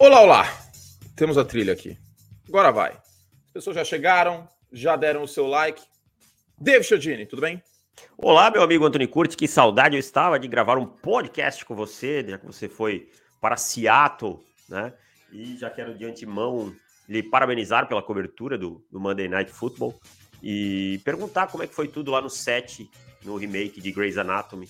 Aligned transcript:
Olá, 0.00 0.20
olá! 0.20 0.44
Temos 1.16 1.36
a 1.36 1.44
trilha 1.44 1.72
aqui. 1.72 1.98
Agora 2.46 2.70
vai. 2.70 2.92
As 2.92 3.52
pessoas 3.52 3.74
já 3.74 3.84
chegaram, 3.84 4.48
já 4.72 4.94
deram 4.94 5.24
o 5.24 5.28
seu 5.28 5.48
like. 5.48 5.82
David 6.56 6.86
Chiodini, 6.86 7.26
tudo 7.26 7.42
bem? 7.42 7.60
Olá, 8.16 8.48
meu 8.48 8.62
amigo 8.62 8.86
Antônio 8.86 9.08
Curti, 9.08 9.36
que 9.36 9.48
saudade 9.48 9.96
eu 9.96 9.98
estava 9.98 10.38
de 10.38 10.46
gravar 10.46 10.78
um 10.78 10.86
podcast 10.86 11.64
com 11.64 11.74
você, 11.74 12.24
já 12.24 12.38
que 12.38 12.46
você 12.46 12.68
foi 12.68 13.10
para 13.40 13.56
Seattle, 13.56 14.38
né? 14.68 14.94
E 15.32 15.56
já 15.56 15.68
quero 15.68 15.98
de 15.98 16.04
antemão 16.04 16.72
lhe 17.08 17.20
parabenizar 17.20 17.88
pela 17.88 18.00
cobertura 18.00 18.56
do, 18.56 18.86
do 18.92 19.00
Monday 19.00 19.26
Night 19.26 19.50
Football 19.50 19.98
e 20.40 21.00
perguntar 21.04 21.48
como 21.48 21.64
é 21.64 21.66
que 21.66 21.74
foi 21.74 21.88
tudo 21.88 22.12
lá 22.12 22.20
no 22.20 22.30
set, 22.30 22.88
no 23.24 23.36
remake 23.36 23.80
de 23.80 23.90
Grey's 23.90 24.16
Anatomy. 24.16 24.68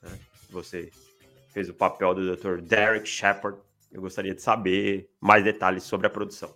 Né? 0.00 0.18
Você 0.48 0.90
fez 1.52 1.68
o 1.68 1.74
papel 1.74 2.14
do 2.14 2.34
Dr. 2.34 2.62
Derek 2.62 3.06
Shepard. 3.06 3.58
Eu 3.90 4.00
gostaria 4.00 4.34
de 4.34 4.40
saber 4.40 5.10
mais 5.20 5.42
detalhes 5.42 5.82
sobre 5.82 6.06
a 6.06 6.10
produção. 6.10 6.54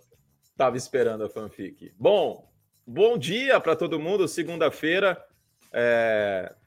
Tava 0.55 0.77
esperando 0.77 1.23
a 1.23 1.29
fanfic. 1.29 1.93
Bom, 1.99 2.49
bom 2.87 3.17
dia 3.17 3.59
para 3.59 3.75
todo 3.75 3.99
mundo. 3.99 4.27
Segunda-feira. 4.27 5.21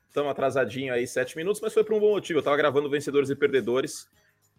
Estamos 0.07 0.29
é... 0.29 0.31
atrasadinho 0.31 0.93
aí, 0.93 1.07
sete 1.07 1.37
minutos, 1.37 1.61
mas 1.63 1.73
foi 1.73 1.83
por 1.83 1.95
um 1.95 2.01
bom 2.01 2.11
motivo. 2.11 2.39
Eu 2.39 2.41
estava 2.41 2.57
gravando 2.57 2.91
Vencedores 2.91 3.31
e 3.31 3.35
Perdedores, 3.35 4.09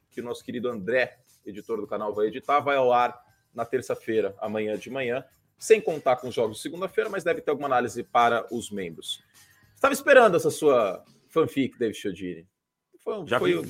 que 0.09 0.19
o 0.19 0.23
nosso 0.23 0.43
querido 0.43 0.67
André, 0.67 1.19
editor 1.45 1.79
do 1.79 1.85
canal, 1.85 2.13
vai 2.13 2.25
editar. 2.25 2.59
Vai 2.59 2.77
ao 2.77 2.91
ar 2.91 3.21
na 3.53 3.63
terça-feira, 3.65 4.35
amanhã 4.39 4.77
de 4.77 4.89
manhã, 4.89 5.23
sem 5.57 5.79
contar 5.79 6.15
com 6.15 6.29
os 6.29 6.33
jogos 6.33 6.57
de 6.57 6.63
segunda-feira, 6.63 7.09
mas 7.09 7.23
deve 7.23 7.41
ter 7.41 7.51
alguma 7.51 7.67
análise 7.67 8.03
para 8.03 8.47
os 8.51 8.71
membros. 8.71 9.23
Estava 9.75 9.93
esperando 9.93 10.35
essa 10.35 10.49
sua 10.49 11.03
fanfic, 11.29 11.77
David 11.77 11.97
Chiodini. 11.99 12.47
Foi, 13.03 13.27
já 13.27 13.37
foi... 13.39 13.63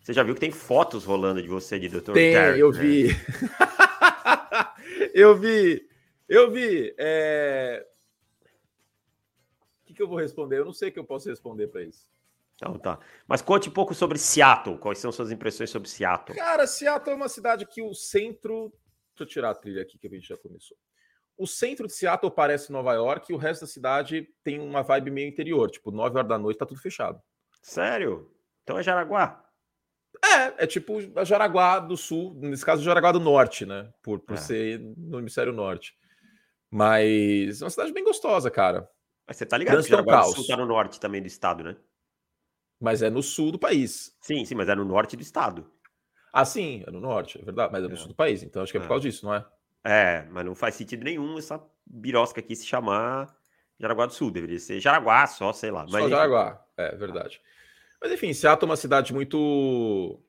você 0.00 0.12
já 0.12 0.22
viu 0.22 0.34
que 0.34 0.40
tem 0.40 0.50
fotos 0.50 1.04
rolando 1.04 1.42
de 1.42 1.48
você, 1.48 1.78
de 1.78 1.88
Dr. 1.88 2.12
Tem, 2.12 2.34
eu 2.34 2.72
né? 2.72 2.80
vi. 2.80 3.08
eu 5.14 5.36
vi. 5.36 5.88
Eu 6.28 6.50
vi. 6.50 6.94
É... 6.98 7.86
O 9.82 9.86
que, 9.86 9.94
que 9.94 10.02
eu 10.02 10.08
vou 10.08 10.18
responder? 10.18 10.58
Eu 10.58 10.64
não 10.64 10.72
sei 10.72 10.88
o 10.88 10.92
que 10.92 10.98
eu 10.98 11.04
posso 11.04 11.28
responder 11.28 11.68
para 11.68 11.82
isso. 11.82 12.08
Então 12.54 12.78
tá. 12.78 12.98
Mas 13.26 13.42
conte 13.42 13.68
um 13.68 13.72
pouco 13.72 13.94
sobre 13.94 14.18
Seattle. 14.18 14.78
Quais 14.78 14.98
são 14.98 15.12
suas 15.12 15.30
impressões 15.30 15.70
sobre 15.70 15.88
Seattle? 15.88 16.36
Cara, 16.36 16.66
Seattle 16.66 17.12
é 17.12 17.16
uma 17.16 17.28
cidade 17.28 17.66
que 17.66 17.82
o 17.82 17.94
centro. 17.94 18.72
Deixa 19.10 19.22
eu 19.22 19.26
tirar 19.26 19.50
a 19.50 19.54
trilha 19.54 19.82
aqui 19.82 19.98
que 19.98 20.06
a 20.06 20.10
gente 20.10 20.28
já 20.28 20.36
começou. 20.36 20.76
O 21.36 21.46
centro 21.46 21.86
de 21.86 21.94
Seattle 21.94 22.30
parece 22.30 22.70
Nova 22.70 22.92
York 22.94 23.30
e 23.30 23.34
o 23.34 23.38
resto 23.38 23.62
da 23.62 23.66
cidade 23.66 24.28
tem 24.42 24.60
uma 24.60 24.82
vibe 24.82 25.10
meio 25.10 25.28
interior. 25.28 25.70
Tipo, 25.70 25.90
9 25.90 26.18
horas 26.18 26.28
da 26.28 26.38
noite 26.38 26.58
tá 26.58 26.66
tudo 26.66 26.80
fechado. 26.80 27.20
Sério? 27.62 28.30
Então 28.62 28.78
é 28.78 28.82
Jaraguá? 28.82 29.49
É, 30.24 30.64
é 30.64 30.66
tipo 30.66 30.98
a 31.16 31.24
Jaraguá 31.24 31.78
do 31.78 31.96
Sul, 31.96 32.34
nesse 32.34 32.64
caso 32.64 32.82
Jaraguá 32.82 33.12
do 33.12 33.20
Norte, 33.20 33.64
né? 33.64 33.88
Por, 34.02 34.20
por 34.20 34.34
é. 34.34 34.36
ser 34.36 34.80
no 34.96 35.18
hemisfério 35.18 35.52
norte. 35.52 35.94
Mas 36.70 37.60
é 37.60 37.64
uma 37.64 37.70
cidade 37.70 37.92
bem 37.92 38.04
gostosa, 38.04 38.50
cara. 38.50 38.88
Mas 39.26 39.36
você 39.36 39.46
tá 39.46 39.56
ligado 39.56 39.74
Trânsito 39.74 39.96
que 39.96 40.02
Jaraguá 40.04 40.26
do 40.26 40.34
Sul 40.34 40.46
tá 40.46 40.56
no 40.56 40.66
norte 40.66 41.00
também 41.00 41.20
do 41.20 41.26
estado, 41.26 41.64
né? 41.64 41.76
Mas 42.80 43.02
é 43.02 43.10
no 43.10 43.22
sul 43.22 43.52
do 43.52 43.58
país. 43.58 44.16
Sim, 44.20 44.44
sim, 44.44 44.54
mas 44.54 44.68
é 44.68 44.74
no 44.74 44.84
norte 44.84 45.16
do 45.16 45.22
estado. 45.22 45.70
Ah, 46.32 46.44
sim, 46.44 46.84
é 46.86 46.90
no 46.90 47.00
norte, 47.00 47.38
é 47.40 47.44
verdade, 47.44 47.72
mas 47.72 47.84
é 47.84 47.88
no 47.88 47.94
é. 47.94 47.96
sul 47.96 48.08
do 48.08 48.14
país, 48.14 48.42
então 48.42 48.62
acho 48.62 48.72
que 48.72 48.78
é, 48.78 48.80
é 48.80 48.82
por 48.82 48.88
causa 48.88 49.02
disso, 49.02 49.26
não 49.26 49.34
é? 49.34 49.44
É, 49.82 50.26
mas 50.30 50.44
não 50.44 50.54
faz 50.54 50.74
sentido 50.74 51.04
nenhum 51.04 51.38
essa 51.38 51.60
birosca 51.84 52.40
aqui 52.40 52.54
se 52.54 52.66
chamar 52.66 53.34
Jaraguá 53.78 54.06
do 54.06 54.12
Sul, 54.12 54.30
deveria 54.30 54.58
ser 54.58 54.78
Jaraguá 54.78 55.26
só, 55.26 55.52
sei 55.52 55.70
lá. 55.70 55.86
Só 55.86 55.98
mas, 55.98 56.10
Jaraguá, 56.10 56.64
é 56.76 56.94
verdade. 56.94 57.40
Mas 58.00 58.12
enfim, 58.12 58.32
Seattle 58.32 58.68
é 58.68 58.70
uma 58.70 58.76
cidade 58.76 59.12
muito, 59.12 60.20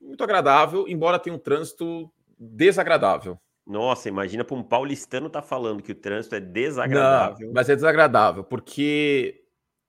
muito 0.00 0.22
agradável, 0.24 0.86
embora 0.88 1.18
tenha 1.18 1.34
um 1.34 1.38
trânsito 1.38 2.10
desagradável. 2.38 3.38
Nossa, 3.66 4.08
imagina 4.08 4.44
para 4.44 4.56
um 4.56 4.62
paulistano 4.62 5.30
tá 5.30 5.40
falando 5.40 5.82
que 5.82 5.92
o 5.92 5.94
trânsito 5.94 6.34
é 6.34 6.40
desagradável. 6.40 7.46
Não, 7.46 7.54
mas 7.54 7.68
é 7.68 7.76
desagradável, 7.76 8.42
porque 8.42 9.44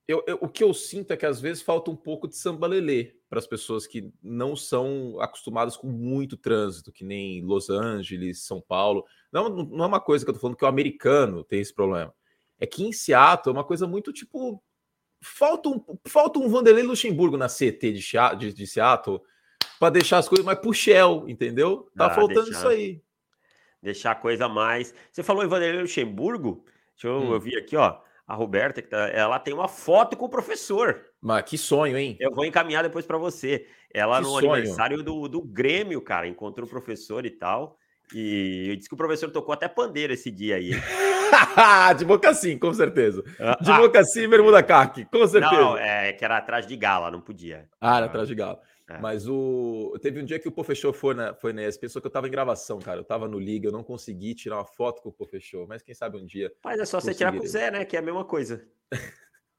eu, 0.07 0.23
eu, 0.27 0.37
o 0.41 0.47
que 0.49 0.63
eu 0.63 0.73
sinto 0.73 1.11
é 1.11 1.17
que 1.17 1.25
às 1.25 1.39
vezes 1.39 1.63
falta 1.63 1.89
um 1.89 1.95
pouco 1.95 2.27
de 2.27 2.35
sambalelê 2.35 3.15
para 3.29 3.39
as 3.39 3.47
pessoas 3.47 3.87
que 3.87 4.11
não 4.21 4.55
são 4.55 5.17
acostumadas 5.21 5.77
com 5.77 5.87
muito 5.87 6.35
trânsito, 6.35 6.91
que 6.91 7.05
nem 7.05 7.41
Los 7.43 7.69
Angeles, 7.69 8.43
São 8.43 8.61
Paulo. 8.61 9.05
Não, 9.31 9.49
não 9.49 9.85
é 9.85 9.87
uma 9.87 10.01
coisa 10.01 10.25
que 10.25 10.29
eu 10.29 10.33
tô 10.33 10.39
falando 10.41 10.57
que 10.57 10.65
o 10.65 10.67
americano 10.67 11.43
tem 11.43 11.61
esse 11.61 11.73
problema. 11.73 12.13
É 12.59 12.67
que 12.67 12.83
em 12.83 12.91
Seattle 12.91 13.55
é 13.55 13.57
uma 13.57 13.63
coisa 13.63 13.87
muito 13.87 14.11
tipo 14.11 14.61
falta 15.21 15.69
um, 15.69 15.83
falta 16.05 16.39
um 16.39 16.49
Vanderlei 16.49 16.83
Luxemburgo 16.83 17.37
na 17.37 17.47
CT 17.47 17.93
de, 17.93 18.05
de, 18.37 18.53
de 18.53 18.67
Seattle 18.67 19.21
para 19.79 19.91
deixar 19.91 20.17
as 20.17 20.27
coisas 20.27 20.45
mais 20.45 20.59
pro 20.59 20.73
Shell, 20.73 21.25
entendeu? 21.27 21.89
Tá 21.95 22.07
ah, 22.07 22.09
faltando 22.09 22.45
deixar, 22.45 22.57
isso 22.59 22.67
aí. 22.67 23.01
Deixar 23.81 24.11
a 24.11 24.15
coisa 24.15 24.47
mais. 24.49 24.93
Você 25.11 25.23
falou 25.23 25.43
em 25.43 25.47
Vanderlei 25.47 25.81
Luxemburgo? 25.81 26.65
Deixa 26.93 27.07
eu, 27.07 27.19
hum. 27.19 27.33
eu 27.33 27.39
vi 27.39 27.57
aqui, 27.57 27.75
ó. 27.75 27.99
A 28.27 28.35
Roberta, 28.35 28.81
tá, 28.81 29.09
ela 29.09 29.39
tem 29.39 29.53
uma 29.53 29.67
foto 29.67 30.15
com 30.15 30.25
o 30.25 30.29
professor. 30.29 31.05
Mas 31.19 31.43
que 31.43 31.57
sonho, 31.57 31.97
hein? 31.97 32.15
Eu 32.19 32.31
vou 32.31 32.45
encaminhar 32.45 32.83
depois 32.83 33.05
para 33.05 33.17
você. 33.17 33.67
Ela 33.93 34.17
que 34.17 34.23
no 34.23 34.29
sonho. 34.29 34.53
aniversário 34.53 35.03
do, 35.03 35.27
do 35.27 35.41
Grêmio, 35.41 36.01
cara, 36.01 36.27
encontrou 36.27 36.65
o 36.65 36.69
professor 36.69 37.25
e 37.25 37.31
tal. 37.31 37.77
E 38.13 38.73
disse 38.77 38.87
que 38.87 38.95
o 38.95 38.97
professor 38.97 39.29
tocou 39.31 39.53
até 39.53 39.67
pandeiro 39.67 40.13
esse 40.13 40.31
dia 40.31 40.55
aí. 40.55 40.71
de 41.97 42.05
boca 42.05 42.33
sim, 42.33 42.57
com 42.57 42.73
certeza. 42.73 43.23
Ah, 43.39 43.57
de 43.61 43.71
boca 43.73 44.03
sim, 44.03 44.27
bermuda 44.27 44.61
caque, 44.63 45.05
com 45.05 45.27
certeza. 45.27 45.61
Não, 45.61 45.77
é 45.77 46.13
que 46.13 46.23
era 46.25 46.37
atrás 46.37 46.65
de 46.67 46.75
gala, 46.75 47.11
não 47.11 47.21
podia. 47.21 47.67
Ah, 47.79 47.97
era 47.97 48.05
atrás 48.05 48.27
de 48.27 48.35
gala. 48.35 48.59
É. 48.89 48.97
Mas 48.99 49.27
o. 49.27 49.97
Teve 50.01 50.21
um 50.21 50.25
dia 50.25 50.39
que 50.39 50.47
o 50.47 50.51
Pofechou 50.51 50.91
foi 50.91 51.13
na, 51.13 51.33
foi 51.33 51.53
na 51.53 51.63
ESP, 51.63 51.87
só 51.89 51.99
que 51.99 52.07
eu 52.07 52.11
tava 52.11 52.27
em 52.27 52.31
gravação, 52.31 52.79
cara. 52.79 52.99
Eu 52.99 53.03
tava 53.03 53.27
no 53.27 53.39
Liga, 53.39 53.67
eu 53.67 53.71
não 53.71 53.83
consegui 53.83 54.35
tirar 54.35 54.57
uma 54.57 54.65
foto 54.65 55.01
com 55.01 55.09
o 55.09 55.13
Pofechou, 55.13 55.67
mas 55.67 55.81
quem 55.81 55.95
sabe 55.95 56.17
um 56.17 56.25
dia. 56.25 56.51
Mas 56.63 56.79
é 56.79 56.85
só 56.85 56.99
você 56.99 57.13
tirar 57.13 57.31
com 57.31 57.43
o 57.43 57.47
Zé, 57.47 57.71
né? 57.71 57.85
Que 57.85 57.95
é 57.95 57.99
a 57.99 58.03
mesma 58.03 58.25
coisa. 58.25 58.65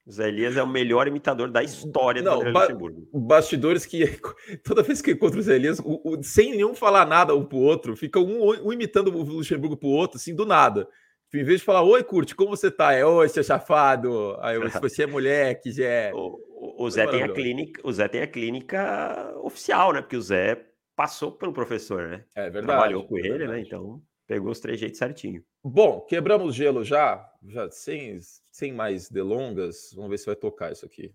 O 0.06 0.10
Zé 0.12 0.28
Elias 0.28 0.56
é 0.56 0.62
o 0.62 0.68
melhor 0.68 1.06
imitador 1.08 1.50
da 1.50 1.62
história 1.62 2.20
não, 2.20 2.40
do 2.40 2.52
ba 2.52 2.62
Luxemburgo. 2.62 3.08
Bastidores 3.14 3.86
que 3.86 4.18
toda 4.64 4.82
vez 4.82 5.00
que 5.00 5.12
encontro 5.12 5.38
o 5.38 5.42
Zé 5.42 5.54
Elias, 5.54 5.78
o, 5.78 6.00
o, 6.04 6.22
sem 6.22 6.50
nenhum 6.50 6.74
falar 6.74 7.06
nada 7.06 7.34
um 7.34 7.44
pro 7.44 7.58
outro, 7.58 7.96
fica 7.96 8.18
um, 8.18 8.66
um 8.66 8.72
imitando 8.72 9.08
o 9.08 9.22
Luxemburgo 9.22 9.76
pro 9.76 9.88
outro, 9.88 10.18
assim, 10.18 10.34
do 10.34 10.44
nada. 10.44 10.88
Em 11.34 11.44
vez 11.44 11.60
de 11.60 11.64
falar, 11.64 11.82
oi, 11.82 12.04
Curte, 12.04 12.34
como 12.34 12.50
você 12.50 12.70
tá? 12.70 12.92
É, 12.92 13.06
oi, 13.06 13.28
seu 13.28 13.42
chafado. 13.42 14.36
Aí, 14.40 14.58
se 14.70 14.80
você 14.80 15.04
é 15.04 15.06
mulher, 15.06 15.60
que 15.60 15.72
já 15.72 15.84
é. 15.84 16.12
O, 16.14 16.84
o 16.84 16.90
Zé 16.90 17.06
tem 17.06 17.22
a 17.22 17.32
clínica, 17.32 17.80
o 17.84 17.92
Zé 17.92 18.06
tem 18.06 18.20
a 18.22 18.26
clínica 18.26 19.34
oficial, 19.38 19.92
né? 19.92 20.02
Porque 20.02 20.16
o 20.16 20.22
Zé 20.22 20.66
passou 20.94 21.32
pelo 21.32 21.52
professor, 21.52 22.08
né? 22.08 22.24
É 22.34 22.50
verdade. 22.50 22.66
Trabalhou 22.66 23.04
com 23.06 23.16
é 23.16 23.20
ele, 23.20 23.30
né? 23.30 23.38
verdade. 23.38 23.66
Então 23.66 24.02
pegou 24.26 24.50
os 24.50 24.60
três 24.60 24.78
jeitos 24.78 24.98
certinho. 24.98 25.42
Bom, 25.64 26.02
quebramos 26.02 26.54
gelo 26.54 26.84
já, 26.84 27.26
já 27.48 27.70
sem, 27.70 28.18
sem 28.50 28.72
mais 28.72 29.08
delongas. 29.08 29.90
Vamos 29.94 30.10
ver 30.10 30.18
se 30.18 30.26
vai 30.26 30.36
tocar 30.36 30.70
isso 30.70 30.84
aqui. 30.84 31.14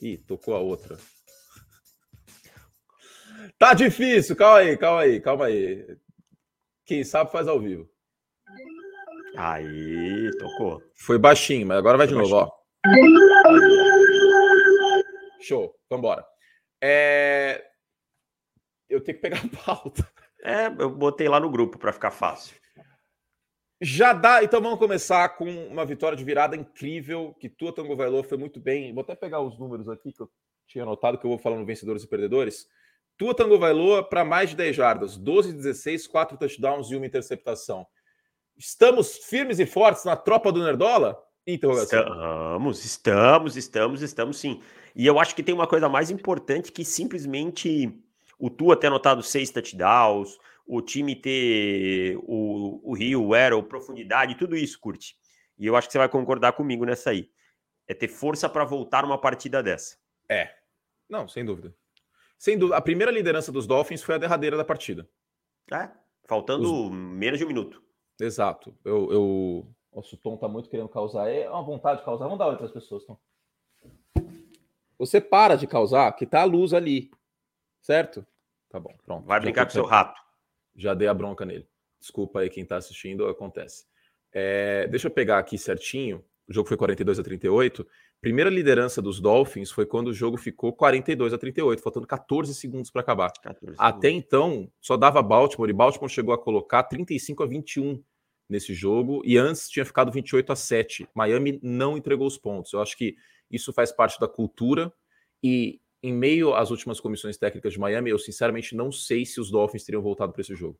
Ih, 0.00 0.18
tocou 0.18 0.54
a 0.54 0.60
outra. 0.60 0.96
Tá 3.58 3.74
difícil, 3.74 4.36
calma 4.36 4.58
aí, 4.58 4.76
calma 4.76 5.00
aí, 5.00 5.20
calma 5.20 5.44
aí. 5.46 5.96
Quem 6.84 7.04
sabe 7.04 7.32
faz 7.32 7.48
ao 7.48 7.60
vivo. 7.60 7.88
Aí, 9.36 10.30
tocou. 10.38 10.82
Foi 10.94 11.18
baixinho, 11.18 11.66
mas 11.66 11.78
agora 11.78 11.98
vai 11.98 12.08
Foi 12.08 12.16
de 12.16 12.20
baixinho. 12.22 12.40
novo, 12.40 12.52
ó. 12.52 12.66
Show, 15.40 15.74
vambora. 15.90 16.24
É... 16.82 17.64
Eu 18.88 19.00
tenho 19.00 19.16
que 19.18 19.22
pegar 19.22 19.42
a 19.44 19.64
pauta. 19.64 20.08
É, 20.42 20.66
eu 20.66 20.90
botei 20.90 21.28
lá 21.28 21.40
no 21.40 21.50
grupo 21.50 21.78
para 21.78 21.92
ficar 21.92 22.10
fácil. 22.10 22.56
Já 23.80 24.12
dá, 24.14 24.42
então 24.42 24.60
vamos 24.60 24.78
começar 24.78 25.28
com 25.30 25.44
uma 25.66 25.84
vitória 25.84 26.16
de 26.16 26.24
virada 26.24 26.56
incrível, 26.56 27.34
que 27.38 27.48
Tua 27.48 27.74
Tango 27.74 27.94
Valor 27.94 28.24
foi 28.24 28.38
muito 28.38 28.58
bem. 28.58 28.94
Vou 28.94 29.02
até 29.02 29.14
pegar 29.14 29.40
os 29.40 29.58
números 29.58 29.88
aqui 29.88 30.12
que 30.12 30.22
eu 30.22 30.30
tinha 30.66 30.84
anotado, 30.84 31.18
que 31.18 31.26
eu 31.26 31.30
vou 31.30 31.38
falar 31.38 31.56
no 31.56 31.66
vencedores 31.66 32.04
e 32.04 32.08
perdedores. 32.08 32.66
Tua 33.18 33.34
Tango 33.34 33.58
Valor 33.58 34.04
para 34.04 34.24
mais 34.24 34.50
de 34.50 34.56
10 34.56 34.76
jardas, 34.76 35.16
12 35.18 35.52
16, 35.52 36.06
4 36.06 36.38
touchdowns 36.38 36.90
e 36.90 36.96
uma 36.96 37.06
interceptação. 37.06 37.86
Estamos 38.56 39.18
firmes 39.18 39.58
e 39.58 39.66
fortes 39.66 40.04
na 40.04 40.16
tropa 40.16 40.50
do 40.50 40.62
Nerdola? 40.62 41.22
Interrogação. 41.46 42.00
Estamos, 42.00 42.84
estamos, 42.84 43.56
estamos, 43.56 44.02
estamos 44.02 44.38
sim. 44.38 44.62
E 44.94 45.06
eu 45.06 45.20
acho 45.20 45.34
que 45.34 45.42
tem 45.42 45.54
uma 45.54 45.66
coisa 45.66 45.88
mais 45.88 46.10
importante 46.10 46.72
que 46.72 46.84
simplesmente 46.84 47.92
o 48.38 48.48
Tua 48.48 48.76
ter 48.76 48.86
anotado 48.86 49.22
seis 49.22 49.50
touchdowns, 49.50 50.38
o 50.66 50.80
time 50.80 51.14
ter 51.14 52.16
o, 52.22 52.80
o 52.82 52.94
Rio, 52.94 53.22
o 53.22 53.34
Arrow, 53.34 53.62
profundidade, 53.62 54.36
tudo 54.36 54.56
isso, 54.56 54.80
curte. 54.80 55.16
E 55.58 55.66
eu 55.66 55.76
acho 55.76 55.88
que 55.88 55.92
você 55.92 55.98
vai 55.98 56.08
concordar 56.08 56.52
comigo 56.52 56.84
nessa 56.84 57.10
aí. 57.10 57.30
É 57.86 57.94
ter 57.94 58.08
força 58.08 58.48
para 58.48 58.64
voltar 58.64 59.04
uma 59.04 59.20
partida 59.20 59.62
dessa. 59.62 59.96
É. 60.28 60.50
Não, 61.08 61.28
sem 61.28 61.44
dúvida. 61.44 61.74
Sem 62.38 62.58
dúvida. 62.58 62.76
A 62.76 62.80
primeira 62.80 63.12
liderança 63.12 63.52
dos 63.52 63.66
Dolphins 63.66 64.02
foi 64.02 64.16
a 64.16 64.18
derradeira 64.18 64.56
da 64.56 64.64
partida. 64.64 65.08
É, 65.72 65.88
faltando 66.26 66.86
Os... 66.86 66.90
menos 66.90 67.38
de 67.38 67.44
um 67.44 67.48
minuto. 67.48 67.85
Exato. 68.20 68.74
Eu, 68.84 69.12
eu... 69.12 69.66
Nossa, 69.94 70.14
o 70.14 70.18
Tom 70.18 70.36
tá 70.36 70.48
muito 70.48 70.68
querendo 70.68 70.88
causar. 70.88 71.28
É 71.28 71.48
uma 71.48 71.62
vontade 71.62 72.00
de 72.00 72.04
causar. 72.04 72.24
Vamos 72.24 72.38
dar 72.38 72.48
outras 72.48 72.70
pessoas, 72.70 73.04
Tom. 73.04 73.18
Você 74.98 75.20
para 75.20 75.56
de 75.56 75.66
causar, 75.66 76.12
que 76.12 76.26
tá 76.26 76.40
a 76.40 76.44
luz 76.44 76.72
ali. 76.72 77.10
Certo? 77.80 78.26
Tá 78.70 78.80
bom, 78.80 78.94
pronto. 79.04 79.26
Vai 79.26 79.40
brincar 79.40 79.64
com 79.66 79.72
seu 79.72 79.84
rato. 79.84 80.20
Já 80.74 80.94
dei 80.94 81.08
a 81.08 81.14
bronca 81.14 81.44
nele. 81.44 81.68
Desculpa 82.00 82.40
aí 82.40 82.50
quem 82.50 82.62
está 82.62 82.76
assistindo, 82.76 83.26
acontece. 83.26 83.86
É, 84.32 84.86
deixa 84.88 85.06
eu 85.06 85.10
pegar 85.10 85.38
aqui 85.38 85.56
certinho. 85.56 86.24
O 86.48 86.52
jogo 86.52 86.68
foi 86.68 86.76
42 86.76 87.18
a 87.18 87.22
38. 87.22 87.86
Primeira 88.26 88.50
liderança 88.50 89.00
dos 89.00 89.20
Dolphins 89.20 89.70
foi 89.70 89.86
quando 89.86 90.08
o 90.08 90.12
jogo 90.12 90.36
ficou 90.36 90.72
42 90.72 91.32
a 91.32 91.38
38, 91.38 91.80
faltando 91.80 92.08
14 92.08 92.52
segundos 92.56 92.90
para 92.90 93.00
acabar. 93.00 93.30
14 93.40 93.76
Até 93.78 94.10
então, 94.10 94.68
só 94.80 94.96
dava 94.96 95.22
Baltimore 95.22 95.70
e 95.70 95.72
Baltimore 95.72 96.10
chegou 96.10 96.34
a 96.34 96.38
colocar 96.38 96.82
35 96.82 97.44
a 97.44 97.46
21 97.46 98.02
nesse 98.48 98.74
jogo 98.74 99.22
e 99.24 99.38
antes 99.38 99.70
tinha 99.70 99.84
ficado 99.84 100.10
28 100.10 100.50
a 100.50 100.56
7. 100.56 101.08
Miami 101.14 101.60
não 101.62 101.96
entregou 101.96 102.26
os 102.26 102.36
pontos. 102.36 102.72
Eu 102.72 102.82
acho 102.82 102.96
que 102.96 103.14
isso 103.48 103.72
faz 103.72 103.92
parte 103.92 104.18
da 104.18 104.26
cultura 104.26 104.92
e 105.40 105.80
em 106.02 106.12
meio 106.12 106.52
às 106.52 106.72
últimas 106.72 106.98
comissões 106.98 107.36
técnicas 107.36 107.74
de 107.74 107.78
Miami, 107.78 108.10
eu 108.10 108.18
sinceramente 108.18 108.74
não 108.74 108.90
sei 108.90 109.24
se 109.24 109.40
os 109.40 109.52
Dolphins 109.52 109.84
teriam 109.84 110.02
voltado 110.02 110.32
para 110.32 110.40
esse 110.40 110.56
jogo. 110.56 110.76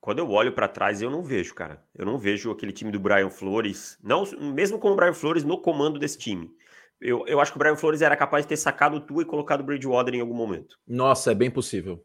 Quando 0.00 0.20
eu 0.20 0.30
olho 0.30 0.52
para 0.52 0.68
trás, 0.68 1.02
eu 1.02 1.10
não 1.10 1.24
vejo, 1.24 1.54
cara. 1.54 1.82
Eu 1.92 2.06
não 2.06 2.18
vejo 2.18 2.52
aquele 2.52 2.72
time 2.72 2.92
do 2.92 3.00
Brian 3.00 3.30
Flores, 3.30 3.98
não, 4.00 4.24
mesmo 4.38 4.78
com 4.78 4.92
o 4.92 4.94
Brian 4.94 5.12
Flores 5.12 5.42
no 5.42 5.60
comando 5.60 5.98
desse 5.98 6.18
time. 6.18 6.54
Eu, 7.00 7.26
eu 7.26 7.40
acho 7.40 7.52
que 7.52 7.58
o 7.58 7.58
Brian 7.58 7.76
Flores 7.76 8.02
era 8.02 8.16
capaz 8.16 8.44
de 8.44 8.48
ter 8.48 8.56
sacado 8.56 8.96
o 8.96 9.00
Tu 9.00 9.22
e 9.22 9.24
colocado 9.24 9.60
o 9.60 9.64
Bridgewater 9.64 10.14
em 10.14 10.20
algum 10.20 10.34
momento. 10.34 10.78
Nossa, 10.86 11.32
é 11.32 11.34
bem 11.34 11.50
possível. 11.50 12.04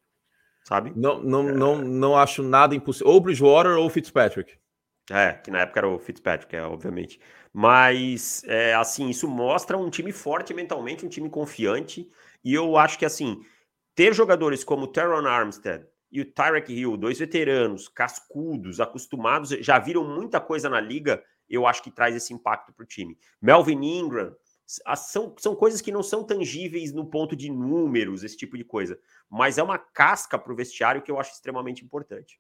Sabe? 0.63 0.91
Não, 0.95 1.21
não, 1.21 1.50
é... 1.50 1.51
não, 1.51 1.77
não 1.77 2.18
acho 2.18 2.44
nada 2.44 2.75
impossível. 2.75 3.13
Ou 3.13 3.21
Bridgewater 3.21 3.77
ou 3.77 3.89
Fitzpatrick. 3.89 4.57
É, 5.09 5.33
que 5.33 5.50
na 5.50 5.62
época 5.62 5.80
era 5.80 5.89
o 5.89 5.97
Fitzpatrick, 5.97 6.56
é, 6.56 6.62
obviamente. 6.62 7.19
Mas, 7.51 8.44
é, 8.45 8.75
assim, 8.75 9.09
isso 9.09 9.27
mostra 9.27 9.77
um 9.77 9.89
time 9.89 10.12
forte 10.12 10.53
mentalmente, 10.53 11.06
um 11.06 11.09
time 11.09 11.30
confiante. 11.30 12.07
E 12.44 12.53
eu 12.53 12.77
acho 12.77 13.00
que, 13.00 13.06
assim, 13.06 13.41
ter 13.95 14.13
jogadores 14.13 14.63
como 14.63 14.83
o 14.83 14.88
Teron 14.88 15.27
Armstead 15.27 15.86
e 16.12 16.21
o 16.21 16.25
Tyrek 16.25 16.71
Hill, 16.71 16.95
dois 16.97 17.18
veteranos, 17.18 17.88
cascudos, 17.88 18.80
acostumados, 18.80 19.50
já 19.50 19.80
viram 19.80 20.03
muita 20.03 20.39
coisa 20.39 20.69
na 20.69 20.80
liga, 20.80 21.24
eu 21.50 21.65
acho 21.65 21.81
que 21.81 21.91
traz 21.91 22.15
esse 22.15 22.33
impacto 22.33 22.71
para 22.71 22.83
o 22.83 22.88
time. 22.88 23.18
Melvin 23.41 23.81
Ingram, 23.83 24.36
são, 24.95 25.33
são 25.38 25.56
coisas 25.56 25.81
que 25.81 25.92
não 25.92 26.04
são 26.04 26.24
tangíveis 26.24 26.94
no 26.94 27.06
ponto 27.06 27.36
de 27.36 27.50
números, 27.50 28.24
esse 28.24 28.38
tipo 28.38 28.56
de 28.56 28.63
coisa. 28.63 29.00
Mas 29.27 29.57
é 29.57 29.63
uma 29.63 29.80
casca 29.80 30.38
para 30.38 30.54
o 30.54 30.56
vestiário 30.56 31.01
que 31.01 31.10
eu 31.10 31.19
acho 31.19 31.33
extremamente 31.33 31.83
importante. 31.83 32.39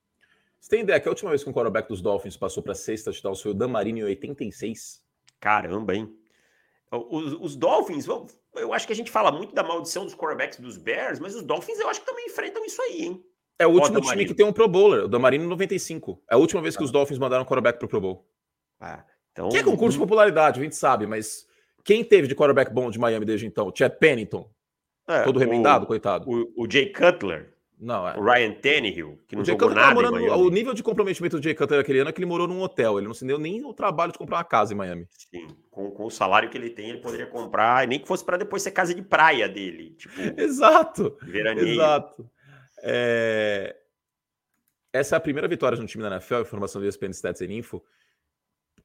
Você 0.59 0.69
tem 0.69 0.81
ideia 0.81 0.99
que 0.99 1.07
a 1.07 1.11
última 1.11 1.31
vez 1.31 1.43
que 1.43 1.49
um 1.49 1.53
quarterback 1.53 1.87
dos 1.87 2.01
Dolphins 2.01 2.37
passou 2.37 2.61
para 2.61 2.75
sexta 2.75 3.11
touchdowns 3.11 3.41
foi 3.41 3.51
o 3.51 3.53
Dan 3.53 3.69
Marino 3.69 3.99
em 3.99 4.03
86? 4.03 5.01
Caramba, 5.39 5.95
hein? 5.95 6.13
Os, 6.91 7.33
os, 7.33 7.55
Dolphins, 7.55 8.07
eu 8.55 8.73
acho 8.73 8.85
que 8.85 8.93
a 8.93 8.95
gente 8.95 9.11
fala 9.11 9.31
muito 9.31 9.53
da 9.53 9.63
maldição 9.63 10.05
dos 10.05 10.15
quarterbacks 10.15 10.59
dos 10.59 10.77
Bears, 10.77 11.19
mas 11.19 11.35
os 11.35 11.43
Dolphins 11.43 11.79
eu 11.79 11.87
acho 11.87 12.01
que 12.01 12.05
também 12.05 12.25
enfrentam 12.25 12.65
isso 12.65 12.81
aí, 12.81 13.03
hein? 13.03 13.23
É 13.59 13.67
o 13.67 13.71
último 13.71 14.01
time 14.01 14.25
que 14.25 14.33
tem 14.33 14.45
um 14.45 14.53
Pro 14.53 14.67
Bowler, 14.67 15.05
o 15.05 15.07
Damarino 15.07 15.47
95. 15.47 16.21
É 16.29 16.35
a 16.35 16.37
última 16.37 16.61
vez 16.61 16.75
que 16.75 16.83
os 16.83 16.91
Dolphins 16.91 17.19
mandaram 17.19 17.43
um 17.43 17.45
quarterback 17.45 17.77
pro 17.77 17.87
Pro 17.87 18.01
Bowl. 18.01 18.27
Ah, 18.79 19.03
então... 19.31 19.49
Que 19.49 19.57
é 19.57 19.63
concurso 19.63 19.97
de 19.97 20.03
popularidade, 20.03 20.59
a 20.59 20.63
gente 20.63 20.75
sabe, 20.75 21.05
mas 21.05 21.45
quem 21.83 22.03
teve 22.03 22.27
de 22.27 22.35
quarterback 22.35 22.71
bom 22.71 22.89
de 22.89 22.99
Miami 22.99 23.25
desde 23.25 23.45
então? 23.45 23.71
Chad 23.75 23.93
Pennington. 23.93 24.49
É, 25.07 25.23
Todo 25.23 25.39
remendado, 25.39 25.85
o, 25.85 25.87
coitado. 25.87 26.29
O, 26.29 26.63
o 26.63 26.71
Jay 26.71 26.91
Cutler. 26.91 27.53
Não, 27.79 28.07
é. 28.07 28.17
O 28.17 28.23
Ryan 28.23 28.51
Tannehill, 28.51 29.17
que 29.25 29.35
não 29.35 29.41
o 29.41 29.45
jogou 29.45 29.69
nada 29.73 29.95
morando, 29.95 30.17
O 30.17 30.49
nível 30.49 30.73
de 30.73 30.83
comprometimento 30.83 31.37
do 31.39 31.43
Jay 31.43 31.55
Cutler 31.55 31.79
aquele 31.79 31.99
ano 31.99 32.09
é 32.09 32.13
que 32.13 32.19
ele 32.19 32.25
morou 32.25 32.45
num 32.45 32.61
hotel. 32.61 32.99
Ele 32.99 33.07
não 33.07 33.13
se 33.13 33.25
deu 33.25 33.39
nem 33.39 33.63
o 33.63 33.73
trabalho 33.73 34.11
de 34.11 34.17
comprar 34.17 34.37
uma 34.37 34.43
casa 34.43 34.73
em 34.73 34.77
Miami. 34.77 35.07
Sim, 35.09 35.47
com, 35.71 35.89
com 35.89 36.05
o 36.05 36.11
salário 36.11 36.49
que 36.49 36.57
ele 36.57 36.69
tem, 36.69 36.89
ele 36.89 36.99
poderia 36.99 37.25
comprar, 37.25 37.87
nem 37.87 37.97
que 37.97 38.07
fosse 38.07 38.23
para 38.23 38.37
depois 38.37 38.61
ser 38.61 38.71
casa 38.71 38.93
de 38.93 39.01
praia 39.01 39.47
dele. 39.47 39.95
Tipo, 39.97 40.13
exato, 40.37 41.17
veraneio. 41.21 41.69
exato. 41.69 42.29
É... 42.83 43.75
Essa 44.91 45.15
é 45.15 45.17
a 45.17 45.21
primeira 45.21 45.47
vitória 45.47 45.77
de 45.77 45.83
um 45.83 45.85
time 45.85 46.03
da 46.03 46.09
NFL, 46.09 46.41
informação 46.41 46.81
do 46.81 46.87
ESPN 46.87 47.11
Stats 47.11 47.41
and 47.41 47.53
Info, 47.53 47.81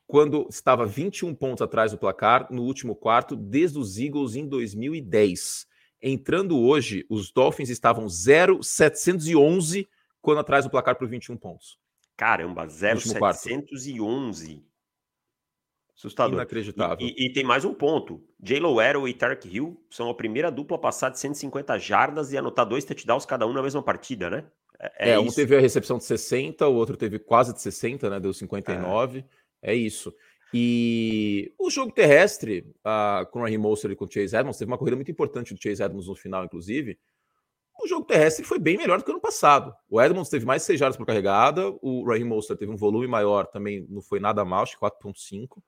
quando 0.07 0.47
estava 0.51 0.87
21 0.87 1.35
pontos 1.35 1.63
atrás 1.63 1.93
do 1.93 1.99
placar 1.99 2.47
no 2.51 2.63
último 2.63 2.95
quarto, 2.95 3.35
desde 3.35 3.79
os 3.79 3.99
Eagles 3.99 4.35
em 4.37 4.47
2010. 4.47 5.67
Entrando 6.03 6.59
hoje, 6.59 7.07
os 7.09 7.33
Dolphins 7.33 7.71
estavam 7.71 8.09
0,711 8.09 9.89
quando 10.21 10.39
atrás 10.39 10.65
do 10.65 10.71
placar 10.71 10.97
por 10.97 11.09
21 11.09 11.37
pontos. 11.37 11.79
Caramba, 12.17 12.67
0,711. 12.69 14.63
Assustador. 15.97 16.35
Inacreditável. 16.35 17.07
E, 17.07 17.15
e, 17.17 17.27
e, 17.27 17.33
tem 17.33 17.45
mais 17.45 17.65
um 17.65 17.73
ponto. 17.73 18.23
J.Lo 18.41 18.81
Arrow 18.81 19.09
e 19.09 19.15
Tark 19.15 19.47
Hill 19.47 19.81
são 19.89 20.11
a 20.11 20.15
primeira 20.15 20.51
dupla 20.51 20.77
a 20.77 20.81
passar 20.81 21.09
de 21.11 21.19
150 21.19 21.79
jardas 21.79 22.33
e 22.33 22.37
anotar 22.37 22.67
dois 22.67 22.85
touchdowns 22.85 23.25
cada 23.25 23.47
um 23.47 23.53
na 23.53 23.63
mesma 23.63 23.83
partida, 23.83 24.29
né? 24.29 24.45
É, 24.79 25.11
é, 25.11 25.13
é 25.13 25.19
um 25.19 25.29
teve 25.29 25.57
a 25.57 25.61
recepção 25.61 25.99
de 25.99 26.05
60, 26.05 26.67
o 26.67 26.75
outro 26.75 26.97
teve 26.97 27.19
quase 27.19 27.55
de 27.55 27.63
60, 27.63 28.11
né? 28.11 28.19
Deu 28.21 28.35
59. 28.35 29.21
É, 29.21 29.25
é 29.65 29.75
isso. 29.75 30.15
E 30.53 31.53
o 31.59 31.69
jogo 31.69 31.91
terrestre, 31.91 32.65
uh, 32.87 33.27
com 33.33 33.41
o 33.41 33.43
Raheem 33.43 33.59
Mostert 33.59 33.93
e 33.93 33.97
com 33.97 34.05
o 34.05 34.11
Chase 34.11 34.37
Edmonds, 34.37 34.57
teve 34.57 34.71
uma 34.71 34.79
corrida 34.79 34.95
muito 34.95 35.11
importante 35.11 35.53
do 35.53 35.61
Chase 35.61 35.83
Edmonds 35.83 36.07
no 36.07 36.15
final, 36.15 36.45
inclusive. 36.45 36.97
O 37.83 37.89
jogo 37.89 38.07
terrestre 38.07 38.45
foi 38.45 38.61
bem 38.61 38.77
melhor 38.77 38.99
do 38.99 39.05
que 39.05 39.11
ano 39.11 39.21
passado. 39.21 39.75
O 39.91 40.01
Edmonds 40.01 40.29
teve 40.29 40.47
mais 40.47 40.63
6 40.63 40.79
jardas 40.79 40.97
por 40.97 41.05
carregada, 41.05 41.77
o 41.83 42.05
Raheem 42.07 42.25
Mostert 42.25 42.59
teve 42.59 42.71
um 42.71 42.77
volume 42.77 43.09
maior, 43.09 43.47
também 43.47 43.85
não 43.91 44.01
foi 44.01 44.21
nada 44.21 44.45
mal, 44.45 44.63
acho 44.63 44.79
que 44.79 44.85
4.5. 44.85 45.61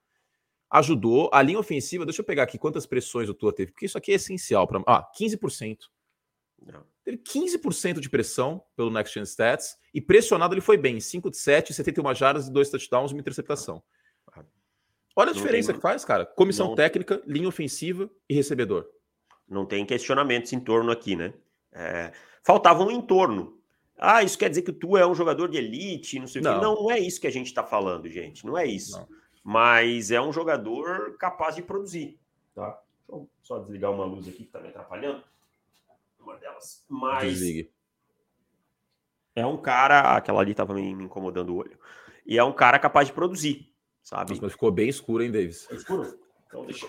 Ajudou. 0.70 1.30
A 1.32 1.42
linha 1.42 1.58
ofensiva, 1.58 2.04
deixa 2.04 2.20
eu 2.20 2.24
pegar 2.24 2.44
aqui 2.44 2.56
quantas 2.56 2.86
pressões 2.86 3.28
o 3.28 3.34
Tua 3.34 3.52
teve, 3.52 3.72
porque 3.72 3.86
isso 3.86 3.98
aqui 3.98 4.12
é 4.12 4.14
essencial 4.14 4.68
para. 4.68 4.80
Ah, 4.86 5.04
15%. 5.18 5.78
Teve 7.04 7.18
15% 7.18 8.00
de 8.00 8.10
pressão 8.10 8.62
pelo 8.74 8.90
Next 8.90 9.14
Gen 9.14 9.22
Stats 9.24 9.76
e 9.94 10.00
pressionado 10.00 10.54
ele 10.54 10.60
foi 10.60 10.76
bem, 10.76 10.98
5 10.98 11.30
de 11.30 11.36
7, 11.36 11.72
71 11.72 12.14
jardas, 12.14 12.48
2 12.48 12.70
touchdowns 12.70 13.10
e 13.10 13.14
uma 13.14 13.20
interceptação. 13.20 13.82
Olha 15.14 15.30
a 15.30 15.32
não 15.32 15.40
diferença 15.40 15.68
tem... 15.68 15.76
que 15.76 15.80
faz, 15.80 16.04
cara. 16.04 16.26
Comissão 16.26 16.68
não... 16.68 16.74
técnica, 16.74 17.22
linha 17.26 17.48
ofensiva 17.48 18.10
e 18.28 18.34
recebedor. 18.34 18.86
Não 19.48 19.64
tem 19.64 19.86
questionamentos 19.86 20.52
em 20.52 20.60
torno 20.60 20.90
aqui, 20.92 21.16
né? 21.16 21.32
É... 21.72 22.12
Faltava 22.42 22.84
um 22.84 22.90
entorno. 22.90 23.58
Ah, 23.98 24.22
isso 24.22 24.36
quer 24.36 24.50
dizer 24.50 24.62
que 24.62 24.72
tu 24.72 24.96
é 24.96 25.06
um 25.06 25.14
jogador 25.14 25.48
de 25.48 25.56
elite, 25.56 26.18
não 26.18 26.26
sei 26.26 26.42
não. 26.42 26.50
o 26.50 26.54
quê. 26.54 26.64
Não, 26.64 26.74
não 26.74 26.90
é 26.90 26.98
isso 26.98 27.20
que 27.20 27.26
a 27.26 27.32
gente 27.32 27.46
está 27.46 27.64
falando, 27.64 28.08
gente. 28.10 28.44
Não 28.44 28.58
é 28.58 28.66
isso. 28.66 28.98
Não. 28.98 29.08
Mas 29.42 30.10
é 30.10 30.20
um 30.20 30.32
jogador 30.32 31.16
capaz 31.16 31.54
de 31.54 31.62
produzir. 31.62 32.18
Tá? 32.54 32.70
Deixa 33.08 33.22
eu 33.22 33.30
só 33.42 33.58
desligar 33.60 33.92
uma 33.92 34.04
luz 34.04 34.28
aqui 34.28 34.38
que 34.38 34.42
está 34.42 34.60
me 34.60 34.68
atrapalhando. 34.68 35.22
Uma 36.26 36.36
delas. 36.38 36.84
Mas. 36.88 37.24
Desligue. 37.24 37.70
É 39.34 39.46
um 39.46 39.56
cara. 39.56 40.16
Aquela 40.16 40.40
ali 40.40 40.50
estava 40.50 40.74
me 40.74 40.90
incomodando 40.90 41.50
o 41.50 41.56
olho. 41.56 41.78
E 42.26 42.36
é 42.36 42.44
um 42.44 42.52
cara 42.52 42.78
capaz 42.78 43.06
de 43.06 43.14
produzir 43.14 43.72
sabe? 44.06 44.30
Nossa, 44.30 44.42
mas 44.42 44.52
ficou 44.52 44.70
bem 44.70 44.88
escuro, 44.88 45.24
hein, 45.24 45.32
Davis? 45.32 45.68
escuro? 45.72 46.16
Então 46.46 46.64
deixa, 46.64 46.86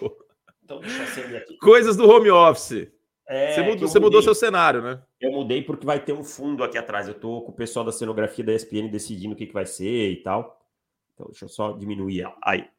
então 0.64 0.80
deixa 0.80 1.38
aqui. 1.38 1.58
Coisas 1.58 1.98
do 1.98 2.08
home 2.08 2.30
office. 2.30 2.92
É, 3.28 3.56
você 3.56 3.62
mudou, 3.64 3.88
você 3.88 4.00
mudou 4.00 4.22
seu 4.22 4.36
cenário, 4.36 4.82
né? 4.82 5.02
Eu 5.20 5.32
mudei 5.32 5.62
porque 5.62 5.86
vai 5.86 6.00
ter 6.00 6.14
um 6.14 6.24
fundo 6.24 6.64
aqui 6.64 6.78
atrás. 6.78 7.08
Eu 7.08 7.16
tô 7.16 7.42
com 7.42 7.52
o 7.52 7.56
pessoal 7.56 7.84
da 7.84 7.92
cenografia 7.92 8.46
da 8.46 8.54
ESPN 8.54 8.88
decidindo 8.90 9.34
o 9.34 9.36
que, 9.36 9.48
que 9.48 9.54
vai 9.54 9.66
ser 9.66 10.12
e 10.12 10.24
tal. 10.24 10.62
Então, 11.14 11.26
deixa 11.26 11.46
eu 11.46 11.50
só 11.50 11.72
diminuir 11.74 12.22
ela. 12.22 12.38
Aí, 12.42 12.70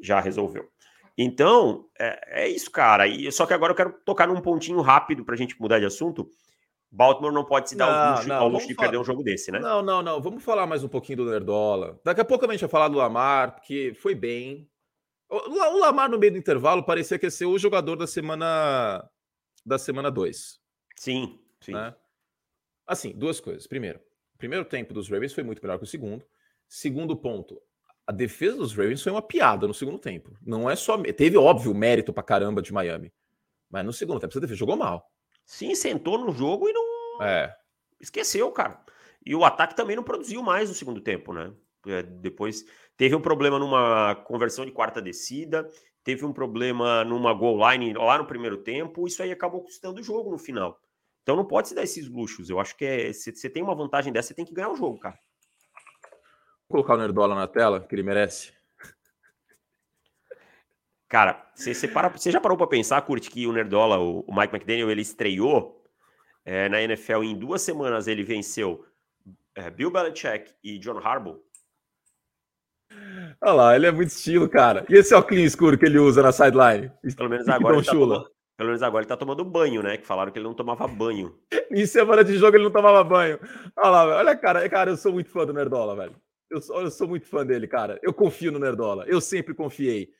já 0.00 0.20
resolveu. 0.20 0.70
Então, 1.16 1.86
é, 1.98 2.44
é 2.44 2.48
isso, 2.48 2.70
cara. 2.70 3.06
E, 3.06 3.30
só 3.30 3.46
que 3.46 3.54
agora 3.54 3.72
eu 3.72 3.76
quero 3.76 3.92
tocar 4.04 4.26
num 4.26 4.40
pontinho 4.40 4.80
rápido 4.80 5.24
para 5.24 5.34
a 5.34 5.38
gente 5.38 5.60
mudar 5.60 5.78
de 5.78 5.86
assunto. 5.86 6.28
Baltimore 6.90 7.32
não 7.32 7.44
pode 7.44 7.68
se 7.68 7.76
dar 7.76 7.86
não, 7.86 7.92
o 7.92 8.14
luxo, 8.14 8.28
não, 8.28 8.36
ao 8.36 8.48
luxo 8.48 8.68
de 8.68 8.74
perder 8.74 8.98
um 8.98 9.04
jogo 9.04 9.22
desse, 9.22 9.50
né? 9.50 9.58
Não, 9.58 9.82
não, 9.82 10.02
não. 10.02 10.20
Vamos 10.20 10.44
falar 10.44 10.66
mais 10.66 10.84
um 10.84 10.88
pouquinho 10.88 11.18
do 11.18 11.30
Nerdola. 11.30 12.00
Daqui 12.04 12.20
a 12.20 12.24
pouco 12.24 12.46
a 12.46 12.50
gente 12.52 12.60
vai 12.60 12.70
falar 12.70 12.88
do 12.88 12.98
Lamar, 12.98 13.56
porque 13.56 13.92
foi 14.00 14.14
bem. 14.14 14.68
O 15.28 15.80
Lamar, 15.80 16.08
no 16.08 16.18
meio 16.18 16.32
do 16.32 16.38
intervalo, 16.38 16.84
parecia 16.84 17.18
que 17.18 17.26
ia 17.26 17.30
ser 17.30 17.46
o 17.46 17.58
jogador 17.58 17.96
da 17.96 18.06
semana 18.06 19.08
da 19.66 19.78
semana 19.78 20.10
2. 20.10 20.60
Sim, 20.96 21.40
sim. 21.60 21.72
Né? 21.72 21.94
Assim, 22.86 23.12
duas 23.12 23.40
coisas. 23.40 23.66
Primeiro, 23.66 23.98
o 24.34 24.38
primeiro 24.38 24.64
tempo 24.64 24.92
dos 24.92 25.08
Ravens 25.08 25.32
foi 25.32 25.42
muito 25.42 25.62
melhor 25.62 25.78
que 25.78 25.84
o 25.84 25.88
segundo. 25.88 26.24
Segundo 26.68 27.16
ponto, 27.16 27.60
a 28.06 28.12
defesa 28.12 28.56
dos 28.56 28.74
Ravens 28.74 29.02
foi 29.02 29.12
uma 29.12 29.22
piada 29.22 29.66
no 29.66 29.74
segundo 29.74 29.98
tempo. 29.98 30.36
Não 30.42 30.68
é 30.68 30.76
só. 30.76 30.96
Teve, 30.98 31.36
óbvio, 31.36 31.74
mérito 31.74 32.12
pra 32.12 32.22
caramba 32.22 32.60
de 32.60 32.72
Miami. 32.72 33.12
Mas 33.70 33.84
no 33.84 33.92
segundo 33.92 34.20
tempo, 34.20 34.36
a 34.36 34.40
defesa 34.40 34.58
jogou 34.58 34.76
mal. 34.76 35.10
Sim, 35.44 35.74
sentou 35.74 36.18
no 36.18 36.32
jogo 36.32 36.68
e 36.68 36.72
não. 36.72 37.22
É. 37.22 37.54
Esqueceu, 38.00 38.50
cara. 38.52 38.80
E 39.24 39.34
o 39.34 39.44
ataque 39.44 39.74
também 39.74 39.96
não 39.96 40.02
produziu 40.02 40.42
mais 40.42 40.68
no 40.68 40.74
segundo 40.74 41.00
tempo, 41.00 41.32
né? 41.32 41.52
É, 41.86 42.02
depois 42.02 42.64
teve 42.96 43.14
um 43.14 43.20
problema 43.20 43.58
numa 43.58 44.14
conversão 44.14 44.64
de 44.64 44.72
quarta 44.72 45.02
descida, 45.02 45.68
teve 46.02 46.24
um 46.24 46.32
problema 46.32 47.04
numa 47.04 47.32
goal 47.32 47.58
line 47.70 47.92
lá 47.94 48.18
no 48.18 48.26
primeiro 48.26 48.58
tempo, 48.58 49.06
isso 49.06 49.22
aí 49.22 49.30
acabou 49.30 49.62
custando 49.62 50.00
o 50.00 50.04
jogo 50.04 50.30
no 50.30 50.38
final. 50.38 50.80
Então 51.22 51.36
não 51.36 51.44
pode 51.44 51.68
se 51.68 51.74
dar 51.74 51.82
esses 51.82 52.06
luxos. 52.08 52.50
Eu 52.50 52.60
acho 52.60 52.76
que 52.76 52.84
é, 52.84 53.12
se 53.12 53.34
você 53.34 53.48
tem 53.48 53.62
uma 53.62 53.74
vantagem 53.74 54.12
dessa, 54.12 54.28
você 54.28 54.34
tem 54.34 54.44
que 54.44 54.54
ganhar 54.54 54.70
o 54.70 54.76
jogo, 54.76 54.98
cara. 54.98 55.18
Colocar 56.74 56.94
o 56.94 56.96
Nerdola 56.96 57.36
na 57.36 57.46
tela, 57.46 57.78
que 57.78 57.94
ele 57.94 58.02
merece. 58.02 58.52
Cara, 61.08 61.48
você, 61.54 61.72
você, 61.72 61.86
para, 61.86 62.08
você 62.08 62.32
já 62.32 62.40
parou 62.40 62.58
para 62.58 62.66
pensar, 62.66 63.00
Kurt, 63.02 63.28
que 63.28 63.46
o 63.46 63.52
Nerdola, 63.52 64.00
o, 64.00 64.24
o 64.26 64.34
Mike 64.34 64.52
McDaniel, 64.52 64.90
ele 64.90 65.02
estreou 65.02 65.84
é, 66.44 66.68
na 66.68 66.82
NFL 66.82 67.22
em 67.22 67.38
duas 67.38 67.62
semanas 67.62 68.08
ele 68.08 68.24
venceu 68.24 68.84
é, 69.54 69.70
Bill 69.70 69.88
Belichick 69.88 70.52
e 70.64 70.76
John 70.80 70.98
Harbaugh. 70.98 71.38
Olha 73.40 73.52
lá, 73.52 73.76
ele 73.76 73.86
é 73.86 73.92
muito 73.92 74.08
estilo, 74.08 74.48
cara. 74.48 74.84
E 74.88 74.94
esse 74.94 75.14
óculos 75.14 75.44
escuro 75.44 75.78
que 75.78 75.86
ele 75.86 76.00
usa 76.00 76.24
na 76.24 76.32
sideline? 76.32 76.90
Pelo 77.16 77.30
menos 77.30 77.46
agora 77.48 77.76
ele 77.76 77.84
tá 77.84 77.92
tomando, 77.92 78.30
pelo 78.56 78.68
menos 78.70 78.82
agora 78.82 79.02
ele 79.02 79.08
tá 79.08 79.16
tomando 79.16 79.44
banho, 79.44 79.80
né? 79.80 79.96
Que 79.96 80.04
falaram 80.04 80.32
que 80.32 80.40
ele 80.40 80.48
não 80.48 80.54
tomava 80.54 80.88
banho. 80.88 81.38
em 81.70 81.86
semana 81.86 82.24
de 82.24 82.36
jogo 82.36 82.56
ele 82.56 82.64
não 82.64 82.72
tomava 82.72 83.04
banho. 83.04 83.38
Olha 83.76 83.90
lá, 83.90 84.16
olha, 84.16 84.36
cara, 84.36 84.68
cara, 84.68 84.90
eu 84.90 84.96
sou 84.96 85.12
muito 85.12 85.30
fã 85.30 85.46
do 85.46 85.54
Nerdola, 85.54 85.94
velho. 85.94 86.23
Eu 86.54 86.62
sou, 86.62 86.80
eu 86.80 86.90
sou 86.90 87.08
muito 87.08 87.26
fã 87.26 87.44
dele, 87.44 87.66
cara. 87.66 87.98
Eu 88.00 88.14
confio 88.14 88.52
no 88.52 88.60
Nerdola. 88.60 89.04
Eu 89.08 89.20
sempre 89.20 89.52
confiei. 89.52 90.12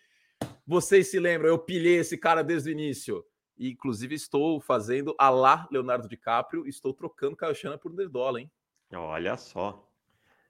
Vocês 0.67 1.09
se 1.09 1.21
lembram, 1.21 1.49
eu 1.49 1.59
pilhei 1.61 1.99
esse 1.99 2.19
cara 2.19 2.43
desde 2.43 2.71
o 2.71 2.73
início. 2.73 3.25
E, 3.57 3.71
inclusive, 3.71 4.17
estou 4.17 4.61
fazendo 4.61 5.15
a 5.17 5.31
lá 5.31 5.69
Leonardo 5.71 6.09
DiCaprio. 6.09 6.67
Estou 6.67 6.93
trocando 6.93 7.37
Caio 7.37 7.55
Shana 7.55 7.79
por 7.79 7.95
Nerdola, 7.95 8.41
hein? 8.41 8.51
Olha 8.93 9.37
só. 9.37 9.89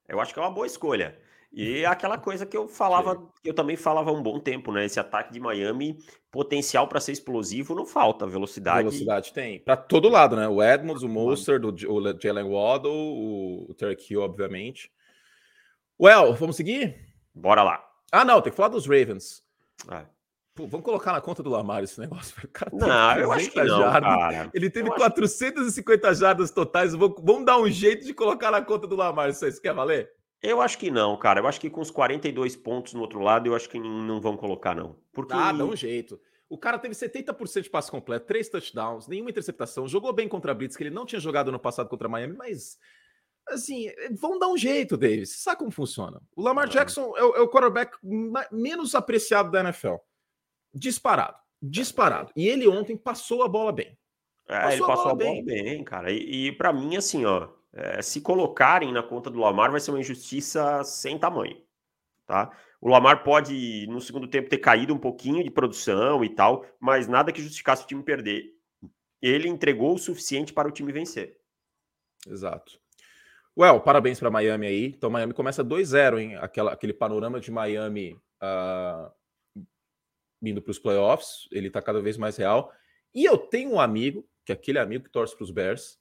Eu 0.08 0.18
acho 0.20 0.32
que 0.32 0.40
é 0.40 0.42
uma 0.42 0.50
boa 0.50 0.66
escolha. 0.66 1.20
E 1.52 1.80
é 1.82 1.86
aquela 1.86 2.16
coisa 2.16 2.46
que 2.46 2.56
eu 2.56 2.66
falava, 2.66 3.30
que 3.42 3.50
eu 3.50 3.54
também 3.54 3.76
falava 3.76 4.08
há 4.08 4.12
um 4.14 4.22
bom 4.22 4.40
tempo, 4.40 4.72
né? 4.72 4.86
Esse 4.86 4.98
ataque 4.98 5.34
de 5.34 5.38
Miami, 5.38 5.98
potencial 6.30 6.88
para 6.88 6.98
ser 6.98 7.12
explosivo, 7.12 7.74
não 7.74 7.84
falta. 7.84 8.26
Velocidade. 8.26 8.78
Velocidade 8.78 9.34
tem. 9.34 9.60
Para 9.60 9.76
todo 9.76 10.08
lado, 10.08 10.34
né? 10.34 10.48
O 10.48 10.62
Edmonds, 10.62 11.02
o 11.02 11.10
Mostert, 11.10 11.62
o 11.62 12.18
Jalen 12.18 12.48
Waddle, 12.48 12.90
o, 12.90 13.70
o 13.70 13.74
Turkey, 13.74 14.16
obviamente. 14.16 14.90
Well, 16.00 16.34
vamos 16.34 16.56
seguir? 16.56 16.96
Bora 17.34 17.62
lá. 17.62 17.84
Ah, 18.10 18.24
não, 18.24 18.40
tem 18.40 18.50
que 18.50 18.56
falar 18.56 18.68
dos 18.68 18.86
Ravens. 18.86 19.42
É. 19.90 20.04
Pô, 20.54 20.68
vamos 20.68 20.84
colocar 20.84 21.12
na 21.12 21.20
conta 21.20 21.42
do 21.42 21.50
Lamar 21.50 21.82
esse 21.82 21.98
negócio. 21.98 22.34
O 22.44 22.48
cara 22.48 22.70
não, 22.72 23.18
eu 23.18 23.32
acho 23.32 23.50
que 23.50 23.62
não. 23.64 24.50
Ele 24.54 24.70
teve 24.70 24.88
eu 24.88 24.94
450 24.94 26.08
acho... 26.08 26.20
jardas 26.20 26.50
totais. 26.52 26.94
Vamos 26.94 27.44
dar 27.44 27.58
um 27.58 27.68
jeito 27.68 28.06
de 28.06 28.14
colocar 28.14 28.52
na 28.52 28.62
conta 28.62 28.86
do 28.86 28.94
Lamar. 28.94 29.30
Isso, 29.30 29.46
isso 29.46 29.60
quer 29.60 29.74
valer? 29.74 30.10
Eu 30.40 30.60
acho 30.60 30.78
que 30.78 30.90
não, 30.90 31.16
cara. 31.16 31.40
Eu 31.40 31.46
acho 31.48 31.60
que 31.60 31.70
com 31.70 31.80
os 31.80 31.90
42 31.90 32.54
pontos 32.54 32.94
no 32.94 33.00
outro 33.00 33.20
lado, 33.20 33.48
eu 33.48 33.56
acho 33.56 33.68
que 33.68 33.80
não 33.80 34.20
vão 34.20 34.36
colocar, 34.36 34.76
não. 34.76 34.96
Porque... 35.12 35.32
Ah, 35.32 35.52
dá 35.52 35.64
um 35.64 35.74
jeito. 35.74 36.20
O 36.48 36.58
cara 36.58 36.78
teve 36.78 36.94
70% 36.94 37.62
de 37.62 37.70
passe 37.70 37.90
completo, 37.90 38.26
três 38.26 38.48
touchdowns, 38.48 39.08
nenhuma 39.08 39.30
interceptação, 39.30 39.88
jogou 39.88 40.12
bem 40.12 40.28
contra 40.28 40.52
a 40.52 40.54
Blitz, 40.54 40.76
que 40.76 40.84
ele 40.84 40.90
não 40.90 41.06
tinha 41.06 41.18
jogado 41.18 41.50
no 41.50 41.58
passado 41.58 41.88
contra 41.88 42.06
a 42.06 42.10
Miami, 42.10 42.36
mas 42.36 42.78
assim, 43.48 43.90
vão 44.18 44.38
dar 44.38 44.48
um 44.48 44.56
jeito, 44.56 44.96
Davis. 44.96 45.30
Você 45.30 45.38
sabe 45.38 45.58
como 45.58 45.70
funciona. 45.70 46.20
O 46.36 46.42
Lamar 46.42 46.68
Jackson 46.68 47.16
é 47.16 47.24
o, 47.24 47.36
é 47.36 47.40
o 47.40 47.48
quarterback 47.48 47.96
menos 48.50 48.94
apreciado 48.94 49.50
da 49.50 49.60
NFL. 49.60 49.96
Disparado. 50.72 51.36
Disparado. 51.62 52.32
E 52.36 52.48
ele 52.48 52.66
ontem 52.68 52.96
passou 52.96 53.42
a 53.42 53.48
bola 53.48 53.72
bem. 53.72 53.96
É, 54.48 54.60
passou 54.60 54.72
ele 54.72 54.80
passou 54.80 54.92
a 54.92 54.96
bola, 54.96 55.12
a 55.12 55.14
bola 55.14 55.42
bem. 55.44 55.44
bem. 55.44 55.84
cara. 55.84 56.10
E, 56.10 56.48
e 56.48 56.52
para 56.52 56.72
mim, 56.72 56.96
assim, 56.96 57.24
ó, 57.24 57.48
é, 57.72 58.02
se 58.02 58.20
colocarem 58.20 58.92
na 58.92 59.02
conta 59.02 59.30
do 59.30 59.38
Lamar 59.38 59.70
vai 59.70 59.80
ser 59.80 59.90
uma 59.90 60.00
injustiça 60.00 60.84
sem 60.84 61.18
tamanho, 61.18 61.60
tá? 62.26 62.56
O 62.80 62.88
Lamar 62.88 63.24
pode, 63.24 63.86
no 63.88 64.00
segundo 64.00 64.28
tempo, 64.28 64.50
ter 64.50 64.58
caído 64.58 64.92
um 64.92 64.98
pouquinho 64.98 65.42
de 65.42 65.50
produção 65.50 66.22
e 66.22 66.28
tal, 66.28 66.66
mas 66.78 67.08
nada 67.08 67.32
que 67.32 67.40
justificasse 67.40 67.82
o 67.82 67.86
time 67.86 68.02
perder. 68.02 68.44
Ele 69.22 69.48
entregou 69.48 69.94
o 69.94 69.98
suficiente 69.98 70.52
para 70.52 70.68
o 70.68 70.70
time 70.70 70.92
vencer. 70.92 71.38
Exato. 72.26 72.78
Well, 73.56 73.80
parabéns 73.80 74.18
para 74.18 74.30
Miami 74.30 74.66
aí. 74.66 74.86
Então, 74.86 75.10
Miami 75.10 75.32
começa 75.32 75.64
2-0, 75.64 76.18
hein? 76.18 76.36
Aquela, 76.36 76.72
aquele 76.72 76.92
panorama 76.92 77.38
de 77.38 77.50
Miami 77.50 78.18
uh, 78.42 79.10
indo 80.42 80.60
para 80.60 80.70
os 80.72 80.78
playoffs, 80.78 81.48
ele 81.52 81.68
está 81.68 81.80
cada 81.80 82.00
vez 82.00 82.16
mais 82.16 82.36
real. 82.36 82.72
E 83.14 83.24
eu 83.24 83.38
tenho 83.38 83.72
um 83.72 83.80
amigo, 83.80 84.26
que 84.44 84.52
é 84.52 84.54
aquele 84.54 84.78
amigo 84.78 85.04
que 85.04 85.10
torce 85.10 85.36
para 85.36 85.44
os 85.44 85.50
Bears, 85.50 85.98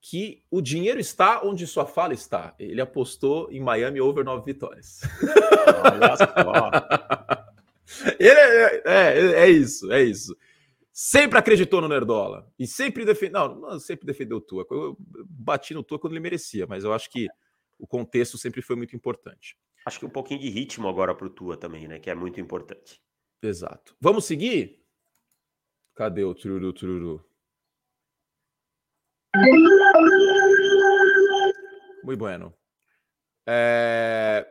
que 0.00 0.42
o 0.50 0.60
dinheiro 0.60 1.00
está 1.00 1.42
onde 1.42 1.66
sua 1.66 1.86
fala 1.86 2.14
está. 2.14 2.54
Ele 2.58 2.80
apostou 2.80 3.50
em 3.50 3.60
Miami 3.60 4.00
over 4.00 4.24
nove 4.24 4.44
vitórias. 4.44 5.00
Olha 5.84 6.16
só. 6.16 6.70
Ele 8.18 8.38
é, 8.38 8.82
é, 8.84 9.32
é, 9.44 9.50
isso, 9.50 9.90
é 9.92 10.02
isso. 10.02 10.36
Sempre 11.02 11.38
acreditou 11.38 11.80
no 11.80 11.88
Nerdola 11.88 12.52
e 12.58 12.66
sempre 12.66 13.06
defendeu. 13.06 13.48
Não, 13.48 13.58
não, 13.58 13.80
sempre 13.80 14.04
defendeu 14.04 14.36
o 14.36 14.40
Tua. 14.40 14.66
Eu 14.70 14.98
bati 15.30 15.72
no 15.72 15.82
Tua 15.82 15.98
quando 15.98 16.12
ele 16.12 16.20
merecia, 16.20 16.66
mas 16.66 16.84
eu 16.84 16.92
acho 16.92 17.08
que 17.08 17.26
o 17.78 17.86
contexto 17.86 18.36
sempre 18.36 18.60
foi 18.60 18.76
muito 18.76 18.94
importante. 18.94 19.56
Acho 19.86 19.98
que 19.98 20.04
um 20.04 20.10
pouquinho 20.10 20.40
de 20.40 20.50
ritmo 20.50 20.86
agora 20.86 21.14
para 21.14 21.26
o 21.26 21.30
Tua 21.30 21.56
também, 21.56 21.88
né? 21.88 21.98
Que 21.98 22.10
é 22.10 22.14
muito 22.14 22.38
importante. 22.38 23.00
Exato. 23.42 23.96
Vamos 23.98 24.26
seguir? 24.26 24.84
Cadê 25.94 26.22
o 26.22 26.34
Tururu 26.34 26.70
Tururu? 26.70 27.26
Muito 32.04 32.18
bueno. 32.18 32.54
É... 33.46 34.46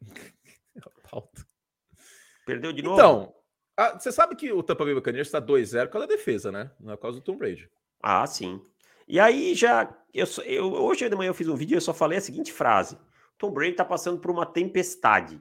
Perdeu 2.46 2.72
de 2.72 2.82
novo? 2.82 2.94
Então, 2.94 3.34
ah, 3.76 3.98
você 3.98 4.12
sabe 4.12 4.36
que 4.36 4.52
o 4.52 4.62
Tampa 4.62 4.84
Bay 4.84 4.94
Buccaneers 4.94 5.28
está 5.28 5.40
2-0 5.40 5.86
por 5.86 5.92
causa 5.92 6.06
da 6.06 6.14
defesa, 6.14 6.52
né? 6.52 6.70
Não 6.78 6.92
é 6.92 6.96
por 6.96 7.02
causa 7.02 7.18
do 7.18 7.24
Tom 7.24 7.36
Brady. 7.36 7.68
Ah, 8.02 8.26
sim. 8.26 8.60
E 9.08 9.18
aí 9.18 9.54
já. 9.54 9.92
Eu, 10.12 10.26
eu, 10.44 10.72
hoje 10.72 11.08
de 11.08 11.16
manhã 11.16 11.30
eu 11.30 11.34
fiz 11.34 11.48
um 11.48 11.56
vídeo 11.56 11.74
e 11.74 11.76
eu 11.76 11.80
só 11.80 11.92
falei 11.92 12.18
a 12.18 12.20
seguinte 12.20 12.52
frase: 12.52 12.96
Tom 13.36 13.50
Brady 13.50 13.72
está 13.72 13.84
passando 13.84 14.20
por 14.20 14.30
uma 14.30 14.46
tempestade. 14.46 15.40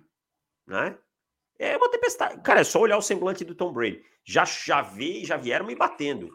Né? 0.66 0.98
É 1.60 1.78
uma 1.78 1.90
tempestade. 1.90 2.42
Cara, 2.42 2.62
é 2.62 2.63
só 2.63 2.80
olhar 2.80 2.98
o 2.98 3.02
semblante 3.02 3.46
do 3.46 3.54
Tom 3.54 3.72
Brady. 3.72 4.04
Já, 4.24 4.46
já, 4.46 4.82
vi, 4.82 5.25
já 5.25 5.38
vieram 5.38 5.66
me 5.66 5.75
batendo. 5.75 6.32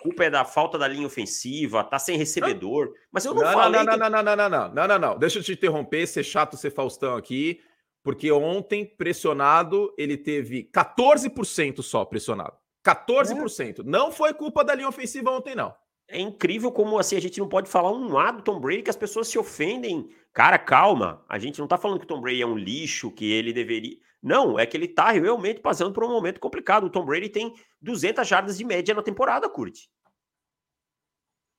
Culpa 0.00 0.24
é 0.24 0.30
da 0.30 0.44
falta 0.44 0.78
da 0.78 0.86
linha 0.86 1.06
ofensiva, 1.06 1.82
tá 1.82 1.98
sem 1.98 2.16
recebedor. 2.16 2.94
Mas 3.10 3.24
eu 3.24 3.34
não, 3.34 3.42
não 3.42 3.52
falei. 3.52 3.80
Não, 3.80 3.84
não, 3.84 3.92
que... 3.92 3.98
não, 3.98 4.10
não, 4.10 4.22
não, 4.22 4.36
não, 4.36 4.48
não, 4.48 4.68
não, 4.68 4.88
não, 4.88 4.98
não. 4.98 5.18
Deixa 5.18 5.38
eu 5.38 5.42
te 5.42 5.52
interromper, 5.52 6.06
ser 6.06 6.22
chato, 6.22 6.56
ser 6.56 6.70
Faustão 6.70 7.16
aqui. 7.16 7.60
Porque 8.06 8.30
ontem, 8.30 8.86
pressionado, 8.86 9.92
ele 9.98 10.16
teve 10.16 10.70
14% 10.72 11.82
só 11.82 12.04
pressionado. 12.04 12.56
14%. 12.86 13.80
É. 13.80 13.82
Não 13.82 14.12
foi 14.12 14.32
culpa 14.32 14.62
da 14.62 14.76
linha 14.76 14.88
ofensiva 14.88 15.32
ontem, 15.32 15.56
não. 15.56 15.74
É 16.06 16.20
incrível 16.20 16.70
como 16.70 17.00
assim 17.00 17.16
a 17.16 17.20
gente 17.20 17.40
não 17.40 17.48
pode 17.48 17.68
falar 17.68 17.90
um 17.90 18.12
lado 18.12 18.36
do 18.36 18.42
Tom 18.44 18.60
Brady 18.60 18.84
que 18.84 18.90
as 18.90 18.96
pessoas 18.96 19.26
se 19.26 19.36
ofendem. 19.36 20.08
Cara, 20.32 20.56
calma. 20.56 21.24
A 21.28 21.36
gente 21.36 21.58
não 21.58 21.66
tá 21.66 21.76
falando 21.76 21.98
que 21.98 22.04
o 22.04 22.06
Tom 22.06 22.20
Brady 22.20 22.42
é 22.42 22.46
um 22.46 22.56
lixo, 22.56 23.10
que 23.10 23.32
ele 23.32 23.52
deveria. 23.52 23.96
Não, 24.22 24.56
é 24.56 24.64
que 24.66 24.76
ele 24.76 24.86
tá 24.86 25.10
realmente 25.10 25.58
passando 25.58 25.92
por 25.92 26.04
um 26.04 26.12
momento 26.12 26.38
complicado. 26.38 26.84
O 26.84 26.90
Tom 26.90 27.04
Brady 27.04 27.28
tem 27.28 27.54
200 27.82 28.24
jardas 28.24 28.56
de 28.56 28.64
média 28.64 28.94
na 28.94 29.02
temporada, 29.02 29.48
curte. 29.48 29.90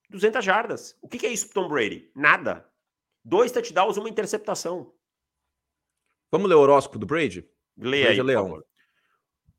200 0.10 0.46
jardas. 0.46 0.98
O 1.02 1.10
que, 1.10 1.18
que 1.18 1.26
é 1.26 1.30
isso 1.30 1.50
pro 1.50 1.62
Tom 1.64 1.68
Brady? 1.68 2.10
Nada. 2.16 2.66
Dois 3.22 3.52
touchdowns, 3.52 3.98
uma 3.98 4.08
interceptação. 4.08 4.94
Vamos 6.32 6.50
ler 6.50 6.56
o 6.56 6.60
horóscopo 6.60 7.00
do 7.00 7.06
Brady? 7.06 7.48
Leia 7.78 8.10
aí, 8.10 8.22
Leão. 8.22 8.62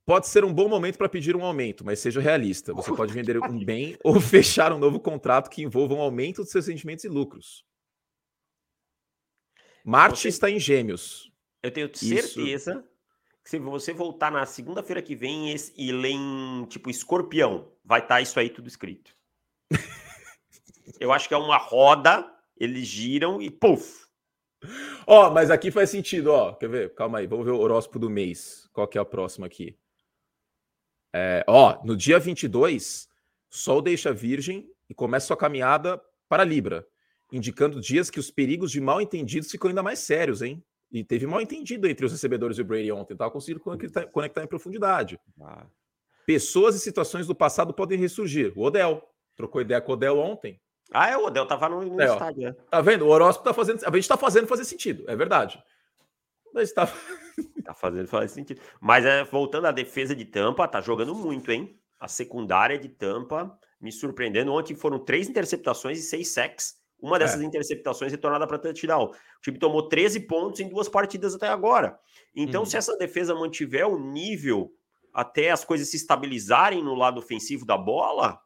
Pode 0.04 0.26
ser 0.26 0.42
um 0.42 0.52
bom 0.52 0.68
momento 0.68 0.96
para 0.96 1.08
pedir 1.08 1.36
um 1.36 1.44
aumento, 1.44 1.84
mas 1.84 1.98
seja 1.98 2.20
realista. 2.20 2.72
Você 2.72 2.94
pode 2.94 3.12
vender 3.12 3.36
um 3.44 3.62
bem 3.62 3.96
ou 4.02 4.18
fechar 4.20 4.72
um 4.72 4.78
novo 4.78 4.98
contrato 4.98 5.50
que 5.50 5.62
envolva 5.62 5.94
um 5.94 6.00
aumento 6.00 6.42
dos 6.42 6.50
seus 6.50 6.66
rendimentos 6.66 7.04
e 7.04 7.08
lucros. 7.08 7.62
Marte 9.84 10.22
Você... 10.22 10.28
está 10.28 10.50
em 10.50 10.58
gêmeos. 10.58 11.30
Eu 11.62 11.70
tenho 11.70 11.94
certeza 11.94 12.72
Isso. 12.72 12.82
que 13.44 13.50
se 13.50 13.58
você 13.58 13.92
voltar 13.92 14.30
na 14.30 14.46
segunda-feira 14.46 15.02
que 15.02 15.14
vem 15.14 15.54
e 15.76 15.92
ler 15.92 16.12
em, 16.12 16.64
tipo, 16.70 16.88
escorpião, 16.88 17.70
vai 17.84 18.00
estar 18.00 18.16
tá 18.16 18.20
isso 18.20 18.40
aí 18.40 18.48
tudo 18.48 18.68
escrito. 18.68 19.14
Eu 20.98 21.12
acho 21.12 21.28
que 21.28 21.34
é 21.34 21.36
uma 21.36 21.58
roda, 21.58 22.30
eles 22.56 22.86
giram 22.86 23.42
e 23.42 23.50
puf! 23.50 24.07
Ó, 25.06 25.30
mas 25.30 25.50
aqui 25.50 25.70
faz 25.70 25.90
sentido, 25.90 26.32
ó. 26.32 26.52
Quer 26.52 26.68
ver? 26.68 26.94
Calma 26.94 27.18
aí, 27.18 27.26
vamos 27.26 27.44
ver 27.44 27.52
o 27.52 27.58
horóscopo 27.58 27.98
do 27.98 28.10
mês. 28.10 28.68
Qual 28.72 28.86
que 28.86 28.98
é 28.98 29.00
a 29.00 29.04
próxima 29.04 29.46
aqui? 29.46 29.76
É, 31.14 31.44
ó, 31.46 31.82
no 31.84 31.96
dia 31.96 32.18
22, 32.18 33.08
Sol 33.48 33.80
deixa 33.80 34.12
Virgem 34.12 34.70
e 34.88 34.94
começa 34.94 35.26
sua 35.26 35.36
caminhada 35.36 36.00
para 36.28 36.44
Libra, 36.44 36.86
indicando 37.32 37.80
dias 37.80 38.10
que 38.10 38.20
os 38.20 38.30
perigos 38.30 38.70
de 38.70 38.80
mal 38.80 39.00
entendidos 39.00 39.50
ficam 39.50 39.68
ainda 39.68 39.82
mais 39.82 40.00
sérios, 40.00 40.42
hein? 40.42 40.62
E 40.90 41.04
teve 41.04 41.26
mal 41.26 41.40
entendido 41.40 41.86
entre 41.86 42.06
os 42.06 42.12
recebedores 42.12 42.58
e 42.58 42.62
o 42.62 42.64
Brady 42.64 42.92
ontem, 42.92 43.16
tava 43.16 43.30
conseguindo 43.30 43.60
conectar, 43.60 44.06
conectar 44.06 44.42
em 44.42 44.46
profundidade. 44.46 45.18
Ah. 45.40 45.66
Pessoas 46.26 46.74
e 46.74 46.80
situações 46.80 47.26
do 47.26 47.34
passado 47.34 47.72
podem 47.72 47.98
ressurgir. 47.98 48.52
O 48.56 48.62
Odell 48.62 49.02
trocou 49.34 49.60
ideia 49.60 49.80
com 49.80 49.92
o 49.92 49.94
Odell 49.94 50.18
ontem. 50.18 50.60
Ah, 50.92 51.10
é, 51.10 51.16
o 51.16 51.26
Odell 51.26 51.46
tava 51.46 51.68
no, 51.68 51.84
no 51.84 52.00
é, 52.00 52.06
estádio. 52.06 52.48
É. 52.48 52.52
Tá 52.52 52.80
vendo? 52.80 53.04
O 53.06 53.08
horóscopo 53.08 53.48
tá 53.48 53.54
fazendo. 53.54 53.84
A 53.84 53.94
gente 53.94 54.08
tá 54.08 54.16
fazendo 54.16 54.46
fazer 54.46 54.64
sentido, 54.64 55.04
é 55.06 55.14
verdade. 55.14 55.62
Mas 56.52 56.72
tá. 56.72 56.86
tá 57.64 57.74
fazendo 57.74 58.08
fazer 58.08 58.28
sentido. 58.28 58.60
Mas 58.80 59.04
é, 59.04 59.24
voltando 59.24 59.66
à 59.66 59.70
defesa 59.70 60.14
de 60.14 60.24
Tampa, 60.24 60.66
tá 60.66 60.80
jogando 60.80 61.14
muito, 61.14 61.52
hein? 61.52 61.78
A 62.00 62.08
secundária 62.08 62.78
de 62.78 62.88
Tampa 62.88 63.58
me 63.80 63.92
surpreendendo. 63.92 64.52
Ontem 64.52 64.74
foram 64.74 64.98
três 64.98 65.28
interceptações 65.28 65.98
e 65.98 66.02
seis 66.02 66.28
sacks. 66.28 66.76
Uma 67.00 67.16
é. 67.16 67.18
dessas 67.20 67.40
é. 67.40 67.44
interceptações 67.44 68.10
retornada 68.10 68.46
para 68.46 68.58
touchdown. 68.58 69.04
O 69.04 69.40
time 69.42 69.58
tomou 69.58 69.88
13 69.88 70.20
pontos 70.20 70.60
em 70.60 70.68
duas 70.68 70.88
partidas 70.88 71.34
até 71.34 71.48
agora. 71.48 71.98
Então, 72.34 72.62
uhum. 72.62 72.66
se 72.66 72.76
essa 72.76 72.96
defesa 72.96 73.34
mantiver 73.34 73.86
o 73.86 73.98
nível 73.98 74.72
até 75.12 75.50
as 75.50 75.64
coisas 75.64 75.88
se 75.88 75.96
estabilizarem 75.96 76.82
no 76.82 76.94
lado 76.94 77.18
ofensivo 77.18 77.64
da 77.64 77.76
bola, 77.76 78.40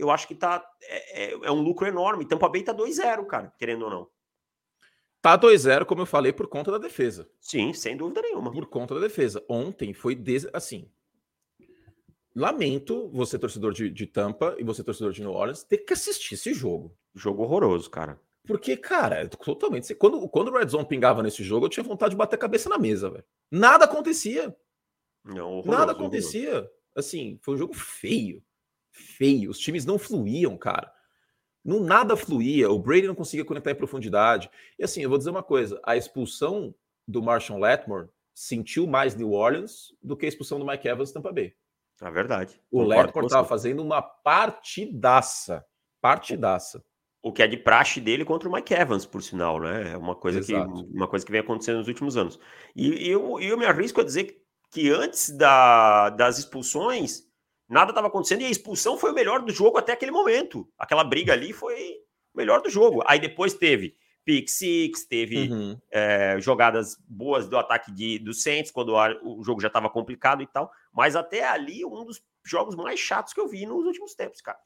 eu 0.00 0.10
acho 0.10 0.26
que 0.26 0.34
tá 0.34 0.64
é, 0.82 1.24
é, 1.24 1.32
é 1.44 1.50
um 1.52 1.60
lucro 1.60 1.86
enorme. 1.86 2.26
Tampa 2.26 2.48
Bay 2.48 2.62
tá 2.62 2.74
2-0, 2.74 3.26
cara, 3.26 3.52
querendo 3.58 3.84
ou 3.84 3.90
não. 3.90 4.08
Tá 5.22 5.38
2-0, 5.38 5.84
como 5.84 6.02
eu 6.02 6.06
falei, 6.06 6.32
por 6.32 6.46
conta 6.48 6.70
da 6.70 6.78
defesa. 6.78 7.30
Sim, 7.40 7.72
sem 7.74 7.96
dúvida 7.96 8.22
nenhuma. 8.22 8.50
Por 8.50 8.66
conta 8.66 8.94
da 8.94 9.00
defesa. 9.00 9.44
Ontem 9.48 9.92
foi 9.92 10.14
des... 10.14 10.48
assim. 10.52 10.90
Lamento 12.34 13.10
você, 13.10 13.38
torcedor 13.38 13.72
de, 13.72 13.90
de 13.90 14.06
Tampa, 14.06 14.56
e 14.58 14.64
você, 14.64 14.82
torcedor 14.82 15.12
de 15.12 15.20
New 15.20 15.32
Orleans, 15.32 15.62
ter 15.62 15.78
que 15.78 15.92
assistir 15.92 16.34
esse 16.34 16.54
jogo. 16.54 16.96
Jogo 17.14 17.42
horroroso, 17.42 17.90
cara. 17.90 18.18
Porque, 18.46 18.76
cara, 18.76 19.28
totalmente. 19.28 19.94
Quando, 19.94 20.26
quando 20.28 20.48
o 20.48 20.56
Red 20.56 20.68
Zone 20.68 20.86
pingava 20.86 21.22
nesse 21.22 21.44
jogo, 21.44 21.66
eu 21.66 21.70
tinha 21.70 21.84
vontade 21.84 22.12
de 22.12 22.16
bater 22.16 22.36
a 22.36 22.38
cabeça 22.38 22.70
na 22.70 22.78
mesa, 22.78 23.10
velho. 23.10 23.24
Nada 23.50 23.84
acontecia. 23.84 24.56
Não, 25.22 25.62
Nada 25.62 25.92
acontecia. 25.92 26.50
Horroroso. 26.50 26.70
Assim, 26.96 27.38
foi 27.42 27.54
um 27.54 27.58
jogo 27.58 27.74
feio. 27.74 28.42
Feio. 29.00 29.50
Os 29.50 29.58
times 29.58 29.84
não 29.84 29.98
fluíam, 29.98 30.56
cara. 30.56 30.92
Não 31.64 31.80
nada 31.80 32.16
fluía. 32.16 32.70
O 32.70 32.78
Brady 32.78 33.06
não 33.06 33.14
conseguia 33.14 33.44
conectar 33.44 33.70
em 33.70 33.76
profundidade. 33.76 34.50
E 34.78 34.84
assim, 34.84 35.02
eu 35.02 35.08
vou 35.08 35.18
dizer 35.18 35.30
uma 35.30 35.42
coisa: 35.42 35.80
a 35.84 35.96
expulsão 35.96 36.74
do 37.06 37.22
Marshall 37.22 37.58
Letmore 37.58 38.08
sentiu 38.34 38.86
mais 38.86 39.14
New 39.14 39.32
Orleans 39.32 39.94
do 40.02 40.16
que 40.16 40.24
a 40.24 40.28
expulsão 40.28 40.58
do 40.58 40.66
Mike 40.66 40.88
Evans 40.88 41.12
Tampa 41.12 41.32
Bay. 41.32 41.54
É 42.00 42.10
verdade. 42.10 42.58
O 42.70 42.82
Letmore 42.82 43.26
estava 43.26 43.46
fazendo 43.46 43.82
uma 43.82 44.00
partidaça. 44.00 45.64
Partidaça. 46.00 46.82
O 47.22 47.30
que 47.30 47.42
é 47.42 47.46
de 47.46 47.58
praxe 47.58 48.00
dele 48.00 48.24
contra 48.24 48.48
o 48.48 48.52
Mike 48.52 48.72
Evans, 48.72 49.04
por 49.04 49.22
sinal, 49.22 49.60
né? 49.60 49.92
É 49.92 49.96
uma 49.96 50.16
coisa, 50.16 50.40
que, 50.40 50.54
uma 50.54 51.06
coisa 51.06 51.26
que 51.26 51.30
vem 51.30 51.42
acontecendo 51.42 51.76
nos 51.76 51.88
últimos 51.88 52.16
anos. 52.16 52.40
E, 52.74 53.08
e 53.08 53.10
eu, 53.10 53.38
eu 53.38 53.58
me 53.58 53.66
arrisco 53.66 54.00
a 54.00 54.04
dizer 54.04 54.24
que, 54.24 54.40
que 54.70 54.90
antes 54.90 55.28
da, 55.28 56.08
das 56.08 56.38
expulsões, 56.38 57.29
nada 57.70 57.92
estava 57.92 58.08
acontecendo 58.08 58.42
e 58.42 58.46
a 58.46 58.50
expulsão 58.50 58.98
foi 58.98 59.12
o 59.12 59.14
melhor 59.14 59.40
do 59.40 59.52
jogo 59.52 59.78
até 59.78 59.92
aquele 59.92 60.10
momento. 60.10 60.68
Aquela 60.76 61.04
briga 61.04 61.32
ali 61.32 61.52
foi 61.52 61.92
o 62.34 62.36
melhor 62.36 62.60
do 62.60 62.68
jogo. 62.68 63.02
Aí 63.06 63.18
depois 63.18 63.54
teve 63.54 63.96
pick 64.24 64.48
six, 64.48 65.04
teve 65.06 65.50
uhum. 65.50 65.80
é, 65.90 66.36
jogadas 66.40 66.96
boas 67.08 67.48
do 67.48 67.56
ataque 67.56 67.90
de, 67.92 68.18
do 68.18 68.34
Saints, 68.34 68.70
quando 68.70 68.94
o 69.22 69.42
jogo 69.42 69.60
já 69.60 69.68
estava 69.68 69.88
complicado 69.88 70.42
e 70.42 70.46
tal. 70.46 70.70
Mas 70.92 71.16
até 71.16 71.48
ali, 71.48 71.84
um 71.84 72.04
dos 72.04 72.22
jogos 72.44 72.74
mais 72.74 72.98
chatos 72.98 73.32
que 73.32 73.40
eu 73.40 73.48
vi 73.48 73.64
nos 73.66 73.86
últimos 73.86 74.14
tempos, 74.14 74.40
cara. 74.40 74.58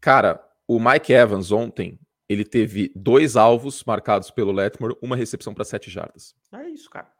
Cara, 0.00 0.44
o 0.66 0.78
Mike 0.78 1.12
Evans 1.12 1.50
ontem, 1.50 1.98
ele 2.28 2.44
teve 2.44 2.92
dois 2.94 3.36
alvos 3.36 3.82
marcados 3.84 4.30
pelo 4.30 4.52
Letmore, 4.52 4.96
uma 5.02 5.16
recepção 5.16 5.52
para 5.52 5.64
sete 5.64 5.90
jardas. 5.90 6.34
É 6.52 6.68
isso, 6.68 6.88
cara. 6.88 7.10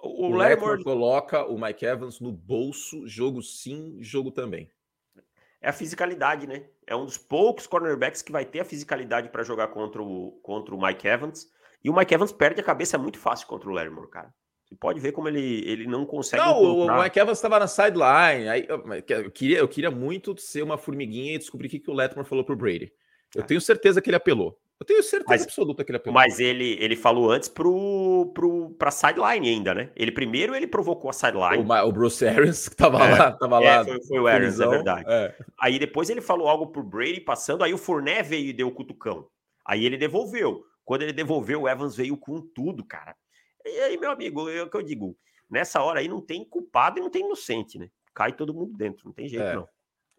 O, 0.00 0.26
o 0.26 0.30
Lattimore 0.30 0.82
coloca 0.84 1.44
o 1.44 1.60
Mike 1.60 1.84
Evans 1.84 2.20
no 2.20 2.30
bolso, 2.30 3.06
jogo 3.06 3.42
sim, 3.42 3.96
jogo 4.00 4.30
também. 4.30 4.70
É 5.60 5.70
a 5.70 5.72
fisicalidade, 5.72 6.46
né? 6.46 6.66
É 6.86 6.94
um 6.94 7.04
dos 7.04 7.18
poucos 7.18 7.66
cornerbacks 7.66 8.22
que 8.22 8.30
vai 8.30 8.44
ter 8.44 8.60
a 8.60 8.64
fisicalidade 8.64 9.28
para 9.28 9.42
jogar 9.42 9.68
contra 9.68 10.00
o, 10.00 10.38
contra 10.42 10.74
o 10.74 10.80
Mike 10.80 11.06
Evans. 11.06 11.50
E 11.82 11.90
o 11.90 11.96
Mike 11.96 12.14
Evans 12.14 12.32
perde 12.32 12.60
a 12.60 12.64
cabeça 12.64 12.96
muito 12.96 13.18
fácil 13.18 13.46
contra 13.48 13.68
o 13.68 13.72
Lattimore, 13.72 14.08
cara. 14.08 14.32
Você 14.68 14.76
pode 14.76 15.00
ver 15.00 15.12
como 15.12 15.28
ele, 15.28 15.62
ele 15.68 15.86
não 15.86 16.04
consegue. 16.04 16.42
Não, 16.42 16.62
encontrar... 16.62 16.98
o 16.98 17.02
Mike 17.02 17.18
Evans 17.18 17.38
estava 17.38 17.58
na 17.58 17.66
sideline. 17.66 18.48
Aí, 18.48 18.66
eu, 18.68 19.30
queria, 19.30 19.58
eu 19.58 19.68
queria 19.68 19.90
muito 19.90 20.38
ser 20.38 20.62
uma 20.62 20.76
formiguinha 20.76 21.34
e 21.34 21.38
descobrir 21.38 21.68
o 21.68 21.70
que, 21.70 21.80
que 21.80 21.90
o 21.90 21.94
Lattimore 21.94 22.28
falou 22.28 22.44
pro 22.44 22.56
Brady. 22.56 22.92
Eu 23.34 23.42
é. 23.42 23.44
tenho 23.44 23.60
certeza 23.60 24.00
que 24.00 24.10
ele 24.10 24.16
apelou. 24.16 24.60
Eu 24.80 24.86
tenho 24.86 25.02
certeza 25.02 25.26
mas, 25.28 25.42
absoluta 25.42 25.84
que 25.84 25.90
ele 25.90 25.96
apelou. 25.96 26.14
Mas 26.14 26.38
ele, 26.38 26.76
ele 26.80 26.94
falou 26.94 27.30
antes 27.30 27.48
pro, 27.48 28.30
pro, 28.32 28.70
pra 28.78 28.92
sideline 28.92 29.48
ainda, 29.48 29.74
né? 29.74 29.90
Ele 29.96 30.12
primeiro 30.12 30.54
ele 30.54 30.68
provocou 30.68 31.10
a 31.10 31.12
sideline. 31.12 31.64
O, 31.64 31.88
o 31.88 31.92
Bruce 31.92 32.24
Arians, 32.24 32.68
que 32.68 32.76
tava 32.76 33.04
é, 33.04 33.18
lá. 33.18 33.32
Tava 33.32 33.62
é, 33.62 33.76
lá 33.76 33.84
foi, 33.84 34.02
foi, 34.04 34.18
o 34.20 34.26
Arians, 34.28 34.60
é 34.60 34.68
verdade. 34.68 35.04
É. 35.08 35.34
Aí 35.60 35.78
depois 35.80 36.08
ele 36.08 36.20
falou 36.20 36.48
algo 36.48 36.68
pro 36.68 36.82
Brady 36.82 37.20
passando, 37.20 37.64
aí 37.64 37.74
o 37.74 37.78
Fournet 37.78 38.22
veio 38.22 38.46
e 38.46 38.52
deu 38.52 38.68
o 38.68 38.72
cutucão. 38.72 39.28
Aí 39.66 39.84
ele 39.84 39.96
devolveu. 39.96 40.62
Quando 40.84 41.02
ele 41.02 41.12
devolveu, 41.12 41.62
o 41.62 41.68
Evans 41.68 41.96
veio 41.96 42.16
com 42.16 42.40
tudo, 42.40 42.82
cara. 42.84 43.14
E 43.64 43.80
aí, 43.80 43.98
meu 43.98 44.10
amigo, 44.10 44.48
é 44.48 44.62
o 44.62 44.70
que 44.70 44.76
eu 44.76 44.82
digo. 44.82 45.14
Nessa 45.50 45.82
hora 45.82 46.00
aí 46.00 46.08
não 46.08 46.20
tem 46.20 46.44
culpado 46.44 46.98
e 46.98 47.02
não 47.02 47.10
tem 47.10 47.24
inocente, 47.24 47.78
né? 47.78 47.90
Cai 48.14 48.32
todo 48.32 48.54
mundo 48.54 48.76
dentro, 48.76 49.02
não 49.04 49.12
tem 49.12 49.28
jeito, 49.28 49.44
é. 49.44 49.54
não. 49.56 49.68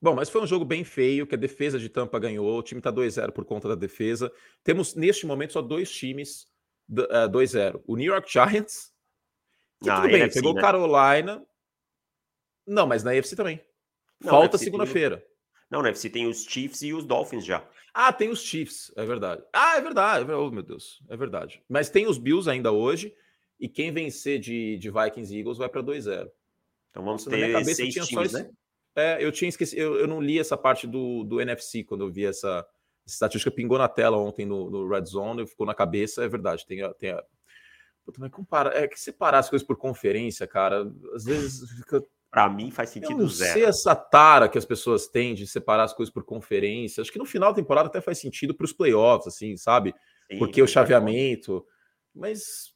Bom, 0.02 0.16
mas 0.16 0.30
foi 0.30 0.42
um 0.42 0.48
jogo 0.48 0.64
bem 0.64 0.84
feio, 0.84 1.28
que 1.28 1.36
a 1.36 1.38
defesa 1.38 1.78
de 1.78 1.90
Tampa 1.90 2.18
ganhou, 2.20 2.58
o 2.58 2.64
time 2.64 2.80
está 2.80 2.92
2-0 2.92 3.32
por 3.32 3.44
conta 3.44 3.68
da 3.68 3.76
defesa. 3.76 4.32
Temos, 4.64 4.96
neste 4.96 5.26
momento, 5.26 5.54
só 5.54 5.62
dois 5.62 5.92
times 5.92 6.48
uh, 6.90 7.02
eh, 7.12 7.28
2-0. 7.28 7.84
O 7.86 7.98
New 7.98 8.06
York 8.06 8.32
Giants, 8.32 8.94
que 9.82 9.90
ah, 9.90 9.98
tudo 9.98 10.08
bem, 10.08 10.22
NFC, 10.22 10.40
pegou 10.40 10.54
né? 10.54 10.62
Carolina. 10.62 11.46
Não, 12.66 12.88
mas 12.88 13.04
na 13.04 13.12
AFC 13.12 13.36
também. 13.36 13.62
Não, 14.22 14.32
Falta 14.32 14.58
segunda-feira. 14.58 15.26
Não, 15.70 15.82
na 15.82 15.90
AFC 15.90 16.10
tem 16.10 16.28
os 16.28 16.46
Chiefs 16.46 16.82
e 16.82 16.94
os 16.94 17.06
Dolphins 17.06 17.46
já. 17.46 17.68
Ah, 17.94 18.14
tem 18.14 18.30
os 18.30 18.42
Chiefs, 18.42 18.94
é 18.96 19.06
verdade. 19.06 19.44
Ah, 19.52 19.78
é 19.78 19.82
verdade. 19.82 20.32
Oh, 20.32 20.50
meu 20.50 20.64
Deus, 20.64 21.04
é 21.10 21.18
verdade. 21.18 21.62
Mas 21.68 21.90
tem 21.90 22.08
os 22.08 22.18
Bills 22.18 22.50
ainda 22.50 22.72
hoje, 22.72 23.14
e 23.60 23.68
quem 23.68 23.92
vencer 23.92 24.40
de, 24.40 24.78
de 24.78 24.90
Vikings 24.90 25.36
e 25.36 25.40
Eagles 25.40 25.58
vai 25.58 25.68
para 25.68 25.84
2-0. 25.84 26.30
Então 26.90 27.04
vamos 27.04 27.26
ter 27.26 27.32
na 27.32 27.38
minha 27.38 27.52
cabeça 27.52 27.76
seis 27.76 27.94
times, 28.08 28.32
né? 28.32 28.50
É, 28.96 29.24
eu 29.24 29.32
tinha 29.32 29.50
esquecido, 29.50 29.80
eu, 29.80 29.96
eu, 30.00 30.08
não 30.08 30.22
li 30.22 30.40
essa 30.40 30.58
parte 30.58 30.88
do, 30.88 31.24
do 31.24 31.40
NFC 31.40 31.84
quando 31.84 32.02
eu 32.02 32.12
vi 32.12 32.26
essa, 32.26 32.66
essa 33.06 33.16
estatística, 33.16 33.52
pingou 33.52 33.78
na 33.78 33.88
tela 33.88 34.18
ontem 34.18 34.46
no, 34.46 34.70
no 34.70 34.88
Red 34.88 35.06
Zone, 35.06 35.48
ficou 35.48 35.66
na 35.66 35.74
cabeça, 35.74 36.24
é 36.24 36.28
verdade, 36.28 36.66
tem 36.66 36.82
a. 36.82 36.94
Tem 36.94 37.12
a... 37.12 37.24
Puta, 38.04 38.20
mas 38.20 38.32
compara, 38.32 38.76
é 38.76 38.88
que 38.88 39.00
separar 39.00 39.40
as 39.40 39.50
coisas 39.50 39.66
por 39.66 39.78
conferência, 39.78 40.48
cara, 40.48 40.92
às 41.14 41.26
vezes 41.26 41.70
fica. 41.72 42.04
Para 42.32 42.48
mim 42.48 42.70
faz 42.70 42.92
sentido 42.92 43.14
eu 43.14 43.18
não 43.18 43.28
zero. 43.28 43.54
sei 43.54 43.64
essa 43.64 43.96
tara 43.96 44.48
que 44.48 44.58
as 44.58 44.66
pessoas 44.66 45.08
têm 45.08 45.34
de 45.34 45.48
separar 45.48 45.86
as 45.86 45.94
coisas 45.94 46.14
por 46.14 46.24
conferência. 46.24 47.02
Acho 47.02 47.12
que 47.12 47.18
no 47.18 47.26
final 47.26 47.50
da 47.52 47.56
temporada 47.56 47.88
até 47.88 48.00
faz 48.00 48.20
sentido 48.20 48.54
para 48.54 48.66
os 48.66 48.74
playoffs, 48.74 49.34
assim, 49.34 49.58
sabe? 49.58 49.96
Sim, 50.32 50.38
porque 50.38 50.62
o 50.62 50.68
chaveamento. 50.68 51.66
Mas 52.14 52.72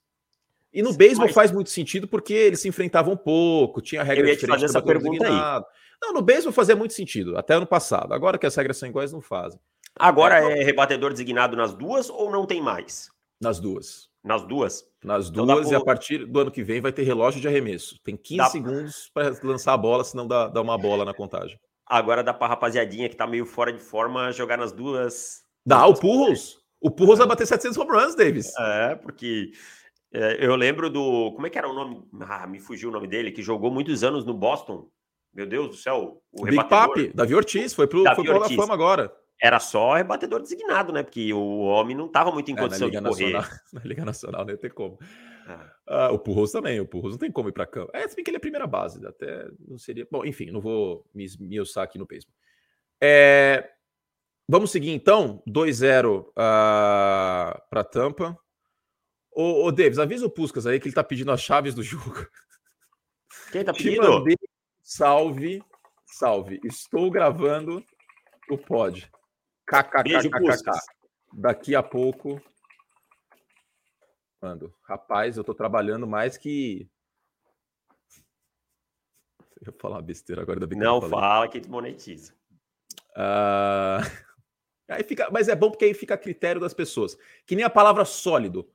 e 0.73 0.82
no 0.82 0.91
beisebol 0.91 1.28
mas... 1.28 1.36
faz 1.36 1.52
muito 1.52 1.69
sentido 1.69 2.08
porque 2.08 2.34
eles 2.34 2.60
se 2.60 2.67
enfrentavam 2.67 3.15
pouco, 3.15 3.80
tinha 3.80 4.02
regra 4.02 4.26
diferente. 4.26 4.47
Fazer 4.47 4.65
essa 4.65 4.82
pergunta 4.82 5.28
aí. 5.28 5.63
Não, 6.04 6.12
no 6.12 6.22
beisebol 6.22 6.52
fazia 6.52 6.76
muito 6.76 6.94
sentido, 6.94 7.38
até 7.38 7.54
ano 7.54 7.66
passado. 7.66 8.13
Agora 8.13 8.38
que 8.38 8.46
as 8.46 8.54
regras 8.54 8.76
são 8.76 8.89
iguais, 8.89 9.13
não 9.13 9.22
fazem. 9.22 9.58
Agora 9.98 10.38
é, 10.38 10.60
é 10.60 10.63
rebatedor 10.63 11.12
designado 11.12 11.56
nas 11.56 11.74
duas 11.74 12.10
ou 12.10 12.30
não 12.30 12.46
tem 12.46 12.62
mais? 12.62 13.10
Nas 13.39 13.58
duas. 13.58 14.10
Nas 14.22 14.46
duas? 14.46 14.86
Nas 15.02 15.30
então 15.30 15.46
duas, 15.46 15.72
e 15.72 15.76
a 15.76 15.82
partir 15.82 16.26
do 16.26 16.39
ano 16.42 16.52
que 16.52 16.62
vem 16.62 16.82
vai 16.82 16.92
ter 16.92 17.04
relógio 17.04 17.39
de 17.39 17.48
arremesso. 17.48 17.98
Tem 18.04 18.18
15 18.18 18.38
dá... 18.38 18.46
segundos 18.48 19.10
para 19.13 19.34
lançar 19.44 19.74
a 19.74 19.78
bola, 19.78 20.04
senão 20.04 20.28
dá, 20.28 20.50
dá 20.50 20.62
uma 20.62 20.78
bola 20.78 21.06
na 21.06 21.13
contagem. 21.13 21.58
Agora 21.86 22.22
dá 22.22 22.34
para 22.34 22.48
rapaziadinha 22.48 23.08
que 23.08 23.16
tá 23.16 23.26
meio 23.26 23.46
fora 23.46 23.72
de 23.72 23.80
forma 23.80 24.32
jogar 24.34 24.58
nas 24.58 24.74
duas. 24.74 25.42
Dá, 25.66 25.86
o 25.88 25.94
Purros. 25.94 26.62
O 26.82 26.92
Purros 26.92 27.20
vai 27.20 27.28
bater 27.28 27.48
700 27.48 27.78
home 27.78 27.92
runs, 27.92 28.16
Davis. 28.16 28.52
É, 28.58 28.96
porque 28.96 29.52
é, 30.13 30.46
eu 30.46 30.56
lembro 30.56 30.89
do. 30.89 31.32
Como 31.34 31.48
é 31.48 31.50
que 31.50 31.58
era 31.58 31.70
o 31.70 31.74
nome? 31.74 32.04
Ah, 32.22 32.46
me 32.46 32.60
fugiu 32.60 32.89
o 32.89 32.92
nome 32.92 33.08
dele, 33.08 33.32
que 33.32 33.42
jogou 33.42 33.72
muitos 33.72 34.04
anos 34.04 34.26
no 34.26 34.34
Boston. 34.34 34.88
Meu 35.34 35.48
Deus 35.48 35.69
do 35.69 35.76
céu. 35.76 36.22
O 36.32 36.46
Big 36.46 36.67
Papi, 36.67 37.12
Davi 37.13 37.34
Ortiz, 37.34 37.74
foi 37.74 37.88
pro, 37.88 38.04
Davi 38.04 38.26
foi 38.26 38.39
pro 38.39 38.56
Fama 38.56 38.74
agora. 38.74 39.12
Era 39.41 39.60
só 39.60 39.96
rebatedor 39.96 40.41
designado, 40.41 40.93
né? 40.93 41.04
Porque 41.04 41.34
o 41.34 41.62
homem 41.62 41.96
não 41.96 42.06
estava 42.06 42.32
muito 42.32 42.50
em 42.52 42.56
condição 42.56 42.88
é, 42.88 42.91
de 42.91 43.02
correr. 43.02 43.34
Nacional, 43.34 43.60
na 43.74 43.82
Liga 43.84 44.06
Nacional 44.06 44.46
não 44.46 44.52
ia 44.52 44.58
ter 44.58 44.74
como. 44.74 44.98
Ah. 45.48 45.69
Ah, 45.86 46.12
o 46.12 46.19
Purros 46.19 46.52
também, 46.52 46.80
o 46.80 46.86
Purros 46.86 47.12
não 47.12 47.17
tem 47.17 47.32
como 47.32 47.50
ir 47.50 47.52
para 47.52 47.65
campo. 47.65 47.91
É, 47.93 48.08
se 48.08 48.15
bem 48.15 48.24
que 48.24 48.30
ele 48.30 48.38
é 48.38 48.39
primeira 48.39 48.65
base, 48.65 49.06
até 49.06 49.50
não 49.67 49.78
seria. 49.78 50.08
Bom, 50.10 50.24
enfim, 50.24 50.50
não 50.52 50.62
vou 50.62 51.06
me 51.13 51.26
esmiuçar 51.26 51.84
aqui 51.84 51.98
no 51.98 52.08
peso. 52.08 52.28
É... 53.02 53.69
Vamos 54.48 54.72
seguir 54.72 54.91
então, 54.91 55.41
2-0 55.48 56.22
uh, 56.22 56.34
para 56.36 57.84
Tampa. 57.89 58.38
Ô, 59.32 59.65
ô 59.65 59.72
Davis, 59.72 60.00
avisa 60.00 60.26
o 60.26 60.30
Puscas 60.30 60.65
aí 60.65 60.80
que 60.80 60.88
ele 60.88 60.96
tá 60.96 61.04
pedindo 61.04 61.32
as 61.32 61.41
chaves 61.41 61.74
do 61.74 61.82
jogo. 61.82 62.28
Quem 63.52 63.63
tá 63.63 63.72
pedindo? 63.74 64.24
Salve, 64.84 65.63
salve. 66.06 66.60
Estou 66.63 67.10
gravando 67.10 67.84
o 68.50 68.58
pod. 68.58 69.10
KKKKK. 69.65 70.72
Daqui 71.34 71.74
a 71.74 71.82
pouco. 71.82 72.41
Mando. 74.41 74.76
Rapaz, 74.84 75.38
eu 75.38 75.43
tô 75.43 75.56
trabalhando 75.56 76.06
mais 76.06 76.38
que. 76.38 76.88
Eu 79.62 79.72
ia 79.72 79.80
falar 79.80 80.02
besteira 80.02 80.41
agora 80.41 80.60
da 80.60 80.76
Não 80.76 81.02
fala 81.02 81.48
que 81.48 81.60
desmonetiza. 81.60 82.36
Uh... 83.15 84.34
Aí 84.89 85.04
fica, 85.04 85.30
mas 85.32 85.48
é 85.48 85.56
bom 85.56 85.72
porque 85.72 85.86
aí 85.86 85.93
fica 85.93 86.13
a 86.13 86.17
critério 86.17 86.60
das 86.60 86.74
pessoas. 86.74 87.17
Que 87.46 87.56
nem 87.56 87.63
a 87.63 87.69
palavra 87.69 88.04
sólido. 88.04 88.69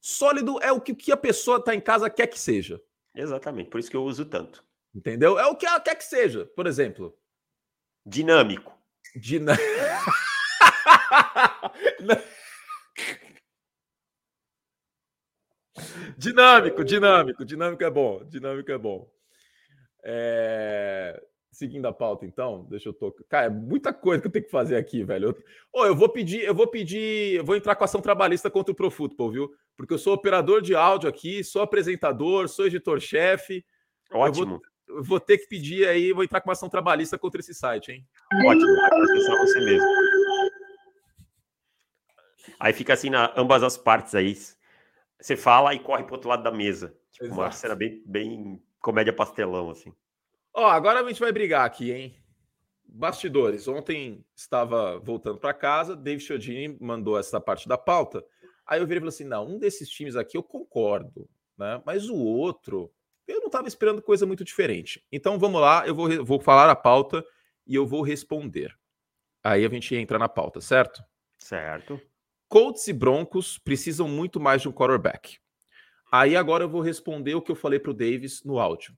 Sólido 0.00 0.58
é 0.62 0.70
o 0.70 0.80
que, 0.80 0.94
que 0.94 1.10
a 1.10 1.16
pessoa 1.16 1.58
está 1.58 1.74
em 1.74 1.80
casa 1.80 2.08
quer 2.08 2.28
que 2.28 2.38
seja. 2.38 2.80
Exatamente, 3.12 3.68
por 3.68 3.80
isso 3.80 3.90
que 3.90 3.96
eu 3.96 4.04
uso 4.04 4.24
tanto. 4.24 4.64
Entendeu? 4.98 5.38
É 5.38 5.46
o 5.46 5.54
que 5.54 5.64
ela 5.64 5.80
quer 5.80 5.94
que 5.94 6.02
seja. 6.02 6.44
Por 6.56 6.66
exemplo, 6.66 7.16
dinâmico. 8.04 8.76
Dinâmico, 16.18 16.84
dinâmico, 16.84 17.44
dinâmico 17.44 17.84
é 17.84 17.90
bom, 17.90 18.24
dinâmico 18.24 18.72
é 18.72 18.78
bom. 18.78 19.08
É... 20.02 21.22
seguindo 21.52 21.86
a 21.86 21.92
pauta, 21.92 22.26
então, 22.26 22.66
deixa 22.68 22.88
eu 22.88 22.92
tocar. 22.92 23.22
Cara, 23.28 23.46
é 23.46 23.50
muita 23.50 23.92
coisa 23.92 24.20
que 24.20 24.26
eu 24.26 24.32
tenho 24.32 24.44
que 24.44 24.50
fazer 24.50 24.74
aqui, 24.74 25.04
velho. 25.04 25.28
Eu, 25.28 25.44
oh, 25.72 25.86
eu 25.86 25.94
vou 25.94 26.08
pedir, 26.08 26.42
eu 26.42 26.56
vou 26.56 26.66
pedir, 26.66 27.36
eu 27.36 27.44
vou 27.44 27.54
entrar 27.54 27.76
com 27.76 27.84
ação 27.84 28.00
trabalhista 28.00 28.50
contra 28.50 28.72
o 28.72 28.74
Pro 28.74 28.90
Football, 28.90 29.30
viu? 29.30 29.54
Porque 29.76 29.94
eu 29.94 29.98
sou 29.98 30.12
operador 30.12 30.60
de 30.60 30.74
áudio 30.74 31.08
aqui, 31.08 31.44
sou 31.44 31.62
apresentador, 31.62 32.48
sou 32.48 32.66
editor-chefe. 32.66 33.64
Ótimo. 34.10 34.44
Eu 34.44 34.48
vou, 34.48 34.62
eu 34.88 35.02
vou, 35.02 35.20
ter 35.20 35.38
que 35.38 35.46
pedir 35.46 35.86
aí, 35.86 36.12
vou 36.12 36.24
entrar 36.24 36.40
com 36.40 36.48
uma 36.48 36.52
ação 36.52 36.68
trabalhista 36.68 37.18
contra 37.18 37.40
esse 37.40 37.54
site, 37.54 37.92
hein? 37.92 38.06
Ótimo, 38.44 38.76
vai 38.76 38.90
processar 38.90 39.36
você 39.36 39.60
mesmo. 39.60 39.88
Aí 42.58 42.72
fica 42.72 42.94
assim 42.94 43.10
na 43.10 43.32
ambas 43.36 43.62
as 43.62 43.76
partes 43.76 44.14
aí. 44.14 44.36
Você 45.20 45.36
fala 45.36 45.74
e 45.74 45.78
corre 45.78 46.04
pro 46.04 46.14
outro 46.14 46.28
lado 46.28 46.42
da 46.42 46.50
mesa. 46.50 46.96
Tipo, 47.12 47.26
Exato. 47.26 47.40
uma 47.40 47.50
cena 47.50 47.74
bem, 47.74 48.02
bem 48.06 48.62
comédia 48.80 49.12
pastelão, 49.12 49.70
assim. 49.70 49.92
Ó, 50.54 50.66
agora 50.66 51.00
a 51.00 51.08
gente 51.08 51.20
vai 51.20 51.32
brigar 51.32 51.66
aqui, 51.66 51.92
hein? 51.92 52.16
Bastidores. 52.84 53.68
Ontem 53.68 54.24
estava 54.34 54.98
voltando 54.98 55.38
para 55.38 55.52
casa, 55.52 55.94
David 55.94 56.24
Chiodini 56.24 56.78
mandou 56.80 57.18
essa 57.18 57.40
parte 57.40 57.68
da 57.68 57.76
pauta. 57.76 58.24
Aí 58.66 58.80
eu 58.80 58.86
virei 58.86 58.98
e 58.98 59.00
falei 59.00 59.08
assim: 59.08 59.24
não, 59.24 59.46
um 59.46 59.58
desses 59.58 59.88
times 59.88 60.16
aqui 60.16 60.36
eu 60.36 60.42
concordo, 60.42 61.28
né? 61.56 61.82
Mas 61.84 62.08
o 62.08 62.16
outro, 62.16 62.90
eu 63.28 63.40
não 63.40 63.46
estava 63.46 63.68
esperando 63.68 64.02
coisa 64.02 64.26
muito 64.26 64.44
diferente. 64.44 65.04
Então 65.12 65.38
vamos 65.38 65.60
lá, 65.60 65.86
eu 65.86 65.94
vou, 65.94 66.24
vou 66.24 66.40
falar 66.40 66.70
a 66.70 66.76
pauta 66.76 67.24
e 67.66 67.74
eu 67.74 67.86
vou 67.86 68.02
responder. 68.02 68.74
Aí 69.44 69.64
a 69.64 69.68
gente 69.68 69.94
entra 69.94 70.18
na 70.18 70.28
pauta, 70.28 70.60
certo? 70.60 71.02
Certo. 71.38 72.00
Colts 72.48 72.88
e 72.88 72.92
Broncos 72.92 73.58
precisam 73.58 74.08
muito 74.08 74.40
mais 74.40 74.62
de 74.62 74.68
um 74.68 74.72
quarterback. 74.72 75.38
Aí 76.10 76.34
agora 76.34 76.64
eu 76.64 76.68
vou 76.68 76.80
responder 76.80 77.34
o 77.34 77.42
que 77.42 77.52
eu 77.52 77.56
falei 77.56 77.78
para 77.78 77.90
o 77.90 77.94
Davis 77.94 78.42
no 78.42 78.58
áudio. 78.58 78.96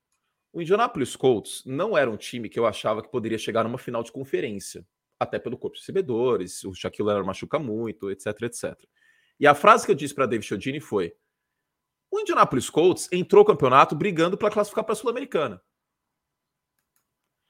O 0.53 0.63
Indianapolis 0.63 1.17
Colts 1.17 1.63
não 1.67 1.99
era 1.99 2.11
um 2.11 2.17
time 2.17 2.49
que 2.49 2.59
eu 2.59 2.67
achava 2.67 3.03
que 3.03 3.11
poderia 3.11 3.39
chegar 3.39 3.65
numa 3.65 3.79
final 3.79 4.03
de 4.03 4.13
conferência, 4.13 4.87
até 5.19 5.39
pelo 5.39 5.59
corpo 5.59 5.75
de 5.75 5.83
recebedores, 5.83 6.65
o 6.65 6.73
Shaquille 6.73 7.07
Leonard 7.07 7.27
machuca 7.27 7.59
muito, 7.59 8.11
etc, 8.11 8.27
etc. 8.43 8.75
E 9.39 9.47
a 9.47 9.55
frase 9.55 9.85
que 9.85 9.91
eu 9.91 9.97
disse 9.97 10.15
para 10.15 10.27
David 10.27 10.47
Chodini 10.47 10.81
foi: 10.81 11.13
o 12.11 12.21
Indianapolis 12.21 12.69
Colts 12.69 13.09
entrou 13.13 13.43
no 13.43 13.47
campeonato 13.47 13.95
brigando 13.95 14.37
para 14.37 14.51
classificar 14.51 14.85
para 14.85 14.93
a 14.93 14.97
Sul-Americana. 14.97 15.63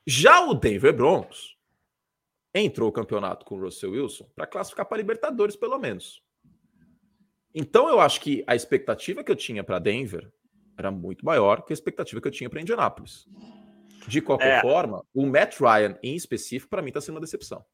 Já 0.07 0.45
o 0.45 0.55
Denver 0.55 0.95
Broncos 0.95 1.57
entrou 2.55 2.89
no 2.89 2.93
campeonato 2.93 3.45
com 3.45 3.57
o 3.57 3.61
Russell 3.61 3.93
Wilson 3.93 4.29
para 4.35 4.47
classificar 4.47 4.87
para 4.87 4.97
a 4.97 4.99
Libertadores, 4.99 5.57
pelo 5.57 5.79
menos. 5.79 6.23
Então 7.55 7.89
eu 7.89 8.01
acho 8.01 8.21
que 8.21 8.45
a 8.47 8.55
expectativa 8.55 9.25
que 9.25 9.31
eu 9.31 9.37
tinha 9.37 9.65
para 9.65 9.79
Denver 9.79 10.33
era 10.77 10.91
muito 10.91 11.25
maior 11.25 11.63
que 11.63 11.73
a 11.73 11.75
expectativa 11.75 12.21
que 12.21 12.29
eu 12.29 12.33
tinha 12.33 12.49
para 12.49 12.61
Indianápolis. 12.61 13.27
De 14.09 14.21
qualquer 14.21 14.59
é. 14.59 14.61
forma, 14.63 15.05
o 15.13 15.27
Matt 15.27 15.61
Ryan 15.61 15.99
em 16.03 16.17
específico, 16.17 16.71
para 16.71 16.81
mim, 16.81 16.89
está 16.89 17.01
sendo 17.01 17.17
uma 17.17 17.21
decepção. 17.21 17.65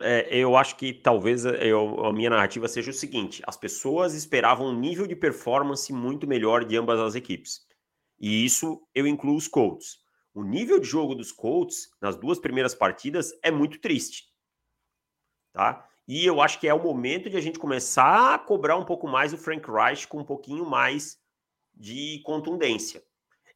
É, 0.00 0.36
eu 0.36 0.56
acho 0.56 0.76
que 0.76 0.92
talvez 0.92 1.44
eu, 1.44 2.04
a 2.04 2.12
minha 2.12 2.30
narrativa 2.30 2.68
seja 2.68 2.90
o 2.90 2.94
seguinte: 2.94 3.42
as 3.46 3.56
pessoas 3.56 4.14
esperavam 4.14 4.68
um 4.68 4.78
nível 4.78 5.06
de 5.06 5.16
performance 5.16 5.92
muito 5.92 6.26
melhor 6.26 6.64
de 6.64 6.76
ambas 6.76 7.00
as 7.00 7.14
equipes. 7.14 7.66
E 8.18 8.44
isso 8.44 8.80
eu 8.94 9.06
incluo 9.06 9.36
os 9.36 9.48
Colts. 9.48 9.98
O 10.32 10.44
nível 10.44 10.78
de 10.78 10.86
jogo 10.86 11.14
dos 11.14 11.32
Colts 11.32 11.88
nas 12.00 12.16
duas 12.16 12.38
primeiras 12.38 12.74
partidas 12.74 13.32
é 13.42 13.50
muito 13.50 13.80
triste. 13.80 14.28
Tá? 15.52 15.88
E 16.06 16.24
eu 16.24 16.40
acho 16.40 16.60
que 16.60 16.68
é 16.68 16.74
o 16.74 16.82
momento 16.82 17.28
de 17.28 17.36
a 17.36 17.40
gente 17.40 17.58
começar 17.58 18.34
a 18.34 18.38
cobrar 18.38 18.76
um 18.76 18.84
pouco 18.84 19.08
mais 19.08 19.32
o 19.32 19.38
Frank 19.38 19.68
Reich 19.70 20.06
com 20.06 20.18
um 20.18 20.24
pouquinho 20.24 20.64
mais 20.64 21.18
de 21.74 22.20
contundência. 22.24 23.02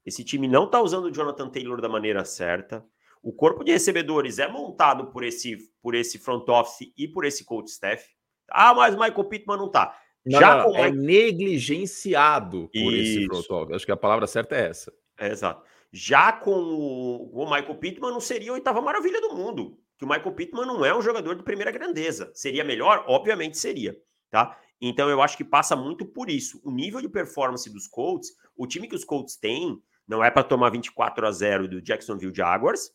Esse 0.04 0.24
time 0.24 0.48
não 0.48 0.64
está 0.64 0.80
usando 0.80 1.06
o 1.06 1.12
Jonathan 1.12 1.48
Taylor 1.48 1.80
da 1.80 1.88
maneira 1.88 2.24
certa. 2.24 2.84
O 3.24 3.32
corpo 3.32 3.64
de 3.64 3.72
recebedores 3.72 4.38
é 4.38 4.46
montado 4.46 5.06
por 5.06 5.24
esse, 5.24 5.56
por 5.80 5.94
esse 5.94 6.18
front 6.18 6.46
office 6.46 6.92
e 6.94 7.08
por 7.08 7.24
esse 7.24 7.42
coach 7.42 7.70
staff. 7.70 8.06
Ah, 8.50 8.74
mas 8.74 8.94
o 8.94 8.98
Michael 8.98 9.24
Pittman 9.24 9.56
não 9.56 9.66
está. 9.68 9.98
Já 10.26 10.58
não, 10.58 10.76
é 10.76 10.90
negligenciado 10.90 12.68
por 12.68 12.92
Isso. 12.92 13.18
esse 13.18 13.26
front 13.26 13.50
office. 13.50 13.76
Acho 13.76 13.86
que 13.86 13.92
a 13.92 13.96
palavra 13.96 14.26
certa 14.26 14.54
é 14.54 14.68
essa. 14.68 14.92
É, 15.18 15.28
exato. 15.30 15.64
Já 15.90 16.32
com 16.32 16.50
o, 16.50 17.30
o 17.32 17.44
Michael 17.44 17.76
Pittman 17.76 18.10
não 18.10 18.20
seria 18.20 18.50
a 18.50 18.54
oitava 18.54 18.82
maravilha 18.82 19.20
do 19.22 19.34
mundo. 19.34 19.78
Que 19.96 20.04
o 20.04 20.08
Michael 20.08 20.32
Pittman 20.32 20.66
não 20.66 20.84
é 20.84 20.94
um 20.94 21.00
jogador 21.00 21.34
de 21.34 21.42
primeira 21.42 21.70
grandeza. 21.70 22.30
Seria 22.34 22.62
melhor? 22.62 23.04
Obviamente 23.08 23.56
seria. 23.56 23.96
Tá? 24.30 24.58
Então 24.80 25.08
eu 25.08 25.22
acho 25.22 25.36
que 25.36 25.44
passa 25.44 25.74
muito 25.74 26.04
por 26.04 26.28
isso. 26.28 26.60
O 26.62 26.70
nível 26.70 27.00
de 27.00 27.08
performance 27.08 27.70
dos 27.72 27.86
Colts, 27.86 28.30
o 28.54 28.66
time 28.66 28.86
que 28.86 28.94
os 28.94 29.04
Colts 29.04 29.36
têm, 29.36 29.80
não 30.06 30.22
é 30.22 30.30
para 30.30 30.42
tomar 30.42 30.70
24 30.70 31.26
a 31.26 31.30
0 31.30 31.68
do 31.68 31.80
Jacksonville 31.80 32.34
Jaguars. 32.34 32.90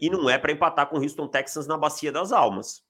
E 0.00 0.10
não 0.10 0.28
é 0.28 0.38
para 0.38 0.52
empatar 0.52 0.88
com 0.88 0.98
o 0.98 1.02
Houston 1.02 1.26
Texans 1.26 1.66
na 1.66 1.76
Bacia 1.76 2.12
das 2.12 2.32
Almas. 2.32 2.84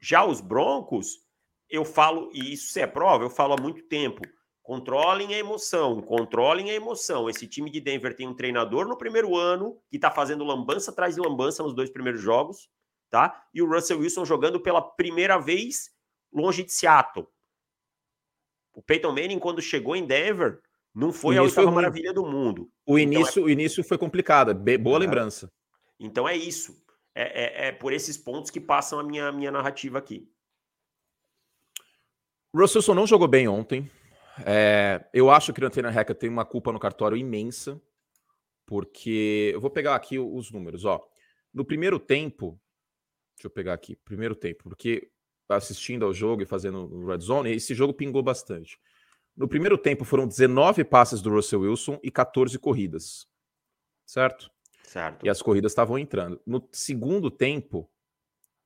Já 0.00 0.24
os 0.24 0.40
Broncos, 0.40 1.20
eu 1.68 1.84
falo, 1.84 2.30
e 2.32 2.52
isso 2.52 2.72
se 2.72 2.80
é 2.80 2.86
prova, 2.86 3.24
eu 3.24 3.30
falo 3.30 3.54
há 3.54 3.60
muito 3.60 3.82
tempo. 3.82 4.22
Controlem 4.62 5.34
a 5.34 5.38
emoção, 5.38 6.00
controlem 6.02 6.70
a 6.70 6.74
emoção. 6.74 7.30
Esse 7.30 7.46
time 7.46 7.70
de 7.70 7.80
Denver 7.80 8.16
tem 8.16 8.26
um 8.26 8.34
treinador 8.34 8.86
no 8.86 8.96
primeiro 8.96 9.36
ano 9.36 9.80
que 9.88 9.96
está 9.96 10.10
fazendo 10.10 10.44
lambança 10.44 10.90
atrás 10.90 11.14
de 11.14 11.20
lambança 11.20 11.62
nos 11.62 11.74
dois 11.74 11.90
primeiros 11.90 12.20
jogos, 12.20 12.68
tá? 13.10 13.46
E 13.54 13.62
o 13.62 13.68
Russell 13.68 14.00
Wilson 14.00 14.24
jogando 14.24 14.60
pela 14.60 14.82
primeira 14.82 15.38
vez 15.38 15.90
longe 16.32 16.64
de 16.64 16.72
Seattle. 16.72 17.28
O 18.74 18.82
Peyton 18.82 19.12
Manning, 19.12 19.38
quando 19.38 19.62
chegou 19.62 19.94
em 19.94 20.04
Denver, 20.04 20.60
não 20.92 21.12
foi 21.12 21.38
a 21.38 21.42
oitava 21.42 21.70
maravilha 21.70 22.12
do 22.12 22.26
mundo. 22.26 22.70
O 22.84 22.98
então, 22.98 23.12
início, 23.12 23.40
é... 23.40 23.44
o 23.44 23.48
início 23.48 23.84
foi 23.84 23.96
complicado, 23.96 24.52
boa 24.80 24.98
lembrança. 24.98 25.50
Então 25.98 26.28
é 26.28 26.36
isso. 26.36 26.76
É, 27.14 27.22
é, 27.22 27.68
é, 27.68 27.72
por 27.72 27.92
esses 27.92 28.16
pontos 28.16 28.50
que 28.50 28.60
passam 28.60 28.98
a 28.98 29.02
minha, 29.02 29.32
minha 29.32 29.50
narrativa 29.50 29.98
aqui. 29.98 30.30
Russell 32.54 32.94
não 32.94 33.06
jogou 33.06 33.26
bem 33.26 33.48
ontem. 33.48 33.90
É, 34.44 35.08
eu 35.14 35.30
acho 35.30 35.52
que 35.52 35.62
o 35.62 35.66
Antena 35.66 35.90
Reca 35.90 36.14
tem 36.14 36.28
uma 36.28 36.44
culpa 36.44 36.72
no 36.72 36.78
cartório 36.78 37.16
imensa, 37.16 37.80
porque 38.66 39.50
eu 39.54 39.60
vou 39.60 39.70
pegar 39.70 39.94
aqui 39.94 40.18
os 40.18 40.50
números. 40.50 40.84
Ó, 40.84 41.02
no 41.54 41.64
primeiro 41.64 41.98
tempo, 41.98 42.60
deixa 43.36 43.46
eu 43.46 43.50
pegar 43.50 43.72
aqui, 43.72 43.96
primeiro 43.96 44.34
tempo, 44.34 44.64
porque 44.64 45.10
assistindo 45.48 46.04
ao 46.04 46.12
jogo 46.12 46.42
e 46.42 46.46
fazendo 46.46 46.92
o 46.92 47.06
Red 47.06 47.20
Zone, 47.20 47.52
esse 47.52 47.74
jogo 47.74 47.94
pingou 47.94 48.22
bastante. 48.22 48.78
No 49.36 49.48
primeiro 49.48 49.78
tempo 49.78 50.04
foram 50.04 50.26
19 50.26 50.84
passes 50.84 51.22
do 51.22 51.30
Russell 51.30 51.60
Wilson 51.60 51.98
e 52.02 52.10
14 52.10 52.58
corridas. 52.58 53.26
Certo? 54.04 54.50
Certo. 54.96 55.26
E 55.26 55.28
as 55.28 55.42
corridas 55.42 55.72
estavam 55.72 55.98
entrando. 55.98 56.40
No 56.46 56.66
segundo 56.72 57.30
tempo 57.30 57.86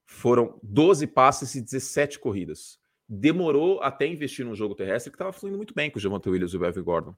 foram 0.07 0.61
12 0.62 1.09
passes 1.09 1.57
e 1.57 1.61
17 1.61 2.21
corridas. 2.21 2.79
Demorou 3.09 3.83
até 3.83 4.07
investir 4.07 4.47
num 4.47 4.55
jogo 4.55 4.77
terrestre 4.77 5.11
que 5.11 5.16
estava 5.16 5.33
fluindo 5.33 5.57
muito 5.57 5.75
bem 5.75 5.90
com 5.90 5.99
o 5.99 6.01
Javante 6.01 6.29
Williams 6.31 6.55
e 6.55 6.57
o 6.57 6.64
Evan 6.64 6.83
Gordon. 6.85 7.16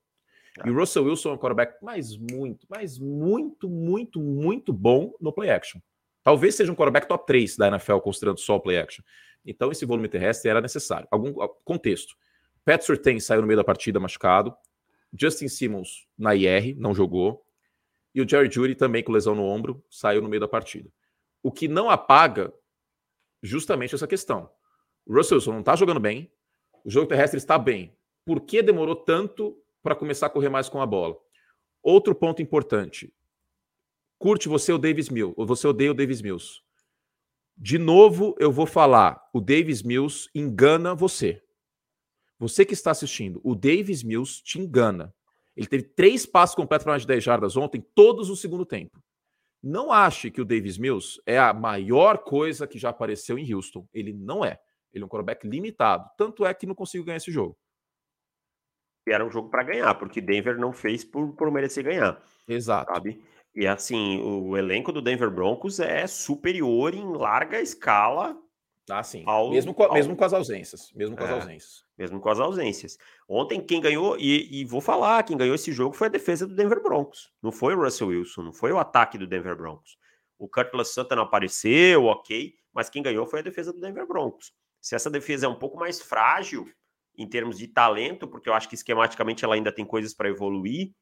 E 0.64 0.70
o 0.70 0.74
Russell 0.74 1.04
Wilson 1.04 1.30
é 1.30 1.32
um 1.34 1.38
quarterback 1.38 1.84
mais 1.84 2.16
muito, 2.16 2.66
mais 2.70 2.98
muito, 2.98 3.68
muito, 3.68 4.18
muito 4.18 4.72
bom 4.72 5.14
no 5.20 5.30
play 5.30 5.50
action. 5.50 5.80
Talvez 6.22 6.54
seja 6.54 6.72
um 6.72 6.74
quarterback 6.74 7.06
top 7.06 7.26
3 7.26 7.56
da 7.58 7.68
NFL, 7.68 7.98
considerando 7.98 8.38
só 8.38 8.56
o 8.56 8.60
play 8.60 8.78
action. 8.78 9.04
Então, 9.44 9.70
esse 9.70 9.84
volume 9.84 10.08
terrestre 10.08 10.50
era 10.50 10.60
necessário. 10.60 11.06
Algum 11.10 11.34
contexto. 11.64 12.14
Pat 12.64 12.80
Surtain 12.80 13.20
saiu 13.20 13.42
no 13.42 13.46
meio 13.46 13.58
da 13.58 13.64
partida 13.64 14.00
machucado. 14.00 14.54
Justin 15.12 15.48
Simmons 15.48 16.06
na 16.16 16.34
IR, 16.34 16.74
não 16.78 16.94
jogou. 16.94 17.44
E 18.14 18.20
o 18.20 18.28
Jerry 18.28 18.50
Judy 18.50 18.74
também 18.74 19.02
com 19.02 19.12
lesão 19.12 19.34
no 19.34 19.44
ombro, 19.44 19.84
saiu 19.90 20.20
no 20.20 20.28
meio 20.28 20.40
da 20.40 20.48
partida. 20.48 20.90
O 21.42 21.50
que 21.50 21.66
não 21.66 21.90
apaga 21.90 22.52
justamente 23.42 23.94
essa 23.94 24.06
questão. 24.06 24.50
O 25.04 25.14
Russell 25.14 25.36
Wilson 25.36 25.52
não 25.52 25.60
está 25.60 25.74
jogando 25.74 25.98
bem, 25.98 26.30
o 26.84 26.90
jogo 26.90 27.06
terrestre 27.06 27.38
está 27.38 27.58
bem. 27.58 27.96
Por 28.24 28.40
que 28.40 28.62
demorou 28.62 28.94
tanto 28.94 29.56
para 29.82 29.96
começar 29.96 30.26
a 30.26 30.30
correr 30.30 30.48
mais 30.48 30.68
com 30.68 30.80
a 30.80 30.86
bola? 30.86 31.16
Outro 31.82 32.14
ponto 32.14 32.40
importante. 32.40 33.12
Curte 34.18 34.48
você 34.48 34.72
o 34.72 34.78
Davis 34.78 35.08
Mills, 35.08 35.34
ou 35.36 35.44
você 35.44 35.66
odeia 35.66 35.90
o 35.90 35.94
Davis 35.94 36.22
Mills. 36.22 36.60
De 37.56 37.78
novo, 37.78 38.36
eu 38.38 38.52
vou 38.52 38.66
falar: 38.66 39.20
o 39.32 39.40
Davis 39.40 39.82
Mills 39.82 40.28
engana 40.34 40.94
você. 40.94 41.42
Você 42.38 42.64
que 42.64 42.74
está 42.74 42.92
assistindo, 42.92 43.40
o 43.44 43.54
Davis 43.54 44.02
Mills 44.02 44.42
te 44.42 44.60
engana. 44.60 45.12
Ele 45.56 45.66
teve 45.66 45.84
três 45.84 46.24
passos 46.24 46.56
completos 46.56 46.84
para 46.84 46.92
mais 46.92 47.02
de 47.02 47.08
10 47.08 47.22
jardas 47.22 47.56
ontem, 47.56 47.84
todos 47.94 48.28
no 48.28 48.36
segundo 48.36 48.64
tempo. 48.64 49.02
Não 49.62 49.92
ache 49.92 50.30
que 50.30 50.40
o 50.40 50.44
Davis 50.44 50.76
Mills 50.76 51.20
é 51.24 51.38
a 51.38 51.52
maior 51.52 52.18
coisa 52.18 52.66
que 52.66 52.78
já 52.78 52.88
apareceu 52.88 53.38
em 53.38 53.54
Houston. 53.54 53.86
Ele 53.92 54.12
não 54.12 54.44
é. 54.44 54.58
Ele 54.92 55.04
é 55.04 55.06
um 55.06 55.08
quarterback 55.08 55.46
limitado. 55.46 56.10
Tanto 56.16 56.44
é 56.44 56.52
que 56.52 56.66
não 56.66 56.74
conseguiu 56.74 57.04
ganhar 57.04 57.18
esse 57.18 57.30
jogo. 57.30 57.56
Era 59.06 59.24
um 59.24 59.30
jogo 59.30 59.50
para 59.50 59.62
ganhar, 59.62 59.94
porque 59.94 60.20
Denver 60.20 60.58
não 60.58 60.72
fez 60.72 61.04
por, 61.04 61.32
por 61.34 61.50
merecer 61.50 61.84
ganhar. 61.84 62.22
Exato. 62.48 62.92
Sabe? 62.92 63.22
E 63.54 63.66
assim, 63.66 64.20
o 64.22 64.56
elenco 64.56 64.92
do 64.92 65.02
Denver 65.02 65.30
Broncos 65.30 65.78
é 65.78 66.06
superior 66.06 66.94
em 66.94 67.04
larga 67.12 67.60
escala 67.60 68.40
Ah, 68.90 69.02
sim. 69.02 69.22
Ao, 69.26 69.50
mesmo, 69.50 69.72
com, 69.72 69.84
ao... 69.84 69.94
mesmo 69.94 70.16
com 70.16 70.24
as 70.24 70.32
ausências. 70.32 70.92
Mesmo 70.94 71.16
com 71.16 71.22
é, 71.22 71.26
as 71.26 71.32
ausências. 71.32 71.84
Mesmo 71.96 72.20
com 72.20 72.28
as 72.28 72.40
ausências. 72.40 72.98
Ontem, 73.28 73.60
quem 73.60 73.80
ganhou, 73.80 74.16
e, 74.18 74.60
e, 74.60 74.64
vou 74.64 74.80
falar, 74.80 75.22
quem 75.22 75.36
ganhou 75.36 75.54
esse 75.54 75.72
jogo 75.72 75.94
foi 75.94 76.08
a 76.08 76.10
defesa 76.10 76.46
do 76.46 76.54
Denver 76.54 76.82
Broncos. 76.82 77.32
Não 77.40 77.52
foi 77.52 77.74
o 77.74 77.82
Russell 77.82 78.08
Wilson, 78.08 78.42
não 78.42 78.52
foi 78.52 78.72
o 78.72 78.78
ataque 78.78 79.16
do 79.16 79.26
Denver 79.26 79.56
Broncos. 79.56 79.96
O 80.38 80.48
Curtis 80.48 80.88
Santa 80.88 81.14
não 81.14 81.22
apareceu, 81.22 82.04
ok, 82.06 82.52
mas 82.72 82.90
quem 82.90 83.02
ganhou 83.02 83.26
foi 83.26 83.38
a 83.38 83.42
defesa 83.42 83.72
do 83.72 83.80
Denver 83.80 84.06
Broncos. 84.06 84.52
Se 84.80 84.96
essa 84.96 85.08
defesa 85.08 85.46
é 85.46 85.48
um 85.48 85.58
pouco 85.58 85.78
mais 85.78 86.02
frágil 86.02 86.68
em 87.16 87.28
termos 87.28 87.58
de 87.58 87.68
talento, 87.68 88.26
porque 88.26 88.48
eu 88.48 88.54
acho 88.54 88.68
que 88.68 88.74
esquematicamente 88.74 89.44
ela 89.44 89.54
ainda 89.54 89.70
tem 89.70 89.84
coisas 89.84 90.12
para 90.12 90.28
evoluir, 90.28 90.92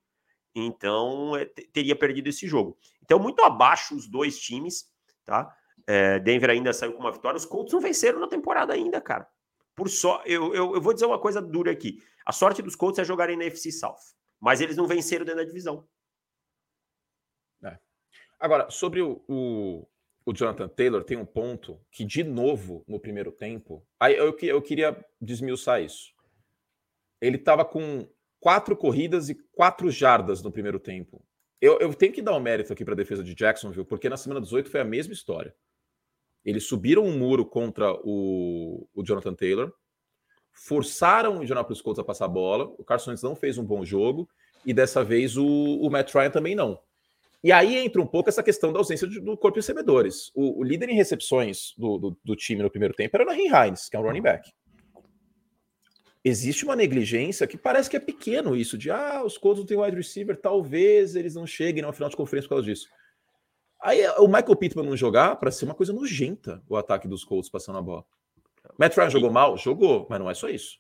então 0.55 1.37
é, 1.37 1.47
teria 1.73 1.97
perdido 1.97 2.29
esse 2.29 2.47
jogo. 2.47 2.77
Então, 3.03 3.19
muito 3.19 3.43
abaixo 3.43 3.95
os 3.95 4.09
dois 4.09 4.39
times, 4.39 4.91
tá? 5.25 5.51
É, 5.93 6.21
Denver 6.21 6.51
ainda 6.51 6.73
saiu 6.73 6.93
com 6.93 7.01
uma 7.01 7.11
vitória. 7.11 7.37
Os 7.37 7.45
Colts 7.45 7.73
não 7.73 7.81
venceram 7.81 8.21
na 8.21 8.29
temporada 8.29 8.73
ainda, 8.73 9.01
cara. 9.01 9.29
Por 9.75 9.89
só, 9.89 10.23
eu, 10.25 10.55
eu, 10.55 10.75
eu, 10.77 10.81
vou 10.81 10.95
dizer 10.95 11.05
uma 11.05 11.19
coisa 11.19 11.43
dura 11.43 11.73
aqui. 11.73 12.01
A 12.25 12.31
sorte 12.31 12.63
dos 12.63 12.77
Colts 12.77 13.01
é 13.01 13.05
jogarem 13.05 13.37
na 13.37 13.43
FC 13.47 13.73
South, 13.73 14.15
mas 14.39 14.61
eles 14.61 14.77
não 14.77 14.87
venceram 14.87 15.25
dentro 15.25 15.41
da 15.41 15.45
divisão. 15.45 15.85
É. 17.65 17.77
Agora, 18.39 18.71
sobre 18.71 19.03
o, 19.03 19.21
o, 19.27 19.85
o, 20.25 20.33
Jonathan 20.33 20.69
Taylor, 20.69 21.03
tem 21.03 21.17
um 21.17 21.27
ponto 21.27 21.81
que, 21.91 22.05
de 22.05 22.23
novo, 22.23 22.85
no 22.87 23.01
primeiro 23.01 23.33
tempo, 23.33 23.85
aí 23.99 24.17
eu, 24.17 24.39
eu 24.43 24.63
queria 24.63 24.97
desmiuçar 25.21 25.83
isso. 25.83 26.15
Ele 27.21 27.37
estava 27.37 27.65
com 27.65 28.09
quatro 28.39 28.77
corridas 28.77 29.29
e 29.29 29.35
quatro 29.35 29.91
jardas 29.91 30.41
no 30.41 30.53
primeiro 30.53 30.79
tempo. 30.79 31.21
Eu, 31.61 31.81
eu 31.81 31.93
tenho 31.95 32.13
que 32.13 32.23
dar 32.23 32.37
um 32.37 32.41
mérito 32.41 32.73
aqui 32.73 32.85
para 32.85 32.95
a 32.95 32.97
defesa 32.97 33.25
de 33.25 33.35
Jacksonville, 33.35 33.85
porque 33.85 34.09
na 34.09 34.17
semana 34.17 34.41
18 34.41 34.71
foi 34.71 34.81
a 34.81 34.85
mesma 34.85 35.13
história. 35.13 35.53
Eles 36.45 36.67
subiram 36.67 37.05
um 37.05 37.17
muro 37.17 37.45
contra 37.45 37.93
o, 37.93 38.87
o 38.95 39.05
Jonathan 39.05 39.35
Taylor, 39.35 39.73
forçaram 40.53 41.39
o 41.39 41.43
Indianapolis 41.43 41.81
Colts 41.81 41.99
a 41.99 42.05
passar 42.05 42.27
a 42.27 42.29
bola. 42.29 42.65
O 42.79 42.85
Carson 42.85 43.11
Wentz 43.11 43.23
não 43.23 43.37
fez 43.37 43.59
um 43.59 43.65
bom 43.65 43.85
jogo 43.85 44.29
e 44.65 44.73
dessa 44.73 45.03
vez 45.05 45.37
o, 45.37 45.47
o 45.47 45.91
Matt 45.91 46.13
Ryan 46.15 46.31
também 46.31 46.55
não. 46.55 46.79
E 47.43 47.51
aí 47.51 47.77
entra 47.77 48.03
um 48.03 48.07
pouco 48.07 48.29
essa 48.29 48.43
questão 48.43 48.71
da 48.73 48.79
ausência 48.79 49.07
do 49.07 49.37
corpo 49.37 49.55
de 49.55 49.61
recebedores. 49.61 50.31
O, 50.35 50.61
o 50.61 50.63
líder 50.63 50.91
em 50.91 50.95
recepções 50.95 51.73
do, 51.77 51.97
do, 51.99 52.17
do, 52.23 52.37
time 52.37 52.63
no 52.63 52.71
primeiro 52.71 52.93
tempo 52.93 53.17
era 53.17 53.25
o 53.25 53.27
Nahin 53.27 53.49
Hines, 53.49 53.89
que 53.89 53.97
é 53.97 53.99
um 53.99 54.03
running 54.03 54.21
back. 54.21 54.53
Existe 56.23 56.65
uma 56.67 56.77
negligência 56.77 57.47
que 57.47 57.57
parece 57.57 57.89
que 57.89 57.97
é 57.97 58.01
pequeno 58.01 58.55
isso, 58.55 58.77
de 58.77 58.91
ah, 58.91 59.23
os 59.25 59.39
Colts 59.39 59.61
não 59.61 59.67
têm 59.67 59.79
wide 59.79 59.97
receiver, 59.97 60.37
talvez 60.37 61.17
eles 61.17 61.35
não 61.35 61.47
cheguem 61.47 61.83
no 61.83 61.91
final 61.95 62.11
de 62.11 62.17
conferência 62.17 62.47
por 62.47 62.57
causa 62.57 62.67
disso. 62.67 62.89
Aí 63.83 64.07
o 64.19 64.27
Michael 64.27 64.57
Pittman 64.57 64.87
não 64.87 64.97
jogar 64.97 65.37
para 65.37 65.51
ser 65.51 65.65
uma 65.65 65.75
coisa 65.75 65.93
nojenta 65.93 66.63
o 66.69 66.77
ataque 66.77 67.09
dos 67.09 67.25
Colts 67.25 67.49
passando 67.49 67.79
a 67.79 67.83
bola. 67.83 68.05
Matt 68.79 68.97
Ryan 68.97 69.11
jogou 69.11 69.31
mal? 69.31 69.57
Jogou, 69.57 70.07
mas 70.09 70.19
não 70.19 70.31
é 70.31 70.35
só 70.35 70.49
isso. 70.49 70.79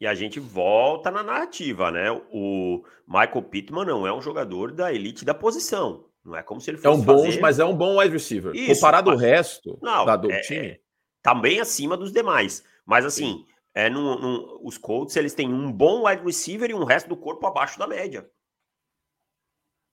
E 0.00 0.06
a 0.06 0.14
gente 0.14 0.38
volta 0.38 1.10
na 1.10 1.22
narrativa, 1.22 1.90
né? 1.90 2.10
O 2.30 2.84
Michael 3.06 3.42
Pittman 3.42 3.86
não 3.86 4.06
é 4.06 4.12
um 4.12 4.20
jogador 4.20 4.72
da 4.72 4.92
elite 4.92 5.24
da 5.24 5.32
posição. 5.32 6.04
Não 6.24 6.36
é 6.36 6.42
como 6.42 6.60
se 6.60 6.70
ele 6.70 6.76
fosse. 6.76 6.88
É 6.88 6.90
um 6.90 7.00
bom, 7.00 7.24
fazer... 7.24 7.40
mas 7.40 7.58
é 7.58 7.64
um 7.64 7.76
bom 7.76 7.98
wide 7.98 8.12
receiver. 8.12 8.54
Isso, 8.54 8.74
Comparado 8.74 9.10
ao 9.10 9.16
resto 9.16 9.78
não, 9.80 10.04
da, 10.04 10.16
do 10.16 10.30
é, 10.30 10.40
time. 10.40 10.66
É, 10.66 10.80
também 11.22 11.60
acima 11.60 11.96
dos 11.96 12.12
demais. 12.12 12.64
Mas 12.84 13.06
assim, 13.06 13.46
é, 13.72 13.88
no, 13.88 14.18
no, 14.18 14.60
os 14.62 14.76
Colts 14.76 15.16
eles 15.16 15.34
têm 15.34 15.52
um 15.52 15.72
bom 15.72 16.06
wide 16.06 16.24
receiver 16.24 16.70
e 16.70 16.74
um 16.74 16.84
resto 16.84 17.08
do 17.08 17.16
corpo 17.16 17.46
abaixo 17.46 17.78
da 17.78 17.86
média. 17.86 18.28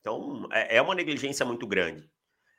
Então 0.02 0.48
é, 0.52 0.78
é 0.78 0.82
uma 0.82 0.96
negligência 0.96 1.46
muito 1.46 1.66
grande. 1.68 2.10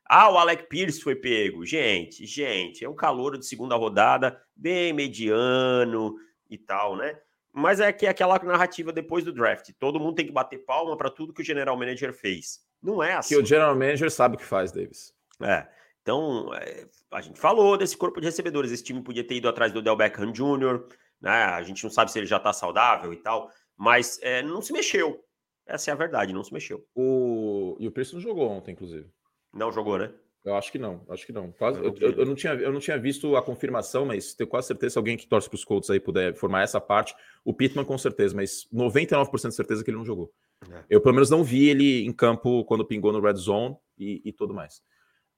Ah, 0.07 0.31
o 0.31 0.39
Alec 0.39 0.69
Pierce 0.69 1.01
foi 1.01 1.17
pego. 1.17 1.65
Gente, 1.65 2.27
gente, 2.27 2.85
é 2.85 2.89
um 2.89 2.95
calor 2.95 3.39
de 3.39 3.47
segunda 3.47 3.75
rodada, 3.75 4.41
bem 4.55 4.93
mediano 4.93 6.15
e 6.49 6.59
tal, 6.59 6.97
né? 6.97 7.19
Mas 7.53 7.81
é 7.81 7.93
que 7.93 8.05
é 8.05 8.09
aquela 8.09 8.39
narrativa 8.41 8.93
depois 8.93 9.25
do 9.25 9.33
draft. 9.33 9.71
Todo 9.79 10.01
mundo 10.01 10.17
tem 10.17 10.27
que 10.27 10.33
bater 10.33 10.59
palma 10.65 10.97
para 10.97 11.09
tudo 11.09 11.33
que 11.33 11.41
o 11.41 11.45
general 11.45 11.77
manager 11.77 12.13
fez. 12.13 12.61
Não 12.83 13.03
é 13.03 13.15
assim. 13.15 13.35
Que 13.35 13.41
o 13.41 13.47
general 13.47 13.75
manager 13.75 14.11
sabe 14.11 14.35
o 14.35 14.39
que 14.39 14.45
faz, 14.45 14.73
Davis. 14.73 15.15
É. 15.41 15.67
Então, 16.03 16.53
é, 16.53 16.87
a 17.13 17.21
gente 17.21 17.39
falou 17.39 17.79
desse 17.79 17.97
corpo 17.97 18.21
de 18.21 18.27
recebedores. 18.27 18.71
Esse 18.71 18.85
time 18.85 19.03
podia 19.03 19.25
ter 19.25 19.37
ido 19.37 19.49
atrás 19.49 19.73
do 19.73 19.81
Del 19.81 19.97
Beckham 19.97 20.33
Jr., 20.33 20.85
né? 21.21 21.45
A 21.45 21.63
gente 21.63 21.83
não 21.83 21.91
sabe 21.91 22.13
se 22.13 22.19
ele 22.19 22.27
já 22.27 22.37
está 22.37 22.53
saudável 22.53 23.13
e 23.13 23.17
tal, 23.17 23.51
mas 23.77 24.19
é, 24.21 24.43
não 24.43 24.61
se 24.61 24.73
mexeu. 24.73 25.25
Essa 25.65 25.91
é 25.91 25.93
a 25.93 25.97
verdade, 25.97 26.35
não 26.35 26.45
se 26.45 26.53
mexeu. 26.53 26.85
O... 26.95 27.77
E 27.81 27.89
o 27.89 27.91
Pierce 27.91 28.13
não 28.13 28.21
jogou 28.21 28.51
ontem, 28.51 28.73
inclusive. 28.73 29.09
Não 29.55 29.73
jogou, 29.73 29.99
né? 29.99 30.13
Eu 30.45 30.55
acho 30.57 30.71
que 30.71 30.79
não, 30.79 31.01
acho 31.09 31.25
que 31.25 31.33
não. 31.33 31.51
Quase, 31.53 31.79
eu, 31.79 31.95
eu, 31.99 32.13
eu, 32.13 32.27
não 32.27 32.35
tinha, 32.35 32.53
eu 32.53 32.71
não 32.71 32.79
tinha 32.79 32.99
visto 32.99 33.35
a 33.35 33.43
confirmação, 33.43 34.05
mas 34.05 34.35
tenho 34.35 34.49
quase 34.49 34.67
certeza 34.67 34.93
se 34.93 34.99
alguém 34.99 35.17
que 35.17 35.27
torce 35.27 35.49
para 35.49 35.57
os 35.57 35.65
Colts 35.65 35.89
aí 35.89 35.99
puder 35.99 36.35
formar 36.35 36.63
essa 36.63 36.79
parte. 36.79 37.15
O 37.43 37.55
Pittman 37.55 37.85
com 37.85 37.97
certeza, 37.97 38.37
mas 38.37 38.69
99% 38.73 39.49
de 39.49 39.55
certeza 39.55 39.83
que 39.83 39.91
ele 39.91 39.97
não 39.97 40.05
jogou. 40.05 40.31
É. 40.71 40.85
Eu 40.91 41.01
pelo 41.01 41.15
menos 41.15 41.31
não 41.31 41.43
vi 41.43 41.71
ele 41.71 42.05
em 42.05 42.13
campo 42.13 42.63
quando 42.67 42.85
pingou 42.85 43.11
no 43.11 43.23
Red 43.23 43.37
Zone 43.37 43.75
e, 43.99 44.21
e 44.23 44.33
tudo 44.33 44.53
mais. 44.53 44.83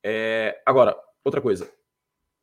É, 0.02 0.60
agora, 0.66 0.96
outra 1.24 1.40
coisa. 1.40 1.70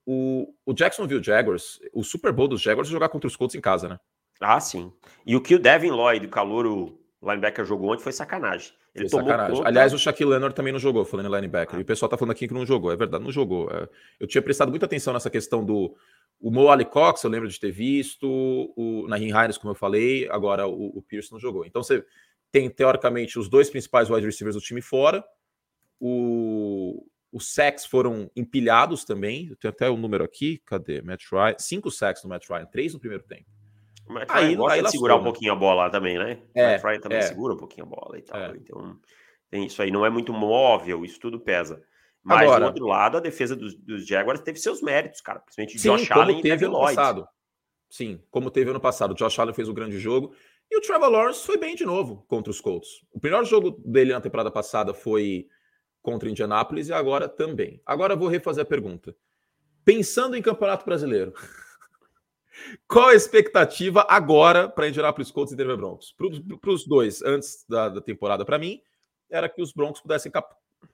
O, 0.06 0.54
o 0.66 0.74
Jacksonville 0.74 1.24
Jaguars, 1.24 1.82
o 1.94 2.02
Super 2.02 2.32
Bowl 2.32 2.48
dos 2.48 2.62
Jaguars 2.62 2.88
é 2.88 2.92
jogar 2.92 3.10
contra 3.10 3.28
os 3.28 3.36
Colts 3.36 3.56
em 3.56 3.62
casa, 3.62 3.90
né? 3.90 4.00
Ah, 4.40 4.60
sim. 4.62 4.92
E 5.26 5.36
o 5.36 5.42
que 5.42 5.56
o 5.56 5.60
Devin 5.60 5.92
Lloyd, 5.92 6.26
o 6.26 6.30
calouro 6.30 6.98
linebacker, 7.22 7.66
jogou 7.66 7.92
ontem 7.92 8.04
foi 8.04 8.12
sacanagem. 8.14 8.74
Ele 8.96 9.10
tomou 9.10 9.26
sacanagem. 9.26 9.56
Conta... 9.56 9.68
Aliás, 9.68 9.94
o 9.94 9.98
Shaquille 9.98 10.30
Leonard 10.30 10.56
também 10.56 10.72
não 10.72 10.80
jogou, 10.80 11.04
falando 11.04 11.28
em 11.28 11.36
linebacker. 11.36 11.76
Ah. 11.76 11.80
E 11.80 11.82
o 11.82 11.86
pessoal 11.86 12.10
tá 12.10 12.18
falando 12.18 12.32
aqui 12.32 12.48
que 12.48 12.54
não 12.54 12.66
jogou. 12.66 12.92
É 12.92 12.96
verdade, 12.96 13.24
não 13.24 13.32
jogou. 13.32 13.70
É... 13.72 13.88
Eu 14.20 14.28
tinha 14.28 14.42
prestado 14.42 14.70
muita 14.70 14.86
atenção 14.86 15.14
nessa 15.14 15.30
questão 15.30 15.66
do 15.66 15.96
o 16.40 16.52
Mo 16.52 16.70
Ali 16.70 16.84
Cox, 16.84 17.24
eu 17.24 17.30
lembro 17.30 17.48
de 17.48 17.58
ter 17.58 17.72
visto, 17.72 18.28
o 18.76 19.08
Nahin 19.08 19.30
Hines, 19.30 19.58
como 19.58 19.72
eu 19.72 19.76
falei, 19.76 20.28
agora 20.30 20.68
o, 20.68 20.98
o 20.98 21.02
Pierce 21.02 21.32
não 21.32 21.40
jogou. 21.40 21.66
Então 21.66 21.82
você 21.82 22.04
tem, 22.52 22.70
teoricamente, 22.70 23.40
os 23.40 23.48
dois 23.48 23.70
principais 23.70 24.10
wide 24.10 24.26
receivers 24.26 24.56
do 24.56 24.62
time 24.62 24.82
fora. 24.82 25.24
O, 26.00 27.08
os 27.32 27.54
sacks 27.54 27.86
foram 27.86 28.30
empilhados 28.36 29.06
também. 29.06 29.48
Eu 29.48 29.56
tenho 29.56 29.74
até 29.74 29.90
o 29.90 29.94
um 29.94 29.98
número 29.98 30.24
aqui. 30.24 30.62
Cadê? 30.66 31.02
Matt 31.02 31.24
Ryan. 31.32 31.56
Cinco 31.58 31.90
sacks 31.90 32.24
no 32.24 32.30
Matt 32.30 32.48
Ryan, 32.50 32.66
três 32.66 32.94
no 32.94 33.00
primeiro 33.00 33.24
tempo. 33.24 33.46
O 34.08 34.14
Matt 34.14 34.30
aí, 34.30 34.56
gosta 34.56 34.74
aí 34.74 34.84
de 34.84 34.92
segurar 34.92 35.16
um 35.16 35.24
pouquinho 35.24 35.54
a 35.54 35.56
bola 35.56 35.90
também, 35.90 36.18
né? 36.18 36.42
É, 36.56 36.78
o 36.78 36.82
Ryan 36.82 37.00
também 37.00 37.18
é. 37.20 37.22
segura 37.22 37.54
um 37.54 37.58
pouquinho 37.58 37.86
a 37.86 37.90
bola 37.90 38.18
e 38.18 38.22
tal. 38.22 38.40
É. 38.40 38.54
Então, 38.56 39.00
tem 39.50 39.66
isso 39.66 39.82
aí. 39.82 39.92
Não 39.92 40.06
é 40.06 40.10
muito 40.10 40.34
móvel, 40.34 41.06
isso 41.06 41.20
tudo 41.20 41.40
pesa. 41.40 41.82
Mas, 42.24 42.42
Agora, 42.42 42.62
do 42.62 42.68
outro 42.68 42.88
lado, 42.88 43.18
a 43.18 43.20
defesa 43.20 43.56
dos, 43.56 43.76
dos 43.76 44.08
Jaguars 44.08 44.40
teve 44.42 44.58
seus 44.58 44.82
méritos, 44.82 45.22
cara. 45.22 45.40
Principalmente 45.40 45.80
sim, 45.80 45.90
Josh 45.90 46.12
Allen 46.12 46.42
teve 46.42 46.64
e 46.64 46.68
ano 46.68 46.78
Lloyd. 46.78 46.96
passado. 46.96 47.28
Sim, 47.90 48.22
como 48.32 48.50
teve 48.50 48.70
ano 48.70 48.80
passado. 48.80 49.12
O 49.12 49.16
Josh 49.16 49.38
Allen 49.38 49.54
fez 49.54 49.68
um 49.68 49.74
grande 49.74 50.00
jogo. 50.00 50.34
E 50.72 50.78
o 50.78 50.82
Trevor 50.82 51.10
Lawrence 51.10 51.46
foi 51.46 51.58
bem 51.58 51.76
de 51.76 51.86
novo 51.86 52.26
contra 52.28 52.50
os 52.50 52.60
Colts. 52.60 53.06
O 53.12 53.20
melhor 53.22 53.44
jogo 53.46 53.72
dele 53.86 54.14
na 54.14 54.22
temporada 54.22 54.50
passada 54.50 54.94
foi 54.94 55.48
contra 56.02 56.30
Indianápolis 56.30 56.90
e 56.90 56.94
agora 56.94 57.30
também. 57.30 57.82
Agora 57.86 58.16
vou 58.16 58.28
refazer 58.28 58.64
a 58.64 58.66
pergunta. 58.66 59.16
Pensando 59.86 60.36
em 60.36 60.42
Campeonato 60.42 60.86
Brasileiro, 60.86 61.34
qual 62.88 63.10
a 63.10 63.16
expectativa 63.16 64.06
agora 64.10 64.70
para 64.70 64.88
Indianapolis 64.88 65.32
Colts 65.32 65.54
e 65.54 65.56
Denver 65.56 65.78
Broncos? 65.78 66.16
Para 66.62 66.72
os 66.72 66.86
dois, 66.86 67.22
antes 67.22 67.66
da, 67.68 67.90
da 67.90 68.02
temporada, 68.02 68.46
para 68.46 68.60
mim, 68.60 68.82
era 69.30 69.50
que 69.50 69.62
os 69.62 69.74
Broncos 69.74 70.02
pudessem 70.02 70.32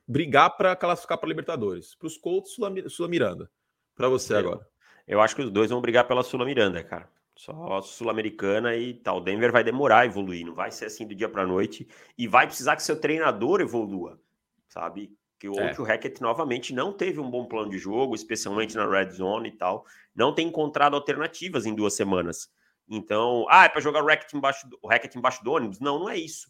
brigar 0.08 0.56
para 0.56 0.76
classificar 0.76 1.18
para 1.18 1.30
Libertadores. 1.30 1.96
Para 1.96 2.08
os 2.08 2.18
Colts, 2.18 2.54
Sula 2.54 3.10
Miranda. 3.10 3.50
Para 3.96 4.08
você 4.08 4.34
eu, 4.34 4.40
agora. 4.40 4.68
Eu 5.08 5.22
acho 5.22 5.36
que 5.36 5.42
os 5.42 5.52
dois 5.52 5.70
vão 5.70 5.82
brigar 5.82 6.08
pela 6.08 6.24
Sula 6.24 6.46
Miranda, 6.46 6.84
cara. 6.84 7.10
Só 7.40 7.82
Sul-Americana 7.82 8.76
e 8.76 8.94
tal. 8.96 9.22
Denver 9.22 9.50
vai 9.50 9.64
demorar 9.64 10.00
a 10.00 10.06
evoluir, 10.06 10.46
não 10.46 10.54
vai 10.54 10.72
ser 10.72 10.88
assim 10.88 11.08
do 11.08 11.16
dia 11.16 11.30
para 11.30 11.48
noite. 11.48 11.88
E 12.18 12.28
vai 12.28 12.46
precisar 12.46 12.76
que 12.76 12.84
seu 12.84 13.00
treinador 13.00 13.62
evolua, 13.62 14.20
sabe? 14.68 15.18
Que 15.40 15.48
o 15.48 15.58
é. 15.58 15.74
o 15.80 15.84
Hackett 15.84 16.22
novamente 16.22 16.74
não 16.74 16.92
teve 16.92 17.20
um 17.20 17.32
bom 17.32 17.46
plano 17.46 17.72
de 17.72 17.78
jogo, 17.78 18.14
especialmente 18.14 18.76
na 18.76 18.86
red 18.86 19.10
zone 19.12 19.50
e 19.50 19.52
tal. 19.54 19.86
Não 20.14 20.36
tem 20.36 20.48
encontrado 20.48 20.96
alternativas 20.96 21.66
em 21.66 21.74
duas 21.74 21.94
semanas. 21.94 22.50
Então, 22.90 23.46
ah, 23.50 23.66
é 23.66 23.70
para 23.70 23.82
jogar 23.82 24.04
o 24.04 24.08
Hackett 24.08 24.36
embaixo, 24.36 24.68
do, 24.68 24.78
o 24.82 24.88
Hackett 24.88 25.18
embaixo 25.18 25.44
do 25.44 25.52
ônibus? 25.52 25.80
Não, 25.80 26.00
não 26.00 26.10
é 26.10 26.18
isso. 26.18 26.50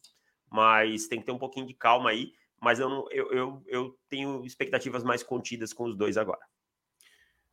Mas 0.50 1.08
tem 1.08 1.20
que 1.20 1.26
ter 1.26 1.32
um 1.32 1.38
pouquinho 1.38 1.68
de 1.68 1.74
calma 1.74 2.10
aí. 2.10 2.32
Mas 2.62 2.80
eu, 2.80 2.90
não, 2.90 3.06
eu, 3.12 3.32
eu, 3.32 3.64
eu 3.68 4.00
tenho 4.10 4.46
expectativas 4.46 5.04
mais 5.04 5.22
contidas 5.22 5.72
com 5.72 5.84
os 5.86 5.96
dois 5.96 6.18
agora. 6.18 6.42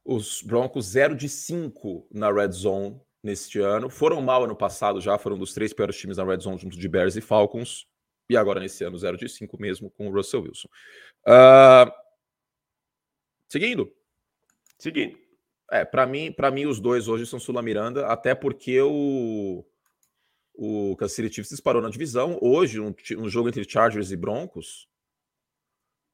Os 0.04 0.40
Broncos 0.40 0.86
0 0.86 1.14
de 1.14 1.28
5 1.28 2.08
na 2.12 2.32
red 2.32 2.52
zone 2.52 3.00
neste 3.22 3.58
ano. 3.58 3.90
Foram 3.90 4.22
mal 4.22 4.44
ano 4.44 4.56
passado 4.56 5.00
já, 5.00 5.18
foram 5.18 5.36
dos 5.36 5.52
três 5.52 5.72
piores 5.72 5.96
times 5.98 6.16
na 6.16 6.24
red 6.24 6.38
zone 6.38 6.58
junto 6.58 6.78
de 6.78 6.88
Bears 6.88 7.16
e 7.16 7.20
Falcons. 7.20 7.86
E 8.28 8.36
agora 8.36 8.60
nesse 8.60 8.82
ano 8.84 8.98
0 8.98 9.16
de 9.16 9.28
5 9.28 9.60
mesmo 9.60 9.90
com 9.90 10.08
o 10.08 10.12
Russell 10.12 10.42
Wilson. 10.42 10.68
Uh, 11.26 11.90
seguindo. 13.48 13.92
Seguindo. 14.78 15.18
É, 15.70 15.84
para 15.84 16.06
mim, 16.06 16.32
para 16.32 16.50
mim 16.50 16.66
os 16.66 16.80
dois 16.80 17.08
hoje 17.08 17.26
são 17.26 17.40
Sula 17.40 17.62
Miranda, 17.62 18.06
até 18.06 18.34
porque 18.34 18.80
o 18.80 19.64
o 20.58 20.96
Kansas 20.96 21.14
City 21.14 21.34
Chiefs 21.34 21.50
disparou 21.50 21.82
na 21.82 21.90
divisão. 21.90 22.38
Hoje, 22.40 22.80
um, 22.80 22.94
um 23.18 23.28
jogo 23.28 23.48
entre 23.48 23.68
Chargers 23.68 24.10
e 24.10 24.16
Broncos, 24.16 24.88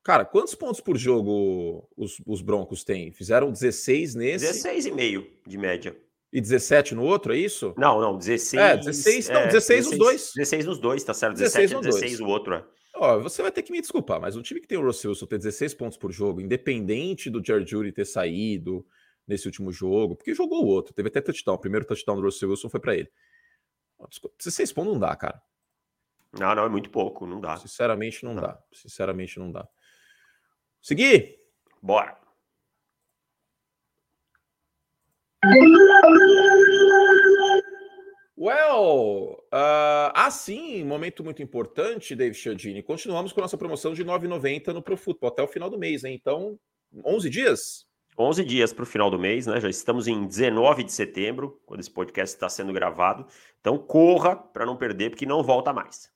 Cara, 0.03 0.25
quantos 0.25 0.55
pontos 0.55 0.81
por 0.81 0.98
jogo 0.98 1.88
os, 1.96 2.20
os 2.27 2.42
Broncos 2.42 2.83
têm? 2.83 3.12
Fizeram 3.12 3.53
16 3.53 4.16
nesse. 4.16 4.46
16,5 4.46 5.27
de 5.46 5.59
média. 5.59 5.96
E 6.32 6.40
17 6.40 6.94
no 6.94 7.04
outro, 7.04 7.34
é 7.34 7.36
isso? 7.36 7.74
Não, 7.76 8.00
não, 8.00 8.16
16. 8.16 8.62
É, 8.62 8.76
16, 8.76 9.28
não, 9.28 9.46
16, 9.46 9.46
é, 9.46 9.46
16 9.46 9.86
nos 9.86 9.98
dois. 9.98 10.32
16 10.34 10.66
nos 10.66 10.78
dois, 10.78 11.04
tá 11.04 11.12
certo. 11.12 11.36
17 11.36 11.74
16 11.74 11.84
e 11.84 12.00
16 12.00 12.20
o 12.20 12.26
outro, 12.26 12.54
é. 12.54 12.64
Ó, 12.94 13.18
você 13.18 13.42
vai 13.42 13.50
ter 13.50 13.62
que 13.62 13.72
me 13.72 13.80
desculpar, 13.80 14.20
mas 14.20 14.36
um 14.36 14.42
time 14.42 14.60
que 14.60 14.66
tem 14.66 14.78
o 14.78 14.82
Russell 14.82 15.10
Wilson 15.10 15.26
ter 15.26 15.38
16 15.38 15.74
pontos 15.74 15.98
por 15.98 16.12
jogo, 16.12 16.40
independente 16.40 17.28
do 17.28 17.42
Jared 17.44 17.70
Judy 17.70 17.92
ter 17.92 18.04
saído 18.04 18.86
nesse 19.26 19.46
último 19.46 19.72
jogo, 19.72 20.16
porque 20.16 20.34
jogou 20.34 20.64
o 20.64 20.66
outro, 20.66 20.94
teve 20.94 21.08
até 21.08 21.20
touchdown. 21.20 21.54
O 21.54 21.58
primeiro 21.58 21.86
touchdown 21.86 22.16
do 22.16 22.22
Russell 22.22 22.50
Wilson 22.50 22.68
foi 22.68 22.80
para 22.80 22.94
ele. 22.96 23.10
16 24.38 24.72
pontos 24.72 24.92
não 24.92 25.00
dá, 25.00 25.14
cara. 25.16 25.40
Não, 26.38 26.54
não, 26.54 26.64
é 26.64 26.68
muito 26.68 26.90
pouco, 26.90 27.26
não 27.26 27.40
dá. 27.40 27.56
Sinceramente, 27.56 28.24
não, 28.24 28.34
não. 28.34 28.42
dá. 28.42 28.58
Sinceramente, 28.72 29.38
não 29.38 29.50
dá. 29.52 29.68
Seguir? 30.80 31.38
Bora. 31.82 32.21
Well, 38.38 39.42
uh, 39.52 40.12
assim, 40.14 40.85
momento 40.85 41.24
muito 41.24 41.42
importante, 41.42 42.14
David 42.14 42.38
Chiodini. 42.38 42.83
Continuamos 42.83 43.33
com 43.33 43.40
a 43.40 43.42
nossa 43.42 43.59
promoção 43.59 43.92
de 43.92 44.05
9,90 44.05 44.68
no 44.72 44.81
Pro 44.83 44.96
Football 44.96 45.31
até 45.31 45.42
o 45.42 45.48
final 45.48 45.68
do 45.68 45.78
mês, 45.78 46.05
hein? 46.05 46.14
Então, 46.20 46.59
11 47.05 47.28
dias? 47.28 47.87
11 48.16 48.44
dias 48.44 48.72
para 48.72 48.85
o 48.85 48.87
final 48.87 49.11
do 49.11 49.18
mês, 49.18 49.46
né? 49.46 49.61
Já 49.61 49.68
estamos 49.68 50.07
em 50.07 50.26
19 50.26 50.85
de 50.85 50.92
setembro, 50.92 51.61
quando 51.66 51.81
esse 51.81 51.90
podcast 51.90 52.37
está 52.37 52.48
sendo 52.48 52.72
gravado. 52.72 53.26
Então, 53.61 53.76
corra 53.78 54.37
para 54.37 54.64
não 54.64 54.76
perder, 54.76 55.11
porque 55.11 55.26
não 55.26 55.42
volta 55.42 55.72
mais. 55.72 56.11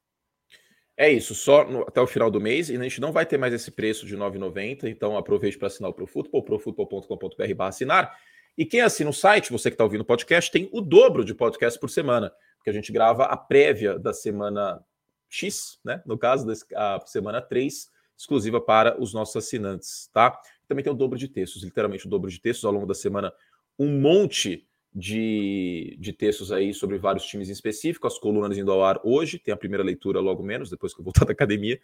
É 0.96 1.10
isso, 1.10 1.34
só 1.34 1.64
no, 1.68 1.82
até 1.82 2.00
o 2.00 2.06
final 2.06 2.30
do 2.30 2.40
mês, 2.40 2.70
e 2.70 2.76
a 2.76 2.82
gente 2.82 3.00
não 3.00 3.12
vai 3.12 3.26
ter 3.26 3.36
mais 3.36 3.52
esse 3.52 3.70
preço 3.70 4.06
de 4.06 4.14
R$ 4.14 4.20
9,90, 4.20 4.84
então 4.84 5.16
aproveite 5.16 5.58
para 5.58 5.66
assinar 5.66 5.90
o 5.90 5.94
ProFootball, 5.94 6.42
profutbol.com.br 6.42 7.62
assinar. 7.62 8.16
E 8.56 8.64
quem 8.64 8.80
assina 8.80 9.10
o 9.10 9.12
site, 9.12 9.52
você 9.52 9.70
que 9.70 9.74
está 9.74 9.84
ouvindo 9.84 10.00
o 10.00 10.04
podcast, 10.04 10.50
tem 10.50 10.68
o 10.72 10.80
dobro 10.80 11.24
de 11.24 11.34
podcast 11.34 11.78
por 11.78 11.90
semana, 11.90 12.32
porque 12.56 12.70
a 12.70 12.72
gente 12.72 12.90
grava 12.90 13.24
a 13.24 13.36
prévia 13.36 13.98
da 13.98 14.14
semana 14.14 14.82
X, 15.28 15.78
né? 15.84 16.02
No 16.06 16.16
caso, 16.16 16.46
a 16.74 17.00
semana 17.04 17.42
3, 17.42 17.90
exclusiva 18.16 18.60
para 18.60 19.00
os 19.00 19.12
nossos 19.12 19.36
assinantes, 19.36 20.08
tá? 20.12 20.40
Também 20.66 20.82
tem 20.82 20.92
o 20.92 20.96
dobro 20.96 21.18
de 21.18 21.28
textos, 21.28 21.62
literalmente 21.62 22.06
o 22.06 22.08
dobro 22.08 22.30
de 22.30 22.40
textos 22.40 22.64
ao 22.64 22.72
longo 22.72 22.86
da 22.86 22.94
semana, 22.94 23.32
um 23.78 24.00
monte 24.00 24.66
de, 24.94 25.94
de 26.00 26.14
textos 26.14 26.50
aí 26.50 26.72
sobre 26.72 26.96
vários 26.96 27.26
times 27.26 27.50
em 27.50 27.52
específico, 27.52 28.06
as 28.06 28.18
colunas 28.18 28.56
indo 28.56 28.72
ao 28.72 28.82
ar 28.82 28.98
hoje, 29.04 29.38
tem 29.38 29.52
a 29.52 29.56
primeira 29.56 29.84
leitura 29.84 30.18
logo 30.18 30.42
menos, 30.42 30.70
depois 30.70 30.94
que 30.94 31.00
eu 31.00 31.04
voltar 31.04 31.26
da 31.26 31.32
academia, 31.32 31.78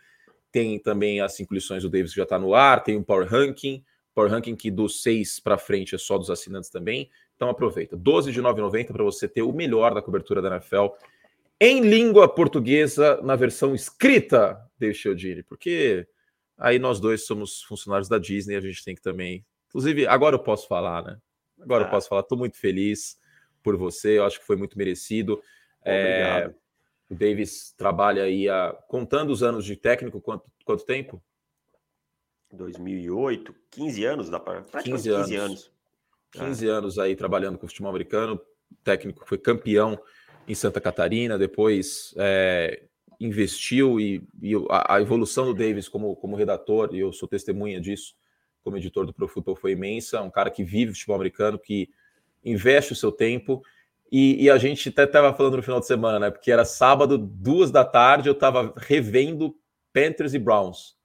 tem 0.50 0.78
também 0.78 1.20
as 1.20 1.34
cinco 1.34 1.52
lições 1.52 1.82
do 1.82 1.90
Davis 1.90 2.12
que 2.12 2.16
já 2.16 2.22
está 2.22 2.38
no 2.38 2.54
ar, 2.54 2.82
tem 2.82 2.96
o 2.96 3.04
Power 3.04 3.28
Ranking, 3.28 3.84
Power 4.14 4.30
Ranking 4.30 4.56
que 4.56 4.70
dos 4.70 5.02
seis 5.02 5.40
para 5.40 5.56
frente 5.56 5.94
é 5.94 5.98
só 5.98 6.18
dos 6.18 6.30
assinantes 6.30 6.70
também, 6.70 7.10
então 7.34 7.48
aproveita, 7.48 7.96
12 7.96 8.32
de 8.32 8.42
9,90 8.42 8.92
para 8.92 9.04
você 9.04 9.26
ter 9.26 9.42
o 9.42 9.52
melhor 9.52 9.94
da 9.94 10.02
cobertura 10.02 10.42
da 10.42 10.56
NFL 10.56 10.88
em 11.60 11.80
língua 11.80 12.28
portuguesa, 12.28 13.20
na 13.22 13.36
versão 13.36 13.74
escrita, 13.74 14.60
David 14.78 14.98
Chiodini, 14.98 15.42
porque 15.44 16.06
aí 16.58 16.78
nós 16.78 16.98
dois 16.98 17.24
somos 17.24 17.62
funcionários 17.62 18.08
da 18.08 18.18
Disney, 18.18 18.56
a 18.56 18.60
gente 18.60 18.84
tem 18.84 18.94
que 18.94 19.00
também, 19.00 19.44
inclusive 19.68 20.06
agora 20.06 20.34
eu 20.34 20.40
posso 20.40 20.66
falar, 20.66 21.04
né? 21.04 21.18
Agora 21.60 21.84
ah. 21.84 21.86
eu 21.86 21.90
posso 21.90 22.08
falar, 22.08 22.22
estou 22.22 22.36
muito 22.36 22.56
feliz 22.56 23.16
por 23.62 23.76
você, 23.76 24.18
eu 24.18 24.24
acho 24.24 24.40
que 24.40 24.46
foi 24.46 24.56
muito 24.56 24.76
merecido. 24.76 25.40
É, 25.84 26.50
o 27.08 27.14
Davis 27.14 27.72
trabalha 27.76 28.24
aí, 28.24 28.48
a, 28.48 28.76
contando 28.88 29.30
os 29.30 29.42
anos 29.42 29.64
de 29.64 29.76
técnico, 29.76 30.20
quanto, 30.20 30.44
quanto 30.64 30.84
tempo? 30.84 31.22
2008, 32.52 33.54
15 33.70 34.04
anos, 34.04 34.30
dá 34.30 34.38
para 34.38 34.62
15 34.62 35.10
anos. 35.10 35.26
15 35.26 35.36
anos. 35.36 35.72
15 36.32 36.68
ah. 36.68 36.72
anos 36.72 36.98
aí 36.98 37.16
trabalhando 37.16 37.58
com 37.58 37.66
o 37.66 37.68
futebol 37.68 37.90
americano, 37.90 38.40
técnico 38.82 39.26
foi 39.26 39.38
campeão 39.38 39.98
em 40.46 40.54
Santa 40.54 40.80
Catarina, 40.80 41.38
depois 41.38 42.14
é, 42.16 42.84
investiu 43.20 44.00
e, 44.00 44.26
e 44.40 44.54
a, 44.70 44.96
a, 44.96 45.00
evolução 45.00 45.46
do 45.46 45.54
Davis 45.54 45.88
como, 45.88 46.16
como 46.16 46.36
redator, 46.36 46.94
e 46.94 47.00
eu 47.00 47.12
sou 47.12 47.28
testemunha 47.28 47.80
disso, 47.80 48.14
como 48.62 48.76
editor 48.76 49.06
do 49.06 49.12
Pro 49.12 49.28
Football 49.28 49.56
foi 49.56 49.72
imensa, 49.72 50.22
um 50.22 50.30
cara 50.30 50.50
que 50.50 50.64
vive 50.64 50.92
futebol 50.92 51.16
americano, 51.16 51.58
que 51.58 51.88
investe 52.44 52.92
o 52.92 52.96
seu 52.96 53.12
tempo. 53.12 53.62
E, 54.10 54.44
e 54.44 54.50
a 54.50 54.58
gente 54.58 54.88
até 54.88 55.04
estava 55.04 55.34
falando 55.34 55.56
no 55.56 55.62
final 55.62 55.80
de 55.80 55.86
semana, 55.86 56.18
né? 56.18 56.30
Porque 56.30 56.52
era 56.52 56.64
sábado, 56.64 57.16
duas 57.16 57.70
da 57.70 57.84
tarde, 57.84 58.28
eu 58.28 58.34
estava 58.34 58.72
revendo 58.76 59.56
Panthers 59.92 60.34
e 60.34 60.38
Browns. 60.38 60.96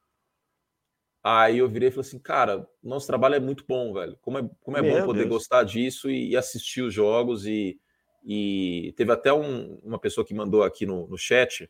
Aí 1.30 1.58
eu 1.58 1.68
virei 1.68 1.90
e 1.90 1.92
falei 1.92 2.08
assim, 2.08 2.20
cara, 2.20 2.66
nosso 2.82 3.06
trabalho 3.06 3.36
é 3.36 3.40
muito 3.40 3.66
bom, 3.68 3.92
velho. 3.92 4.18
Como 4.22 4.38
é, 4.38 4.50
como 4.62 4.78
é 4.78 4.82
bom 4.82 5.06
poder 5.06 5.26
Deus. 5.26 5.30
gostar 5.30 5.64
disso 5.64 6.10
e, 6.10 6.30
e, 6.30 6.38
assistir 6.38 6.82
os 6.82 6.94
jogos. 6.94 7.46
E, 7.46 7.78
e 8.24 8.94
teve 8.96 9.12
até 9.12 9.34
um, 9.34 9.78
uma 9.84 10.00
pessoa 10.00 10.26
que 10.26 10.34
mandou 10.34 10.64
aqui 10.64 10.86
no, 10.86 11.06
no 11.06 11.18
chat 11.18 11.70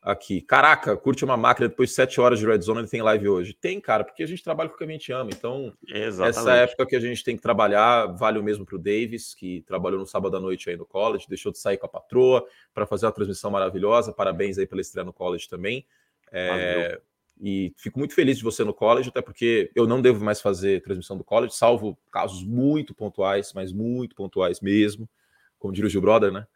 aqui. 0.00 0.40
Caraca, 0.40 0.96
curte 0.96 1.22
uma 1.22 1.36
máquina 1.36 1.68
depois 1.68 1.90
de 1.90 1.96
sete 1.96 2.18
horas 2.18 2.38
de 2.38 2.46
Red 2.46 2.62
Zone, 2.62 2.80
ele 2.80 2.88
tem 2.88 3.02
live 3.02 3.28
hoje. 3.28 3.52
Tem, 3.52 3.78
cara, 3.78 4.04
porque 4.04 4.22
a 4.22 4.26
gente 4.26 4.42
trabalha 4.42 4.70
com 4.70 4.74
o 4.74 4.78
que 4.78 4.84
a 4.84 4.86
gente 4.86 5.12
ama. 5.12 5.28
Então, 5.30 5.76
Exatamente. 5.86 6.38
essa 6.38 6.54
época 6.54 6.86
que 6.86 6.96
a 6.96 7.00
gente 7.00 7.22
tem 7.22 7.36
que 7.36 7.42
trabalhar, 7.42 8.06
vale 8.16 8.38
o 8.38 8.42
mesmo 8.42 8.64
para 8.64 8.76
o 8.76 8.78
Davis, 8.78 9.34
que 9.34 9.60
trabalhou 9.66 10.00
no 10.00 10.06
sábado 10.06 10.34
à 10.34 10.40
noite 10.40 10.70
aí 10.70 10.78
no 10.78 10.86
college, 10.86 11.26
deixou 11.28 11.52
de 11.52 11.58
sair 11.58 11.76
com 11.76 11.84
a 11.84 11.90
patroa 11.90 12.42
para 12.72 12.86
fazer 12.86 13.04
uma 13.04 13.12
transmissão 13.12 13.50
maravilhosa. 13.50 14.14
Parabéns 14.14 14.56
aí 14.56 14.66
pela 14.66 14.80
estreia 14.80 15.04
no 15.04 15.12
college 15.12 15.46
também. 15.46 15.86
É, 16.32 16.98
e 17.40 17.72
fico 17.76 17.98
muito 17.98 18.14
feliz 18.14 18.38
de 18.38 18.44
você 18.44 18.64
no 18.64 18.74
college, 18.74 19.08
até 19.08 19.20
porque 19.20 19.70
eu 19.74 19.86
não 19.86 20.00
devo 20.00 20.24
mais 20.24 20.40
fazer 20.40 20.82
transmissão 20.82 21.16
do 21.16 21.24
college, 21.24 21.54
salvo 21.54 21.98
casos 22.10 22.44
muito 22.44 22.94
pontuais, 22.94 23.52
mas 23.54 23.72
muito 23.72 24.14
pontuais 24.14 24.60
mesmo, 24.60 25.08
como 25.58 25.72
diria 25.72 25.88
o 25.88 25.90
Gil 25.90 26.00
Brother, 26.00 26.32
né? 26.32 26.46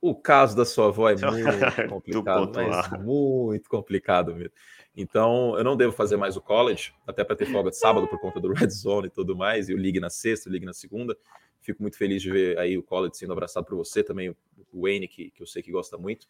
O 0.00 0.14
caso 0.14 0.54
da 0.54 0.66
sua 0.66 0.88
avó 0.88 1.08
é 1.08 1.14
muito 1.16 1.88
complicado, 1.88 2.52
mas 2.54 3.02
muito 3.02 3.70
complicado 3.70 4.34
mesmo. 4.34 4.52
Então, 4.96 5.56
eu 5.56 5.64
não 5.64 5.76
devo 5.76 5.92
fazer 5.92 6.16
mais 6.16 6.36
o 6.36 6.40
college, 6.40 6.92
até 7.06 7.24
para 7.24 7.34
ter 7.34 7.46
folga 7.46 7.70
de 7.70 7.78
sábado 7.78 8.06
por 8.06 8.20
conta 8.20 8.38
do 8.38 8.52
Red 8.54 8.70
Zone 8.70 9.06
e 9.06 9.10
tudo 9.10 9.34
mais, 9.34 9.68
e 9.68 9.74
o 9.74 9.78
Ligue 9.78 9.98
na 9.98 10.10
sexta, 10.10 10.48
o 10.48 10.52
Ligue 10.52 10.66
na 10.66 10.74
segunda. 10.74 11.16
Fico 11.62 11.80
muito 11.80 11.96
feliz 11.96 12.20
de 12.20 12.30
ver 12.30 12.58
aí 12.58 12.76
o 12.76 12.82
college 12.82 13.16
sendo 13.16 13.32
abraçado 13.32 13.64
por 13.64 13.76
você, 13.76 14.04
também 14.04 14.28
o 14.28 14.36
Wayne, 14.82 15.08
que, 15.08 15.30
que 15.30 15.42
eu 15.42 15.46
sei 15.46 15.62
que 15.62 15.72
gosta 15.72 15.96
muito. 15.96 16.26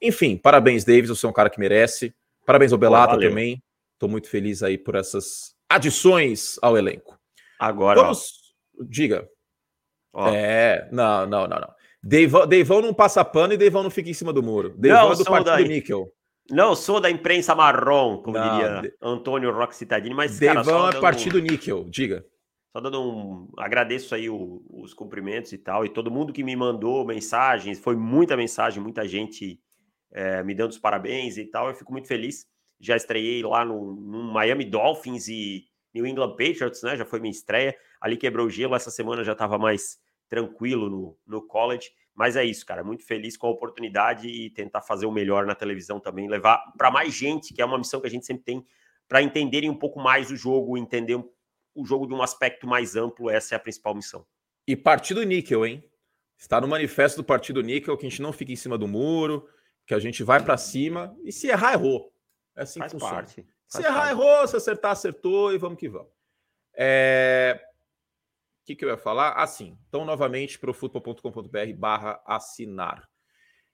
Enfim, 0.00 0.36
parabéns, 0.36 0.84
Davis, 0.84 1.08
você 1.08 1.24
é 1.24 1.28
um 1.28 1.32
cara 1.32 1.48
que 1.48 1.58
merece. 1.58 2.14
Parabéns 2.46 2.72
ao 2.72 2.78
Belata 2.78 3.18
também. 3.18 3.60
Estou 3.94 4.08
muito 4.08 4.28
feliz 4.28 4.62
aí 4.62 4.78
por 4.78 4.94
essas 4.94 5.54
adições 5.68 6.58
ao 6.62 6.76
elenco. 6.78 7.18
Agora. 7.58 8.00
Vamos. 8.00 8.54
Ó. 8.80 8.84
Diga. 8.88 9.28
Ó. 10.12 10.28
É, 10.28 10.88
não, 10.92 11.26
não, 11.26 11.46
não, 11.48 11.58
não. 11.58 11.74
Deivão, 12.02 12.46
Deivão 12.46 12.80
não 12.80 12.94
passa 12.94 13.24
pano 13.24 13.54
e 13.54 13.56
Deivão 13.56 13.82
não 13.82 13.90
fica 13.90 14.08
em 14.08 14.14
cima 14.14 14.32
do 14.32 14.42
muro. 14.42 14.74
Deivão 14.78 15.06
não, 15.06 15.12
é 15.12 15.16
do 15.16 15.24
partido 15.24 15.44
da... 15.44 15.60
níquel. 15.60 16.12
Não 16.48 16.76
sou 16.76 17.00
da 17.00 17.10
imprensa 17.10 17.54
marrom, 17.54 18.18
como 18.22 18.38
não, 18.38 18.58
diria 18.58 18.80
de... 18.82 18.94
Antônio 19.02 19.52
Roque 19.52 19.74
Citadini, 19.74 20.14
mas 20.14 20.38
Deivão 20.38 20.84
cara, 20.84 20.98
é 20.98 21.00
partido 21.00 21.38
um... 21.38 21.42
níquel, 21.42 21.84
diga. 21.90 22.24
Só 22.72 22.80
dando 22.80 23.02
um. 23.02 23.48
Agradeço 23.58 24.14
aí 24.14 24.30
o, 24.30 24.62
os 24.70 24.94
cumprimentos 24.94 25.52
e 25.52 25.58
tal, 25.58 25.84
e 25.84 25.88
todo 25.88 26.10
mundo 26.10 26.32
que 26.32 26.44
me 26.44 26.54
mandou 26.54 27.04
mensagens, 27.04 27.80
foi 27.80 27.96
muita 27.96 28.36
mensagem, 28.36 28.80
muita 28.80 29.08
gente 29.08 29.58
é, 30.16 30.42
me 30.42 30.54
dando 30.54 30.70
os 30.70 30.78
parabéns 30.78 31.36
e 31.36 31.44
tal. 31.44 31.68
Eu 31.68 31.74
fico 31.74 31.92
muito 31.92 32.08
feliz. 32.08 32.46
Já 32.80 32.96
estreiei 32.96 33.42
lá 33.42 33.64
no, 33.64 33.94
no 33.94 34.32
Miami 34.32 34.64
Dolphins 34.64 35.28
e 35.28 35.66
New 35.94 36.06
England 36.06 36.30
Patriots, 36.30 36.82
né? 36.82 36.96
Já 36.96 37.04
foi 37.04 37.20
minha 37.20 37.30
estreia. 37.30 37.76
Ali 38.00 38.16
quebrou 38.16 38.46
o 38.46 38.50
gelo, 38.50 38.74
essa 38.74 38.90
semana 38.90 39.22
já 39.22 39.32
estava 39.32 39.58
mais 39.58 39.98
tranquilo 40.26 40.88
no, 40.88 41.18
no 41.26 41.46
college. 41.46 41.90
Mas 42.14 42.34
é 42.34 42.42
isso, 42.42 42.64
cara. 42.64 42.82
Muito 42.82 43.04
feliz 43.04 43.36
com 43.36 43.46
a 43.46 43.50
oportunidade 43.50 44.26
e 44.26 44.48
tentar 44.48 44.80
fazer 44.80 45.04
o 45.04 45.12
melhor 45.12 45.44
na 45.44 45.54
televisão 45.54 46.00
também, 46.00 46.28
levar 46.28 46.62
para 46.78 46.90
mais 46.90 47.12
gente, 47.12 47.52
que 47.52 47.60
é 47.60 47.64
uma 47.64 47.76
missão 47.76 48.00
que 48.00 48.06
a 48.06 48.10
gente 48.10 48.24
sempre 48.24 48.42
tem, 48.42 48.66
para 49.06 49.20
entenderem 49.20 49.68
um 49.68 49.78
pouco 49.78 50.00
mais 50.00 50.30
o 50.30 50.36
jogo, 50.36 50.78
entender 50.78 51.22
o 51.74 51.84
jogo 51.84 52.06
de 52.06 52.14
um 52.14 52.22
aspecto 52.22 52.66
mais 52.66 52.96
amplo. 52.96 53.28
Essa 53.28 53.54
é 53.54 53.56
a 53.56 53.60
principal 53.60 53.94
missão. 53.94 54.26
E 54.66 54.74
partido 54.74 55.22
níquel, 55.22 55.66
hein? 55.66 55.84
Está 56.38 56.58
no 56.58 56.68
manifesto 56.68 57.18
do 57.18 57.24
partido 57.24 57.62
níquel 57.62 57.96
que 57.98 58.06
a 58.06 58.08
gente 58.08 58.22
não 58.22 58.32
fica 58.32 58.52
em 58.52 58.56
cima 58.56 58.78
do 58.78 58.88
muro, 58.88 59.46
que 59.86 59.94
a 59.94 59.98
gente 59.98 60.22
vai 60.24 60.42
para 60.42 60.56
cima 60.56 61.16
e 61.22 61.32
se 61.32 61.48
errar, 61.48 61.74
errou. 61.74 62.12
É 62.54 62.62
assim 62.62 62.80
faz 62.80 62.92
que 62.92 62.98
funciona. 62.98 63.22
Parte, 63.22 63.46
se 63.68 63.82
errar, 63.82 63.94
parte. 63.94 64.10
errou, 64.10 64.48
se 64.48 64.56
acertar, 64.56 64.92
acertou 64.92 65.52
e 65.52 65.58
vamos 65.58 65.78
que 65.78 65.88
vamos. 65.88 66.10
É 66.74 67.66
que, 68.66 68.74
que 68.74 68.84
eu 68.84 68.88
ia 68.88 68.96
falar? 68.96 69.34
Assim, 69.34 69.78
então, 69.88 70.04
novamente, 70.04 70.58
profutbol.com.br 70.58 71.72
barra 71.76 72.20
assinar. 72.26 73.08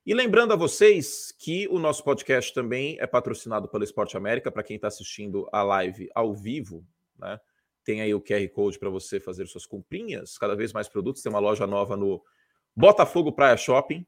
E 0.05 0.13
lembrando 0.13 0.53
a 0.53 0.57
vocês 0.57 1.35
que 1.39 1.67
o 1.69 1.79
nosso 1.79 2.05
podcast 2.05 2.53
também 2.53 2.99
é 3.01 3.07
patrocinado 3.07 3.69
pela 3.69 3.85
Esporte 3.85 4.17
América, 4.19 4.53
para 4.53 4.63
quem 4.63 4.77
está 4.77 4.89
assistindo 4.89 5.49
a 5.51 5.63
live 5.63 6.11
ao 6.15 6.35
vivo, 6.35 6.87
né? 7.19 7.41
Tem 7.83 8.03
aí 8.03 8.15
o 8.15 8.21
QR 8.21 8.47
Code 8.51 8.79
para 8.79 8.91
você 8.91 9.19
fazer 9.19 9.47
suas 9.47 9.67
comprinhas, 9.67 10.37
cada 10.37 10.55
vez 10.55 10.73
mais 10.73 10.89
produtos. 10.89 11.23
Tem 11.23 11.33
uma 11.33 11.41
loja 11.41 11.67
nova 11.67 11.97
no 11.97 12.23
Botafogo 12.77 13.33
Praia 13.33 13.57
Shopping. 13.57 14.07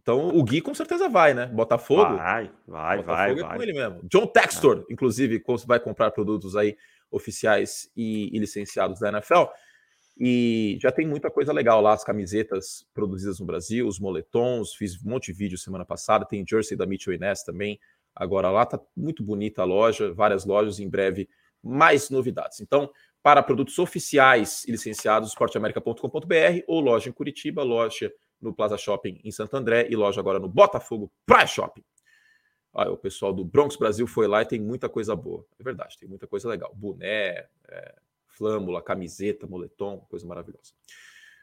Então 0.00 0.28
o 0.28 0.42
Gui 0.44 0.60
com 0.60 0.72
certeza 0.72 1.08
vai, 1.08 1.34
né? 1.34 1.46
Botafogo. 1.46 2.16
Vai, 2.16 2.50
vai, 2.66 2.96
Botafogo 2.98 3.04
vai, 3.04 3.30
é 3.30 3.34
vai. 3.34 3.56
com 3.56 3.62
ele 3.62 3.72
mesmo. 3.72 4.00
John 4.04 4.26
Textor, 4.26 4.86
é. 4.88 4.92
inclusive, 4.92 5.42
vai 5.66 5.80
comprar 5.80 6.12
produtos 6.12 6.56
aí 6.56 6.76
oficiais 7.10 7.90
e, 7.96 8.34
e, 8.34 8.38
licenciados 8.38 9.00
da 9.00 9.08
NFL. 9.08 9.44
E 10.20 10.78
já 10.80 10.92
tem 10.92 11.06
muita 11.06 11.30
coisa 11.30 11.52
legal 11.52 11.80
lá, 11.80 11.94
as 11.94 12.04
camisetas 12.04 12.86
produzidas 12.92 13.38
no 13.40 13.46
Brasil, 13.46 13.86
os 13.86 13.98
moletons, 13.98 14.74
fiz 14.74 15.04
um 15.04 15.10
monte 15.10 15.32
de 15.32 15.38
vídeo 15.38 15.58
semana 15.58 15.84
passada, 15.84 16.24
tem 16.24 16.44
jersey 16.46 16.76
da 16.76 16.86
Mitchell 16.86 17.14
Inés 17.14 17.42
também. 17.42 17.78
Agora 18.14 18.50
lá 18.50 18.66
tá 18.66 18.80
muito 18.96 19.22
bonita 19.22 19.62
a 19.62 19.64
loja, 19.64 20.12
várias 20.12 20.44
lojas, 20.44 20.80
em 20.80 20.88
breve 20.88 21.28
mais 21.62 22.10
novidades. 22.10 22.60
Então, 22.60 22.90
para 23.22 23.42
produtos 23.42 23.78
oficiais 23.78 24.64
e 24.64 24.70
licenciados, 24.70 25.30
esporteamerica.com.br 25.30 26.62
ou 26.66 26.80
loja 26.80 27.08
em 27.08 27.12
Curitiba, 27.12 27.62
loja 27.62 28.12
no 28.40 28.54
Plaza 28.54 28.76
Shopping 28.76 29.20
em 29.24 29.30
Santo 29.30 29.56
André 29.56 29.88
e 29.90 29.96
loja 29.96 30.20
agora 30.20 30.38
no 30.38 30.48
Botafogo 30.48 31.12
Praia 31.26 31.46
Shopping. 31.46 31.84
Olha, 32.72 32.90
o 32.90 32.96
pessoal 32.96 33.32
do 33.32 33.44
Bronx 33.44 33.76
Brasil 33.76 34.06
foi 34.06 34.26
lá 34.26 34.42
e 34.42 34.46
tem 34.46 34.60
muita 34.60 34.88
coisa 34.88 35.16
boa. 35.16 35.44
É 35.58 35.62
verdade, 35.62 35.98
tem 35.98 36.08
muita 36.08 36.26
coisa 36.26 36.48
legal. 36.48 36.72
Boné, 36.74 37.48
é, 37.68 37.94
flâmula, 38.26 38.82
camiseta, 38.82 39.46
moletom, 39.46 40.00
coisa 40.08 40.26
maravilhosa. 40.26 40.72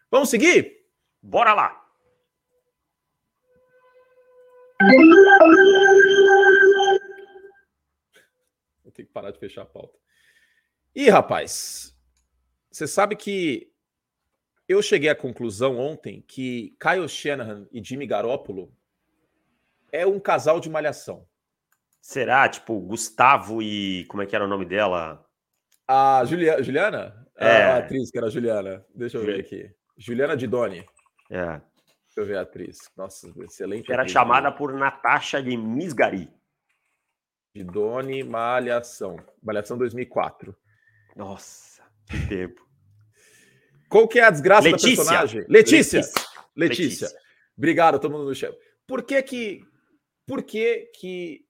Vamos 0.09 0.29
seguir? 0.29 0.85
Bora 1.21 1.53
lá! 1.53 1.81
Vou 8.83 8.91
ter 8.93 9.03
que 9.03 9.11
parar 9.11 9.31
de 9.31 9.39
fechar 9.39 9.63
a 9.63 9.65
pauta. 9.65 9.97
E, 10.93 11.09
rapaz, 11.09 11.97
você 12.71 12.87
sabe 12.87 13.15
que 13.15 13.73
eu 14.67 14.81
cheguei 14.81 15.09
à 15.09 15.15
conclusão 15.15 15.77
ontem 15.77 16.23
que 16.27 16.75
Kyle 16.79 17.07
Shanahan 17.07 17.67
e 17.71 17.83
Jimmy 17.83 18.07
Garoppolo 18.07 18.73
é 19.91 20.05
um 20.05 20.19
casal 20.19 20.59
de 20.59 20.69
malhação. 20.69 21.25
Será? 22.01 22.47
Tipo, 22.47 22.79
Gustavo 22.79 23.61
e. 23.61 24.05
Como 24.05 24.21
é 24.21 24.25
que 24.25 24.35
era 24.35 24.45
o 24.45 24.47
nome 24.47 24.65
dela? 24.65 25.25
A 25.87 26.23
Julia... 26.25 26.61
Juliana? 26.61 27.25
É. 27.37 27.63
A 27.63 27.77
atriz 27.77 28.11
que 28.11 28.17
era 28.17 28.27
a 28.27 28.29
Juliana. 28.29 28.85
Deixa 28.93 29.17
eu 29.17 29.25
ver 29.25 29.39
aqui. 29.39 29.71
Juliana 29.97 30.37
Didoni. 30.37 30.85
É. 31.29 31.45
Deixa 31.45 32.17
eu 32.17 32.25
ver 32.25 32.37
a 32.37 32.41
atriz. 32.41 32.77
Nossa, 32.95 33.33
excelente. 33.43 33.91
Era 33.91 34.03
atriz, 34.03 34.13
chamada 34.13 34.49
né? 34.49 34.55
por 34.55 34.73
Natasha 34.73 35.41
de 35.41 35.55
Misgari. 35.57 36.31
Didoni 37.53 38.23
Malhação. 38.23 39.17
Malhação 39.41 39.77
2004. 39.77 40.55
Nossa, 41.15 41.81
que 42.09 42.27
tempo. 42.27 42.65
Qual 43.89 44.07
que 44.07 44.19
é 44.19 44.23
a 44.23 44.29
desgraça 44.29 44.67
Letícia. 44.67 44.89
da 44.89 44.95
personagem? 44.95 45.45
Letícia. 45.47 45.99
Letícia. 45.99 46.25
Letícia. 46.55 47.09
Obrigado, 47.57 47.99
todo 47.99 48.11
mundo 48.11 48.25
no 48.25 48.35
chat. 48.35 48.55
Por 48.87 49.03
que 49.03 49.21
que... 49.21 49.61
Por 50.27 50.41
que 50.41 50.89
que 50.99 51.45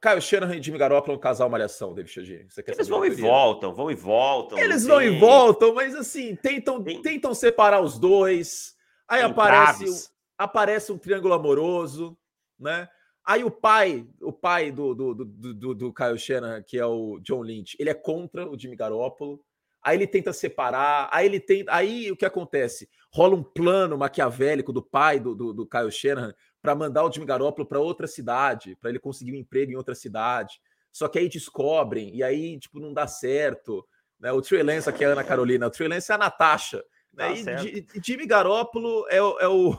Caio 0.00 0.20
Shanahan 0.20 0.56
e 0.56 0.62
Jimmy 0.62 0.78
Garoppolo 0.78 1.14
é 1.14 1.16
um 1.16 1.20
casal 1.20 1.48
malhação, 1.48 1.94
David 1.94 2.12
Chagin? 2.12 2.46
Eles 2.66 2.88
vão 2.88 3.04
e 3.04 3.10
voltam, 3.10 3.74
vão 3.74 3.90
e 3.90 3.94
voltam. 3.94 4.58
Eles 4.58 4.86
vão 4.86 5.00
e 5.00 5.18
voltam, 5.18 5.74
mas 5.74 5.94
assim, 5.94 6.34
tentam, 6.36 6.82
tem... 6.82 7.02
tentam 7.02 7.34
separar 7.34 7.80
os 7.82 7.98
dois. 7.98 8.74
Aí 9.06 9.22
aparece, 9.22 10.08
aparece 10.38 10.90
um 10.90 10.98
triângulo 10.98 11.34
amoroso, 11.34 12.16
né? 12.58 12.88
Aí 13.24 13.44
o 13.44 13.50
pai, 13.50 14.06
o 14.22 14.32
pai 14.32 14.72
do, 14.72 14.94
do, 14.94 15.14
do, 15.14 15.54
do, 15.54 15.74
do 15.74 15.92
Kyle 15.92 16.18
Shanahan, 16.18 16.62
que 16.62 16.78
é 16.78 16.86
o 16.86 17.20
John 17.20 17.42
Lynch, 17.42 17.76
ele 17.78 17.90
é 17.90 17.94
contra 17.94 18.48
o 18.48 18.58
Jimmy 18.58 18.76
Garoppolo. 18.76 19.44
Aí 19.82 19.96
ele 19.96 20.06
tenta 20.06 20.32
separar, 20.32 21.08
aí 21.12 21.26
ele 21.26 21.40
tenta. 21.40 21.72
Aí 21.74 22.10
o 22.10 22.16
que 22.16 22.26
acontece? 22.26 22.88
Rola 23.12 23.34
um 23.34 23.42
plano 23.42 23.96
maquiavélico 23.96 24.72
do 24.72 24.82
pai 24.82 25.18
do, 25.18 25.34
do, 25.34 25.52
do 25.52 25.66
Kyle 25.66 25.90
Shanahan 25.90 26.34
para 26.60 26.74
mandar 26.74 27.04
o 27.04 27.10
Jimmy 27.10 27.26
Garoppolo 27.26 27.66
para 27.66 27.80
outra 27.80 28.06
cidade, 28.06 28.76
para 28.76 28.90
ele 28.90 28.98
conseguir 28.98 29.32
um 29.32 29.36
emprego 29.36 29.72
em 29.72 29.76
outra 29.76 29.94
cidade. 29.94 30.60
Só 30.92 31.08
que 31.08 31.18
aí 31.18 31.28
descobrem, 31.28 32.14
e 32.14 32.22
aí, 32.22 32.58
tipo, 32.58 32.78
não 32.78 32.92
dá 32.92 33.06
certo. 33.06 33.86
Né? 34.18 34.30
O 34.32 34.42
Trey 34.42 34.62
Lance 34.62 34.88
aqui 34.88 35.04
é 35.04 35.06
a 35.06 35.12
Ana 35.12 35.24
Carolina, 35.24 35.66
o 35.66 35.70
Trey 35.70 35.88
Lance 35.88 36.12
é 36.12 36.14
a 36.14 36.18
Natasha. 36.18 36.84
Né? 37.12 37.34
E, 37.64 37.86
e 37.94 38.00
Jimmy 38.02 38.26
Garoppolo 38.26 39.06
é, 39.08 39.16
é 39.16 39.48
o. 39.48 39.78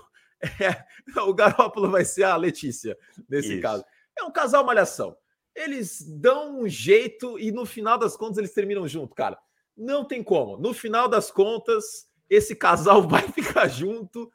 É, 0.59 1.21
o 1.21 1.33
Garópolo 1.35 1.91
vai 1.91 2.03
ser 2.03 2.23
a 2.23 2.35
Letícia, 2.35 2.97
nesse 3.29 3.53
Isso. 3.53 3.61
caso. 3.61 3.85
É 4.17 4.23
um 4.23 4.31
casal 4.31 4.65
malhação. 4.65 5.15
Eles 5.55 6.01
dão 6.01 6.61
um 6.61 6.67
jeito 6.67 7.37
e 7.37 7.51
no 7.51 7.65
final 7.65 7.97
das 7.97 8.17
contas 8.17 8.39
eles 8.39 8.53
terminam 8.53 8.87
junto, 8.87 9.13
cara. 9.13 9.37
Não 9.81 10.05
tem 10.05 10.23
como. 10.23 10.57
No 10.57 10.75
final 10.75 11.07
das 11.07 11.31
contas, 11.31 12.07
esse 12.29 12.55
casal 12.55 13.01
vai 13.09 13.23
ficar 13.23 13.67
junto. 13.67 14.31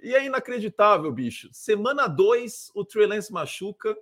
E 0.00 0.14
é 0.14 0.24
inacreditável, 0.24 1.10
bicho. 1.10 1.48
Semana 1.52 2.06
2, 2.06 2.70
o 2.72 2.84
Trey 2.84 3.06
Lance 3.06 3.32
machuca. 3.32 3.96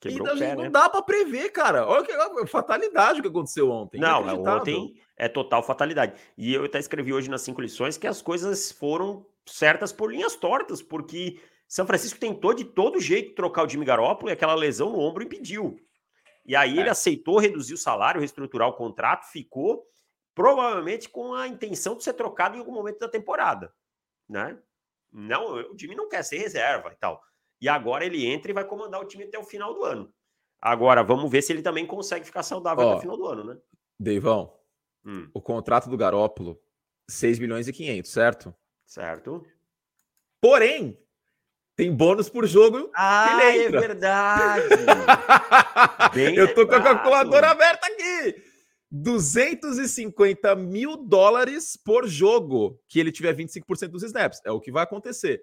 Quebrou 0.00 0.36
e 0.36 0.38
pé, 0.40 0.56
não 0.56 0.64
né? 0.64 0.70
dá 0.70 0.88
para 0.88 1.02
prever, 1.02 1.50
cara. 1.50 1.86
Olha 1.86 2.04
que 2.04 2.46
fatalidade 2.46 3.22
que 3.22 3.28
aconteceu 3.28 3.70
ontem. 3.70 4.00
Não, 4.00 4.28
é, 4.28 4.34
ontem 4.34 5.00
é 5.16 5.28
total 5.28 5.62
fatalidade. 5.62 6.14
E 6.36 6.52
eu 6.52 6.64
até 6.64 6.78
escrevi 6.80 7.12
hoje 7.12 7.30
nas 7.30 7.42
cinco 7.42 7.60
lições 7.60 7.96
que 7.96 8.06
as 8.06 8.20
coisas 8.20 8.72
foram 8.72 9.24
certas 9.46 9.92
por 9.92 10.12
linhas 10.12 10.34
tortas, 10.34 10.82
porque 10.82 11.40
São 11.68 11.86
Francisco 11.86 12.18
tentou 12.18 12.52
de 12.52 12.64
todo 12.64 13.00
jeito 13.00 13.34
trocar 13.34 13.64
o 13.64 13.68
Jimmy 13.68 13.84
Garoppolo 13.84 14.30
e 14.30 14.32
aquela 14.32 14.54
lesão 14.54 14.90
no 14.90 14.98
ombro 14.98 15.22
impediu. 15.22 15.78
E 16.44 16.56
aí 16.56 16.76
é. 16.76 16.80
ele 16.80 16.90
aceitou 16.90 17.38
reduzir 17.38 17.74
o 17.74 17.78
salário, 17.78 18.20
reestruturar 18.20 18.68
o 18.68 18.74
contrato, 18.74 19.30
ficou 19.30 19.86
provavelmente 20.34 21.08
com 21.08 21.34
a 21.34 21.46
intenção 21.46 21.96
de 21.96 22.04
ser 22.04 22.14
trocado 22.14 22.56
em 22.56 22.58
algum 22.58 22.72
momento 22.72 22.98
da 22.98 23.08
temporada, 23.08 23.72
né? 24.28 24.58
Não, 25.12 25.54
o 25.54 25.76
time 25.76 25.94
não 25.94 26.08
quer 26.08 26.24
ser 26.24 26.38
reserva 26.38 26.90
e 26.92 26.96
tal. 26.96 27.22
E 27.60 27.68
agora 27.68 28.04
ele 28.04 28.26
entra 28.26 28.50
e 28.50 28.54
vai 28.54 28.64
comandar 28.64 29.00
o 29.00 29.06
time 29.06 29.24
até 29.24 29.38
o 29.38 29.44
final 29.44 29.72
do 29.72 29.84
ano. 29.84 30.12
Agora, 30.60 31.04
vamos 31.04 31.30
ver 31.30 31.42
se 31.42 31.52
ele 31.52 31.62
também 31.62 31.86
consegue 31.86 32.24
ficar 32.24 32.42
saudável 32.42 32.84
Ó, 32.84 32.88
até 32.88 32.98
o 32.98 33.00
final 33.00 33.16
do 33.16 33.26
ano, 33.26 33.44
né? 33.44 33.58
Deivão, 33.98 34.58
hum. 35.04 35.28
o 35.32 35.40
contrato 35.40 35.88
do 35.88 35.96
Garópolo, 35.96 36.60
6 37.08 37.38
milhões 37.38 37.68
e 37.68 37.72
500, 37.72 38.10
certo? 38.10 38.54
Certo. 38.84 39.46
Porém, 40.40 40.98
tem 41.76 41.94
bônus 41.94 42.28
por 42.28 42.46
jogo. 42.46 42.90
Ah, 42.94 43.42
é 43.42 43.68
verdade. 43.68 44.68
Eu 46.36 46.54
tô 46.54 46.66
com 46.66 46.74
a 46.74 46.82
calculadora 46.82 47.50
aberta 47.50 47.86
aqui. 47.86 48.43
250 48.96 50.54
mil 50.54 50.96
dólares 50.96 51.76
por 51.76 52.06
jogo 52.06 52.80
que 52.88 53.00
ele 53.00 53.10
tiver 53.10 53.34
25% 53.34 53.88
dos 53.88 54.04
snaps. 54.04 54.40
É 54.44 54.52
o 54.52 54.60
que 54.60 54.70
vai 54.70 54.84
acontecer. 54.84 55.42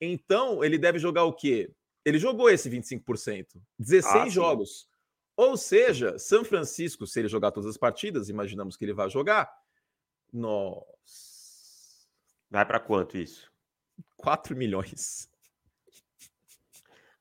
Então, 0.00 0.64
ele 0.64 0.78
deve 0.78 0.98
jogar 0.98 1.24
o 1.24 1.32
quê? 1.32 1.70
Ele 2.06 2.18
jogou 2.18 2.48
esse 2.48 2.70
25%. 2.70 3.60
16 3.78 4.14
ah, 4.14 4.28
jogos. 4.30 4.88
Ou 5.36 5.58
seja, 5.58 6.18
São 6.18 6.42
Francisco, 6.42 7.06
se 7.06 7.20
ele 7.20 7.28
jogar 7.28 7.50
todas 7.50 7.68
as 7.68 7.76
partidas, 7.76 8.30
imaginamos 8.30 8.78
que 8.78 8.84
ele 8.86 8.94
vai 8.94 9.10
jogar. 9.10 9.52
Nossa. 10.32 10.86
Vai 12.50 12.64
para 12.64 12.80
quanto 12.80 13.18
isso? 13.18 13.52
4 14.16 14.56
milhões. 14.56 15.28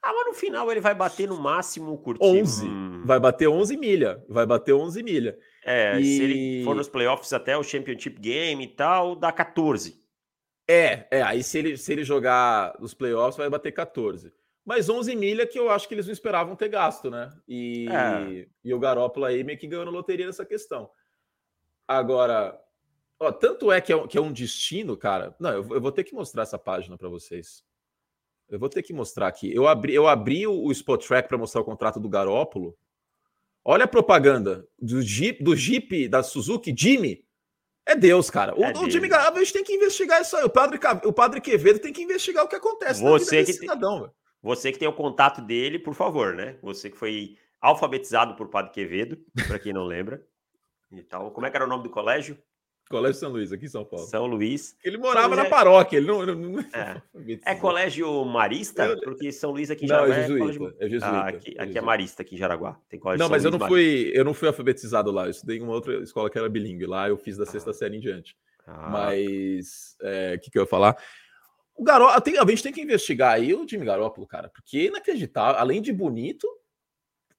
Ah, 0.05 0.13
mas 0.13 0.27
no 0.27 0.33
final 0.35 0.71
ele 0.71 0.79
vai 0.79 0.93
bater 0.93 1.27
no 1.27 1.35
máximo 1.35 1.97
curtir. 1.97 2.23
11. 2.23 2.67
Hum. 2.67 3.01
Vai 3.03 3.19
bater 3.19 3.47
11 3.47 3.75
milha. 3.75 4.23
Vai 4.29 4.45
bater 4.45 4.71
11 4.71 5.01
milha. 5.01 5.35
É, 5.65 5.99
e... 5.99 6.03
se 6.03 6.23
ele 6.23 6.63
for 6.63 6.75
nos 6.75 6.87
playoffs 6.87 7.33
até 7.33 7.57
o 7.57 7.63
Championship 7.63 8.19
Game 8.19 8.63
e 8.63 8.67
tal, 8.67 9.15
dá 9.15 9.31
14. 9.31 9.99
É, 10.67 11.07
é. 11.09 11.23
Aí 11.23 11.41
se 11.41 11.57
ele, 11.57 11.75
se 11.75 11.91
ele 11.91 12.03
jogar 12.03 12.77
nos 12.79 12.93
playoffs, 12.93 13.35
vai 13.35 13.49
bater 13.49 13.71
14. 13.71 14.31
Mas 14.63 14.89
11 14.89 15.15
milha 15.15 15.47
que 15.47 15.57
eu 15.57 15.71
acho 15.71 15.87
que 15.87 15.95
eles 15.95 16.05
não 16.05 16.13
esperavam 16.13 16.55
ter 16.55 16.69
gasto, 16.69 17.09
né? 17.09 17.31
E, 17.47 17.87
é. 17.89 18.47
e 18.63 18.73
o 18.75 18.79
Garópolo 18.79 19.25
aí 19.25 19.43
meio 19.43 19.57
que 19.57 19.65
ganhou 19.65 19.85
na 19.85 19.91
loteria 19.91 20.27
nessa 20.27 20.45
questão. 20.45 20.87
Agora, 21.87 22.55
Ó, 23.19 23.31
tanto 23.31 23.71
é 23.71 23.81
que, 23.81 23.91
é 23.91 24.07
que 24.07 24.19
é 24.19 24.21
um 24.21 24.31
destino, 24.31 24.95
cara. 24.95 25.35
Não, 25.39 25.49
eu, 25.49 25.67
eu 25.71 25.81
vou 25.81 25.91
ter 25.91 26.03
que 26.03 26.13
mostrar 26.13 26.43
essa 26.43 26.59
página 26.59 26.95
para 26.95 27.09
vocês. 27.09 27.64
Eu 28.49 28.59
vou 28.59 28.69
ter 28.69 28.83
que 28.83 28.93
mostrar 28.93 29.27
aqui. 29.27 29.53
Eu 29.53 29.67
abri, 29.67 29.93
eu 29.93 30.07
abri 30.07 30.45
o, 30.45 30.65
o 30.65 30.71
Spot 30.71 31.03
Track 31.05 31.27
para 31.27 31.37
mostrar 31.37 31.61
o 31.61 31.65
contrato 31.65 31.99
do 31.99 32.09
Garópolo. 32.09 32.77
Olha 33.63 33.85
a 33.85 33.87
propaganda 33.87 34.67
do 34.79 35.01
Jeep, 35.01 35.43
do 35.43 35.55
Jeep 35.55 36.07
da 36.07 36.21
Suzuki, 36.21 36.73
Jimmy. 36.77 37.25
É 37.85 37.95
Deus, 37.95 38.29
cara. 38.29 38.57
O, 38.57 38.63
é 38.63 38.71
o 38.73 38.89
Jimmy 38.89 39.07
Garoppolo, 39.07 39.37
a 39.37 39.43
gente 39.43 39.53
tem 39.53 39.63
que 39.63 39.73
investigar 39.73 40.21
isso 40.21 40.35
aí. 40.37 40.43
O 40.43 40.49
padre, 40.49 40.79
o 41.03 41.13
padre 41.13 41.41
Quevedo 41.41 41.79
tem 41.79 41.93
que 41.93 42.01
investigar 42.01 42.43
o 42.43 42.47
que 42.47 42.55
acontece 42.55 43.01
você 43.01 43.43
que 43.43 43.53
cidadão, 43.53 44.03
tem, 44.03 44.11
Você 44.41 44.71
que 44.71 44.79
tem 44.79 44.87
o 44.87 44.93
contato 44.93 45.41
dele, 45.41 45.79
por 45.79 45.93
favor, 45.93 46.35
né? 46.35 46.57
Você 46.61 46.89
que 46.89 46.97
foi 46.97 47.37
alfabetizado 47.59 48.35
por 48.35 48.49
Padre 48.49 48.71
Quevedo, 48.71 49.17
para 49.47 49.59
quem 49.59 49.73
não 49.73 49.83
lembra. 49.83 50.23
E 50.91 51.01
tal. 51.01 51.31
Como 51.31 51.45
é 51.45 51.49
que 51.49 51.57
era 51.57 51.65
o 51.65 51.69
nome 51.69 51.83
do 51.83 51.89
colégio? 51.89 52.37
Colégio 52.89 53.19
São 53.19 53.31
Luís, 53.31 53.51
aqui 53.51 53.65
em 53.65 53.69
São 53.69 53.83
Paulo. 53.83 54.05
São 54.05 54.27
Luís. 54.27 54.77
Ele 54.83 54.97
morava 54.97 55.36
na 55.36 55.45
é... 55.45 55.49
paróquia, 55.49 55.97
ele 55.97 56.05
não. 56.05 56.23
não... 56.23 56.59
É. 56.59 57.01
é. 57.43 57.55
colégio 57.55 58.23
marista? 58.25 58.95
Porque 59.03 59.31
São 59.31 59.51
Luís 59.51 59.71
aqui 59.71 59.86
em 59.86 59.88
Jaraguá. 59.88 60.09
Não, 60.09 60.15
é 60.15 60.27
jesuíta. 60.27 60.43
É, 60.43 60.57
colégio... 60.57 60.77
é 60.79 60.89
jesuíta. 60.89 61.17
Ah, 61.17 61.27
aqui, 61.27 61.55
aqui 61.57 61.77
é 61.77 61.81
marista, 61.81 62.21
aqui 62.21 62.36
em 62.36 62.38
Jaraguá. 62.38 62.79
Tem 62.88 62.99
colégio 62.99 63.19
não, 63.19 63.25
São 63.25 63.31
mas 63.31 63.43
Luís 63.43 63.53
eu 63.53 63.59
não, 63.59 63.67
fui, 63.67 64.11
eu 64.13 64.23
não 64.23 64.33
fui 64.33 64.47
alfabetizado 64.47 65.11
lá. 65.11 65.25
Eu 65.25 65.31
estudei 65.31 65.57
em 65.57 65.61
uma 65.61 65.73
outra 65.73 65.95
escola 66.03 66.29
que 66.29 66.38
era 66.38 66.47
bilíngue. 66.47 66.86
Lá 66.86 67.09
eu 67.09 67.17
fiz 67.17 67.38
da 67.38 67.45
sexta 67.45 67.71
ah. 67.71 67.73
série 67.73 67.97
em 67.97 67.99
diante. 67.99 68.36
Ah. 68.67 68.89
Mas. 68.89 69.95
O 70.01 70.05
é, 70.05 70.38
que, 70.38 70.51
que 70.51 70.57
eu 70.57 70.63
ia 70.63 70.67
falar? 70.67 70.95
O 71.75 71.83
Garoppolo, 71.83 72.39
a 72.39 72.49
gente 72.49 72.63
tem 72.63 72.71
que 72.71 72.81
investigar 72.81 73.33
aí 73.33 73.53
o 73.53 73.67
Jimmy 73.67 73.86
Garoppolo, 73.86 74.25
cara, 74.25 74.47
porque 74.47 74.77
é 74.77 74.86
inacreditável. 74.86 75.59
Além 75.59 75.81
de 75.81 75.91
bonito, 75.91 76.47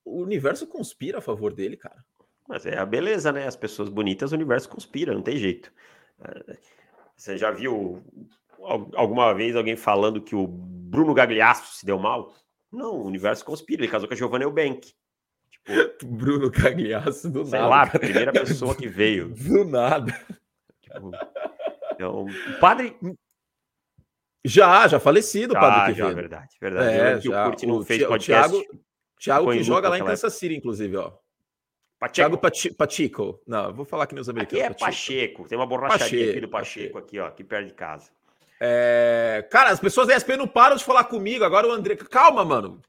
o 0.05 0.21
universo 0.21 0.67
conspira 0.67 1.19
a 1.19 1.23
favor 1.23 1.55
dele, 1.55 1.77
cara. 1.77 2.05
Mas 2.49 2.65
é 2.67 2.79
a 2.79 2.87
beleza, 2.87 3.33
né? 3.33 3.47
As 3.47 3.57
pessoas 3.57 3.89
bonitas, 3.89 4.33
o 4.33 4.35
universo 4.35 4.69
conspira, 4.69 5.13
não 5.15 5.23
tem 5.23 5.37
jeito. 5.37 5.73
É, 6.21 6.57
você 7.17 7.37
já 7.37 7.51
viu 7.51 8.03
alguma 8.95 9.33
vez 9.35 9.57
alguém 9.57 9.77
falando 9.77 10.21
que 10.21 10.35
o 10.35 10.47
Bruno 10.47 11.13
Gagliasso 11.15 11.77
se 11.77 11.85
deu 11.87 11.99
mal? 11.99 12.33
Não, 12.73 12.93
o 12.95 13.07
universo 13.07 13.45
conspira. 13.45 13.83
Ele 13.83 13.91
casou 13.91 14.07
com 14.09 14.15
a 14.15 14.17
Giovanna 14.17 14.45
Eubank. 14.45 14.93
Tipo, 15.51 16.07
Bruno 16.07 16.51
Gagliasso 16.51 17.31
do 17.31 17.45
sei 17.45 17.59
nada. 17.59 17.69
lá, 17.71 17.83
a 17.83 17.99
primeira 17.99 18.33
pessoa 18.33 18.75
que 18.75 18.87
veio. 18.89 19.29
Do 19.35 19.65
nada. 19.65 20.13
Tipo, 20.83 21.11
então, 21.93 22.27
o 22.27 22.61
padre. 22.61 22.97
Já, 24.45 24.87
já 24.87 25.01
falecido 25.01 25.55
o 25.55 25.61
padre 25.61 25.95
já, 25.95 26.05
Quevedo. 26.07 26.15
verdade, 26.15 26.57
verdade. 26.61 26.89
É, 26.97 27.19
que 27.19 27.29
o 27.29 27.33
já. 27.33 27.47
O 27.49 27.51
o 27.51 27.85
podcast. 27.85 28.21
Thiago- 28.21 28.65
Thiago 29.19 29.45
Foi 29.47 29.57
que 29.59 29.63
joga 29.65 29.89
lá 29.89 29.99
em 29.99 30.05
Kansas 30.05 30.35
City, 30.35 30.55
inclusive, 30.55 30.97
ó. 30.97 31.13
Pacheco. 32.09 32.15
Thiago 32.15 32.39
Pachi- 32.39 32.73
Pachico. 32.75 33.41
Não, 33.47 33.73
vou 33.73 33.85
falar 33.85 34.05
aqui 34.05 34.15
nos 34.15 34.29
Aqui 34.29 34.39
americanos. 34.39 34.77
é 34.83 34.85
Pacheco. 34.85 35.49
Tem 35.49 35.57
uma 35.59 35.67
borracharia 35.67 35.99
Pacheco, 36.09 36.31
aqui 36.31 36.41
do 36.41 36.49
Pacheco, 36.49 36.93
Pacheco. 36.95 36.99
aqui, 36.99 37.19
ó, 37.21 37.27
aqui 37.27 37.45
perto 37.45 37.67
de 37.69 37.75
casa. 37.75 38.11
É, 38.61 39.47
Cara, 39.51 39.71
as 39.71 39.81
pessoas 39.81 40.07
da 40.09 40.17
ESPN 40.17 40.37
não 40.39 40.49
param 40.49 40.77
de 40.77 40.85
falar 40.85 41.05
comigo. 41.05 41.45
Agora 41.45 41.67
o 41.69 41.73
André. 41.73 41.97
Calma, 41.97 42.45
mano. 42.45 42.81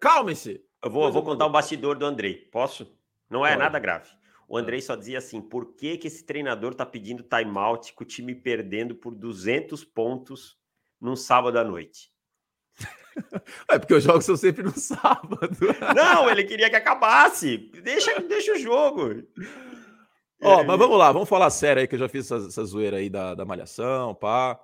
Calma-se. 0.00 0.60
Eu 0.82 0.90
vou, 0.90 1.04
eu 1.06 1.12
vou 1.12 1.22
contar 1.22 1.46
um 1.46 1.52
bastidor 1.52 1.96
do 1.96 2.04
Andrei. 2.04 2.34
Posso? 2.50 2.92
Não 3.30 3.44
é 3.46 3.50
Pode. 3.50 3.62
nada 3.62 3.78
grave. 3.78 4.10
O 4.48 4.58
Andrei 4.58 4.80
só 4.80 4.94
dizia 4.96 5.18
assim: 5.18 5.40
por 5.40 5.74
que, 5.74 5.96
que 5.96 6.08
esse 6.08 6.24
treinador 6.24 6.74
tá 6.74 6.84
pedindo 6.84 7.22
timeout 7.22 7.92
com 7.94 8.04
o 8.04 8.06
time 8.06 8.34
perdendo 8.34 8.94
por 8.94 9.14
200 9.14 9.84
pontos 9.84 10.58
num 11.00 11.16
sábado 11.16 11.58
à 11.58 11.64
noite? 11.64 12.10
É 13.70 13.78
porque 13.78 13.94
os 13.94 14.02
jogos 14.02 14.24
são 14.24 14.36
sempre 14.36 14.62
no 14.62 14.72
sábado. 14.78 15.38
Não, 15.94 16.28
ele 16.28 16.44
queria 16.44 16.68
que 16.68 16.76
acabasse. 16.76 17.58
Deixa, 17.82 18.20
deixa 18.20 18.52
o 18.54 18.58
jogo. 18.58 19.22
Ó, 20.42 20.60
É, 20.60 20.64
mas 20.64 20.78
vamos 20.78 20.98
lá, 20.98 21.12
vamos 21.12 21.28
falar 21.28 21.48
sério 21.50 21.80
aí, 21.80 21.86
que 21.88 21.94
eu 21.94 21.98
já 22.00 22.08
fiz 22.08 22.30
essa, 22.30 22.46
essa 22.48 22.64
zoeira 22.64 22.96
aí 22.96 23.08
da, 23.08 23.34
da 23.34 23.44
malhação, 23.44 24.14
pá. 24.14 24.60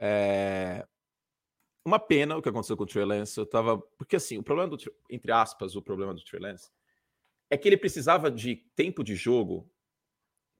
É... 0.00 0.86
Uma 1.84 1.98
pena 1.98 2.36
o 2.38 2.42
que 2.42 2.48
aconteceu 2.48 2.76
com 2.76 2.84
o 2.84 2.86
Trey 2.86 3.04
Lance. 3.04 3.38
Eu 3.38 3.44
tava. 3.44 3.78
Porque 3.78 4.16
assim, 4.16 4.38
o 4.38 4.42
problema 4.42 4.70
do. 4.70 4.78
Tre- 4.78 4.92
Entre 5.10 5.30
aspas, 5.30 5.76
o 5.76 5.82
problema 5.82 6.14
do 6.14 6.24
Trey 6.24 6.40
Lance 6.40 6.70
é 7.50 7.58
que 7.58 7.68
ele 7.68 7.76
precisava 7.76 8.30
de 8.30 8.56
tempo 8.74 9.04
de 9.04 9.14
jogo 9.14 9.70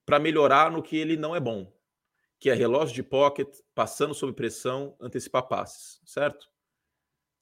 para 0.04 0.18
melhorar 0.18 0.70
no 0.70 0.82
que 0.82 0.94
ele 0.98 1.16
não 1.16 1.34
é 1.34 1.40
bom, 1.40 1.72
que 2.38 2.50
é 2.50 2.54
relógio 2.54 2.94
de 2.94 3.02
pocket, 3.02 3.48
passando 3.74 4.12
sob 4.14 4.34
pressão, 4.34 4.94
antecipar 5.00 5.44
passes, 5.48 5.98
certo? 6.04 6.46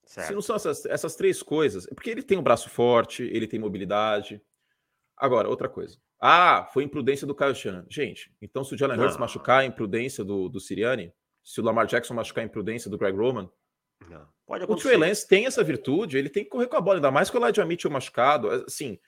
Se 0.05 0.15
Certo. 0.15 0.35
não 0.35 0.43
são 0.43 0.57
essas, 0.57 0.85
essas 0.87 1.17
três 1.17 1.43
coisas, 1.43 1.87
é 1.87 1.95
porque 1.95 2.11
ele 2.11 2.23
tem 2.23 2.37
um 2.37 2.43
braço 2.43 2.69
forte, 2.69 3.23
ele 3.23 3.47
tem 3.47 3.59
mobilidade. 3.61 4.43
Agora, 5.17 5.49
outra 5.49 5.69
coisa. 5.69 5.97
Ah, 6.21 6.69
foi 6.73 6.85
imprudência 6.85 7.27
do 7.27 7.35
Kyle 7.35 7.55
Shanahan. 7.55 7.87
Gente, 7.89 8.33
então 8.41 8.63
se 8.63 8.75
o 8.75 8.79
Jalen 8.79 8.99
Hurts 8.99 9.17
machucar 9.17 9.61
a 9.61 9.65
imprudência 9.65 10.25
do, 10.25 10.49
do 10.49 10.61
Siriani, 10.61 11.13
se 11.43 11.61
o 11.61 11.65
Lamar 11.65 11.87
Jackson 11.87 12.15
machucar 12.15 12.43
a 12.43 12.47
imprudência 12.47 12.91
do 12.91 12.99
Greg 12.99 13.17
Roman, 13.17 13.51
Não, 14.09 14.29
pode 14.47 14.65
o 14.65 14.77
Trey. 14.77 14.97
Lance 14.97 15.27
tem 15.27 15.47
essa 15.47 15.65
virtude, 15.65 16.19
ele 16.19 16.29
tem 16.29 16.45
que 16.45 16.51
correr 16.51 16.69
com 16.69 16.77
a 16.77 16.81
bola, 16.81 16.99
ainda 16.99 17.11
mais 17.11 17.31
com 17.31 17.39
o 17.39 17.45
Elijah 17.45 17.65
Mitchell 17.65 17.91
machucado. 17.91 18.49
Assim, 18.51 18.99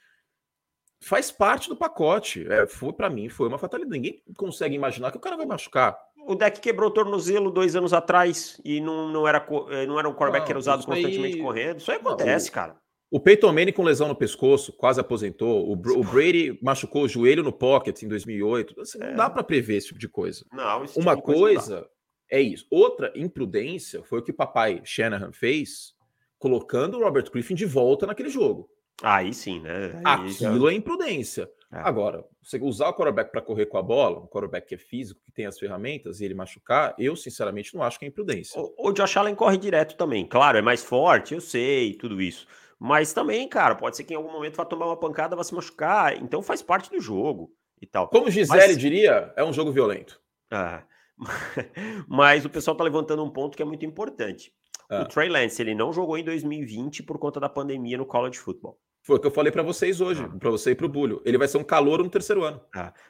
faz 1.05 1.31
parte 1.31 1.69
do 1.69 1.77
pacote. 1.77 2.47
É, 2.51 2.67
foi 2.67 2.93
para 2.93 3.09
mim, 3.11 3.29
foi 3.29 3.49
uma 3.49 3.59
fatalidade. 3.59 3.93
Ninguém 3.99 4.23
consegue 4.37 4.75
imaginar 4.75 5.11
que 5.11 5.17
o 5.17 5.21
cara 5.21 5.37
vai 5.37 5.47
machucar. 5.47 5.97
O 6.27 6.35
deck 6.35 6.59
quebrou 6.61 6.89
o 6.89 6.93
tornozelo 6.93 7.51
dois 7.51 7.77
anos 7.77 7.93
atrás 7.93 8.59
e 8.65 8.81
não, 8.81 9.09
não, 9.13 9.29
era, 9.29 9.47
eh, 9.71 9.87
não 9.87 9.99
era 9.99 10.09
um 10.09 10.13
quarterback 10.15 10.41
Não, 10.41 10.47
que 10.47 10.53
era 10.53 10.59
usado 10.59 10.81
aí- 10.81 10.87
constantemente 10.87 11.39
correndo. 11.39 11.79
Isso 11.79 11.91
aí 11.93 11.99
Não, 12.03 12.13
acontece, 12.13 12.49
o- 12.49 12.53
cara. 12.53 12.77
O 13.11 13.21
Peyton 13.21 13.53
Manning 13.53 13.73
com 13.73 13.85
lesão 13.85 14.09
no 14.09 14.17
pescoço, 14.17 14.73
quase 14.73 14.99
aposentou. 14.99 15.69
O, 15.69 15.73
o 15.75 16.03
Brady 16.05 16.59
machucou 16.63 17.03
o 17.05 17.09
joelho 17.09 17.45
no 17.45 17.53
pocket 17.53 18.03
em 18.03 18.09
2008. 18.09 18.81
Assim, 18.81 18.99
É. 19.01 19.09
Não 19.11 19.17
dá 19.17 19.31
para 19.31 19.45
prever 19.45 19.77
esse 19.77 19.89
tipo 19.89 20.01
de 20.01 20.09
coisa. 20.09 20.45
Não, 20.51 20.83
esse 20.83 20.95
tipo 20.95 21.05
Uma 21.07 21.15
não 21.15 21.21
dá. 21.21 21.25
coisa 21.27 21.87
é 22.31 22.41
isso. 22.41 22.67
Outra 22.71 23.13
imprudência 23.15 24.03
foi 24.03 24.19
o 24.19 24.23
que 24.23 24.31
o 24.33 24.35
papai 24.35 24.81
Shanahan 24.85 25.31
fez, 25.31 25.93
colocando 26.39 26.97
o 26.99 27.03
Robert 27.05 27.31
Griffin 27.31 27.55
de 27.55 27.67
volta 27.67 28.07
naquele 28.07 28.31
jogo. 28.31 28.69
Aí 29.03 29.35
sim, 29.35 29.61
né? 29.61 30.01
Aí 30.05 30.29
já- 30.31 30.49
Aquilo 30.51 30.69
é 30.69 30.75
imprudência. 30.75 31.51
É. 31.73 31.79
Agora, 31.81 32.25
você 32.41 32.59
usar 32.63 32.89
o 32.89 32.95
quarterback 32.95 33.33
para 33.33 33.43
correr 33.43 33.67
com 33.67 33.77
a 33.77 33.83
bola, 33.83 34.21
um 34.21 34.27
quarterback 34.29 34.69
que 34.69 34.75
é 34.77 34.79
físico, 34.79 35.21
que 35.25 35.33
tem 35.33 35.45
as 35.47 35.59
ferramentas, 35.59 36.21
e 36.21 36.25
ele 36.25 36.35
machucar, 36.35 36.95
eu 36.99 37.17
sinceramente 37.17 37.75
não 37.75 37.83
acho 37.83 37.99
que 37.99 38.05
é 38.05 38.09
imprudência. 38.09 38.61
O, 38.61 38.91
o 38.91 38.93
Josh 38.93 39.17
Allen 39.17 39.35
corre 39.35 39.57
direto 39.59 39.97
também. 39.97 40.25
Claro, 40.27 40.57
é 40.57 40.63
mais 40.63 40.85
forte, 40.85 41.35
eu 41.35 41.41
sei, 41.41 41.95
tudo 41.95 42.23
isso. 42.23 42.47
Mas 42.79 43.13
também, 43.13 43.49
cara, 43.49 43.75
pode 43.75 43.97
ser 43.97 44.05
que 44.05 44.13
em 44.15 44.17
algum 44.17 44.31
momento 44.31 44.55
vá 44.57 44.65
tomar 44.65 44.87
uma 44.87 44.97
pancada, 44.97 45.35
vá 45.35 45.43
se 45.43 45.55
machucar. 45.55 46.17
Então 46.23 46.41
faz 46.43 46.63
parte 46.63 46.91
do 46.91 47.01
jogo 47.01 47.51
e 47.83 47.87
tal. 47.87 48.09
Como 48.09 48.31
Gisele 48.31 48.59
Mas- 48.69 48.79
diria, 48.79 49.33
é 49.37 49.43
um 49.43 49.53
jogo 49.53 49.73
violento. 49.73 50.21
Ah, 50.51 50.85
Mas 52.09 52.45
o 52.45 52.51
pessoal 52.51 52.77
tá 52.77 52.85
levantando 52.85 53.25
um 53.25 53.31
ponto 53.31 53.57
que 53.57 53.63
é 53.63 53.67
muito 53.67 53.85
importante. 53.87 54.53
Ah. 55.01 55.03
O 55.03 55.09
Trey 55.09 55.29
Lance, 55.29 55.61
ele 55.61 55.75
não 55.75 55.93
jogou 55.93 56.17
em 56.19 56.25
2020 56.25 57.03
por 57.03 57.19
conta 57.19 57.41
da 57.41 57.49
pandemia 57.49 57.99
no 57.99 58.07
college 58.07 58.39
football. 58.39 58.79
Foi 59.03 59.17
o 59.17 59.21
que 59.21 59.27
eu 59.27 59.31
falei 59.31 59.53
para 59.53 59.63
vocês 59.63 60.01
hoje, 60.01 60.23
Ah. 60.23 60.29
para 60.39 60.51
você 60.51 60.71
e 60.71 60.75
para 60.75 60.87
o 60.87 60.89
Bulho. 60.89 61.21
Ele 61.25 61.37
vai 61.39 61.47
ser 61.49 61.59
um 61.59 61.65
calor 61.65 62.03
no 62.03 62.09
terceiro 62.09 62.43
ano. 62.43 62.61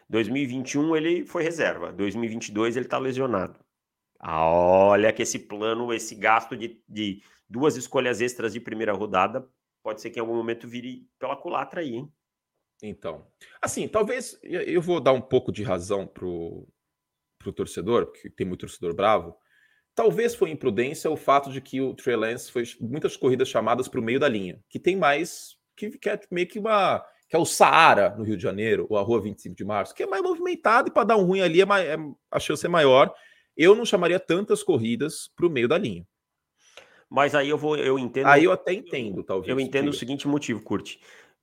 2021 0.09 0.97
ele 0.97 1.24
foi 1.24 1.43
reserva, 1.43 1.93
2022 1.93 2.76
ele 2.76 2.87
tá 2.87 2.99
lesionado. 2.99 3.59
Ah, 4.18 4.47
olha 4.47 5.12
que 5.12 5.22
esse 5.22 5.39
plano, 5.39 5.93
esse 5.93 6.14
gasto 6.14 6.57
de, 6.57 6.82
de 6.89 7.22
duas 7.49 7.76
escolhas 7.76 8.20
extras 8.20 8.53
de 8.53 8.61
primeira 8.61 8.93
rodada, 8.93 9.47
pode 9.82 10.01
ser 10.01 10.11
que 10.11 10.18
em 10.18 10.22
algum 10.22 10.35
momento 10.35 10.66
vire 10.66 11.07
pela 11.18 11.37
culatra 11.37 11.80
aí, 11.82 11.95
hein? 11.95 12.12
Então, 12.82 13.26
assim, 13.62 13.87
talvez 13.87 14.39
eu 14.43 14.80
vou 14.80 15.01
dar 15.01 15.12
um 15.12 15.20
pouco 15.20 15.53
de 15.53 15.62
razão 15.62 16.07
pro, 16.07 16.66
pro 17.39 17.53
torcedor, 17.53 18.07
porque 18.07 18.28
tem 18.30 18.47
muito 18.47 18.61
torcedor 18.61 18.95
bravo. 18.95 19.37
Talvez 19.95 20.34
foi 20.34 20.51
imprudência 20.51 21.11
o 21.11 21.16
fato 21.16 21.51
de 21.53 21.61
que 21.61 21.80
o 21.80 21.95
Trey 21.95 22.16
Lance 22.16 22.51
foi 22.51 22.64
muitas 22.80 23.16
corridas 23.16 23.49
chamadas 23.49 23.86
para 23.86 24.01
o 24.01 24.03
meio 24.03 24.18
da 24.18 24.28
linha, 24.28 24.59
que 24.68 24.78
tem 24.78 24.97
mais 24.97 25.57
que, 25.76 25.90
que 25.99 26.09
é 26.11 26.18
meio 26.30 26.47
que 26.49 26.59
uma 26.59 27.05
que 27.28 27.34
é 27.36 27.38
o 27.38 27.45
Saara 27.47 28.14
no 28.16 28.22
Rio 28.22 28.36
de 28.36 28.42
Janeiro, 28.42 28.86
ou 28.90 28.99
a 28.99 29.03
Rua 29.03 29.20
25 29.20 29.57
de 29.57 29.64
Março, 29.64 29.95
que 29.95 30.03
é 30.03 30.07
mais 30.07 30.22
movimentado 30.22 30.88
e 30.88 30.92
para 30.92 31.05
dar 31.05 31.16
um 31.16 31.24
ruim 31.24 31.40
ali 31.40 31.61
é 31.61 31.64
é- 31.64 31.97
a 32.30 32.38
chance 32.38 32.64
é 32.64 32.68
maior. 32.68 33.12
Eu 33.57 33.74
não 33.74 33.84
chamaria 33.84 34.20
tantas 34.20 34.62
corridas 34.62 35.30
para 35.34 35.47
o 35.47 35.51
meio 35.51 35.66
da 35.68 35.78
linha. 35.78 36.05
Mas 37.09 37.34
aí 37.34 37.49
eu 37.49 37.57
vou, 37.57 37.76
eu 37.76 37.99
entendo. 37.99 38.26
Aí 38.26 38.45
eu 38.45 38.53
até 38.53 38.72
entendo, 38.72 39.22
talvez. 39.22 39.49
Eu 39.49 39.61
entendo 39.61 39.88
o 39.88 39.92
seguinte 39.92 40.26
motivo, 40.26 40.61
Curte. 40.62 41.01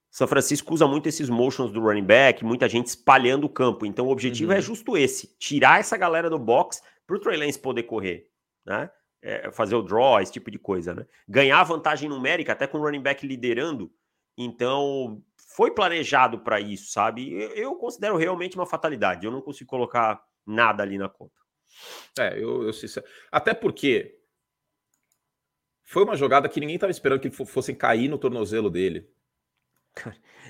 São 0.09 0.27
Francisco 0.27 0.73
usa 0.73 0.85
muito 0.85 1.07
esses 1.07 1.29
motions 1.29 1.71
do 1.71 1.79
running 1.79 2.03
back, 2.03 2.43
muita 2.43 2.67
gente 2.67 2.87
espalhando 2.87 3.45
o 3.45 3.49
campo. 3.49 3.85
Então 3.85 4.07
o 4.07 4.11
objetivo 4.11 4.51
Uhum. 4.51 4.57
é 4.57 4.61
justo 4.61 4.97
esse: 4.97 5.35
tirar 5.39 5.79
essa 5.79 5.95
galera 5.95 6.29
do 6.29 6.37
box 6.37 6.81
para 7.07 7.15
o 7.15 7.19
Trey 7.19 7.37
Lance 7.37 7.57
poder 7.57 7.83
correr, 7.83 8.27
né? 8.65 8.89
É, 9.21 9.51
fazer 9.51 9.75
o 9.75 9.83
draw, 9.83 10.19
esse 10.19 10.31
tipo 10.31 10.49
de 10.49 10.57
coisa, 10.57 10.95
né? 10.95 11.05
Ganhar 11.27 11.63
vantagem 11.63 12.09
numérica, 12.09 12.53
até 12.53 12.65
com 12.65 12.79
o 12.79 12.81
running 12.81 13.01
back 13.01 13.25
liderando. 13.25 13.93
Então 14.37 15.23
foi 15.55 15.71
planejado 15.71 16.39
para 16.39 16.59
isso, 16.59 16.91
sabe? 16.91 17.31
Eu, 17.31 17.49
eu 17.51 17.75
considero 17.75 18.17
realmente 18.17 18.55
uma 18.55 18.65
fatalidade. 18.65 19.25
Eu 19.25 19.31
não 19.31 19.41
consigo 19.41 19.69
colocar 19.69 20.23
nada 20.45 20.81
ali 20.81 20.97
na 20.97 21.07
conta. 21.07 21.39
É, 22.19 22.37
eu, 22.41 22.63
eu 22.63 22.73
sincero. 22.73 23.05
Até 23.31 23.53
porque 23.53 24.17
foi 25.83 26.03
uma 26.03 26.15
jogada 26.15 26.49
que 26.49 26.59
ninguém 26.59 26.75
estava 26.75 26.91
esperando 26.91 27.19
que 27.19 27.29
fo- 27.29 27.45
fossem 27.45 27.75
cair 27.75 28.07
no 28.07 28.17
tornozelo 28.17 28.69
dele. 28.69 29.07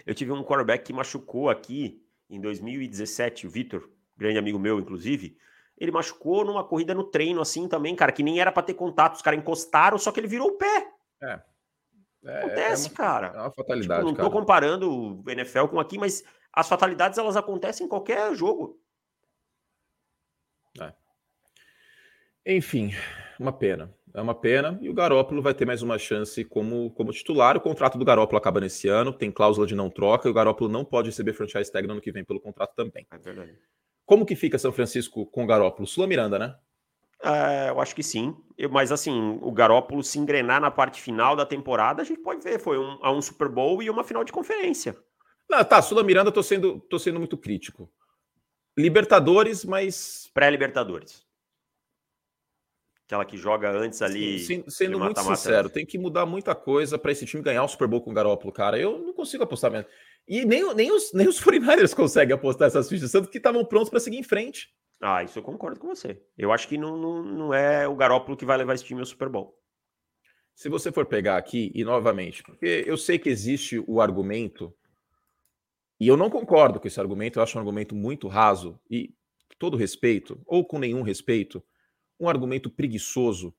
Eu 0.06 0.14
tive 0.14 0.32
um 0.32 0.44
quarterback 0.44 0.86
que 0.86 0.94
machucou 0.94 1.50
aqui 1.50 2.02
em 2.30 2.40
2017, 2.40 3.48
o 3.48 3.50
Vitor, 3.50 3.90
grande 4.16 4.38
amigo 4.38 4.60
meu, 4.60 4.80
inclusive. 4.80 5.38
Ele 5.82 5.92
machucou 5.92 6.46
numa 6.46 6.64
corrida 6.64 6.94
no 6.94 7.04
treino, 7.04 7.42
assim 7.42 7.68
também, 7.68 7.96
cara, 7.96 8.12
que 8.12 8.22
nem 8.22 8.40
era 8.40 8.52
para 8.52 8.62
ter 8.62 8.76
contato. 8.76 9.16
Os 9.16 9.22
caras 9.24 9.40
encostaram, 9.40 9.98
só 9.98 10.12
que 10.12 10.20
ele 10.20 10.28
virou 10.28 10.50
o 10.50 10.56
pé. 10.56 10.88
É, 11.24 11.42
Acontece, 12.38 12.88
é 12.88 12.92
uma, 12.92 12.96
cara. 12.96 13.28
é 13.28 13.32
uma 13.32 13.50
Tipo, 13.50 13.56
fatalidade, 13.56 14.04
não 14.04 14.12
tô 14.12 14.18
cara. 14.18 14.30
comparando 14.30 15.24
o 15.26 15.30
NFL 15.30 15.66
com 15.66 15.80
aqui, 15.80 15.98
mas 15.98 16.24
as 16.54 16.70
fatalidades 16.70 17.18
elas 17.18 17.36
acontecem 17.36 17.88
em 17.88 17.90
qualquer 17.90 18.36
jogo. 18.36 18.80
Enfim, 22.46 22.92
uma 23.40 23.52
pena. 23.52 23.92
É 24.14 24.22
uma 24.22 24.36
pena. 24.36 24.78
E 24.82 24.90
o 24.90 24.94
Garópolo 24.94 25.42
vai 25.42 25.54
ter 25.54 25.66
mais 25.66 25.82
uma 25.82 25.98
chance 25.98 26.44
como, 26.46 26.92
como 26.92 27.12
titular. 27.12 27.56
O 27.58 27.62
contrato 27.62 27.98
do 27.98 28.06
Garópolo 28.06 28.38
acaba 28.38 28.60
nesse 28.60 28.88
ano, 28.88 29.12
tem 29.14 29.32
cláusula 29.32 29.66
de 29.66 29.76
não 29.76 29.90
troca, 29.90 30.28
e 30.28 30.32
o 30.32 30.34
Garópolo 30.34 30.70
não 30.70 30.84
pode 30.86 31.10
receber 31.10 31.34
franchise 31.34 31.72
tag 31.72 31.88
no 31.88 31.94
ano 31.94 32.02
que 32.02 32.12
vem 32.12 32.24
pelo 32.24 32.40
contrato 32.40 32.74
também. 32.76 33.08
É 33.12 33.18
verdade. 33.18 33.58
Como 34.12 34.26
que 34.26 34.36
fica 34.36 34.60
São 34.60 34.74
Francisco 34.74 35.26
com 35.26 35.46
o 35.46 35.48
Garópolo? 35.48 35.88
Sula 35.88 36.06
Miranda, 36.06 36.38
né? 36.38 36.54
É, 37.24 37.70
eu 37.70 37.80
acho 37.80 37.96
que 37.96 38.04
sim. 38.04 38.36
Eu- 38.58 38.70
mas 38.70 38.92
assim, 38.92 39.40
o 39.42 39.54
Garópolo 39.54 40.04
se 40.04 40.20
engrenar 40.20 40.60
na 40.60 40.70
parte 40.70 41.02
final 41.02 41.34
da 41.34 41.46
temporada, 41.46 42.02
a 42.02 42.06
gente 42.06 42.20
pode 42.20 42.44
ver. 42.44 42.60
Foi 42.60 42.78
um, 42.78 43.00
um 43.02 43.22
Super 43.22 43.48
Bowl 43.48 43.82
e 43.82 43.90
uma 43.90 44.04
final 44.04 44.26
de 44.26 44.34
conferência. 44.34 44.98
Não, 45.50 45.64
tá, 45.64 45.82
Sula 45.82 46.04
Miranda, 46.04 46.30
tô 46.30 46.44
sendo, 46.44 46.82
tô 46.82 47.00
sendo 47.00 47.20
muito 47.20 47.38
crítico. 47.38 47.90
Libertadores, 48.78 49.64
mas 49.64 50.30
Pré-Libertadores. 50.34 51.26
Aquela 53.06 53.24
que 53.24 53.38
joga 53.38 53.72
antes 53.72 54.02
ali. 54.02 54.40
Sim, 54.40 54.66
sendo 54.68 55.00
muito 55.00 55.22
-mata. 55.22 55.38
sincero, 55.38 55.70
tem 55.70 55.86
que 55.86 55.98
mudar 55.98 56.26
muita 56.26 56.54
coisa 56.54 57.00
para 57.00 57.14
esse 57.14 57.26
time 57.26 57.42
ganhar 57.42 57.64
o 57.64 57.68
Super 57.70 57.88
Bowl 57.88 58.02
com 58.02 58.12
o 58.12 58.14
Garópolo, 58.14 58.52
cara. 58.52 58.78
Eu 58.78 59.00
não 59.00 59.14
consigo 59.14 59.44
apostar 59.44 59.72
mesmo. 59.72 59.88
E 60.28 60.46
nem, 60.46 60.74
nem, 60.74 60.92
os, 60.92 61.12
nem 61.14 61.28
os 61.28 61.40
49ers 61.44 61.96
conseguem 61.96 62.36
apostar 62.36 62.68
essas 62.68 62.88
fichas, 62.88 63.12
tanto 63.12 63.30
que 63.30 63.38
estavam 63.38 63.66
prontos 63.66 63.90
para 63.90 64.00
seguir 64.00 64.18
em 64.18 64.24
frente. 64.24 64.70
Ah, 65.02 65.24
isso 65.24 65.40
eu 65.40 65.44
concordo 65.44 65.80
com 65.80 65.88
você. 65.88 66.22
Eu 66.38 66.52
acho 66.52 66.68
que 66.68 66.78
não, 66.78 66.96
não, 66.96 67.24
não 67.24 67.54
é 67.54 67.88
o 67.88 67.96
Garópolo 67.96 68.38
que 68.38 68.46
vai 68.46 68.58
levar 68.58 68.76
esse 68.76 68.86
time 68.86 69.00
ao 69.00 69.06
Super 69.06 69.30
Bowl. 69.30 69.58
Se 70.54 70.70
você 70.70 70.92
for 70.92 71.06
pegar 71.08 71.38
aqui, 71.38 71.72
e 71.74 71.84
novamente, 71.84 72.44
porque 72.44 72.84
eu 72.86 72.98
sei 72.98 73.18
que 73.18 73.30
existe 73.30 73.84
o 73.88 74.00
argumento, 74.00 74.72
e 76.00 76.08
eu 76.08 76.16
não 76.16 76.30
concordo 76.30 76.80
com 76.80 76.88
esse 76.88 77.00
argumento, 77.00 77.40
eu 77.40 77.44
acho 77.44 77.58
um 77.58 77.62
argumento 77.62 77.96
muito 77.96 78.28
raso, 78.28 78.80
e 78.90 79.14
todo 79.58 79.78
respeito, 79.78 80.40
ou 80.46 80.64
com 80.64 80.78
nenhum 80.78 81.02
respeito, 81.02 81.64
um 82.20 82.30
argumento 82.30 82.70
preguiçoso 82.70 83.56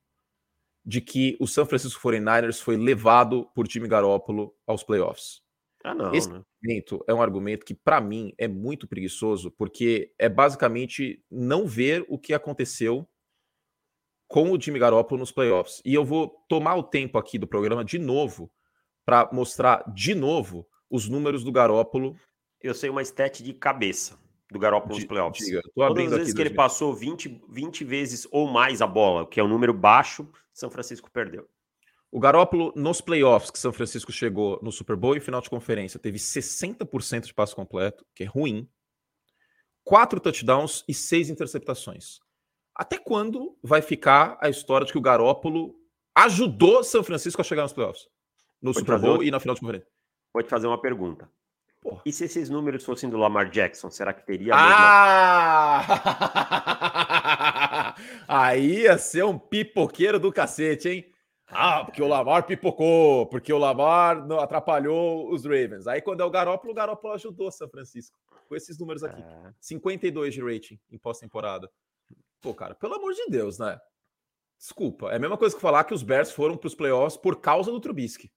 de 0.84 1.00
que 1.00 1.36
o 1.40 1.46
San 1.46 1.64
Francisco 1.64 2.00
49ers 2.00 2.60
foi 2.60 2.76
levado 2.76 3.48
por 3.54 3.66
time 3.66 3.88
Garópolo 3.88 4.54
aos 4.66 4.82
playoffs. 4.82 5.42
Ah, 5.84 5.94
não, 5.94 6.14
Esse 6.14 6.30
né? 6.30 6.42
argumento 6.62 7.04
é 7.08 7.14
um 7.14 7.22
argumento 7.22 7.66
que, 7.66 7.74
para 7.74 8.00
mim, 8.00 8.32
é 8.38 8.46
muito 8.46 8.86
preguiçoso, 8.86 9.50
porque 9.50 10.12
é 10.18 10.28
basicamente 10.28 11.24
não 11.30 11.66
ver 11.66 12.04
o 12.08 12.18
que 12.18 12.32
aconteceu 12.32 13.08
com 14.28 14.50
o 14.50 14.58
time 14.58 14.78
Garópolo 14.78 15.18
nos 15.18 15.32
playoffs. 15.32 15.82
E 15.84 15.92
eu 15.92 16.04
vou 16.04 16.28
tomar 16.48 16.76
o 16.76 16.82
tempo 16.82 17.18
aqui 17.18 17.38
do 17.38 17.46
programa 17.46 17.84
de 17.84 17.98
novo 17.98 18.50
para 19.04 19.28
mostrar 19.32 19.84
de 19.92 20.14
novo 20.14 20.66
os 20.88 21.08
números 21.08 21.44
do 21.44 21.52
Garópolo. 21.52 22.16
Eu 22.60 22.74
sei 22.74 22.88
uma 22.88 23.02
stat 23.02 23.42
de 23.42 23.52
cabeça 23.52 24.18
do 24.50 24.58
Garoppolo 24.58 24.94
nos 24.94 25.04
playoffs. 25.04 25.44
Diga, 25.44 25.62
Todas 25.74 26.12
as 26.12 26.18
vezes 26.18 26.34
que 26.34 26.40
ele 26.40 26.54
passou 26.54 26.94
20, 26.94 27.42
20 27.48 27.84
vezes 27.84 28.26
ou 28.30 28.46
mais 28.46 28.80
a 28.80 28.86
bola, 28.86 29.26
que 29.26 29.40
é 29.40 29.44
um 29.44 29.48
número 29.48 29.74
baixo, 29.74 30.28
São 30.52 30.70
Francisco 30.70 31.10
perdeu. 31.10 31.48
O 32.14 32.20
Garoppolo 32.20 32.74
nos 32.76 33.00
playoffs 33.00 33.50
que 33.50 33.58
São 33.58 33.72
Francisco 33.72 34.12
chegou 34.12 34.60
no 34.62 34.70
Super 34.70 34.96
Bowl 34.96 35.16
e 35.16 35.20
final 35.20 35.40
de 35.40 35.48
conferência 35.48 35.98
teve 35.98 36.18
60% 36.18 37.24
de 37.24 37.32
passe 37.32 37.56
completo, 37.56 38.04
que 38.14 38.24
é 38.24 38.26
ruim, 38.26 38.68
quatro 39.82 40.20
touchdowns 40.20 40.84
e 40.86 40.92
seis 40.92 41.30
interceptações. 41.30 42.20
Até 42.74 42.98
quando 42.98 43.56
vai 43.62 43.80
ficar 43.80 44.36
a 44.42 44.50
história 44.50 44.86
de 44.86 44.92
que 44.92 44.98
o 44.98 45.02
Garoppolo 45.02 45.74
ajudou 46.14 46.84
São 46.84 47.02
Francisco 47.02 47.40
a 47.40 47.44
chegar 47.44 47.62
nos 47.62 47.72
playoffs? 47.72 48.06
No 48.60 48.74
Super 48.74 48.98
Bowl 48.98 49.22
e 49.22 49.30
na 49.30 49.40
final 49.40 49.54
de 49.54 49.62
conferência. 49.62 49.88
Vou 50.34 50.42
te 50.42 50.50
fazer 50.50 50.66
uma 50.66 50.80
pergunta. 50.80 51.30
Porra. 51.80 52.02
E 52.04 52.12
se 52.12 52.24
esses 52.24 52.50
números 52.50 52.84
fossem 52.84 53.08
do 53.08 53.16
Lamar 53.16 53.48
Jackson, 53.48 53.90
será 53.90 54.12
que 54.12 54.26
teria 54.26 54.52
ah! 54.54 55.86
mesma... 55.88 56.02
Aí 58.28 58.82
ia 58.82 58.98
ser 58.98 59.24
um 59.24 59.38
pipoqueiro 59.38 60.20
do 60.20 60.30
cacete, 60.30 60.90
hein? 60.90 61.11
Ah, 61.54 61.84
porque 61.84 62.02
o 62.02 62.08
Lamar 62.08 62.46
pipocou, 62.46 63.26
porque 63.26 63.52
o 63.52 63.58
Lamar 63.58 64.30
atrapalhou 64.40 65.30
os 65.30 65.44
Ravens. 65.44 65.86
Aí 65.86 66.00
quando 66.00 66.22
é 66.22 66.24
o 66.24 66.30
Garoppolo, 66.30 66.72
o 66.72 66.74
Garoppolo 66.74 67.14
ajudou 67.14 67.50
São 67.50 67.68
Francisco. 67.68 68.16
Com 68.48 68.56
esses 68.56 68.78
números 68.78 69.04
aqui. 69.04 69.20
É. 69.22 69.54
52 69.60 70.34
de 70.34 70.42
rating 70.42 70.80
em 70.90 70.98
pós-temporada. 70.98 71.70
Pô, 72.40 72.52
cara, 72.54 72.74
pelo 72.74 72.94
amor 72.94 73.12
de 73.12 73.26
Deus, 73.26 73.58
né? 73.58 73.78
Desculpa. 74.58 75.10
É 75.10 75.16
a 75.16 75.18
mesma 75.18 75.36
coisa 75.36 75.54
que 75.54 75.60
falar 75.60 75.84
que 75.84 75.94
os 75.94 76.02
Bears 76.02 76.30
foram 76.30 76.56
para 76.56 76.66
os 76.66 76.74
playoffs 76.74 77.16
por 77.16 77.40
causa 77.40 77.70
do 77.70 77.80
Trubisky. 77.80 78.32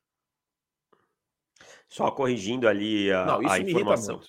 Só 1.88 2.12
corrigindo 2.12 2.68
ali 2.68 3.12
a, 3.12 3.26
Não, 3.26 3.50
a 3.50 3.60
informação. 3.60 4.20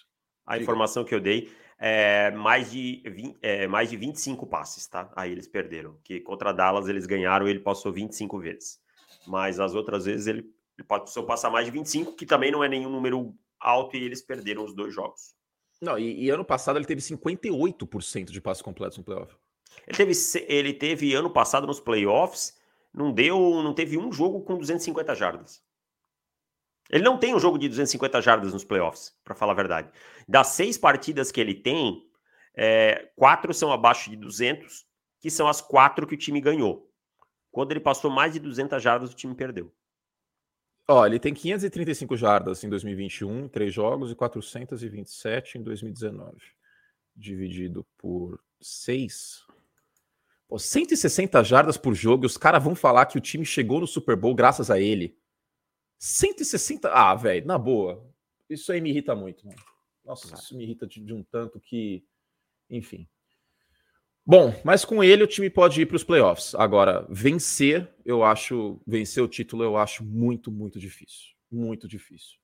A 0.46 0.58
informação 0.58 1.04
que 1.04 1.14
eu 1.14 1.20
dei 1.20 1.50
é 1.78 2.30
mais 2.30 2.70
de, 2.70 3.02
20, 3.04 3.36
é 3.42 3.66
mais 3.66 3.90
de 3.90 3.96
25 3.96 4.46
passes, 4.46 4.86
tá? 4.86 5.10
Aí 5.14 5.32
eles 5.32 5.46
perderam. 5.46 5.96
Que 6.02 6.20
contra 6.20 6.52
Dallas 6.52 6.88
eles 6.88 7.06
ganharam, 7.06 7.46
ele 7.46 7.60
passou 7.60 7.92
25 7.92 8.38
vezes. 8.38 8.80
Mas 9.26 9.60
as 9.60 9.74
outras 9.74 10.04
vezes 10.06 10.26
ele, 10.26 10.50
ele 10.78 10.86
passou 10.86 11.24
passar 11.24 11.50
mais 11.50 11.66
de 11.66 11.72
25, 11.72 12.12
que 12.12 12.24
também 12.24 12.50
não 12.50 12.64
é 12.64 12.68
nenhum 12.68 12.88
número 12.88 13.34
alto, 13.60 13.96
e 13.96 14.02
eles 14.02 14.22
perderam 14.22 14.64
os 14.64 14.74
dois 14.74 14.94
jogos. 14.94 15.34
Não, 15.80 15.98
e, 15.98 16.24
e 16.24 16.30
ano 16.30 16.44
passado 16.44 16.78
ele 16.78 16.86
teve 16.86 17.00
58% 17.02 18.30
de 18.30 18.40
passes 18.40 18.62
completos 18.62 18.96
no 18.96 19.04
playoff. 19.04 19.34
Ele 19.86 19.96
teve, 19.96 20.12
ele 20.48 20.72
teve 20.72 21.14
ano 21.14 21.30
passado 21.30 21.66
nos 21.66 21.80
playoffs, 21.80 22.56
não 22.94 23.12
deu, 23.12 23.38
não 23.62 23.74
teve 23.74 23.98
um 23.98 24.10
jogo 24.10 24.40
com 24.42 24.56
250 24.56 25.14
jardas. 25.14 25.62
Ele 26.90 27.04
não 27.04 27.18
tem 27.18 27.34
um 27.34 27.38
jogo 27.38 27.58
de 27.58 27.68
250 27.68 28.20
jardas 28.20 28.52
nos 28.52 28.64
playoffs, 28.64 29.14
para 29.24 29.34
falar 29.34 29.52
a 29.52 29.56
verdade. 29.56 29.90
Das 30.28 30.48
seis 30.48 30.78
partidas 30.78 31.32
que 31.32 31.40
ele 31.40 31.54
tem, 31.54 32.02
é, 32.54 33.10
quatro 33.16 33.52
são 33.52 33.72
abaixo 33.72 34.10
de 34.10 34.16
200, 34.16 34.86
que 35.20 35.30
são 35.30 35.48
as 35.48 35.60
quatro 35.60 36.06
que 36.06 36.14
o 36.14 36.18
time 36.18 36.40
ganhou. 36.40 36.90
Quando 37.50 37.72
ele 37.72 37.80
passou 37.80 38.10
mais 38.10 38.32
de 38.32 38.38
200 38.38 38.82
jardas, 38.82 39.10
o 39.10 39.14
time 39.14 39.34
perdeu. 39.34 39.72
Ó, 40.88 41.04
ele 41.04 41.18
tem 41.18 41.34
535 41.34 42.16
jardas 42.16 42.62
em 42.62 42.68
2021, 42.68 43.48
três 43.48 43.74
jogos, 43.74 44.12
e 44.12 44.14
427 44.14 45.58
em 45.58 45.62
2019. 45.62 46.36
Dividido 47.14 47.84
por 47.98 48.38
seis. 48.60 49.44
Pô, 50.46 50.58
160 50.58 51.42
jardas 51.42 51.76
por 51.76 51.92
jogo, 51.92 52.24
e 52.24 52.26
os 52.26 52.36
caras 52.36 52.62
vão 52.62 52.76
falar 52.76 53.06
que 53.06 53.18
o 53.18 53.20
time 53.20 53.44
chegou 53.44 53.80
no 53.80 53.86
Super 53.86 54.14
Bowl 54.14 54.34
graças 54.34 54.70
a 54.70 54.78
ele. 54.78 55.18
160. 55.98 56.90
Ah, 56.90 57.14
velho, 57.14 57.46
na 57.46 57.58
boa. 57.58 58.04
Isso 58.48 58.70
aí 58.72 58.80
me 58.80 58.90
irrita 58.90 59.14
muito, 59.14 59.46
mano. 59.46 59.58
Nossa, 60.04 60.34
isso 60.34 60.56
me 60.56 60.64
irrita 60.64 60.86
de, 60.86 61.00
de, 61.00 61.12
um 61.12 61.22
tanto 61.22 61.58
que. 61.60 62.04
Enfim. 62.70 63.08
Bom, 64.24 64.52
mas 64.64 64.84
com 64.84 65.02
ele 65.02 65.22
o 65.22 65.26
time 65.26 65.48
pode 65.48 65.80
ir 65.80 65.86
para 65.86 65.96
os 65.96 66.04
playoffs. 66.04 66.54
Agora, 66.54 67.06
vencer, 67.08 67.88
eu 68.04 68.22
acho. 68.22 68.80
Vencer 68.86 69.22
o 69.22 69.28
título, 69.28 69.64
eu 69.64 69.76
acho 69.76 70.04
muito, 70.04 70.50
muito 70.50 70.78
difícil. 70.78 71.34
Muito 71.50 71.88
difícil. 71.88 72.38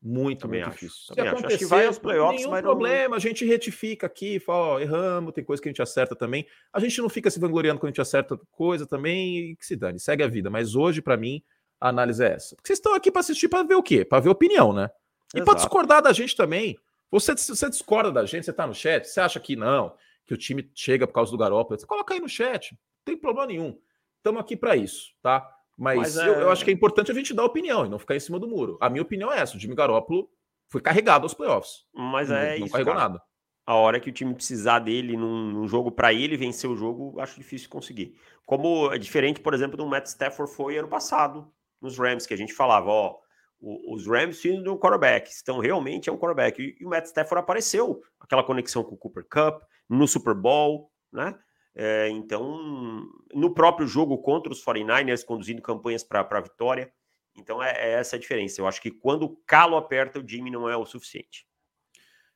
Muito, 0.00 0.42
Também 0.42 0.60
muito 0.60 0.74
acho. 0.74 0.86
difícil. 0.86 1.14
Também 1.14 1.32
acho. 1.32 1.46
Acho 1.46 1.68
vai 1.68 1.86
aos 1.86 1.98
playoffs, 1.98 2.46
nenhum 2.46 2.62
problema, 2.62 3.08
não... 3.08 3.16
a 3.16 3.18
gente 3.18 3.44
retifica 3.44 4.06
aqui, 4.06 4.38
fala, 4.38 4.74
ó, 4.74 4.80
erramos, 4.80 5.32
tem 5.32 5.42
coisa 5.42 5.60
que 5.60 5.68
a 5.68 5.72
gente 5.72 5.82
acerta 5.82 6.14
também. 6.14 6.46
A 6.72 6.78
gente 6.78 7.00
não 7.00 7.08
fica 7.08 7.30
se 7.30 7.40
vangloriando 7.40 7.80
quando 7.80 7.88
a 7.88 7.90
gente 7.90 8.00
acerta 8.00 8.38
coisa 8.52 8.86
também 8.86 9.38
e 9.50 9.56
que 9.56 9.66
se 9.66 9.74
dane, 9.74 9.98
segue 9.98 10.22
a 10.22 10.28
vida. 10.28 10.48
Mas 10.50 10.76
hoje, 10.76 11.02
para 11.02 11.16
mim, 11.16 11.42
a 11.80 11.88
análise 11.88 12.22
é 12.22 12.34
essa. 12.34 12.56
Porque 12.56 12.68
vocês 12.68 12.78
estão 12.78 12.94
aqui 12.94 13.10
para 13.10 13.20
assistir 13.20 13.48
para 13.48 13.62
ver 13.62 13.74
o 13.74 13.82
quê? 13.82 14.04
Para 14.04 14.20
ver 14.20 14.28
opinião, 14.28 14.72
né? 14.72 14.90
E 15.34 15.42
para 15.42 15.54
discordar 15.54 16.02
da 16.02 16.12
gente 16.12 16.34
também. 16.34 16.78
Você, 17.10 17.34
você 17.34 17.68
discorda 17.70 18.12
da 18.12 18.24
gente, 18.26 18.44
você 18.44 18.50
está 18.50 18.66
no 18.66 18.74
chat, 18.74 19.06
você 19.06 19.20
acha 19.20 19.40
que 19.40 19.56
não, 19.56 19.94
que 20.26 20.34
o 20.34 20.36
time 20.36 20.70
chega 20.74 21.06
por 21.06 21.14
causa 21.14 21.30
do 21.30 21.38
Garoppolo, 21.38 21.80
você 21.80 21.86
coloca 21.86 22.12
aí 22.12 22.20
no 22.20 22.28
chat, 22.28 22.72
não 22.72 22.78
tem 23.04 23.16
problema 23.16 23.46
nenhum. 23.46 23.78
Estamos 24.18 24.40
aqui 24.40 24.56
para 24.56 24.76
isso, 24.76 25.14
tá? 25.22 25.48
Mas, 25.76 25.98
Mas 25.98 26.16
é... 26.18 26.28
eu, 26.28 26.34
eu, 26.34 26.50
acho 26.50 26.64
que 26.64 26.70
é 26.70 26.74
importante 26.74 27.10
a 27.10 27.14
gente 27.14 27.32
dar 27.32 27.44
opinião 27.44 27.86
e 27.86 27.88
não 27.88 27.98
ficar 27.98 28.16
em 28.16 28.20
cima 28.20 28.38
do 28.38 28.48
muro. 28.48 28.76
A 28.80 28.90
minha 28.90 29.02
opinião 29.02 29.32
é 29.32 29.38
essa: 29.38 29.56
o 29.56 29.60
Jimmy 29.60 29.74
Garoppolo 29.76 30.28
foi 30.68 30.80
carregado 30.80 31.24
aos 31.24 31.34
playoffs. 31.34 31.86
Mas 31.94 32.30
é 32.30 32.54
não, 32.54 32.60
não 32.60 32.68
carregou 32.68 32.94
cara. 32.94 33.08
nada. 33.08 33.22
A 33.64 33.74
hora 33.74 34.00
que 34.00 34.10
o 34.10 34.12
time 34.12 34.34
precisar 34.34 34.80
dele 34.80 35.16
num, 35.16 35.52
num 35.52 35.68
jogo 35.68 35.92
para 35.92 36.12
ele 36.12 36.36
vencer 36.36 36.68
o 36.68 36.76
jogo, 36.76 37.20
acho 37.20 37.38
difícil 37.38 37.68
conseguir. 37.68 38.18
Como 38.44 38.92
é 38.92 38.98
diferente, 38.98 39.40
por 39.40 39.54
exemplo, 39.54 39.76
do 39.76 39.86
Matt 39.86 40.06
Stafford 40.06 40.52
foi 40.52 40.78
ano 40.78 40.88
passado, 40.88 41.50
nos 41.80 41.98
Rams, 41.98 42.26
que 42.26 42.34
a 42.34 42.36
gente 42.36 42.52
falava, 42.52 42.90
ó, 42.90 43.18
os 43.60 44.06
Rams 44.06 44.40
de 44.40 44.68
um 44.68 44.78
quarterback, 44.78 45.30
então 45.42 45.58
realmente 45.58 46.08
é 46.08 46.12
um 46.12 46.18
quarterback. 46.18 46.76
E, 46.80 46.84
o 46.84 46.88
Matt 46.88 47.06
Stafford 47.06 47.42
apareceu, 47.42 48.02
aquela 48.20 48.44
conexão 48.44 48.84
com 48.84 48.94
o 48.94 48.98
Cooper 48.98 49.26
Cup, 49.28 49.62
no 49.88 50.06
Super 50.06 50.34
Bowl, 50.34 50.92
né? 51.12 51.38
É, 51.74 52.08
então, 52.08 53.08
no 53.32 53.54
próprio 53.54 53.86
jogo 53.86 54.18
contra 54.18 54.52
os 54.52 54.64
49ers, 54.64 55.24
conduzindo 55.24 55.62
campanhas 55.62 56.02
para 56.02 56.26
a 56.28 56.40
vitória. 56.40 56.92
Então, 57.36 57.62
é, 57.62 57.70
é, 57.70 57.92
essa 57.92 58.16
a 58.16 58.18
diferença. 58.18 58.60
Eu 58.60 58.66
acho 58.66 58.82
que 58.82 58.90
quando 58.90 59.22
o 59.24 59.36
calo 59.46 59.76
aperta, 59.76 60.18
o 60.18 60.28
Jimmy 60.28 60.50
não 60.50 60.68
é 60.68 60.76
o 60.76 60.84
suficiente. 60.84 61.46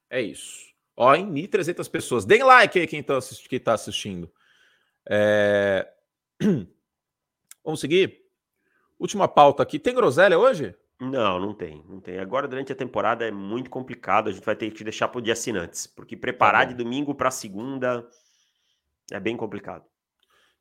É 0.09 0.21
isso. 0.21 0.73
Ó, 0.97 1.13
em 1.15 1.27
1.300 1.27 1.91
pessoas. 1.91 2.25
Deem 2.25 2.45
like 2.45 2.79
aí 2.79 2.87
quem 2.87 3.01
está 3.01 3.19
tá 3.65 3.73
assistindo. 3.73 4.33
É... 5.09 5.89
Vamos 7.65 7.81
seguir? 7.81 8.22
Última 9.03 9.27
pauta 9.27 9.65
aqui. 9.65 9.81
Tem 9.81 9.93
groselha 9.93 10.39
hoje? 10.39 10.77
Não, 11.01 11.41
não 11.41 11.53
tem, 11.53 11.85
não 11.89 12.01
tem. 12.01 12.21
Agora, 12.21 12.47
durante 12.47 12.71
a 12.71 12.77
temporada, 12.77 13.27
é 13.27 13.33
muito 13.33 13.69
complicado. 13.69 14.29
A 14.29 14.33
gente 14.33 14.45
vai 14.45 14.55
ter 14.55 14.71
que 14.71 14.85
deixar 14.85 15.09
para 15.09 15.19
o 15.19 15.21
de 15.21 15.33
assinantes, 15.33 15.89
porque 15.89 16.17
preparar 16.17 16.67
tá 16.67 16.73
de 16.73 16.75
domingo 16.77 17.13
para 17.13 17.29
segunda 17.29 18.09
é 19.11 19.19
bem 19.19 19.37
complicado. 19.37 19.85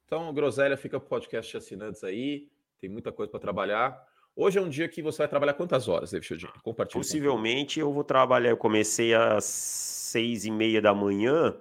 Então, 0.06 0.34
groselha 0.34 0.76
fica 0.76 1.00
para 1.00 1.06
o 1.06 1.10
podcast 1.10 1.52
de 1.52 1.58
assinantes 1.58 2.04
aí. 2.04 2.50
Tem 2.80 2.90
muita 2.90 3.12
coisa 3.12 3.30
para 3.30 3.40
trabalhar. 3.40 3.96
Hoje 4.36 4.58
é 4.58 4.62
um 4.62 4.70
dia 4.70 4.90
que 4.90 5.04
você 5.04 5.20
vai 5.20 5.28
trabalhar 5.28 5.54
quantas 5.54 5.88
horas, 5.88 6.10
David 6.10 6.28
Chodinho? 6.28 6.54
Compartilha. 6.64 7.00
Possivelmente 7.00 7.80
eu 7.80 7.94
vou 7.94 8.04
trabalhar. 8.04 8.50
Eu 8.50 8.58
comecei 8.58 9.14
às 9.14 9.46
seis 9.46 10.46
e 10.46 10.50
meia 10.50 10.82
da 10.82 10.96
manhã. 10.96 11.56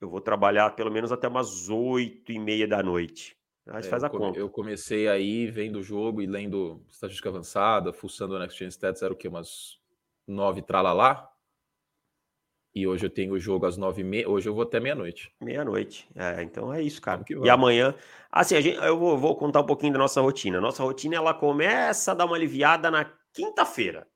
Eu 0.00 0.08
vou 0.08 0.20
trabalhar 0.20 0.70
pelo 0.76 0.92
menos 0.92 1.10
até 1.10 1.26
umas 1.26 1.68
oito 1.68 2.30
e 2.30 2.38
meia 2.38 2.68
da 2.68 2.80
noite. 2.80 3.39
Aí 3.66 3.80
é, 3.80 3.82
faz 3.82 4.02
a 4.02 4.06
eu, 4.06 4.10
conta. 4.10 4.38
Eu 4.38 4.48
comecei 4.48 5.08
aí 5.08 5.46
vendo 5.46 5.80
o 5.80 5.82
jogo 5.82 6.20
e 6.22 6.26
lendo 6.26 6.84
estatística 6.88 7.28
avançada, 7.28 7.92
fuçando 7.92 8.34
o 8.34 8.38
Next 8.38 8.58
Gen 8.58 8.68
Stats, 8.68 9.02
era 9.02 9.12
o 9.12 9.16
que? 9.16 9.28
Umas 9.28 9.78
nove 10.26 10.62
tralalá? 10.62 11.30
E 12.74 12.86
hoje 12.86 13.04
eu 13.04 13.10
tenho 13.10 13.32
o 13.32 13.38
jogo 13.38 13.66
às 13.66 13.76
nove 13.76 14.02
e 14.02 14.04
meia. 14.04 14.28
Hoje 14.28 14.48
eu 14.48 14.54
vou 14.54 14.62
até 14.62 14.78
meia-noite. 14.78 15.34
Meia-noite. 15.40 16.08
É, 16.14 16.40
então 16.42 16.72
é 16.72 16.80
isso, 16.80 17.02
cara. 17.02 17.24
E 17.28 17.50
amanhã. 17.50 17.94
Assim, 18.30 18.54
a 18.54 18.60
gente, 18.60 18.76
eu 18.76 18.96
vou, 18.96 19.18
vou, 19.18 19.36
contar 19.36 19.60
um 19.60 19.66
pouquinho 19.66 19.92
da 19.92 19.98
nossa 19.98 20.20
rotina. 20.20 20.60
Nossa 20.60 20.82
rotina 20.82 21.16
ela 21.16 21.34
começa 21.34 22.12
a 22.12 22.14
dar 22.14 22.26
uma 22.26 22.36
aliviada 22.36 22.88
na 22.90 23.12
quinta-feira. 23.32 24.06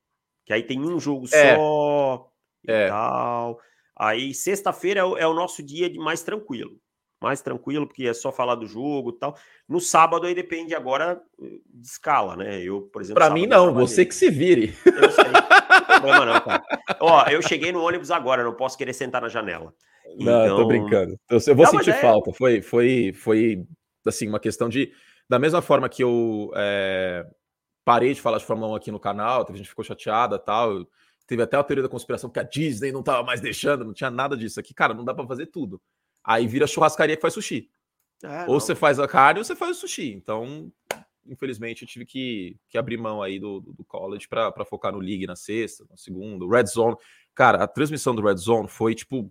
Que 0.47 0.53
aí 0.53 0.63
tem 0.63 0.81
um 0.81 1.01
jogo 1.01 1.27
é. 1.33 1.57
só 1.57 2.31
e 2.67 2.73
é. 2.73 2.89
tal. 2.89 3.59
Aí 3.97 4.33
sexta-feira 4.33 5.01
é, 5.01 5.23
é, 5.23 5.27
o 5.27 5.35
nosso 5.35 5.63
dia 5.63 5.91
de 5.91 5.99
mais 5.99 6.23
tranquilo. 6.23 6.79
Mais 7.25 7.41
tranquilo, 7.41 7.87
porque 7.87 8.07
é 8.07 8.13
só 8.13 8.31
falar 8.31 8.55
do 8.55 8.67
jogo 8.67 9.11
e 9.11 9.19
tal. 9.19 9.35
No 9.69 9.81
sábado 9.81 10.27
aí 10.27 10.35
depende 10.35 10.75
agora 10.75 11.21
de 11.39 11.87
escala, 11.87 12.37
né? 12.37 12.61
Eu, 12.61 12.83
por 12.83 13.01
exemplo. 13.01 13.23
Para 13.23 13.33
mim, 13.33 13.47
não, 13.47 13.73
você 13.73 14.05
que 14.05 14.15
se 14.15 14.31
vire. 14.31 14.75
Eu 14.85 15.11
sei. 15.11 15.25
Não 15.25 16.01
problema, 16.05 16.27
não, 16.27 16.41
cara. 16.41 16.63
Ó, 17.01 17.25
eu 17.29 17.43
cheguei 17.43 17.73
no 17.73 17.83
ônibus 17.83 18.11
agora, 18.11 18.45
não 18.45 18.55
posso 18.55 18.77
querer 18.77 18.93
sentar 18.93 19.23
na 19.23 19.29
janela. 19.29 19.75
Não, 20.19 20.45
então... 20.45 20.57
tô 20.59 20.67
brincando. 20.67 21.19
Eu 21.31 21.57
vou 21.57 21.65
não, 21.65 21.73
sentir 21.73 21.91
é... 21.91 22.01
falta. 22.01 22.33
Foi, 22.33 22.61
foi, 22.61 23.13
foi 23.13 23.67
assim, 24.07 24.29
uma 24.29 24.41
questão 24.41 24.69
de. 24.69 24.93
Da 25.29 25.39
mesma 25.39 25.63
forma 25.63 25.89
que 25.89 26.05
eu 26.05 26.53
é, 26.55 27.25
parei 27.85 28.13
de 28.13 28.21
falar 28.21 28.37
de 28.37 28.45
Fórmula 28.45 28.73
1 28.73 28.75
aqui 28.75 28.91
no 28.91 29.01
canal, 29.01 29.47
a 29.49 29.57
gente 29.57 29.69
ficou 29.69 29.85
chateada 29.85 30.39
tal. 30.39 30.87
Teve 31.27 31.43
até 31.43 31.57
a 31.57 31.65
teoria 31.65 31.83
da 31.83 31.89
conspiração 31.89 32.29
que 32.29 32.39
a 32.39 32.43
Disney 32.43 32.93
não 32.93 33.03
tava 33.03 33.23
mais 33.23 33.41
deixando, 33.41 33.83
não 33.83 33.95
tinha 33.95 34.11
nada 34.11 34.37
disso 34.37 34.61
aqui. 34.61 34.75
Cara, 34.75 34.93
não 34.93 35.05
dá 35.05 35.15
para 35.15 35.27
fazer 35.27 35.47
tudo. 35.47 35.81
Aí 36.25 36.47
vira 36.47 36.67
churrascaria 36.67 37.17
que 37.17 37.23
faz 37.23 37.35
sushi. 37.35 37.69
É, 38.23 38.43
ou 38.43 38.55
não. 38.55 38.61
você 38.61 38.75
faz 38.75 38.99
a 38.99 39.07
carne 39.07 39.41
ou 39.41 39.45
você 39.45 39.55
faz 39.55 39.77
o 39.77 39.81
sushi. 39.81 40.13
Então, 40.13 40.73
infelizmente, 41.27 41.83
eu 41.83 41.89
tive 41.89 42.07
que, 42.07 42.57
que 42.69 42.79
abrir 42.79 42.97
mão 42.97 43.23
aí 43.23 43.39
do, 43.39 43.61
do, 43.61 43.85
college 43.85 44.27
para 44.29 44.65
focar 44.65 44.93
no 44.93 44.99
League 44.99 45.27
na 45.27 45.37
sexta, 45.37 45.85
no 45.91 45.99
segundo, 45.99 46.49
Red 46.49 46.67
Zone. 46.67 46.97
Cara, 47.35 47.63
a 47.63 47.69
transmissão 47.69 48.15
do 48.15 48.23
Red 48.23 48.37
Zone 48.37 48.69
foi 48.69 48.95
tipo. 48.95 49.31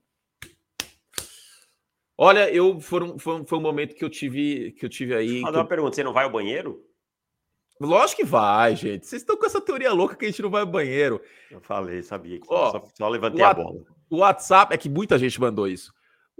Olha, 2.16 2.50
eu 2.54 2.80
foi 2.80 3.04
um, 3.04 3.18
foi, 3.18 3.36
um, 3.36 3.46
foi 3.46 3.58
um 3.58 3.62
momento 3.62 3.96
que 3.96 4.04
eu 4.04 4.10
tive 4.10 4.72
que 4.74 4.86
eu 4.86 4.90
tive 4.90 5.16
aí. 5.16 5.42
Que... 5.42 5.50
uma 5.50 5.66
pergunta: 5.66 5.96
você 5.96 6.04
não 6.04 6.14
vai 6.14 6.26
ao 6.26 6.32
banheiro? 6.32 6.86
Lógico 7.82 8.22
que 8.22 8.28
vai, 8.28 8.76
gente. 8.76 9.08
Vocês 9.08 9.22
estão 9.22 9.36
com 9.36 9.46
essa 9.46 9.60
teoria 9.60 9.92
louca 9.92 10.16
que 10.16 10.26
a 10.26 10.30
gente 10.30 10.42
não 10.42 10.50
vai 10.50 10.62
ao 10.62 10.68
banheiro. 10.68 11.20
Eu 11.50 11.60
falei, 11.60 12.04
sabia 12.04 12.40
que 12.40 12.46
Ó, 12.48 12.72
só, 12.72 12.84
só 12.94 13.10
levantei 13.10 13.44
a 13.44 13.54
bola. 13.54 13.82
O 14.10 14.18
WhatsApp 14.18 14.74
é 14.74 14.78
que 14.78 14.88
muita 14.88 15.18
gente 15.18 15.42
mandou 15.42 15.68
isso. 15.68 15.92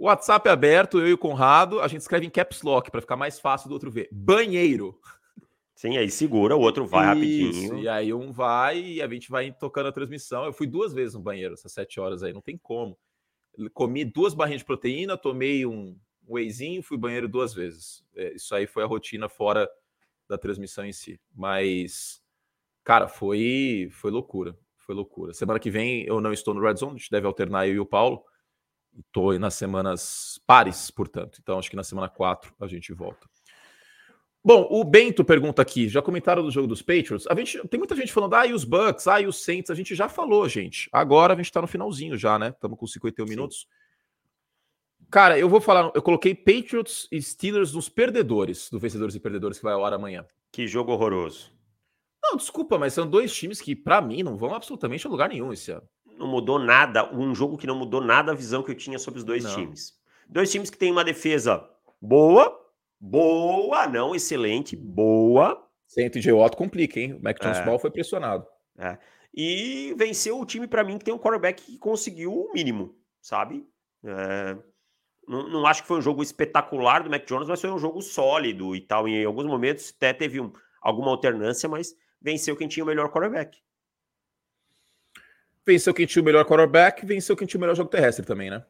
O 0.04 0.06
WhatsApp 0.06 0.46
é 0.46 0.52
aberto, 0.52 1.00
eu 1.00 1.08
e 1.08 1.12
o 1.14 1.18
Conrado, 1.18 1.80
a 1.80 1.88
gente 1.88 2.02
escreve 2.02 2.26
em 2.26 2.28
caps 2.28 2.60
lock 2.60 2.90
para 2.90 3.00
ficar 3.00 3.16
mais 3.16 3.40
fácil 3.40 3.70
do 3.70 3.72
outro 3.72 3.90
ver. 3.90 4.06
Banheiro. 4.12 5.00
Sim, 5.74 5.96
aí 5.96 6.10
segura, 6.10 6.54
o 6.54 6.60
outro 6.60 6.84
vai 6.84 7.18
Isso, 7.18 7.46
rapidinho. 7.46 7.82
E 7.82 7.88
aí 7.88 8.12
um 8.12 8.30
vai 8.30 8.78
e 8.78 9.00
a 9.00 9.08
gente 9.08 9.30
vai 9.30 9.50
tocando 9.50 9.88
a 9.88 9.92
transmissão. 9.92 10.44
Eu 10.44 10.52
fui 10.52 10.66
duas 10.66 10.92
vezes 10.92 11.14
no 11.14 11.22
banheiro 11.22 11.54
essas 11.54 11.72
sete 11.72 11.98
horas 11.98 12.22
aí, 12.22 12.34
não 12.34 12.42
tem 12.42 12.58
como. 12.58 12.98
Comi 13.72 14.04
duas 14.04 14.34
barrinhas 14.34 14.60
de 14.60 14.66
proteína, 14.66 15.16
tomei 15.16 15.64
um 15.64 15.98
wheyzinho, 16.28 16.82
fui 16.82 16.98
banheiro 16.98 17.26
duas 17.26 17.54
vezes. 17.54 18.04
É, 18.14 18.34
isso 18.34 18.54
aí 18.54 18.66
foi 18.66 18.82
a 18.82 18.86
rotina 18.86 19.26
fora 19.26 19.66
da 20.28 20.36
transmissão 20.36 20.84
em 20.84 20.92
si. 20.92 21.18
Mas, 21.34 22.20
cara, 22.84 23.08
foi, 23.08 23.88
foi 23.90 24.10
loucura. 24.10 24.54
Foi 24.76 24.94
loucura. 24.94 25.32
Semana 25.32 25.58
que 25.58 25.70
vem 25.70 26.04
eu 26.04 26.20
não 26.20 26.30
estou 26.30 26.52
no 26.52 26.60
Red 26.60 26.76
Zone, 26.76 26.96
a 26.96 26.98
gente 26.98 27.10
deve 27.10 27.26
alternar 27.26 27.66
eu 27.66 27.74
e 27.76 27.80
o 27.80 27.86
Paulo. 27.86 28.22
Estou 28.98 29.38
nas 29.38 29.54
semanas 29.54 30.40
pares, 30.46 30.90
portanto. 30.90 31.38
Então, 31.42 31.58
acho 31.58 31.70
que 31.70 31.76
na 31.76 31.84
semana 31.84 32.08
4 32.08 32.54
a 32.60 32.66
gente 32.66 32.92
volta. 32.92 33.28
Bom, 34.46 34.68
o 34.70 34.84
Bento 34.84 35.24
pergunta 35.24 35.62
aqui, 35.62 35.88
já 35.88 36.02
comentaram 36.02 36.42
do 36.42 36.50
jogo 36.50 36.68
dos 36.68 36.82
Patriots? 36.82 37.26
A 37.28 37.34
gente, 37.34 37.66
tem 37.68 37.78
muita 37.78 37.96
gente 37.96 38.12
falando, 38.12 38.34
ah, 38.34 38.46
e 38.46 38.52
os 38.52 38.62
Bucks, 38.62 39.08
ah, 39.08 39.18
e 39.18 39.26
os 39.26 39.42
Saints, 39.42 39.70
a 39.70 39.74
gente 39.74 39.94
já 39.94 40.06
falou, 40.06 40.46
gente. 40.46 40.88
Agora 40.92 41.32
a 41.32 41.36
gente 41.36 41.50
tá 41.50 41.62
no 41.62 41.66
finalzinho 41.66 42.14
já, 42.18 42.38
né? 42.38 42.50
Estamos 42.50 42.78
com 42.78 42.86
51 42.86 43.26
Sim. 43.26 43.30
minutos. 43.30 43.66
Cara, 45.10 45.38
eu 45.38 45.48
vou 45.48 45.62
falar, 45.62 45.90
eu 45.94 46.02
coloquei 46.02 46.34
Patriots 46.34 47.08
e 47.10 47.22
Steelers 47.22 47.72
nos 47.72 47.88
perdedores, 47.88 48.68
do 48.68 48.78
Vencedores 48.78 49.14
e 49.14 49.20
Perdedores, 49.20 49.56
que 49.56 49.64
vai 49.64 49.72
ao 49.72 49.84
ar 49.84 49.94
amanhã. 49.94 50.26
Que 50.52 50.66
jogo 50.66 50.92
horroroso. 50.92 51.50
Não, 52.22 52.36
desculpa, 52.36 52.78
mas 52.78 52.92
são 52.92 53.08
dois 53.08 53.34
times 53.34 53.62
que, 53.62 53.74
para 53.74 54.02
mim, 54.02 54.22
não 54.22 54.36
vão 54.36 54.54
absolutamente 54.54 55.06
a 55.06 55.10
lugar 55.10 55.28
nenhum 55.30 55.52
esse 55.52 55.70
ano. 55.70 55.88
Não 56.18 56.26
mudou 56.26 56.58
nada, 56.58 57.12
um 57.14 57.34
jogo 57.34 57.58
que 57.58 57.66
não 57.66 57.76
mudou 57.76 58.00
nada 58.00 58.32
a 58.32 58.34
visão 58.34 58.62
que 58.62 58.70
eu 58.70 58.76
tinha 58.76 58.98
sobre 58.98 59.18
os 59.18 59.24
dois 59.24 59.44
não. 59.44 59.54
times. 59.54 59.94
Dois 60.28 60.50
times 60.50 60.70
que 60.70 60.78
têm 60.78 60.90
uma 60.90 61.04
defesa 61.04 61.68
boa, 62.00 62.64
Boa, 63.06 63.86
não 63.86 64.14
excelente, 64.14 64.74
boa. 64.74 65.62
Sem 65.86 66.08
TJ 66.08 66.32
Watt 66.32 66.56
complica, 66.56 66.98
hein? 66.98 67.12
O 67.12 67.22
Mac 67.22 67.38
Jones 67.38 67.58
é. 67.58 67.78
foi 67.78 67.90
pressionado. 67.90 68.46
É. 68.78 68.96
E 69.34 69.94
venceu 69.98 70.40
o 70.40 70.46
time, 70.46 70.66
para 70.66 70.82
mim, 70.82 70.96
que 70.96 71.04
tem 71.04 71.12
um 71.12 71.18
quarterback 71.18 71.62
que 71.62 71.78
conseguiu 71.78 72.32
o 72.32 72.50
mínimo, 72.54 72.96
sabe? 73.20 73.66
É... 74.02 74.56
Não, 75.28 75.48
não, 75.50 75.66
acho 75.66 75.82
que 75.82 75.88
foi 75.88 75.98
um 75.98 76.02
jogo 76.02 76.22
espetacular 76.22 77.02
do 77.02 77.10
Mac 77.10 77.26
Jones, 77.26 77.46
mas 77.46 77.60
foi 77.60 77.70
um 77.70 77.78
jogo 77.78 78.00
sólido 78.00 78.74
e 78.74 78.80
tal. 78.80 79.06
Em 79.06 79.22
alguns 79.24 79.46
momentos 79.46 79.92
até 79.94 80.14
teve 80.14 80.40
um, 80.40 80.50
alguma 80.80 81.10
alternância, 81.10 81.68
mas 81.68 81.94
venceu 82.22 82.56
quem 82.56 82.68
tinha 82.68 82.84
o 82.84 82.86
melhor 82.86 83.10
quarterback. 83.10 83.58
Venceu 85.66 85.94
quem 85.94 86.06
tinha 86.06 86.22
o 86.22 86.24
melhor 86.24 86.44
quarterback, 86.44 87.04
venceu 87.06 87.36
quem 87.36 87.46
tinha 87.46 87.58
o 87.58 87.60
melhor 87.60 87.74
jogo 87.74 87.90
terrestre 87.90 88.24
também, 88.24 88.50
né? 88.50 88.64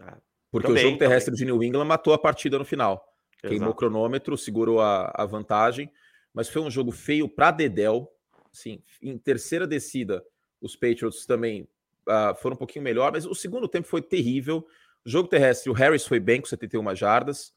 É. 0.00 0.14
Porque 0.50 0.68
também, 0.68 0.84
o 0.84 0.86
jogo 0.86 0.98
terrestre 0.98 1.32
também. 1.32 1.46
de 1.46 1.52
New 1.52 1.62
England 1.62 1.84
matou 1.84 2.12
a 2.12 2.18
partida 2.18 2.58
no 2.58 2.64
final. 2.64 3.04
Queimou 3.40 3.70
o 3.70 3.74
cronômetro, 3.74 4.36
segurou 4.36 4.80
a, 4.80 5.12
a 5.14 5.24
vantagem, 5.24 5.90
mas 6.32 6.48
foi 6.48 6.62
um 6.62 6.70
jogo 6.70 6.90
feio 6.90 7.28
para 7.28 7.50
Dedel. 7.50 8.10
Sim, 8.52 8.82
em 9.02 9.16
terceira 9.18 9.66
descida, 9.66 10.24
os 10.60 10.74
Patriots 10.74 11.26
também 11.26 11.68
uh, 12.08 12.34
foram 12.40 12.54
um 12.54 12.58
pouquinho 12.58 12.84
melhor, 12.84 13.12
mas 13.12 13.26
o 13.26 13.34
segundo 13.34 13.68
tempo 13.68 13.86
foi 13.86 14.02
terrível. 14.02 14.66
O 15.04 15.08
jogo 15.08 15.28
terrestre, 15.28 15.70
o 15.70 15.74
Harris 15.74 16.06
foi 16.06 16.18
bem 16.18 16.40
com 16.40 16.46
71 16.46 16.94
jardas. 16.94 17.54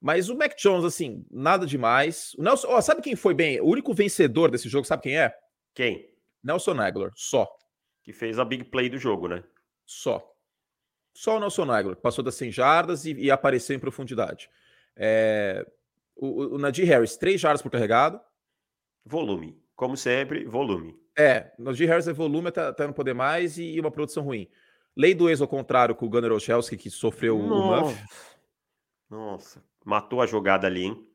Mas 0.00 0.28
o 0.28 0.36
Mac 0.36 0.54
Jones, 0.58 0.84
assim, 0.84 1.24
nada 1.30 1.66
demais. 1.66 2.34
O 2.36 2.42
Nelson, 2.42 2.80
sabe 2.82 3.00
quem 3.00 3.16
foi 3.16 3.32
bem? 3.32 3.60
O 3.60 3.66
único 3.66 3.94
vencedor 3.94 4.50
desse 4.50 4.68
jogo, 4.68 4.86
sabe 4.86 5.04
quem 5.04 5.18
é? 5.18 5.34
Quem? 5.72 6.10
Nelson 6.42 6.78
Aguilar, 6.78 7.10
só. 7.14 7.48
Que 8.04 8.12
fez 8.12 8.38
a 8.38 8.44
big 8.44 8.64
play 8.64 8.88
do 8.88 8.98
jogo, 8.98 9.26
né? 9.26 9.42
Só. 9.84 10.32
Só 11.16 11.36
o 11.36 11.40
Nelson 11.40 11.70
Aguilar, 11.70 11.96
passou 11.96 12.22
das 12.22 12.34
100 12.34 12.52
jardas 12.52 13.04
e, 13.04 13.14
e 13.14 13.30
apareceu 13.30 13.74
em 13.74 13.78
profundidade. 13.78 14.50
É, 14.94 15.66
o, 16.14 16.54
o 16.54 16.58
Nadir 16.58 16.86
Harris, 16.86 17.16
3 17.16 17.40
jardas 17.40 17.62
por 17.62 17.70
carregado. 17.70 18.20
Volume. 19.04 19.60
Como 19.76 19.96
sempre, 19.96 20.44
volume. 20.44 20.96
É, 21.16 21.52
Nadir 21.58 21.88
Harris 21.88 22.08
é 22.08 22.12
volume 22.12 22.48
até, 22.48 22.62
até 22.62 22.86
não 22.86 22.92
poder 22.92 23.14
mais 23.14 23.58
e, 23.58 23.74
e, 23.74 23.80
uma 23.80 23.90
produção 23.90 24.24
ruim. 24.24 24.48
Lei 24.96 25.14
do 25.14 25.28
ex 25.28 25.40
ao 25.40 25.48
contrário 25.48 25.94
com 25.94 26.06
o 26.06 26.08
Gunnar 26.08 26.32
Olszewski, 26.32 26.76
que 26.76 26.90
sofreu 26.90 27.38
Nossa. 27.38 27.82
o 27.82 27.86
Muff. 27.86 28.04
Nossa, 29.10 29.64
matou 29.84 30.20
a 30.20 30.26
jogada 30.26 30.66
ali, 30.66 30.84
hein? 30.84 31.08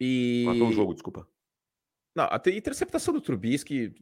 E... 0.00 0.44
Matou 0.46 0.68
o 0.68 0.72
jogo, 0.72 0.94
desculpa. 0.94 1.28
Não, 2.14 2.24
a 2.24 2.40
interceptação 2.46 3.14
do 3.14 3.20
Trubisky... 3.20 3.94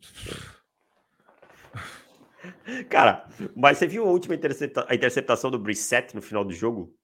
Cara, 2.88 3.28
mas 3.57 3.78
você 3.78 3.86
viu 3.86 4.05
a 4.05 4.11
última 4.11 4.34
intercepta... 4.34 4.86
a 4.88 4.95
interceptação 4.95 5.51
do 5.51 5.59
Brissett 5.59 6.14
no 6.14 6.22
final 6.22 6.45
do 6.45 6.53
jogo? 6.53 6.95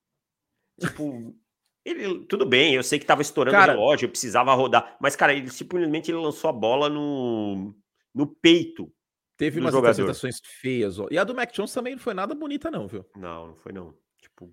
Tipo, 0.81 1.35
ele, 1.85 2.25
tudo 2.27 2.47
bem, 2.47 2.75
eu 2.75 2.83
sei 2.83 2.99
que 2.99 3.07
tava 3.07 3.23
estourando 3.23 3.57
cara, 3.57 3.73
o 3.73 3.77
relógio, 3.77 4.07
eu 4.07 4.11
precisava 4.11 4.55
rodar. 4.55 4.97
Mas, 5.01 5.17
cara, 5.17 5.33
ele 5.33 5.51
simplesmente 5.51 6.11
ele 6.11 6.19
lançou 6.19 6.51
a 6.51 6.53
bola 6.53 6.89
no, 6.89 7.75
no 8.15 8.27
peito. 8.27 8.93
Teve 9.37 9.61
umas 9.61 9.73
jogador. 9.73 9.93
apresentações 9.93 10.41
feias. 10.43 10.99
Ó. 10.99 11.07
E 11.11 11.19
a 11.19 11.25
do 11.25 11.35
Mac 11.35 11.53
Jones 11.53 11.73
também 11.73 11.95
não 11.95 12.01
foi 12.01 12.15
nada 12.15 12.35
bonita, 12.35 12.71
não, 12.71 12.89
viu? 12.89 13.05
Não, 13.17 13.49
não 13.49 13.57
foi 13.57 13.73
não. 13.73 13.97
Tipo. 14.21 14.53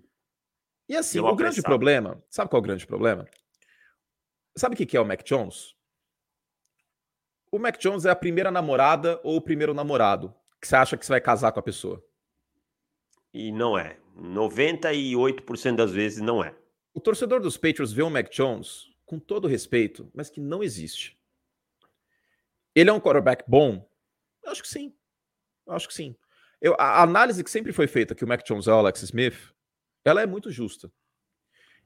E 0.88 0.96
assim, 0.96 1.18
o 1.18 1.34
grande 1.34 1.60
problema. 1.60 2.22
Sabe 2.30 2.48
qual 2.48 2.58
é 2.58 2.62
o 2.62 2.66
grande 2.66 2.86
problema? 2.86 3.28
Sabe 4.56 4.74
o 4.74 4.86
que 4.86 4.96
é 4.96 5.00
o 5.00 5.04
Mac 5.04 5.24
Jones? 5.24 5.74
O 7.50 7.58
Mac 7.58 7.78
Jones 7.78 8.04
é 8.04 8.10
a 8.10 8.16
primeira 8.16 8.50
namorada 8.50 9.20
ou 9.24 9.36
o 9.36 9.40
primeiro 9.40 9.74
namorado 9.74 10.32
que 10.60 10.66
você 10.66 10.76
acha 10.76 10.96
que 10.96 11.04
você 11.04 11.12
vai 11.12 11.20
casar 11.20 11.52
com 11.52 11.60
a 11.60 11.62
pessoa. 11.62 12.04
E 13.32 13.52
não 13.52 13.78
é. 13.78 13.98
98% 14.16 15.76
das 15.76 15.92
vezes 15.92 16.20
não 16.20 16.42
é. 16.42 16.56
O 16.94 17.00
torcedor 17.00 17.40
dos 17.40 17.56
Patriots 17.56 17.92
vê 17.92 18.02
o 18.02 18.08
Mac 18.08 18.30
Jones, 18.30 18.90
com 19.04 19.18
todo 19.18 19.46
respeito, 19.46 20.10
mas 20.14 20.30
que 20.30 20.40
não 20.40 20.62
existe. 20.62 21.20
Ele 22.74 22.90
é 22.90 22.92
um 22.92 23.00
quarterback 23.00 23.44
bom? 23.46 23.88
Eu 24.42 24.50
acho 24.50 24.62
que 24.62 24.68
sim. 24.68 24.94
Eu 25.66 25.74
acho 25.74 25.86
que 25.86 25.94
sim. 25.94 26.16
Eu, 26.60 26.74
a 26.78 27.02
análise 27.02 27.44
que 27.44 27.50
sempre 27.50 27.72
foi 27.72 27.86
feita 27.86 28.14
que 28.14 28.24
o 28.24 28.28
Mac 28.28 28.42
Jones 28.42 28.66
é 28.66 28.72
o 28.72 28.76
Alex 28.76 29.02
Smith, 29.02 29.54
ela 30.04 30.22
é 30.22 30.26
muito 30.26 30.50
justa. 30.50 30.90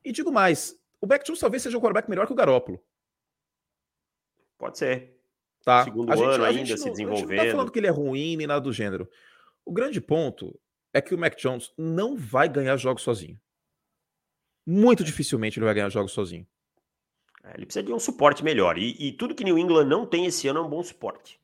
E 0.04 0.12
digo 0.12 0.30
mais, 0.30 0.78
o 1.00 1.06
Mac 1.06 1.24
Jones 1.24 1.40
talvez 1.40 1.62
seja 1.62 1.76
um 1.76 1.80
quarterback 1.80 2.08
melhor 2.08 2.26
que 2.26 2.32
o 2.32 2.36
Garópolo. 2.36 2.82
Pode 4.56 4.78
ser. 4.78 5.19
Tá. 5.64 5.84
Segundo 5.84 6.12
a 6.12 6.16
gente, 6.16 6.26
ano 6.26 6.44
ainda 6.44 6.76
se 6.76 6.90
desenvolvendo. 6.90 7.38
não 7.38 7.44
tá 7.44 7.50
falando 7.50 7.70
que 7.70 7.78
ele 7.78 7.86
é 7.86 7.90
ruim 7.90 8.36
nem 8.36 8.46
nada 8.46 8.60
do 8.60 8.72
gênero. 8.72 9.08
O 9.64 9.72
grande 9.72 10.00
ponto 10.00 10.58
é 10.92 11.00
que 11.00 11.14
o 11.14 11.18
Mac 11.18 11.36
Jones 11.36 11.72
não 11.76 12.16
vai 12.16 12.48
ganhar 12.48 12.76
jogos 12.76 13.02
sozinho. 13.02 13.38
Muito 14.66 15.04
dificilmente 15.04 15.58
ele 15.58 15.66
vai 15.66 15.74
ganhar 15.74 15.88
jogos 15.88 16.12
sozinho. 16.12 16.46
É, 17.44 17.54
ele 17.56 17.66
precisa 17.66 17.84
de 17.84 17.92
um 17.92 17.98
suporte 17.98 18.44
melhor. 18.44 18.78
E, 18.78 18.96
e, 18.98 19.12
tudo 19.12 19.34
que 19.34 19.44
New 19.44 19.58
England 19.58 19.86
não 19.86 20.06
tem 20.06 20.26
esse 20.26 20.46
ano 20.48 20.60
é 20.60 20.62
um 20.62 20.68
bom 20.68 20.82
suporte. 20.82 21.40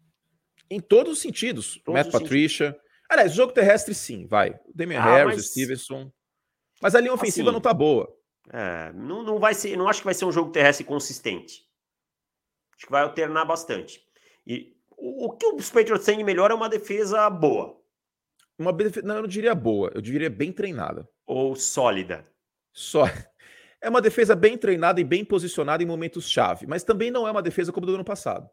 Em 0.71 0.81
todos 0.81 1.14
os 1.14 1.19
sentidos. 1.21 1.81
Todos 1.85 1.95
Matt 1.95 2.07
os 2.07 2.12
Patricia. 2.12 2.67
Sentidos. 2.67 2.87
Aliás, 3.09 3.33
jogo 3.33 3.53
terrestre 3.53 3.95
sim, 3.95 4.27
vai. 4.27 4.59
Damian 4.75 5.01
ah, 5.01 5.05
Harris, 5.05 5.37
mas... 5.37 5.51
Stevenson. 5.51 6.11
Mas 6.83 6.95
a 6.95 7.01
linha 7.01 7.14
ofensiva 7.14 7.49
assim, 7.49 7.55
não 7.55 7.61
tá 7.61 7.73
boa. 7.73 8.12
É, 8.53 8.93
não, 8.93 9.23
não 9.23 9.39
vai 9.39 9.55
ser, 9.55 9.77
não 9.77 9.89
acho 9.89 10.01
que 10.01 10.05
vai 10.05 10.14
ser 10.14 10.25
um 10.25 10.33
jogo 10.33 10.51
terrestre 10.51 10.85
consistente. 10.85 11.64
Acho 12.77 12.87
que 12.87 12.93
vai 12.93 13.03
alternar 13.03 13.45
bastante. 13.45 14.06
E 14.47 14.76
o, 14.97 15.26
o 15.26 15.36
que 15.36 15.47
os 15.47 15.70
Patriots 15.70 16.05
têm 16.05 16.18
de 16.18 16.24
melhor 16.24 16.51
é 16.51 16.55
uma 16.55 16.68
defesa 16.68 17.28
boa. 17.28 17.76
Uma 18.59 18.72
não, 19.03 19.16
eu 19.16 19.22
não 19.22 19.28
diria 19.28 19.55
boa, 19.55 19.90
eu 19.94 20.01
diria 20.01 20.30
bem 20.30 20.53
treinada. 20.53 21.09
Ou 21.26 21.55
sólida. 21.57 22.26
Só. 22.72 23.05
É 23.78 23.90
uma 23.90 24.01
defesa 24.01 24.34
bem 24.34 24.57
treinada 24.57 25.01
e 25.01 25.05
bem 25.05 25.22
posicionada 25.22 25.82
em 25.82 25.86
momentos-chave, 25.86 26.66
mas 26.66 26.82
também 26.82 27.11
não 27.11 27.28
é 27.28 27.30
uma 27.30 27.42
defesa 27.42 27.70
como 27.70 27.86
do 27.86 27.94
ano 27.94 28.05
passado. 28.05 28.49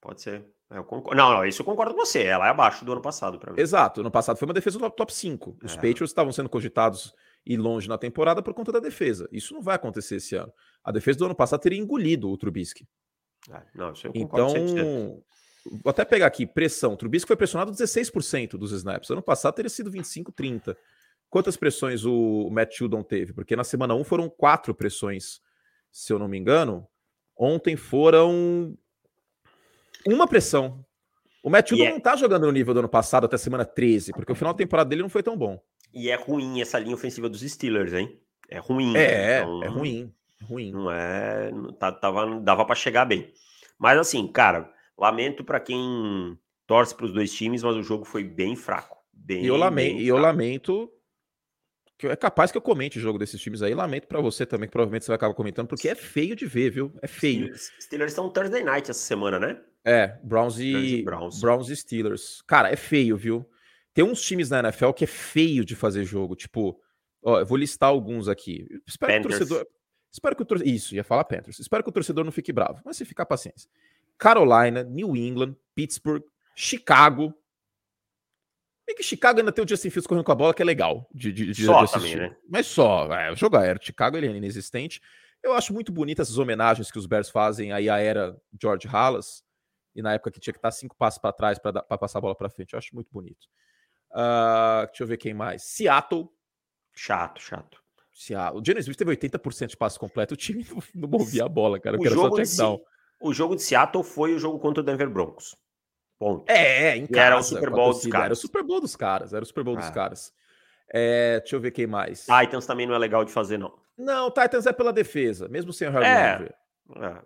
Pode 0.00 0.20
ser. 0.20 0.46
Eu 0.70 0.84
concordo. 0.84 1.16
Não, 1.16 1.32
não, 1.32 1.44
isso 1.46 1.62
eu 1.62 1.66
concordo 1.66 1.94
com 1.94 2.04
você. 2.04 2.22
Ela 2.22 2.46
é 2.46 2.50
abaixo 2.50 2.84
do 2.84 2.92
ano 2.92 3.00
passado, 3.00 3.38
para 3.38 3.52
mim. 3.52 3.60
Exato. 3.60 4.00
Ano 4.00 4.10
passado 4.10 4.36
foi 4.36 4.46
uma 4.46 4.54
defesa 4.54 4.78
do 4.78 4.90
top 4.90 5.12
5. 5.12 5.58
Os 5.64 5.72
é. 5.72 5.76
Patriots 5.76 6.10
estavam 6.10 6.30
sendo 6.30 6.48
cogitados 6.48 7.14
e 7.44 7.56
longe 7.56 7.88
na 7.88 7.98
temporada 7.98 8.42
por 8.42 8.54
conta 8.54 8.70
da 8.70 8.80
defesa. 8.80 9.28
Isso 9.32 9.54
não 9.54 9.62
vai 9.62 9.76
acontecer 9.76 10.16
esse 10.16 10.36
ano. 10.36 10.52
A 10.84 10.92
defesa 10.92 11.18
do 11.18 11.24
ano 11.26 11.34
passado 11.34 11.60
teria 11.60 11.78
engolido 11.78 12.30
o 12.30 12.36
Trubisky. 12.36 12.86
É, 13.50 13.62
não, 13.74 13.92
isso 13.92 14.06
eu 14.06 14.12
então, 14.14 15.22
vou 15.82 15.90
até 15.90 16.04
pegar 16.04 16.26
aqui, 16.26 16.46
pressão. 16.46 16.94
O 16.94 16.96
Trubisky 16.96 17.28
foi 17.28 17.36
pressionado 17.36 17.72
16% 17.72 18.56
dos 18.56 18.72
snaps. 18.72 19.10
Ano 19.10 19.22
passado 19.22 19.54
teria 19.54 19.68
sido 19.68 19.90
25, 19.90 20.32
30. 20.32 20.76
Quantas 21.28 21.56
pressões 21.56 22.04
o 22.04 22.48
Matt 22.50 22.78
Judon 22.78 23.02
teve? 23.02 23.32
Porque 23.32 23.56
na 23.56 23.64
semana 23.64 23.94
1 23.94 24.04
foram 24.04 24.28
quatro 24.28 24.74
pressões, 24.74 25.40
se 25.90 26.12
eu 26.12 26.18
não 26.18 26.28
me 26.28 26.38
engano. 26.38 26.86
Ontem 27.36 27.76
foram 27.76 28.76
uma 30.06 30.28
pressão. 30.28 30.84
O 31.42 31.50
Matt 31.50 31.70
Judon 31.70 31.84
é 31.84 31.90
não 31.90 32.00
tá 32.00 32.16
jogando 32.16 32.46
no 32.46 32.52
nível 32.52 32.72
do 32.72 32.80
ano 32.80 32.88
passado 32.88 33.24
até 33.24 33.36
semana 33.36 33.64
13, 33.64 34.12
porque 34.12 34.32
o 34.32 34.34
final 34.34 34.54
da 34.54 34.58
temporada 34.58 34.88
dele 34.88 35.02
não 35.02 35.08
foi 35.08 35.22
tão 35.22 35.36
bom. 35.36 35.60
E 35.92 36.08
é 36.08 36.14
ruim 36.14 36.60
essa 36.60 36.78
linha 36.78 36.94
ofensiva 36.94 37.28
dos 37.28 37.40
Steelers, 37.40 37.92
hein? 37.92 38.18
É 38.48 38.58
ruim. 38.58 38.96
É, 38.96 39.40
então, 39.40 39.62
é 39.62 39.68
ruim. 39.68 40.14
Ruim. 40.44 40.72
Não 40.72 40.90
é. 40.90 41.50
Tá, 41.78 41.92
tava, 41.92 42.40
dava 42.40 42.64
para 42.64 42.74
chegar 42.74 43.04
bem. 43.04 43.32
Mas 43.78 43.98
assim, 43.98 44.26
cara, 44.26 44.72
lamento 44.96 45.44
para 45.44 45.60
quem 45.60 46.38
torce 46.66 46.94
para 46.94 47.06
os 47.06 47.12
dois 47.12 47.32
times, 47.32 47.62
mas 47.62 47.76
o 47.76 47.82
jogo 47.82 48.04
foi 48.04 48.24
bem 48.24 48.56
fraco. 48.56 48.96
Bem, 49.12 49.44
e 49.44 49.46
eu 49.46 49.56
lamento, 49.56 50.00
eu 50.02 50.18
lamento 50.18 50.90
que 51.96 52.08
é 52.08 52.16
capaz 52.16 52.50
que 52.50 52.58
eu 52.58 52.62
comente 52.62 52.98
o 52.98 53.00
jogo 53.00 53.18
desses 53.18 53.40
times 53.40 53.62
aí. 53.62 53.74
Lamento 53.74 54.06
para 54.06 54.20
você 54.20 54.44
também, 54.44 54.68
que 54.68 54.72
provavelmente 54.72 55.04
você 55.04 55.10
vai 55.10 55.16
acabar 55.16 55.34
comentando, 55.34 55.68
porque 55.68 55.88
é 55.88 55.94
feio 55.94 56.34
de 56.34 56.46
ver, 56.46 56.70
viu? 56.70 56.92
É 57.00 57.06
feio. 57.06 57.54
Steelers 57.80 58.12
estão 58.12 58.28
Thursday 58.28 58.62
night 58.64 58.90
essa 58.90 59.00
semana, 59.00 59.38
né? 59.38 59.60
É, 59.84 60.18
Browns 60.22 60.58
e, 60.58 61.02
Browns. 61.02 61.40
Browns 61.40 61.68
e 61.68 61.76
Steelers. 61.76 62.42
Cara, 62.46 62.70
é 62.70 62.76
feio, 62.76 63.16
viu? 63.16 63.48
Tem 63.92 64.04
uns 64.04 64.20
times 64.20 64.50
na 64.50 64.60
NFL 64.60 64.90
que 64.90 65.04
é 65.04 65.06
feio 65.06 65.64
de 65.64 65.76
fazer 65.76 66.04
jogo. 66.04 66.34
Tipo, 66.34 66.80
ó, 67.22 67.40
eu 67.40 67.46
vou 67.46 67.56
listar 67.56 67.90
alguns 67.90 68.28
aqui. 68.28 68.66
Espero 68.86 69.12
Panthers. 69.12 69.38
que 69.38 69.44
o 69.44 69.46
torcedor. 69.46 69.66
Espero 70.14 70.36
que 70.36 70.42
o 70.42 70.44
torcedor. 70.44 70.72
Isso, 70.72 70.94
ia 70.94 71.02
falar 71.02 71.24
Panthers. 71.24 71.58
Espero 71.58 71.82
que 71.82 71.88
o 71.88 71.92
torcedor 71.92 72.24
não 72.24 72.30
fique 72.30 72.52
bravo. 72.52 72.80
Mas 72.84 72.96
se 72.96 73.04
ficar, 73.04 73.26
paciência. 73.26 73.68
Carolina, 74.16 74.84
New 74.84 75.16
England, 75.16 75.56
Pittsburgh, 75.74 76.22
Chicago. 76.54 77.34
E 78.86 78.94
que 78.94 79.02
Chicago 79.02 79.40
ainda 79.40 79.50
tem 79.50 79.64
o 79.64 79.68
Justin 79.68 79.90
Fields 79.90 80.06
correndo 80.06 80.24
com 80.24 80.30
a 80.30 80.36
bola, 80.36 80.54
que 80.54 80.62
é 80.62 80.64
legal 80.64 81.08
de, 81.12 81.32
de, 81.32 81.52
de, 81.52 81.64
só 81.64 81.84
de 81.84 81.90
também, 81.90 82.14
né? 82.14 82.36
Mas 82.48 82.68
só, 82.68 83.12
é, 83.12 83.32
o 83.32 83.34
jogo 83.34 83.56
aéreo. 83.56 83.82
Chicago 83.82 84.16
ele 84.16 84.28
é 84.28 84.30
inexistente. 84.30 85.02
Eu 85.42 85.52
acho 85.52 85.74
muito 85.74 85.90
bonita 85.90 86.22
essas 86.22 86.38
homenagens 86.38 86.92
que 86.92 86.98
os 86.98 87.06
Bears 87.06 87.28
fazem 87.28 87.72
aí 87.72 87.90
à 87.90 87.98
era 87.98 88.40
George 88.60 88.86
Halas. 88.86 89.42
E 89.96 90.00
na 90.00 90.14
época 90.14 90.30
que 90.30 90.38
tinha 90.38 90.52
que 90.52 90.58
estar 90.58 90.70
cinco 90.70 90.94
passos 90.94 91.18
para 91.18 91.32
trás 91.32 91.58
para 91.58 91.82
passar 91.98 92.18
a 92.18 92.22
bola 92.22 92.36
para 92.36 92.48
frente. 92.48 92.74
Eu 92.74 92.78
acho 92.78 92.94
muito 92.94 93.10
bonito. 93.10 93.48
Uh, 94.12 94.86
deixa 94.86 95.02
eu 95.02 95.08
ver 95.08 95.16
quem 95.16 95.34
mais. 95.34 95.64
Seattle. 95.64 96.28
Chato, 96.92 97.40
chato. 97.40 97.83
Seattle. 98.14 98.60
O 98.60 98.64
Geno 98.64 98.78
Smith 98.78 98.96
teve 98.96 99.10
80% 99.10 99.66
de 99.66 99.76
passe 99.76 99.98
completo. 99.98 100.34
O 100.34 100.36
time 100.36 100.64
não 100.94 101.08
movia 101.08 101.44
a 101.44 101.48
bola, 101.48 101.80
cara. 101.80 102.00
O 102.00 102.06
jogo, 102.06 102.40
de, 102.40 102.62
o 103.20 103.32
jogo 103.32 103.56
de 103.56 103.62
Seattle 103.62 104.04
foi 104.04 104.34
o 104.34 104.38
jogo 104.38 104.58
contra 104.58 104.80
o 104.80 104.84
Denver 104.84 105.10
Broncos. 105.10 105.56
Ponto. 106.18 106.48
É, 106.48 106.96
em 106.96 107.06
casa, 107.06 107.26
era 107.26 107.38
o 107.38 107.42
Super 107.42 107.70
Bowl 107.70 107.92
dos 107.92 108.06
caras. 108.06 108.24
Era 108.24 108.32
o 108.32 108.36
Super 108.36 108.62
Bowl 108.62 108.80
dos 108.80 108.96
caras. 108.96 109.32
Era 109.34 109.42
o 109.42 109.46
Super 109.46 109.64
Bowl 109.64 109.76
ah. 109.76 109.80
dos 109.80 109.90
caras. 109.90 110.32
É, 110.88 111.40
deixa 111.40 111.56
eu 111.56 111.60
ver 111.60 111.72
quem 111.72 111.86
mais. 111.86 112.26
Titans 112.26 112.66
também 112.66 112.86
não 112.86 112.94
é 112.94 112.98
legal 112.98 113.24
de 113.24 113.32
fazer, 113.32 113.58
não. 113.58 113.76
Não, 113.98 114.30
Titans 114.30 114.66
é 114.66 114.72
pela 114.72 114.92
defesa, 114.92 115.48
mesmo 115.48 115.72
sem 115.72 115.88
o 115.88 115.90
Harry 115.90 116.06
é. 116.06 116.54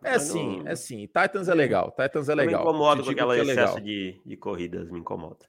É, 0.04 0.14
é 0.14 0.18
sim, 0.18 0.60
não... 0.60 0.68
é 0.68 0.76
sim. 0.76 1.06
Titans 1.06 1.48
é 1.48 1.54
legal. 1.54 1.90
Titans 1.90 2.28
é 2.28 2.34
legal. 2.34 2.62
me 2.62 2.68
incomoda 2.68 3.02
com 3.02 3.10
aquela 3.10 3.36
é 3.36 3.40
excesso 3.40 3.80
de, 3.80 4.20
de 4.24 4.36
corridas, 4.36 4.90
me 4.90 5.00
incomoda. 5.00 5.46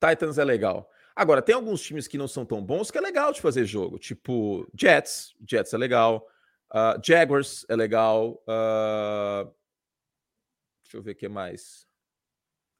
Titans 0.00 0.38
é 0.38 0.44
legal. 0.44 0.90
Agora, 1.16 1.40
tem 1.40 1.54
alguns 1.54 1.80
times 1.80 2.08
que 2.08 2.18
não 2.18 2.26
são 2.26 2.44
tão 2.44 2.64
bons 2.64 2.90
que 2.90 2.98
é 2.98 3.00
legal 3.00 3.32
de 3.32 3.40
fazer 3.40 3.64
jogo. 3.64 3.98
Tipo, 3.98 4.68
Jets. 4.74 5.34
Jets 5.48 5.72
é 5.72 5.78
legal. 5.78 6.26
Uh, 6.72 7.00
Jaguars 7.04 7.64
é 7.68 7.76
legal. 7.76 8.42
Uh, 8.42 9.48
deixa 10.82 10.96
eu 10.96 11.02
ver 11.02 11.12
o 11.12 11.14
que 11.14 11.28
mais. 11.28 11.86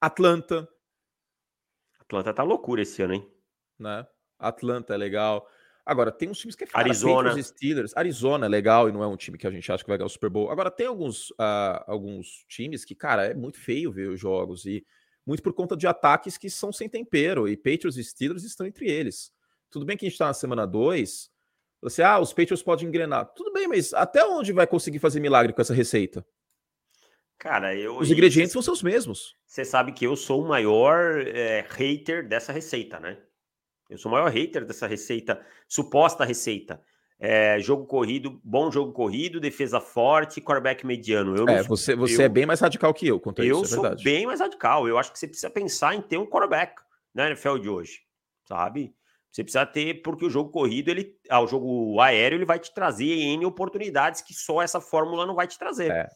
Atlanta. 0.01 0.68
Atlanta 2.01 2.35
tá 2.35 2.43
loucura 2.43 2.82
esse 2.82 3.01
ano, 3.03 3.14
hein? 3.14 3.32
Né? 3.78 4.07
Atlanta 4.39 4.95
é 4.95 4.97
legal. 4.97 5.49
Agora, 5.87 6.11
tem 6.11 6.28
uns 6.28 6.39
times 6.39 6.57
que 6.57 6.64
é 6.64 6.66
cara, 6.66 6.85
Arizona. 6.85 7.41
Steelers. 7.41 7.97
Arizona 7.97 8.47
é 8.47 8.49
legal 8.49 8.89
e 8.89 8.93
não 8.93 9.03
é 9.03 9.07
um 9.07 9.16
time 9.16 9.39
que 9.39 9.47
a 9.47 9.51
gente 9.51 9.70
acha 9.70 9.85
que 9.85 9.89
vai 9.89 9.99
ganhar 9.99 10.07
o 10.07 10.11
Super 10.11 10.30
Bowl. 10.30 10.51
Agora, 10.51 10.70
tem 10.70 10.87
alguns, 10.87 11.30
uh, 11.32 11.85
alguns 11.87 12.45
times 12.49 12.85
que, 12.85 12.95
cara, 12.95 13.26
é 13.26 13.35
muito 13.35 13.59
feio 13.59 13.93
ver 13.93 14.09
os 14.09 14.18
jogos 14.18 14.64
e 14.64 14.85
muito 15.27 15.43
por 15.43 15.53
conta 15.53 15.77
de 15.77 15.87
ataques 15.87 16.37
que 16.37 16.51
são 16.51 16.72
sem 16.72 16.89
tempero, 16.89 17.49
e 17.49 17.57
Patriots 17.57 17.97
e 17.97 18.05
Steelers 18.05 18.45
estão 18.45 18.66
entre 18.66 18.91
eles. 18.91 19.33
Tudo 19.70 19.87
bem 19.87 19.97
que 19.97 20.05
a 20.05 20.09
gente 20.09 20.14
está 20.14 20.27
na 20.27 20.35
semana 20.35 20.66
2, 20.66 21.31
você, 21.85 22.03
ah, 22.03 22.18
os 22.18 22.33
Patriots 22.33 22.62
podem 22.62 22.89
engrenar. 22.89 23.27
Tudo 23.35 23.53
bem, 23.53 23.68
mas 23.68 23.93
até 23.93 24.25
onde 24.25 24.55
vai 24.55 24.66
conseguir 24.66 24.99
fazer 24.99 25.20
milagre 25.20 25.53
com 25.53 25.61
essa 25.61 25.75
receita? 25.75 26.27
Cara, 27.37 27.77
eu. 27.77 27.99
Os 27.99 28.11
ingredientes 28.11 28.55
vão 28.55 28.62
ser 28.62 28.70
os 28.70 28.83
mesmos. 28.83 29.37
Você 29.45 29.66
sabe 29.66 29.93
que 29.93 30.07
eu 30.07 30.16
sou 30.16 30.43
o 30.43 30.49
maior 30.49 31.20
é, 31.27 31.61
hater 31.68 32.27
dessa 32.27 32.53
receita, 32.53 32.99
né? 32.99 33.18
Eu 33.91 33.99
sou 33.99 34.11
o 34.11 34.14
maior 34.14 34.31
hater 34.31 34.64
dessa 34.64 34.87
receita, 34.87 35.45
suposta 35.68 36.25
receita. 36.25 36.83
É, 37.27 37.59
jogo 37.59 37.87
corrido, 37.87 38.39
bom 38.45 38.70
jogo 38.70 38.93
corrido, 38.93 39.41
defesa 39.41 39.81
forte, 39.81 40.43
quarterback 40.43 40.85
mediano. 40.85 41.35
Eu 41.35 41.49
é, 41.49 41.62
sou, 41.62 41.68
você, 41.75 41.97
você 41.97 42.20
eu, 42.20 42.27
é 42.27 42.29
bem 42.29 42.45
mais 42.45 42.61
radical 42.61 42.93
que 42.93 43.07
eu 43.09 43.18
quanto 43.18 43.41
a 43.41 43.45
eu 43.47 43.62
isso, 43.62 43.87
é 43.87 43.97
sou 43.97 44.05
bem 44.05 44.27
mais 44.27 44.41
radical. 44.41 44.87
Eu 44.87 44.99
acho 44.99 45.11
que 45.11 45.18
você 45.18 45.27
precisa 45.27 45.49
pensar 45.49 45.95
em 45.95 46.03
ter 46.03 46.18
um 46.18 46.27
quarterback 46.27 46.83
na 47.14 47.29
NFL 47.29 47.57
de 47.57 47.70
hoje, 47.70 48.01
sabe? 48.47 48.95
Você 49.33 49.43
precisa 49.43 49.64
ter, 49.64 50.03
porque 50.03 50.27
o 50.27 50.31
jogo 50.31 50.51
corrido, 50.51 50.91
ele, 50.91 51.16
ah, 51.31 51.41
o 51.41 51.47
jogo 51.47 51.99
aéreo, 51.99 52.37
ele 52.37 52.45
vai 52.45 52.59
te 52.59 52.75
trazer 52.75 53.07
N 53.07 53.47
oportunidades 53.47 54.20
que 54.20 54.35
só 54.35 54.61
essa 54.61 54.79
fórmula 54.79 55.25
não 55.25 55.35
vai 55.35 55.47
te 55.47 55.59
trazer. 55.59 55.91
É. 55.91 56.09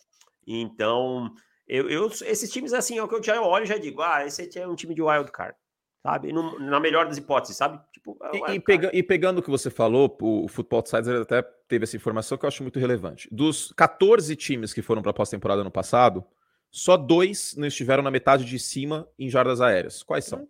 Então, 0.46 1.32
eu, 1.66 1.88
eu, 1.88 2.06
esses 2.06 2.52
times 2.52 2.74
assim, 2.74 2.98
é 2.98 3.02
o 3.02 3.08
que 3.08 3.14
eu 3.14 3.22
já 3.22 3.40
olho 3.40 3.64
e 3.64 3.68
já 3.68 3.78
digo, 3.78 4.02
ah, 4.02 4.26
esse 4.26 4.58
é 4.58 4.68
um 4.68 4.74
time 4.74 4.94
de 4.94 5.00
wild 5.00 5.32
card 5.32 5.56
sabe? 6.02 6.32
No, 6.32 6.58
na 6.58 6.80
melhor 6.80 7.06
das 7.06 7.16
hipóteses, 7.16 7.56
sabe? 7.56 7.80
Tipo, 7.92 8.16
é 8.22 8.52
e, 8.52 8.56
e, 8.56 8.60
pega, 8.60 8.90
e, 8.92 9.02
pegando 9.02 9.38
o 9.38 9.42
que 9.42 9.50
você 9.50 9.70
falou, 9.70 10.16
o 10.20 10.48
Football 10.48 10.78
Outsiders 10.78 11.22
até 11.22 11.42
teve 11.42 11.84
essa 11.84 11.96
informação 11.96 12.38
que 12.38 12.44
eu 12.44 12.48
acho 12.48 12.62
muito 12.62 12.78
relevante. 12.78 13.28
Dos 13.30 13.72
14 13.76 14.34
times 14.36 14.72
que 14.72 14.82
foram 14.82 15.02
para 15.02 15.10
a 15.10 15.14
pós-temporada 15.14 15.62
no 15.64 15.70
passado, 15.70 16.24
só 16.70 16.96
dois 16.96 17.54
não 17.56 17.66
estiveram 17.66 18.02
na 18.02 18.10
metade 18.10 18.44
de 18.44 18.58
cima 18.58 19.08
em 19.18 19.28
jardas 19.28 19.60
aéreas. 19.60 20.02
Quais 20.02 20.24
são? 20.24 20.48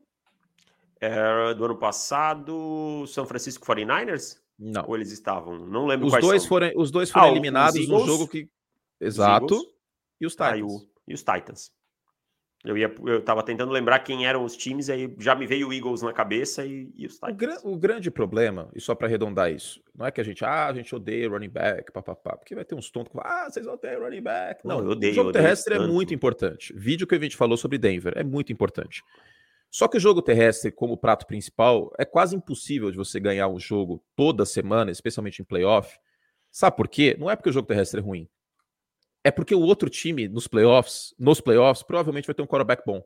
Era 1.01 1.55
do 1.55 1.65
ano 1.65 1.77
passado, 1.77 3.05
São 3.07 3.25
Francisco 3.25 3.65
49ers? 3.65 4.39
Não. 4.59 4.85
Ou 4.89 4.97
eles 4.97 5.13
estavam? 5.13 5.57
Não 5.57 5.87
lembro 5.87 6.09
os 6.09 6.13
dois 6.21 6.43
são. 6.43 6.49
Foram, 6.49 6.73
os 6.75 6.91
dois 6.91 7.11
foram 7.11 7.27
ah, 7.27 7.31
eliminados 7.31 7.87
no 7.87 8.05
jogo 8.05 8.27
que. 8.27 8.49
Exato. 9.01 9.65
E 10.21 10.27
os 10.27 10.33
Titans. 10.33 10.53
Ah, 10.53 10.57
e, 10.57 10.63
o, 10.65 10.81
e 11.07 11.15
os 11.15 11.23
Titans. 11.23 11.73
Eu 12.65 12.77
ia, 12.77 12.93
eu 13.07 13.23
tava 13.23 13.43
tentando 13.45 13.71
lembrar 13.71 14.01
quem 14.01 14.27
eram 14.27 14.45
os 14.45 14.57
times, 14.57 14.91
aí 14.91 15.15
já 15.19 15.33
me 15.35 15.47
veio 15.47 15.69
o 15.69 15.73
Eagles 15.73 16.03
na 16.03 16.13
cabeça 16.13 16.67
e, 16.67 16.91
e 16.97 17.07
os 17.07 17.15
Titans. 17.15 17.63
O, 17.63 17.73
o, 17.73 17.79
grande 17.79 18.11
problema, 18.11 18.69
e 18.75 18.81
só 18.81 18.97
para 18.97 19.07
arredondar 19.07 19.53
isso, 19.53 19.81
não 19.95 20.05
é 20.05 20.11
que 20.11 20.21
a 20.21 20.25
gente, 20.25 20.45
ah, 20.45 20.67
a 20.67 20.73
gente 20.73 20.93
odeia 20.93 21.29
running 21.29 21.49
back, 21.49 21.93
papapá, 21.93 22.37
porque 22.37 22.57
vai 22.57 22.65
ter 22.65 22.75
uns 22.75 22.91
tontos 22.91 23.13
que 23.13 23.19
ah, 23.23 23.49
vocês 23.49 23.65
odeiam 23.65 24.03
running 24.03 24.23
back. 24.23 24.67
Não, 24.67 24.79
não 24.79 24.87
eu 24.87 24.91
odeio, 24.91 25.13
o 25.13 25.15
jogo 25.15 25.33
terrestre 25.33 25.75
é 25.75 25.79
muito 25.79 26.13
importante. 26.13 26.73
Vídeo 26.77 27.07
que 27.07 27.15
a 27.15 27.21
gente 27.21 27.37
falou 27.37 27.57
sobre 27.57 27.79
Denver 27.79 28.13
é 28.17 28.25
muito 28.25 28.53
importante. 28.53 29.05
Só 29.71 29.87
que 29.87 29.97
o 29.97 30.01
jogo 30.01 30.21
terrestre, 30.21 30.73
como 30.73 30.97
prato 30.97 31.27
principal, 31.27 31.93
é 31.97 32.05
quase 32.05 32.35
impossível 32.35 32.91
de 32.91 32.97
você 32.97 33.21
ganhar 33.21 33.47
um 33.47 33.61
jogo 33.61 34.03
toda 34.17 34.45
semana, 34.45 34.91
especialmente 34.91 35.43
em 35.43 35.45
playoff. 35.45 35.97
Sabe 36.51 36.77
por 36.77 36.89
quê? 36.89 37.17
Não 37.21 37.31
é 37.31 37.37
porque 37.37 37.51
o 37.51 37.53
jogo 37.53 37.69
terrestre 37.69 38.01
é 38.01 38.03
ruim 38.03 38.29
é 39.25 39.31
porque 39.31 39.55
o 39.55 39.61
outro 39.61 39.91
time 39.91 40.29
nos 40.29 40.47
playoffs, 40.47 41.15
nos 41.19 41.41
playoffs, 41.41 41.83
provavelmente 41.83 42.27
vai 42.27 42.35
ter 42.35 42.43
um 42.43 42.47
quarterback 42.47 42.83
bom. 42.87 43.05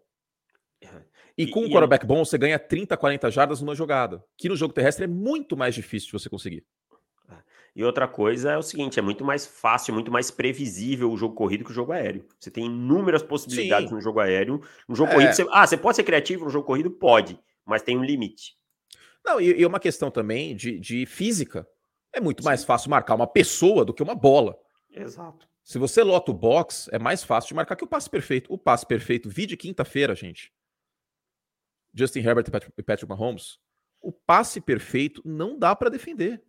E, 1.36 1.44
e 1.44 1.50
com 1.50 1.64
um 1.64 1.70
quarterback 1.70 2.04
bom, 2.04 2.24
você 2.24 2.36
ganha 2.36 2.58
30, 2.58 2.96
40 2.96 3.30
jardas 3.30 3.60
numa 3.60 3.74
jogada, 3.74 4.22
que 4.36 4.48
no 4.48 4.56
jogo 4.56 4.74
terrestre 4.74 5.04
é 5.04 5.08
muito 5.08 5.56
mais 5.56 5.74
difícil 5.74 6.06
de 6.08 6.12
você 6.12 6.28
conseguir. 6.28 6.64
É. 7.30 7.36
E 7.74 7.84
outra 7.84 8.06
coisa 8.06 8.52
é 8.52 8.58
o 8.58 8.62
seguinte: 8.62 8.98
é 8.98 9.02
muito 9.02 9.24
mais 9.24 9.46
fácil, 9.46 9.94
muito 9.94 10.12
mais 10.12 10.30
previsível 10.30 11.10
o 11.10 11.16
jogo 11.16 11.34
corrido 11.34 11.64
que 11.64 11.70
o 11.70 11.74
jogo 11.74 11.92
aéreo. 11.92 12.26
Você 12.38 12.50
tem 12.50 12.66
inúmeras 12.66 13.22
possibilidades 13.22 13.88
Sim. 13.88 13.94
no 13.94 14.00
jogo 14.00 14.20
aéreo. 14.20 14.60
No 14.86 14.94
jogo 14.94 15.10
é. 15.12 15.14
corrido, 15.14 15.32
você, 15.32 15.46
ah, 15.50 15.66
você 15.66 15.76
pode 15.76 15.96
ser 15.96 16.04
criativo 16.04 16.44
no 16.44 16.50
jogo 16.50 16.66
corrido? 16.66 16.90
Pode. 16.90 17.38
mas 17.64 17.82
tem 17.82 17.96
um 17.96 18.04
limite. 18.04 18.56
Não, 19.24 19.40
e, 19.40 19.60
e 19.60 19.64
uma 19.64 19.78
questão 19.78 20.10
também 20.10 20.54
de, 20.54 20.78
de 20.78 21.06
física. 21.06 21.66
É 22.12 22.20
muito 22.20 22.42
Sim. 22.42 22.48
mais 22.48 22.62
fácil 22.62 22.90
marcar 22.90 23.14
uma 23.14 23.26
pessoa 23.26 23.84
do 23.84 23.94
que 23.94 24.02
uma 24.02 24.14
bola. 24.14 24.54
Exato. 24.90 25.48
Se 25.62 25.78
você 25.78 26.02
lota 26.02 26.30
o 26.30 26.34
box, 26.34 26.88
é 26.92 26.98
mais 26.98 27.22
fácil 27.22 27.48
de 27.48 27.54
marcar 27.54 27.76
que 27.76 27.84
o 27.84 27.88
passe 27.88 28.10
perfeito. 28.10 28.52
O 28.52 28.58
passe 28.58 28.86
perfeito, 28.86 29.28
vi 29.28 29.46
de 29.46 29.56
quinta-feira, 29.56 30.14
gente. 30.14 30.52
Justin 31.94 32.20
Herbert 32.20 32.46
e 32.76 32.82
Patrick 32.82 33.08
Mahomes. 33.08 33.58
O 34.00 34.10
passe 34.10 34.60
perfeito 34.60 35.22
não 35.24 35.58
dá 35.58 35.76
para 35.76 35.90
defender. 35.90 36.42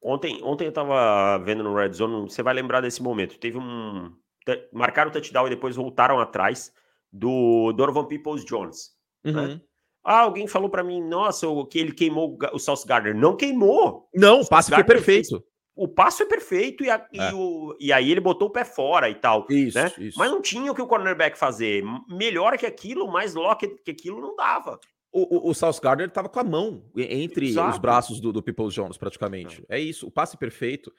Ontem, 0.00 0.42
ontem 0.42 0.66
eu 0.66 0.72
tava 0.72 1.38
vendo 1.44 1.62
no 1.62 1.74
Red 1.74 1.92
Zone, 1.92 2.28
você 2.28 2.42
vai 2.42 2.54
lembrar 2.54 2.80
desse 2.80 3.02
momento. 3.02 3.38
Teve 3.38 3.58
um. 3.58 4.16
Marcaram 4.72 5.10
o 5.10 5.12
touchdown 5.12 5.46
e 5.46 5.50
depois 5.50 5.76
voltaram 5.76 6.18
atrás 6.18 6.72
do 7.12 7.72
Donovan 7.72 8.06
Peoples 8.06 8.44
Jones. 8.44 8.96
Né? 9.22 9.32
Uhum. 9.32 9.48
Né? 9.48 9.60
Ah, 10.04 10.20
alguém 10.22 10.48
falou 10.48 10.68
para 10.68 10.82
mim, 10.82 11.00
nossa, 11.00 11.46
que 11.70 11.78
ele 11.78 11.92
queimou 11.92 12.36
o 12.52 12.58
Sauce 12.58 12.84
Gardner. 12.84 13.14
Não 13.14 13.36
queimou. 13.36 14.08
Não, 14.12 14.40
o 14.40 14.48
passe 14.48 14.74
foi 14.74 14.82
perfeito. 14.82 15.44
O 15.74 15.88
passo 15.88 16.22
é 16.22 16.26
perfeito 16.26 16.84
e, 16.84 16.90
a, 16.90 17.06
é. 17.14 17.30
e, 17.30 17.34
o, 17.34 17.76
e, 17.80 17.92
aí 17.92 18.10
ele 18.10 18.20
botou 18.20 18.48
o 18.48 18.52
pé 18.52 18.64
fora 18.64 19.08
e 19.08 19.14
tal. 19.14 19.46
Isso, 19.48 19.78
né? 19.78 19.90
isso. 19.98 20.18
Mas 20.18 20.30
não 20.30 20.42
tinha 20.42 20.70
o 20.70 20.74
que 20.74 20.82
o 20.82 20.86
cornerback 20.86 21.38
fazer. 21.38 21.82
Melhor 22.08 22.58
que 22.58 22.66
aquilo, 22.66 23.10
mais 23.10 23.34
lock 23.34 23.66
que 23.82 23.90
aquilo 23.90 24.20
não 24.20 24.36
dava. 24.36 24.78
O, 25.10 25.48
o, 25.48 25.50
o 25.50 25.54
South 25.54 25.80
Gardner 25.82 26.08
estava 26.08 26.28
com 26.28 26.40
a 26.40 26.44
mão 26.44 26.84
entre 26.96 27.48
Exato. 27.48 27.70
os 27.70 27.78
braços 27.78 28.20
do, 28.20 28.32
do 28.32 28.42
People 28.42 28.68
Jones, 28.68 28.98
praticamente. 28.98 29.64
É. 29.68 29.78
é 29.78 29.80
isso, 29.80 30.06
o 30.06 30.10
passe 30.10 30.36
perfeito. 30.36 30.92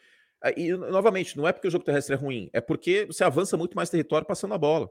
É, 0.43 0.59
e, 0.59 0.75
novamente, 0.75 1.37
não 1.37 1.47
é 1.47 1.53
porque 1.53 1.67
o 1.67 1.71
jogo 1.71 1.85
terrestre 1.85 2.15
é 2.15 2.17
ruim, 2.17 2.49
é 2.51 2.59
porque 2.59 3.05
você 3.05 3.23
avança 3.23 3.55
muito 3.55 3.75
mais 3.75 3.89
território 3.89 4.27
passando 4.27 4.53
a 4.53 4.57
bola. 4.57 4.89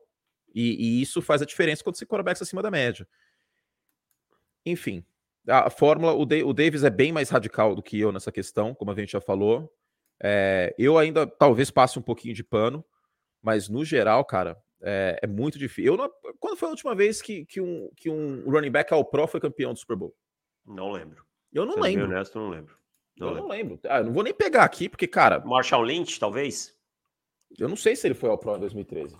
E, 0.55 0.99
e 0.99 1.03
isso 1.03 1.20
faz 1.20 1.43
a 1.43 1.47
diferença 1.47 1.83
quando 1.83 1.97
você 1.97 2.07
quarterbacks 2.07 2.43
acima 2.43 2.62
da 2.62 2.70
média. 2.70 3.07
Enfim, 4.64 5.05
a 5.49 5.70
fórmula, 5.70 6.12
o, 6.12 6.22
o 6.22 6.53
Davis 6.53 6.84
é 6.84 6.90
bem 6.90 7.12
mais 7.12 7.30
radical 7.30 7.74
do 7.74 7.82
que 7.82 7.99
eu 7.99 8.12
nessa 8.12 8.30
questão, 8.30 8.74
como 8.74 8.90
a 8.90 8.95
gente 8.95 9.12
já 9.12 9.20
falou. 9.20 9.72
É, 10.22 10.74
eu 10.78 10.97
ainda 10.99 11.26
talvez 11.26 11.70
passe 11.70 11.99
um 11.99 12.03
pouquinho 12.03 12.34
de 12.34 12.45
pano, 12.45 12.84
mas 13.43 13.68
no 13.68 13.84
geral, 13.84 14.24
cara, 14.24 14.57
é, 14.80 15.18
é 15.22 15.26
muito 15.26 15.59
difícil. 15.59 15.93
Eu 15.93 15.97
não, 15.97 16.11
quando 16.38 16.57
foi 16.57 16.68
a 16.68 16.70
última 16.70 16.95
vez 16.95 17.20
que, 17.20 17.45
que, 17.47 17.61
um, 17.61 17.90
que 17.97 18.09
um 18.09 18.49
running 18.49 18.70
back 18.70 18.93
ao 18.93 19.05
pro 19.05 19.26
foi 19.26 19.40
campeão 19.40 19.72
do 19.72 19.78
Super 19.78 19.97
Bowl? 19.97 20.14
Não 20.64 20.93
lembro. 20.93 21.24
Eu 21.53 21.64
não 21.64 21.74
Sendo 21.74 21.82
lembro. 21.82 22.05
honesto, 22.05 22.38
não 22.38 22.49
lembro. 22.49 22.76
Não 23.18 23.28
eu 23.28 23.34
lembro. 23.34 23.49
não 23.49 23.57
lembro. 23.57 23.80
Ah, 23.88 23.99
eu 23.99 24.05
não 24.05 24.12
vou 24.12 24.22
nem 24.22 24.32
pegar 24.32 24.64
aqui, 24.64 24.88
porque, 24.88 25.07
cara. 25.07 25.40
Marshall 25.40 25.82
Lynch, 25.82 26.18
talvez? 26.18 26.74
Eu 27.59 27.68
não 27.68 27.76
sei 27.76 27.95
se 27.95 28.07
ele 28.07 28.14
foi 28.14 28.30
ao 28.30 28.38
Pro 28.38 28.57
em 28.57 28.61
2013. 28.61 29.16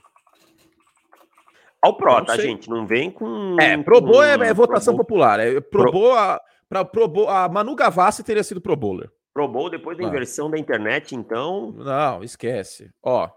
Ao 1.83 1.97
Pro, 1.97 2.25
tá, 2.25 2.37
sei. 2.37 2.47
gente? 2.47 2.71
Não 2.71 2.87
vem 2.87 3.11
com. 3.11 3.57
É, 3.61 3.77
Pro 3.83 4.01
Bowl 4.01 4.23
é, 4.23 4.35
é 4.35 4.55
votação 4.55 4.95
Pro 4.95 5.05
popular. 5.05 5.41
É, 5.41 5.61
Pro, 5.61 5.91
Pro... 5.91 6.13
A, 6.13 6.41
pra, 6.69 6.85
Pro 6.85 7.09
Bowl, 7.09 7.29
a 7.29 7.49
Manu 7.49 7.75
Gavassi 7.75 8.23
teria 8.23 8.45
sido 8.45 8.61
Pro 8.61 8.77
Bowler. 8.77 9.11
Pro 9.35 9.49
Bowl 9.49 9.69
depois 9.69 9.99
da 9.99 10.05
inversão 10.05 10.49
da 10.49 10.57
internet, 10.57 11.17
então. 11.17 11.73
Não, 11.73 12.23
esquece. 12.23 12.91
Ó. 13.03 13.29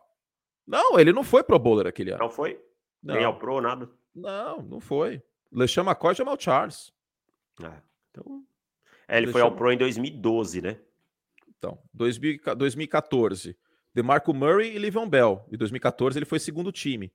Não, 0.67 0.99
ele 0.99 1.11
não 1.11 1.23
foi 1.23 1.43
Pro 1.43 1.57
Bowler 1.57 1.87
aquele 1.87 2.11
ano. 2.11 2.19
Não 2.19 2.29
foi? 2.29 2.59
Não. 3.01 3.15
Nem 3.15 3.23
ao 3.23 3.37
Pro, 3.37 3.59
nada? 3.61 3.89
Não, 4.13 4.61
não 4.61 4.79
foi. 4.79 5.23
LeCham 5.51 5.85
McCoy 5.85 6.13
é 6.19 6.23
o 6.23 6.39
Charles. 6.39 6.91
Ah, 7.63 7.81
então... 8.11 8.43
É, 9.07 9.17
ele 9.17 9.27
foi 9.27 9.41
ao 9.41 9.51
Pro 9.51 9.71
em 9.71 9.77
2012, 9.77 10.61
né? 10.61 10.77
Então, 11.57 11.79
2014. 11.93 13.57
DeMarco 13.93 14.33
Murray 14.33 14.75
e 14.75 14.79
Livion 14.79 15.07
Bell. 15.07 15.45
Em 15.51 15.57
2014 15.57 16.17
ele 16.17 16.25
foi 16.25 16.39
segundo 16.39 16.71
time. 16.71 17.11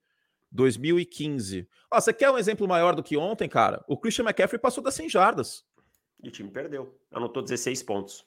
2015. 0.50 1.68
Ó, 1.90 2.00
você 2.00 2.12
quer 2.12 2.30
um 2.30 2.38
exemplo 2.38 2.66
maior 2.66 2.94
do 2.94 3.02
que 3.02 3.16
ontem, 3.16 3.48
cara? 3.48 3.84
O 3.86 3.96
Christian 3.96 4.24
McCaffrey 4.24 4.60
passou 4.60 4.82
das 4.82 4.94
100 4.94 5.08
jardas. 5.08 5.64
E 6.22 6.28
o 6.28 6.30
time 6.30 6.50
perdeu. 6.50 6.98
Anotou 7.10 7.42
16 7.42 7.82
pontos. 7.82 8.26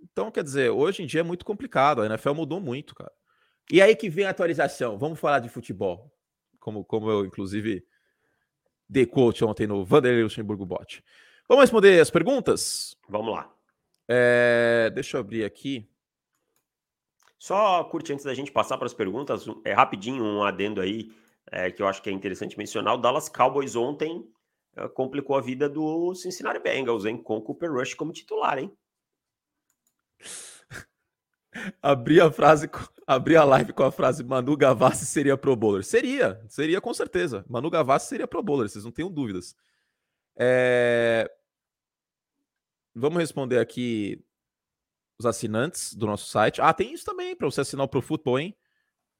Então, 0.00 0.30
quer 0.30 0.44
dizer, 0.44 0.70
hoje 0.70 1.02
em 1.02 1.06
dia 1.06 1.20
é 1.20 1.24
muito 1.24 1.44
complicado. 1.44 2.02
A 2.02 2.06
NFL 2.06 2.34
mudou 2.34 2.60
muito, 2.60 2.94
cara. 2.94 3.12
E 3.70 3.82
aí 3.82 3.96
que 3.96 4.08
vem 4.08 4.24
a 4.24 4.30
atualização. 4.30 4.98
Vamos 4.98 5.18
falar 5.18 5.40
de 5.40 5.48
futebol. 5.48 6.12
Como, 6.60 6.84
como 6.84 7.10
eu, 7.10 7.24
inclusive, 7.24 7.84
dei 8.88 9.06
coach 9.06 9.44
ontem 9.44 9.66
no 9.66 9.84
Vanderlei 9.84 10.22
Luxemburgo 10.22 10.64
Bot. 10.64 11.02
Vamos 11.48 11.62
responder 11.62 12.00
as 12.00 12.10
perguntas? 12.10 12.96
Vamos 13.08 13.32
lá. 13.34 13.52
É, 14.08 14.90
deixa 14.94 15.16
eu 15.16 15.20
abrir 15.20 15.44
aqui. 15.44 15.88
Só 17.38 17.84
curte 17.84 18.12
antes 18.12 18.24
da 18.24 18.34
gente 18.34 18.50
passar 18.50 18.78
para 18.78 18.86
as 18.86 18.94
perguntas, 18.94 19.46
é 19.64 19.72
rapidinho 19.72 20.24
um 20.24 20.42
adendo 20.42 20.80
aí 20.80 21.10
é, 21.50 21.70
que 21.70 21.82
eu 21.82 21.86
acho 21.86 22.02
que 22.02 22.10
é 22.10 22.12
interessante 22.12 22.56
mencionar. 22.58 22.94
O 22.94 22.98
Dallas 22.98 23.28
Cowboys 23.28 23.76
ontem 23.76 24.26
é, 24.76 24.88
complicou 24.88 25.36
a 25.36 25.40
vida 25.40 25.68
do 25.68 26.14
Cincinnati 26.14 26.58
Bengals, 26.58 27.04
hein? 27.04 27.16
Com 27.16 27.36
o 27.36 27.42
Cooper 27.42 27.72
Rush 27.72 27.94
como 27.94 28.12
titular, 28.12 28.58
hein? 28.58 28.72
abrir 31.82 32.20
a 32.20 32.30
frase, 32.30 32.68
abrir 33.06 33.36
a 33.36 33.44
live 33.44 33.72
com 33.72 33.84
a 33.84 33.92
frase 33.92 34.24
Manu 34.24 34.56
Gavassi 34.56 35.06
seria 35.06 35.36
pro 35.36 35.54
bowler. 35.54 35.84
Seria, 35.84 36.40
seria 36.48 36.80
com 36.80 36.92
certeza. 36.92 37.44
Manu 37.48 37.70
Gavassi 37.70 38.08
seria 38.08 38.26
pro 38.26 38.42
bowler, 38.42 38.68
vocês 38.68 38.84
não 38.84 38.92
tenham 38.92 39.10
dúvidas. 39.10 39.54
É... 40.36 41.30
Vamos 42.94 43.18
responder 43.18 43.58
aqui 43.58 44.24
os 45.18 45.26
assinantes 45.26 45.94
do 45.94 46.06
nosso 46.06 46.26
site. 46.26 46.60
Ah, 46.60 46.72
tem 46.72 46.92
isso 46.92 47.04
também 47.04 47.34
para 47.34 47.50
você 47.50 47.60
assinar 47.60 47.84
o 47.84 47.88
Pro 47.88 48.02
Football, 48.02 48.38
hein? 48.38 48.56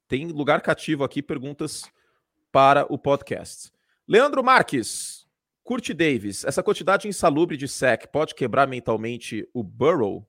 Tem 0.09 0.27
lugar 0.27 0.61
cativo 0.61 1.05
aqui, 1.05 1.23
perguntas 1.23 1.91
para 2.53 2.91
o 2.93 2.99
podcast. 2.99 3.73
Leandro 4.07 4.43
Marques, 4.45 5.27
Curte 5.65 5.93
Davis, 5.93 6.45
essa 6.45 6.63
quantidade 6.63 7.09
insalubre 7.09 7.57
de 7.57 7.67
sec 7.67 8.07
pode 8.13 8.35
quebrar 8.35 8.69
mentalmente 8.69 9.49
o 9.53 9.65
Burrow? 9.65 10.25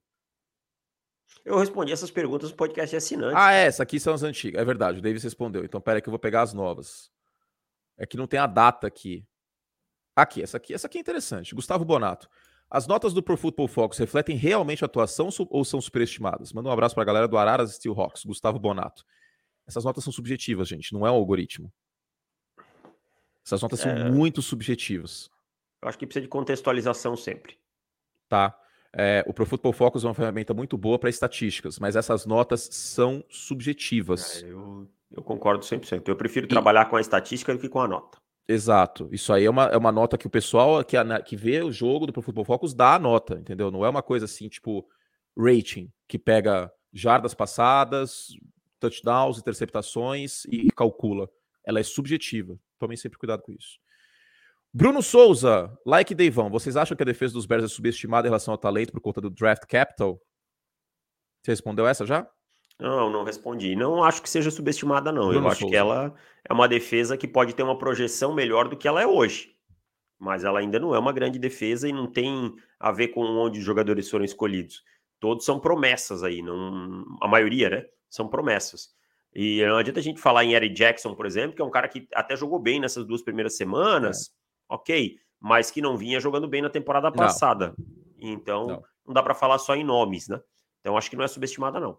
Eu 1.45 1.57
respondi 1.59 1.91
essas 1.93 2.09
perguntas 2.09 2.49
no 2.49 2.57
podcast 2.57 2.89
de 2.89 2.97
assinante. 2.97 3.35
Ah, 3.37 3.53
é, 3.53 3.67
essa 3.67 3.83
aqui 3.83 3.99
são 3.99 4.13
as 4.13 4.23
antigas. 4.23 4.59
É 4.59 4.65
verdade, 4.65 4.99
o 4.99 5.01
Davis 5.01 5.23
respondeu. 5.23 5.63
Então, 5.63 5.79
pera 5.79 6.01
que 6.01 6.09
eu 6.09 6.11
vou 6.11 6.19
pegar 6.19 6.41
as 6.41 6.53
novas. 6.53 7.11
É 7.97 8.05
que 8.05 8.17
não 8.17 8.27
tem 8.27 8.39
a 8.39 8.47
data 8.47 8.87
aqui. 8.87 9.25
Aqui, 10.15 10.41
essa 10.41 10.57
aqui, 10.57 10.73
essa 10.73 10.87
aqui 10.87 10.97
é 10.97 11.01
interessante. 11.01 11.53
Gustavo 11.53 11.85
Bonato. 11.85 12.27
As 12.69 12.85
notas 12.85 13.13
do 13.13 13.23
Pro 13.23 13.37
Football 13.37 13.67
Focus 13.67 13.97
refletem 13.97 14.35
realmente 14.35 14.83
a 14.83 14.87
atuação 14.87 15.29
ou 15.49 15.63
são 15.63 15.79
superestimadas? 15.79 16.51
Manda 16.51 16.67
um 16.67 16.71
abraço 16.71 16.93
para 16.93 17.03
a 17.03 17.05
galera 17.05 17.27
do 17.27 17.37
Araras 17.37 17.75
Steelhawks, 17.75 18.25
Gustavo 18.25 18.59
Bonato. 18.59 19.05
Essas 19.65 19.85
notas 19.85 20.03
são 20.03 20.11
subjetivas, 20.11 20.67
gente, 20.67 20.93
não 20.93 21.07
é 21.07 21.11
um 21.11 21.15
algoritmo. 21.15 21.71
Essas 23.45 23.61
notas 23.61 23.79
é... 23.79 23.83
são 23.83 24.11
muito 24.11 24.41
subjetivas. 24.41 25.29
Eu 25.81 25.87
acho 25.87 25.97
que 25.97 26.05
precisa 26.05 26.23
de 26.23 26.27
contextualização 26.27 27.15
sempre. 27.15 27.57
Tá. 28.27 28.57
É, 28.91 29.23
o 29.27 29.33
Pro 29.33 29.45
Football 29.45 29.73
Focus 29.73 30.03
é 30.03 30.07
uma 30.07 30.13
ferramenta 30.13 30.53
muito 30.53 30.77
boa 30.77 30.97
para 30.99 31.09
estatísticas, 31.09 31.79
mas 31.79 31.95
essas 31.95 32.25
notas 32.25 32.67
são 32.71 33.23
subjetivas. 33.29 34.43
É, 34.43 34.51
eu, 34.51 34.89
eu, 35.11 35.23
concordo 35.23 35.63
100%. 35.63 36.07
Eu 36.07 36.15
prefiro 36.15 36.45
e... 36.45 36.49
trabalhar 36.49 36.85
com 36.85 36.95
a 36.95 37.01
estatística 37.01 37.53
do 37.53 37.59
que 37.59 37.69
com 37.69 37.79
a 37.79 37.87
nota. 37.87 38.17
Exato. 38.47 39.09
Isso 39.11 39.33
aí 39.33 39.43
é 39.43 39.49
uma, 39.49 39.65
é 39.65 39.77
uma 39.77 39.91
nota 39.91 40.17
que 40.17 40.25
o 40.25 40.29
pessoal 40.29 40.83
que, 40.83 40.95
que 41.25 41.35
vê 41.35 41.61
o 41.61 41.71
jogo 41.71 42.07
do 42.07 42.13
Pro 42.13 42.21
Football 42.21 42.45
Focus 42.45 42.73
dá 42.73 42.95
a 42.95 42.99
nota, 42.99 43.35
entendeu? 43.35 43.69
Não 43.69 43.85
é 43.85 43.89
uma 43.89 44.01
coisa 44.01 44.23
assim, 44.23 44.47
tipo, 44.47 44.87
rating, 45.37 45.91
que 46.07 46.17
pega 46.17 46.71
jardas 46.93 47.33
passadas, 47.33 48.29
touchdowns, 48.79 49.37
interceptações 49.37 50.45
e, 50.45 50.69
calcula. 50.71 51.29
Ela 51.65 51.79
é 51.79 51.83
subjetiva. 51.83 52.57
Tomem 52.79 52.95
sempre 52.95 53.19
cuidado 53.19 53.41
com 53.41 53.51
isso. 53.51 53.79
Bruno 54.73 55.01
Souza, 55.01 55.75
like 55.85 56.13
Deivão, 56.15 56.49
vocês 56.49 56.77
acham 56.77 56.95
que 56.95 57.03
a 57.03 57.05
defesa 57.05 57.33
dos 57.33 57.45
Bears 57.45 57.63
é 57.65 57.67
subestimada 57.67 58.27
em 58.27 58.29
relação 58.29 58.53
ao 58.53 58.57
talento 58.57 58.91
por 58.91 59.01
conta 59.01 59.19
do 59.19 59.29
draft 59.29 59.65
capital? 59.65 60.21
Você 61.41 61.51
respondeu 61.51 61.87
essa 61.87 62.05
já? 62.05 62.29
Não, 62.79 63.09
não 63.09 63.23
respondi. 63.23 63.75
Não 63.75 64.03
acho 64.03 64.21
que 64.21 64.29
seja 64.29 64.51
subestimada, 64.51 65.11
não. 65.11 65.33
Eu 65.33 65.47
acho 65.47 65.67
que 65.67 65.75
ela 65.75 66.13
é 66.47 66.53
uma 66.53 66.67
defesa 66.67 67.17
que 67.17 67.27
pode 67.27 67.53
ter 67.53 67.63
uma 67.63 67.77
projeção 67.77 68.33
melhor 68.33 68.67
do 68.67 68.77
que 68.77 68.87
ela 68.87 69.01
é 69.01 69.07
hoje. 69.07 69.55
Mas 70.19 70.43
ela 70.43 70.59
ainda 70.59 70.79
não 70.79 70.93
é 70.93 70.99
uma 70.99 71.13
grande 71.13 71.39
defesa 71.39 71.87
e 71.87 71.93
não 71.93 72.07
tem 72.07 72.53
a 72.79 72.91
ver 72.91 73.09
com 73.09 73.21
onde 73.21 73.59
os 73.59 73.65
jogadores 73.65 74.09
foram 74.09 74.25
escolhidos. 74.25 74.83
Todos 75.19 75.45
são 75.45 75.59
promessas 75.59 76.23
aí, 76.23 76.41
não... 76.41 77.03
a 77.21 77.27
maioria, 77.27 77.69
né? 77.69 77.85
São 78.09 78.27
promessas. 78.27 78.95
E 79.33 79.63
não 79.65 79.77
adianta 79.77 79.99
a 79.99 80.03
gente 80.03 80.21
falar 80.21 80.43
em 80.43 80.53
Eric 80.53 80.73
Jackson, 80.73 81.13
por 81.13 81.25
exemplo, 81.25 81.55
que 81.55 81.61
é 81.61 81.65
um 81.65 81.69
cara 81.69 81.87
que 81.87 82.07
até 82.13 82.35
jogou 82.35 82.59
bem 82.59 82.79
nessas 82.79 83.05
duas 83.05 83.21
primeiras 83.21 83.57
semanas. 83.57 84.31
É 84.69 84.73
ok, 84.73 85.15
mas 85.39 85.71
que 85.71 85.81
não 85.81 85.97
vinha 85.97 86.19
jogando 86.19 86.47
bem 86.47 86.61
na 86.61 86.69
temporada 86.69 87.11
passada. 87.11 87.73
Não. 87.77 87.85
Então, 88.19 88.67
não, 88.67 88.83
não 89.05 89.13
dá 89.13 89.21
para 89.21 89.35
falar 89.35 89.57
só 89.59 89.75
em 89.75 89.83
nomes, 89.83 90.27
né? 90.27 90.39
Então, 90.79 90.97
acho 90.97 91.09
que 91.09 91.15
não 91.15 91.23
é 91.23 91.27
subestimada, 91.27 91.79
não. 91.79 91.97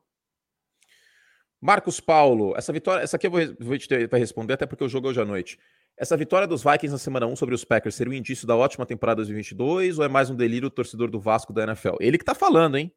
Marcos 1.60 1.98
Paulo, 1.98 2.54
essa 2.56 2.72
vitória, 2.72 3.02
essa 3.02 3.16
aqui 3.16 3.26
eu 3.26 3.30
vou, 3.30 3.40
vou 3.58 3.78
te 3.78 4.06
vai 4.06 4.20
responder, 4.20 4.54
até 4.54 4.66
porque 4.66 4.84
o 4.84 4.88
jogo 4.88 5.08
é 5.08 5.10
hoje 5.10 5.20
à 5.20 5.24
noite. 5.24 5.58
Essa 5.96 6.16
vitória 6.16 6.46
dos 6.46 6.62
Vikings 6.62 6.92
na 6.92 6.98
semana 6.98 7.26
1 7.26 7.34
sobre 7.34 7.54
os 7.54 7.64
Packers 7.64 7.96
seria 7.96 8.12
um 8.12 8.16
indício 8.16 8.46
da 8.46 8.54
ótima 8.54 8.86
temporada 8.86 9.16
2022 9.16 9.98
ou 9.98 10.04
é 10.04 10.08
mais 10.08 10.30
um 10.30 10.36
delírio 10.36 10.70
do 10.70 10.72
torcedor 10.72 11.10
do 11.10 11.18
Vasco 11.18 11.52
da 11.52 11.64
NFL? 11.64 11.96
Ele 11.98 12.16
que 12.16 12.24
tá 12.24 12.36
falando, 12.36 12.78
hein? 12.78 12.94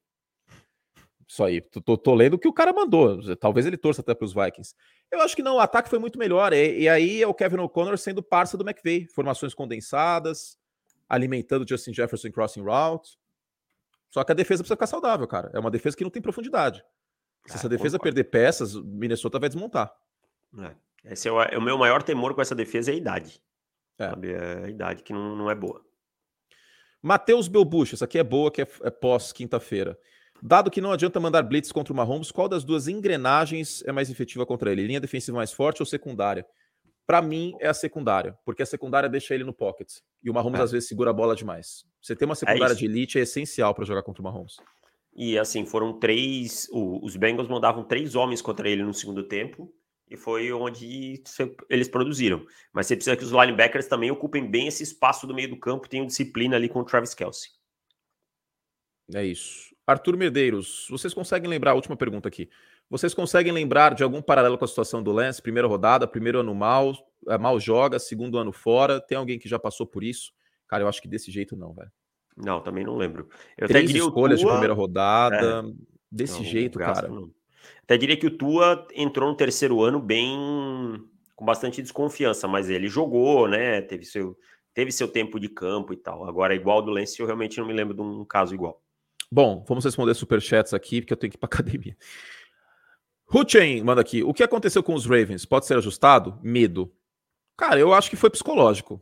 Isso 1.27 1.43
aí, 1.43 1.61
tô, 1.61 1.97
tô, 1.97 2.13
lendo 2.13 2.33
o 2.35 2.37
que 2.37 2.47
o 2.47 2.53
cara 2.53 2.71
mandou. 2.73 3.35
Talvez 3.37 3.65
ele 3.65 3.77
torça 3.77 4.01
até 4.01 4.13
para 4.13 4.25
os 4.25 4.33
Vikings. 4.33 4.75
Eu 5.09 5.21
acho 5.21 5.35
que 5.35 5.41
não, 5.41 5.55
o 5.55 5.59
ataque 5.59 5.89
foi 5.89 5.97
muito 5.97 6.19
melhor. 6.19 6.53
E, 6.53 6.81
e 6.81 6.89
aí 6.89 7.23
é 7.23 7.27
o 7.27 7.33
Kevin 7.33 7.61
O'Connor 7.61 7.97
sendo 7.97 8.21
parça 8.21 8.57
do 8.57 8.69
McVay. 8.69 9.07
Formações 9.07 9.53
condensadas, 9.53 10.57
alimentando 11.09 11.67
Justin 11.67 11.93
Jefferson 11.93 12.31
crossing 12.31 12.61
route. 12.61 13.17
Só 14.09 14.25
que 14.25 14.31
a 14.33 14.35
defesa 14.35 14.61
precisa 14.61 14.75
ficar 14.75 14.87
saudável, 14.87 15.25
cara. 15.25 15.49
É 15.53 15.59
uma 15.59 15.71
defesa 15.71 15.95
que 15.95 16.03
não 16.03 16.11
tem 16.11 16.21
profundidade. 16.21 16.83
Se 17.47 17.55
essa 17.55 17.69
defesa 17.69 17.97
concordo. 17.97 18.15
perder 18.15 18.29
peças, 18.29 18.75
Minnesota 18.75 19.39
vai 19.39 19.49
desmontar. 19.49 19.91
É. 20.59 21.13
Esse 21.13 21.27
é 21.27 21.31
o, 21.31 21.41
é 21.41 21.57
o, 21.57 21.61
meu 21.61 21.77
maior 21.77 22.03
temor 22.03 22.35
com 22.35 22.41
essa 22.41 22.53
defesa 22.53 22.91
é 22.91 22.93
a 22.93 22.97
idade. 22.97 23.41
É, 23.97 24.05
é 24.05 24.65
a 24.65 24.69
idade 24.69 25.03
que 25.03 25.11
não, 25.11 25.35
não 25.35 25.49
é 25.49 25.55
boa. 25.55 25.83
Matheus 27.01 27.47
Belbucho, 27.47 27.95
essa 27.95 28.05
aqui 28.05 28.19
é 28.19 28.23
boa, 28.23 28.51
que 28.51 28.61
é, 28.61 28.67
é 28.83 28.89
pós-quinta-feira. 28.91 29.97
Dado 30.41 30.71
que 30.71 30.81
não 30.81 30.91
adianta 30.91 31.19
mandar 31.19 31.43
blitz 31.43 31.71
contra 31.71 31.93
o 31.93 31.95
Mahomes, 31.95 32.31
qual 32.31 32.47
das 32.47 32.63
duas 32.63 32.87
engrenagens 32.87 33.83
é 33.85 33.91
mais 33.91 34.09
efetiva 34.09 34.45
contra 34.45 34.71
ele? 34.71 34.85
Linha 34.85 34.99
defensiva 34.99 35.37
mais 35.37 35.51
forte 35.51 35.81
ou 35.81 35.85
secundária? 35.85 36.45
Para 37.05 37.21
mim 37.21 37.55
é 37.59 37.67
a 37.67 37.73
secundária, 37.73 38.37
porque 38.45 38.61
a 38.61 38.65
secundária 38.65 39.09
deixa 39.09 39.35
ele 39.35 39.43
no 39.43 39.53
pocket. 39.53 39.89
E 40.23 40.29
o 40.29 40.33
Mahomes 40.33 40.59
é. 40.59 40.63
às 40.63 40.71
vezes 40.71 40.87
segura 40.87 41.09
a 41.09 41.13
bola 41.13 41.35
demais. 41.35 41.85
Você 42.01 42.15
ter 42.15 42.25
uma 42.25 42.33
é 42.33 42.35
secundária 42.35 42.73
é 42.73 42.75
de 42.75 42.85
elite 42.85 43.19
é 43.19 43.21
essencial 43.21 43.73
para 43.73 43.85
jogar 43.85 44.03
contra 44.03 44.21
o 44.21 44.23
Mahomes. 44.23 44.57
E 45.13 45.37
assim, 45.37 45.65
foram 45.65 45.99
três. 45.99 46.67
O, 46.71 47.03
os 47.05 47.15
Bengals 47.15 47.49
mandavam 47.49 47.83
três 47.83 48.15
homens 48.15 48.41
contra 48.41 48.69
ele 48.69 48.83
no 48.83 48.93
segundo 48.93 49.23
tempo. 49.23 49.73
E 50.09 50.17
foi 50.17 50.51
onde 50.51 51.23
eles 51.69 51.87
produziram. 51.87 52.45
Mas 52.73 52.87
você 52.87 52.95
precisa 52.95 53.15
que 53.15 53.23
os 53.23 53.31
linebackers 53.31 53.87
também 53.87 54.11
ocupem 54.11 54.49
bem 54.49 54.67
esse 54.67 54.83
espaço 54.83 55.25
do 55.25 55.33
meio 55.33 55.49
do 55.49 55.57
campo, 55.57 55.87
tenham 55.87 56.05
disciplina 56.05 56.57
ali 56.57 56.67
com 56.67 56.79
o 56.79 56.83
Travis 56.83 57.13
Kelsey. 57.13 57.49
É 59.13 59.23
isso. 59.23 59.73
Arthur 59.87 60.17
Medeiros, 60.17 60.85
vocês 60.89 61.13
conseguem 61.13 61.49
lembrar, 61.49 61.75
última 61.75 61.95
pergunta 61.95 62.27
aqui, 62.27 62.49
vocês 62.89 63.13
conseguem 63.13 63.53
lembrar 63.53 63.95
de 63.95 64.03
algum 64.03 64.21
paralelo 64.21 64.57
com 64.57 64.65
a 64.65 64.67
situação 64.67 65.01
do 65.01 65.13
Lance? 65.13 65.41
Primeira 65.41 65.65
rodada, 65.65 66.05
primeiro 66.05 66.41
ano 66.41 66.53
mal, 66.53 66.93
é, 67.29 67.37
mal 67.37 67.57
joga, 67.57 67.97
segundo 67.97 68.37
ano 68.37 68.51
fora. 68.51 68.99
Tem 68.99 69.17
alguém 69.17 69.39
que 69.39 69.47
já 69.47 69.57
passou 69.57 69.87
por 69.87 70.03
isso? 70.03 70.33
Cara, 70.67 70.83
eu 70.83 70.89
acho 70.89 71.01
que 71.01 71.07
desse 71.07 71.31
jeito 71.31 71.55
não, 71.55 71.73
velho. 71.73 71.91
Não, 72.35 72.61
também 72.61 72.83
não 72.83 72.95
lembro. 72.95 73.27
Eu 73.57 73.67
Três 73.67 73.89
até 73.89 73.99
escolhas 73.99 74.39
Tua... 74.39 74.49
de 74.49 74.53
primeira 74.53 74.73
rodada, 74.73 75.63
é. 75.67 75.73
desse 76.11 76.39
não, 76.39 76.43
jeito, 76.43 76.79
cara. 76.79 77.07
Não. 77.07 77.29
Até 77.83 77.97
diria 77.97 78.17
que 78.17 78.27
o 78.27 78.37
Tua 78.37 78.87
entrou 78.95 79.29
no 79.29 79.35
terceiro 79.35 79.81
ano 79.81 79.99
bem 79.99 80.37
com 81.35 81.45
bastante 81.45 81.81
desconfiança, 81.81 82.47
mas 82.47 82.69
ele 82.69 82.87
jogou, 82.87 83.47
né? 83.47 83.81
Teve 83.81 84.05
seu, 84.05 84.37
teve 84.73 84.91
seu 84.91 85.07
tempo 85.07 85.39
de 85.39 85.49
campo 85.49 85.93
e 85.93 85.97
tal. 85.97 86.27
Agora, 86.27 86.55
igual 86.55 86.81
do 86.81 86.91
Lance, 86.91 87.19
eu 87.19 87.25
realmente 87.25 87.59
não 87.59 87.67
me 87.67 87.73
lembro 87.73 87.93
de 87.95 88.01
um 88.01 88.23
caso 88.23 88.53
igual. 88.53 88.81
Bom, 89.31 89.63
vamos 89.67 89.83
responder 89.83 90.13
superchats 90.13 90.73
aqui, 90.73 91.01
porque 91.01 91.13
eu 91.13 91.17
tenho 91.17 91.31
que 91.31 91.37
ir 91.37 91.39
para 91.39 91.47
academia. 91.51 91.97
Huchen 93.33 93.83
manda 93.83 94.01
aqui. 94.01 94.21
O 94.23 94.33
que 94.33 94.43
aconteceu 94.43 94.83
com 94.83 94.93
os 94.93 95.05
Ravens? 95.05 95.45
Pode 95.45 95.65
ser 95.65 95.77
ajustado? 95.77 96.37
Medo. 96.43 96.93
Cara, 97.57 97.79
eu 97.79 97.93
acho 97.93 98.09
que 98.09 98.15
foi 98.15 98.29
psicológico 98.29 99.01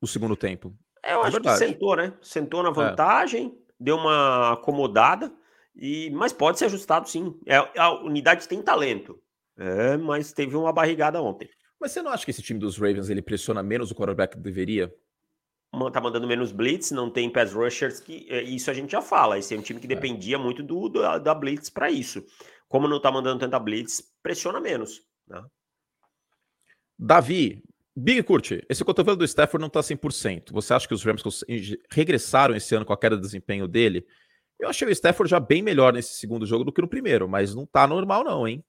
o 0.00 0.06
segundo 0.06 0.36
tempo. 0.36 0.76
É, 1.06 1.14
eu 1.14 1.20
é 1.20 1.22
acho 1.22 1.32
verdade. 1.32 1.58
que 1.58 1.66
sentou, 1.66 1.96
né? 1.96 2.12
Sentou 2.20 2.62
na 2.62 2.70
é. 2.70 2.72
vantagem, 2.72 3.46
é. 3.46 3.72
deu 3.78 3.96
uma 3.96 4.54
acomodada, 4.54 5.32
e 5.74 6.10
mas 6.10 6.32
pode 6.32 6.58
ser 6.58 6.64
ajustado 6.64 7.08
sim. 7.08 7.38
É, 7.46 7.56
a 7.78 7.92
unidade 8.02 8.48
tem 8.48 8.60
talento, 8.60 9.18
é, 9.56 9.96
mas 9.96 10.32
teve 10.32 10.56
uma 10.56 10.72
barrigada 10.72 11.22
ontem. 11.22 11.48
Mas 11.80 11.92
você 11.92 12.02
não 12.02 12.10
acha 12.10 12.24
que 12.24 12.30
esse 12.30 12.42
time 12.42 12.58
dos 12.58 12.76
Ravens 12.76 13.08
ele 13.08 13.22
pressiona 13.22 13.62
menos 13.62 13.90
o 13.90 13.94
quarterback 13.94 14.36
que 14.36 14.42
deveria? 14.42 14.92
tá 15.92 16.00
mandando 16.00 16.26
menos 16.26 16.52
blitz, 16.52 16.90
não 16.90 17.10
tem 17.10 17.30
pass 17.30 17.52
rushers, 17.52 18.00
que 18.00 18.26
é, 18.30 18.42
isso 18.42 18.70
a 18.70 18.74
gente 18.74 18.92
já 18.92 19.02
fala. 19.02 19.38
Esse 19.38 19.54
é 19.54 19.58
um 19.58 19.62
time 19.62 19.78
que 19.78 19.86
dependia 19.86 20.38
muito 20.38 20.62
do, 20.62 20.88
do, 20.88 21.18
da 21.18 21.34
blitz 21.34 21.68
para 21.68 21.90
isso. 21.90 22.24
Como 22.66 22.88
não 22.88 23.00
tá 23.00 23.12
mandando 23.12 23.40
tanta 23.40 23.58
blitz, 23.58 24.02
pressiona 24.22 24.58
menos. 24.58 25.02
Né? 25.28 25.44
Davi, 26.98 27.62
Big 27.96 28.22
Curte, 28.24 28.62
esse 28.68 28.84
cotovelo 28.84 29.16
do 29.16 29.24
Stafford 29.24 29.62
não 29.62 29.70
tá 29.70 29.80
100%. 29.80 30.52
Você 30.52 30.74
acha 30.74 30.86
que 30.86 30.92
os 30.92 31.02
Rams 31.02 31.22
regressaram 31.90 32.54
esse 32.54 32.74
ano 32.74 32.84
com 32.84 32.92
a 32.92 32.98
queda 32.98 33.16
de 33.16 33.22
desempenho 33.22 33.66
dele? 33.66 34.06
Eu 34.60 34.68
achei 34.68 34.86
o 34.86 34.90
Stafford 34.90 35.30
já 35.30 35.40
bem 35.40 35.62
melhor 35.62 35.94
nesse 35.94 36.14
segundo 36.14 36.44
jogo 36.44 36.64
do 36.64 36.72
que 36.72 36.82
no 36.82 36.88
primeiro, 36.88 37.26
mas 37.26 37.54
não 37.54 37.64
tá 37.64 37.86
normal 37.86 38.22
não, 38.22 38.46
hein? 38.46 38.62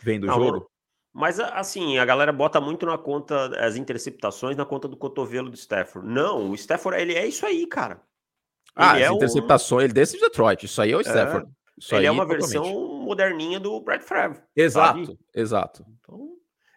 Vendo 0.00 0.24
o 0.24 0.32
jogo. 0.32 0.70
Mas 1.12 1.38
assim, 1.38 1.98
a 1.98 2.04
galera 2.04 2.32
bota 2.32 2.60
muito 2.60 2.84
na 2.84 2.98
conta 2.98 3.46
as 3.64 3.76
interceptações 3.76 4.56
na 4.56 4.66
conta 4.66 4.88
do 4.88 4.96
cotovelo 4.96 5.48
do 5.48 5.56
Stafford. 5.56 6.08
Não, 6.08 6.50
o 6.50 6.54
Stafford 6.56 7.00
ele 7.00 7.14
é 7.14 7.24
isso 7.24 7.46
aí, 7.46 7.68
cara. 7.68 8.02
Ah, 8.74 8.96
ele 8.96 9.04
as 9.04 9.12
é 9.12 9.14
interceptações, 9.14 9.82
um... 9.82 9.84
ele 9.84 9.92
desce 9.92 10.16
de 10.16 10.20
Detroit. 10.20 10.66
Isso 10.66 10.82
aí 10.82 10.90
é 10.90 10.96
o 10.96 11.00
Stafford. 11.00 11.48
É, 11.92 11.96
ele 11.96 12.06
é 12.06 12.10
uma 12.10 12.26
totalmente. 12.26 12.50
versão 12.50 13.04
moderninha 13.04 13.60
do 13.60 13.80
Brad 13.80 14.02
Favre. 14.02 14.40
Exato, 14.56 15.06
sabe? 15.06 15.18
exato. 15.32 15.86
Então, 16.00 16.33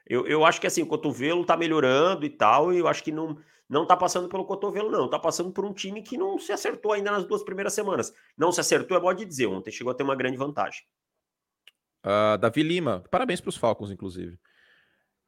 eu, 0.09 0.25
eu 0.27 0.45
acho 0.45 0.59
que 0.59 0.67
assim, 0.67 0.81
o 0.81 0.87
cotovelo 0.87 1.45
tá 1.45 1.55
melhorando 1.57 2.25
e 2.25 2.29
tal, 2.29 2.73
e 2.73 2.79
eu 2.79 2.87
acho 2.87 3.03
que 3.03 3.11
não 3.11 3.37
não 3.69 3.85
tá 3.85 3.97
passando 3.97 4.29
pelo 4.29 4.45
cotovelo, 4.45 4.89
não. 4.89 5.09
Tá 5.09 5.19
passando 5.19 5.51
por 5.51 5.65
um 5.65 5.73
time 5.73 6.01
que 6.01 6.17
não 6.17 6.39
se 6.39 6.53
acertou 6.53 6.93
ainda 6.93 7.11
nas 7.11 7.25
duas 7.25 7.43
primeiras 7.43 7.73
semanas. 7.73 8.13
Não 8.37 8.49
se 8.49 8.61
acertou, 8.61 8.95
é 8.95 8.99
bom 8.99 9.13
de 9.13 9.25
dizer. 9.25 9.47
Ontem 9.47 9.71
chegou 9.71 9.91
a 9.91 9.93
ter 9.93 10.03
uma 10.03 10.15
grande 10.15 10.37
vantagem. 10.37 10.83
Uh, 12.05 12.37
Davi 12.37 12.63
Lima, 12.63 13.03
parabéns 13.11 13.41
para 13.41 13.49
os 13.49 13.57
Falcons, 13.57 13.91
inclusive. 13.91 14.39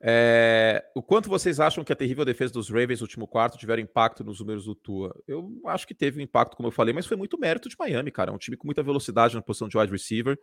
É, 0.02 0.86
o 0.96 1.04
quanto 1.04 1.28
vocês 1.28 1.60
acham 1.60 1.84
que 1.84 1.92
a 1.92 1.96
terrível 1.96 2.24
defesa 2.24 2.54
dos 2.54 2.70
Ravens 2.70 3.02
no 3.02 3.04
último 3.04 3.28
quarto 3.28 3.58
tiveram 3.58 3.82
impacto 3.82 4.24
nos 4.24 4.40
números 4.40 4.64
do 4.64 4.74
Tua? 4.74 5.14
Eu 5.28 5.62
acho 5.66 5.86
que 5.86 5.94
teve 5.94 6.20
um 6.20 6.24
impacto, 6.24 6.56
como 6.56 6.68
eu 6.68 6.72
falei, 6.72 6.94
mas 6.94 7.06
foi 7.06 7.18
muito 7.18 7.38
mérito 7.38 7.68
de 7.68 7.76
Miami, 7.78 8.12
cara. 8.12 8.32
É 8.32 8.34
um 8.34 8.38
time 8.38 8.56
com 8.56 8.66
muita 8.66 8.82
velocidade 8.82 9.36
na 9.36 9.42
posição 9.42 9.68
de 9.68 9.78
wide 9.78 9.92
receiver. 9.92 10.40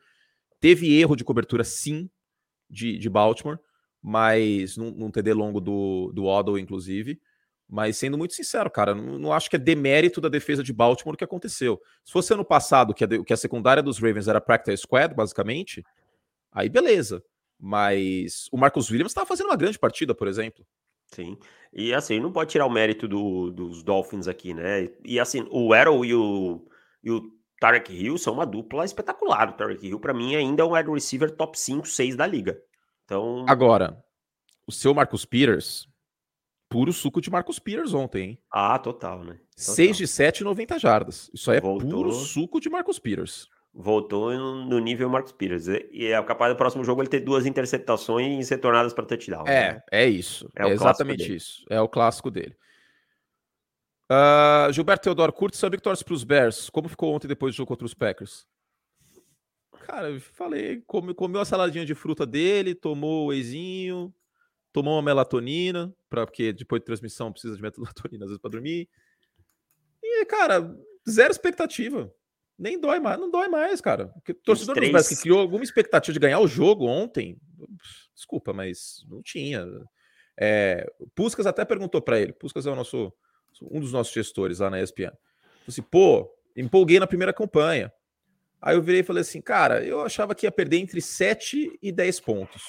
Teve 0.60 0.98
erro 0.98 1.16
de 1.16 1.24
cobertura, 1.24 1.64
sim, 1.64 2.10
de, 2.68 2.98
de 2.98 3.08
Baltimore, 3.08 3.58
mas 4.06 4.76
num, 4.76 4.92
num 4.92 5.10
TD 5.10 5.32
longo 5.32 5.60
do, 5.60 6.12
do 6.14 6.26
Waddle, 6.26 6.60
inclusive. 6.60 7.20
Mas 7.68 7.96
sendo 7.96 8.16
muito 8.16 8.34
sincero, 8.34 8.70
cara, 8.70 8.94
não, 8.94 9.18
não, 9.18 9.32
acho 9.32 9.50
que 9.50 9.56
é 9.56 9.58
demérito 9.58 10.20
da 10.20 10.28
defesa 10.28 10.62
de 10.62 10.72
Baltimore 10.72 11.14
o 11.14 11.18
que 11.18 11.24
aconteceu. 11.24 11.82
Se 12.04 12.12
fosse 12.12 12.32
ano 12.32 12.44
passado, 12.44 12.94
que 12.94 13.02
a, 13.02 13.24
que 13.24 13.32
a 13.32 13.36
secundária 13.36 13.82
dos 13.82 13.98
Ravens 13.98 14.28
era 14.28 14.40
practice 14.40 14.82
squad, 14.82 15.12
basicamente, 15.12 15.84
aí 16.52 16.68
beleza. 16.68 17.20
Mas 17.58 18.48
o 18.52 18.56
Marcos 18.56 18.88
Williams 18.88 19.10
estava 19.10 19.26
fazendo 19.26 19.46
uma 19.46 19.56
grande 19.56 19.76
partida, 19.76 20.14
por 20.14 20.28
exemplo. 20.28 20.64
Sim. 21.08 21.36
E 21.72 21.92
assim, 21.92 22.20
não 22.20 22.30
pode 22.30 22.52
tirar 22.52 22.66
o 22.66 22.70
mérito 22.70 23.08
do, 23.08 23.50
dos 23.50 23.82
Dolphins 23.82 24.28
aqui, 24.28 24.54
né? 24.54 24.88
E 25.04 25.18
assim, 25.18 25.48
o 25.50 25.72
Arrow 25.74 26.04
e 26.04 26.14
o, 26.14 26.64
e 27.02 27.10
o 27.10 27.28
Tarek 27.58 27.92
Hill 27.92 28.18
são 28.18 28.34
uma 28.34 28.46
dupla 28.46 28.84
espetacular. 28.84 29.48
O 29.48 29.54
Tarek 29.54 29.84
Hill, 29.84 29.98
para 29.98 30.14
mim, 30.14 30.36
ainda 30.36 30.62
é 30.62 30.64
um 30.64 30.74
wide 30.74 30.92
receiver 30.92 31.32
top 31.32 31.58
5, 31.58 31.88
6 31.88 32.14
da 32.14 32.24
liga. 32.24 32.56
Então. 33.06 33.46
Agora, 33.48 34.04
o 34.66 34.72
seu 34.72 34.92
Marcus 34.92 35.24
Peters, 35.24 35.88
puro 36.68 36.92
suco 36.92 37.20
de 37.20 37.30
Marcus 37.30 37.58
Peters 37.58 37.94
ontem, 37.94 38.22
hein? 38.22 38.38
Ah, 38.52 38.78
total, 38.78 39.24
né? 39.24 39.34
Total. 39.56 39.74
6 39.74 39.96
de 39.96 40.06
7, 40.06 40.44
90 40.44 40.78
jardas. 40.78 41.30
Isso 41.32 41.50
aí 41.50 41.58
é 41.58 41.60
Voltou. 41.60 41.88
puro 41.88 42.12
suco 42.12 42.60
de 42.60 42.68
Marcus 42.68 42.98
Peters 42.98 43.48
voltou 43.76 44.32
no 44.32 44.78
nível 44.78 45.08
Marcos 45.10 45.32
Pires. 45.32 45.68
E 45.68 46.06
é 46.06 46.22
capaz 46.22 46.52
do 46.52 46.56
próximo 46.56 46.82
jogo 46.82 47.02
ele 47.02 47.10
ter 47.10 47.20
duas 47.20 47.44
interceptações 47.44 48.48
retornadas 48.48 48.94
para 48.94 49.04
touchdown. 49.04 49.44
É, 49.46 49.74
né? 49.74 49.82
é 49.92 50.06
isso. 50.06 50.50
É, 50.56 50.66
é 50.66 50.70
exatamente 50.70 51.34
isso. 51.34 51.62
É 51.68 51.80
o 51.80 51.88
clássico 51.88 52.30
dele. 52.30 52.56
Uh, 54.10 54.72
Gilberto 54.72 55.02
Teodoro, 55.02 55.32
curte 55.32 55.58
que 55.58 55.78
torce 55.78 56.04
para 56.04 56.14
os 56.14 56.24
Bears. 56.24 56.70
Como 56.70 56.88
ficou 56.88 57.14
ontem 57.14 57.28
depois 57.28 57.54
do 57.54 57.58
jogo 57.58 57.68
contra 57.68 57.84
os 57.84 57.92
Packers? 57.92 58.46
Cara, 59.86 60.18
falei, 60.20 60.82
come, 60.86 61.14
comeu 61.14 61.40
a 61.40 61.44
saladinha 61.44 61.84
de 61.84 61.94
fruta 61.94 62.26
dele, 62.26 62.74
tomou 62.74 63.28
o 63.28 63.32
eizinho, 63.32 64.12
tomou 64.72 64.94
uma 64.94 65.02
melatonina, 65.02 65.94
pra, 66.10 66.26
porque 66.26 66.52
depois 66.52 66.80
de 66.80 66.86
transmissão 66.86 67.30
precisa 67.30 67.54
de 67.54 67.62
melatonina 67.62 68.24
às 68.24 68.30
vezes 68.30 68.40
para 68.40 68.50
dormir. 68.50 68.88
E, 70.02 70.24
cara, 70.24 70.76
zero 71.08 71.30
expectativa 71.30 72.12
nem 72.58 72.80
dói 72.80 72.98
mais, 72.98 73.18
não 73.18 73.30
dói 73.30 73.48
mais, 73.48 73.80
cara. 73.80 74.08
Porque 74.08 74.32
torcedor 74.32 74.74
dos 74.74 74.90
Bears 74.90 75.08
que 75.08 75.16
criou 75.16 75.40
alguma 75.40 75.62
expectativa 75.62 76.12
de 76.12 76.18
ganhar 76.18 76.40
o 76.40 76.48
jogo 76.48 76.86
ontem, 76.86 77.38
desculpa, 78.14 78.52
mas 78.52 79.04
não 79.08 79.22
tinha. 79.22 79.66
É, 80.38 80.86
Puskas 81.14 81.46
até 81.46 81.64
perguntou 81.64 82.00
para 82.00 82.20
ele, 82.20 82.32
Puskas 82.32 82.66
é 82.66 82.70
o 82.70 82.76
nosso, 82.76 83.12
um 83.62 83.80
dos 83.80 83.92
nossos 83.92 84.12
gestores 84.12 84.58
lá 84.58 84.70
na 84.70 84.80
ESPN. 84.80 85.10
Falei 85.10 85.18
assim, 85.68 85.82
pô, 85.82 86.30
empolguei 86.56 86.98
na 86.98 87.06
primeira 87.06 87.32
campanha. 87.32 87.92
Aí 88.60 88.74
eu 88.76 88.82
virei 88.82 89.00
e 89.00 89.04
falei 89.04 89.20
assim, 89.20 89.40
cara, 89.40 89.84
eu 89.84 90.00
achava 90.00 90.34
que 90.34 90.46
ia 90.46 90.52
perder 90.52 90.78
entre 90.78 91.00
7 91.00 91.78
e 91.80 91.92
10 91.92 92.20
pontos. 92.20 92.62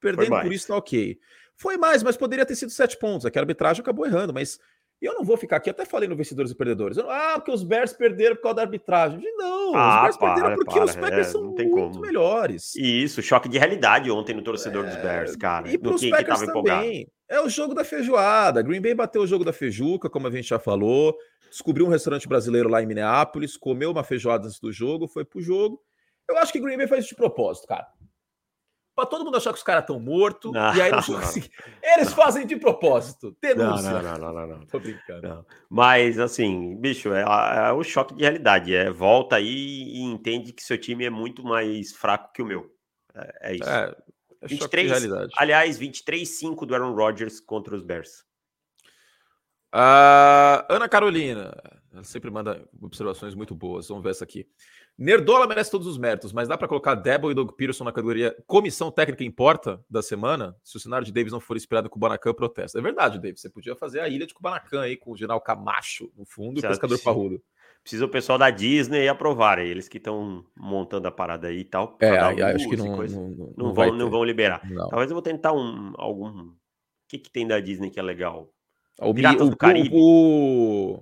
Perdendo 0.00 0.40
por 0.40 0.52
isso 0.52 0.68
tá 0.68 0.76
ok. 0.76 1.18
Foi 1.56 1.76
mais, 1.76 2.02
mas 2.02 2.16
poderia 2.16 2.46
ter 2.46 2.54
sido 2.54 2.70
7 2.70 2.98
pontos. 2.98 3.26
Aqui 3.26 3.38
a 3.38 3.42
arbitragem 3.42 3.82
acabou 3.82 4.06
errando, 4.06 4.32
mas 4.32 4.58
eu 5.00 5.14
não 5.14 5.24
vou 5.24 5.36
ficar 5.36 5.56
aqui, 5.56 5.70
até 5.70 5.84
falei 5.84 6.08
no 6.08 6.16
Vencedores 6.16 6.50
e 6.50 6.54
Perdedores. 6.54 6.96
Eu, 6.96 7.08
ah, 7.08 7.34
porque 7.36 7.52
os 7.52 7.62
Bears 7.62 7.92
perderam 7.92 8.36
por 8.36 8.42
causa 8.42 8.56
da 8.56 8.62
arbitragem. 8.62 9.20
Não, 9.36 9.74
ah, 9.76 9.96
os 9.96 10.02
Bears 10.02 10.16
para, 10.16 10.34
perderam 10.34 10.56
porque 10.56 10.74
para, 10.74 10.84
os 10.84 10.96
Packers 10.96 11.26
é, 11.26 11.30
são 11.30 11.44
muito 11.44 11.70
como. 11.70 12.00
melhores. 12.00 12.74
Isso, 12.74 13.22
choque 13.22 13.48
de 13.48 13.58
realidade 13.58 14.10
ontem 14.10 14.34
no 14.34 14.42
torcedor 14.42 14.84
é, 14.84 14.88
dos 14.88 14.96
Bears, 14.96 15.36
cara. 15.36 15.68
E 15.70 15.78
para 15.78 15.94
os 15.94 16.04
Packers 16.04 16.40
também. 16.40 16.50
Empolgado. 16.50 17.17
É 17.28 17.40
o 17.40 17.48
jogo 17.48 17.74
da 17.74 17.84
feijoada. 17.84 18.62
Green 18.62 18.80
Bay 18.80 18.94
bateu 18.94 19.22
o 19.22 19.26
jogo 19.26 19.44
da 19.44 19.52
feijuca, 19.52 20.08
como 20.08 20.26
a 20.26 20.30
gente 20.30 20.48
já 20.48 20.58
falou. 20.58 21.16
Descobriu 21.50 21.86
um 21.86 21.90
restaurante 21.90 22.28
brasileiro 22.28 22.68
lá 22.68 22.82
em 22.82 22.86
Minneapolis, 22.86 23.56
comeu 23.56 23.90
uma 23.90 24.04
feijoada 24.04 24.46
antes 24.46 24.60
do 24.60 24.72
jogo, 24.72 25.06
foi 25.06 25.24
pro 25.24 25.40
jogo. 25.40 25.82
Eu 26.28 26.36
acho 26.38 26.52
que 26.52 26.60
Green 26.60 26.76
Bay 26.76 26.86
faz 26.86 27.04
isso 27.04 27.14
de 27.14 27.16
propósito, 27.16 27.66
cara. 27.66 27.86
Pra 28.94 29.06
todo 29.06 29.24
mundo 29.24 29.36
achar 29.36 29.52
que 29.52 29.58
os 29.58 29.62
caras 29.62 29.84
estão 29.84 30.00
mortos. 30.00 30.52
E 30.52 30.82
aí 30.82 30.90
eles, 30.90 31.08
assim, 31.10 31.42
eles 31.80 32.12
fazem 32.12 32.44
de 32.44 32.56
propósito. 32.56 33.36
Denúncia. 33.40 33.92
Não, 33.92 34.02
não, 34.02 34.18
não, 34.18 34.32
não, 34.32 34.46
não. 34.48 34.60
Tô 34.66 34.80
brincando. 34.80 35.28
Não. 35.28 35.46
Mas, 35.70 36.18
assim, 36.18 36.74
bicho, 36.76 37.12
é, 37.12 37.22
é, 37.22 37.72
o 37.72 37.84
choque 37.84 38.14
de 38.14 38.22
realidade. 38.22 38.74
É 38.74 38.90
volta 38.90 39.36
aí 39.36 39.46
e 39.46 40.02
entende 40.02 40.52
que 40.52 40.64
seu 40.64 40.76
time 40.76 41.04
é 41.04 41.10
muito 41.10 41.44
mais 41.44 41.92
fraco 41.92 42.32
que 42.32 42.42
o 42.42 42.46
meu. 42.46 42.68
É, 43.14 43.52
é 43.52 43.54
isso. 43.54 43.70
É, 44.40 44.46
é 44.46 44.48
23, 44.48 44.90
realidade. 44.90 45.32
aliás, 45.36 45.78
23-5 45.78 46.64
do 46.64 46.74
Aaron 46.74 46.94
Rodgers 46.94 47.40
contra 47.40 47.74
os 47.74 47.82
Bears. 47.82 48.24
Uh, 49.74 50.64
Ana 50.68 50.88
Carolina, 50.88 51.54
ela 51.92 52.04
sempre 52.04 52.30
manda 52.30 52.66
observações 52.80 53.34
muito 53.34 53.54
boas. 53.54 53.88
Vamos 53.88 54.02
ver 54.02 54.10
essa 54.10 54.24
aqui. 54.24 54.46
Nerdola 54.96 55.46
merece 55.46 55.70
todos 55.70 55.86
os 55.86 55.96
méritos, 55.96 56.32
mas 56.32 56.48
dá 56.48 56.58
para 56.58 56.66
colocar 56.66 56.96
Debo 56.96 57.30
e 57.30 57.34
Doug 57.34 57.52
Peterson 57.52 57.84
na 57.84 57.92
categoria 57.92 58.36
Comissão 58.46 58.90
Técnica 58.90 59.22
Importa 59.22 59.80
da 59.88 60.02
semana? 60.02 60.56
Se 60.64 60.76
o 60.76 60.80
cenário 60.80 61.06
de 61.06 61.12
Davis 61.12 61.32
não 61.32 61.38
for 61.38 61.56
inspirado 61.56 61.88
com 61.88 61.96
o 61.96 62.00
Banacan, 62.00 62.34
protesta. 62.34 62.78
É 62.78 62.82
verdade, 62.82 63.20
Davis. 63.20 63.40
Você 63.40 63.48
podia 63.48 63.76
fazer 63.76 64.00
a 64.00 64.08
ilha 64.08 64.26
de 64.26 64.34
Kubanacan 64.34 64.80
aí 64.80 64.96
com 64.96 65.12
o 65.12 65.16
General 65.16 65.40
Camacho 65.40 66.10
no 66.16 66.26
fundo 66.26 66.58
e 66.58 66.58
o 66.58 66.62
pescador 66.68 66.88
precisa, 66.88 67.04
parrudo. 67.04 67.40
Precisa 67.82 68.04
o 68.04 68.08
pessoal 68.08 68.38
da 68.38 68.50
Disney 68.50 69.08
aprovar, 69.08 69.58
eles 69.58 69.88
que 69.88 69.96
estão 69.96 70.44
montando 70.54 71.08
a 71.08 71.10
parada 71.10 71.48
aí 71.48 71.60
e 71.60 71.64
tal. 71.64 71.96
É, 72.00 72.18
acho 72.18 72.68
que 72.68 72.76
não, 72.76 72.96
não, 72.96 73.06
não, 73.06 73.54
não, 73.56 73.72
vão, 73.72 73.94
não 73.94 74.10
vão 74.10 74.24
liberar. 74.24 74.60
Talvez 74.90 75.10
eu 75.10 75.14
vou 75.14 75.22
tentar 75.22 75.52
um 75.52 75.94
algum. 75.96 76.28
O 76.28 76.54
que, 77.08 77.18
que 77.18 77.30
tem 77.30 77.46
da 77.46 77.58
Disney 77.60 77.90
que 77.90 77.98
é 77.98 78.02
legal? 78.02 78.52
O, 79.00 79.10
o, 79.10 79.50
do 79.50 79.56
Caribe. 79.56 79.90
O, 79.92 81.00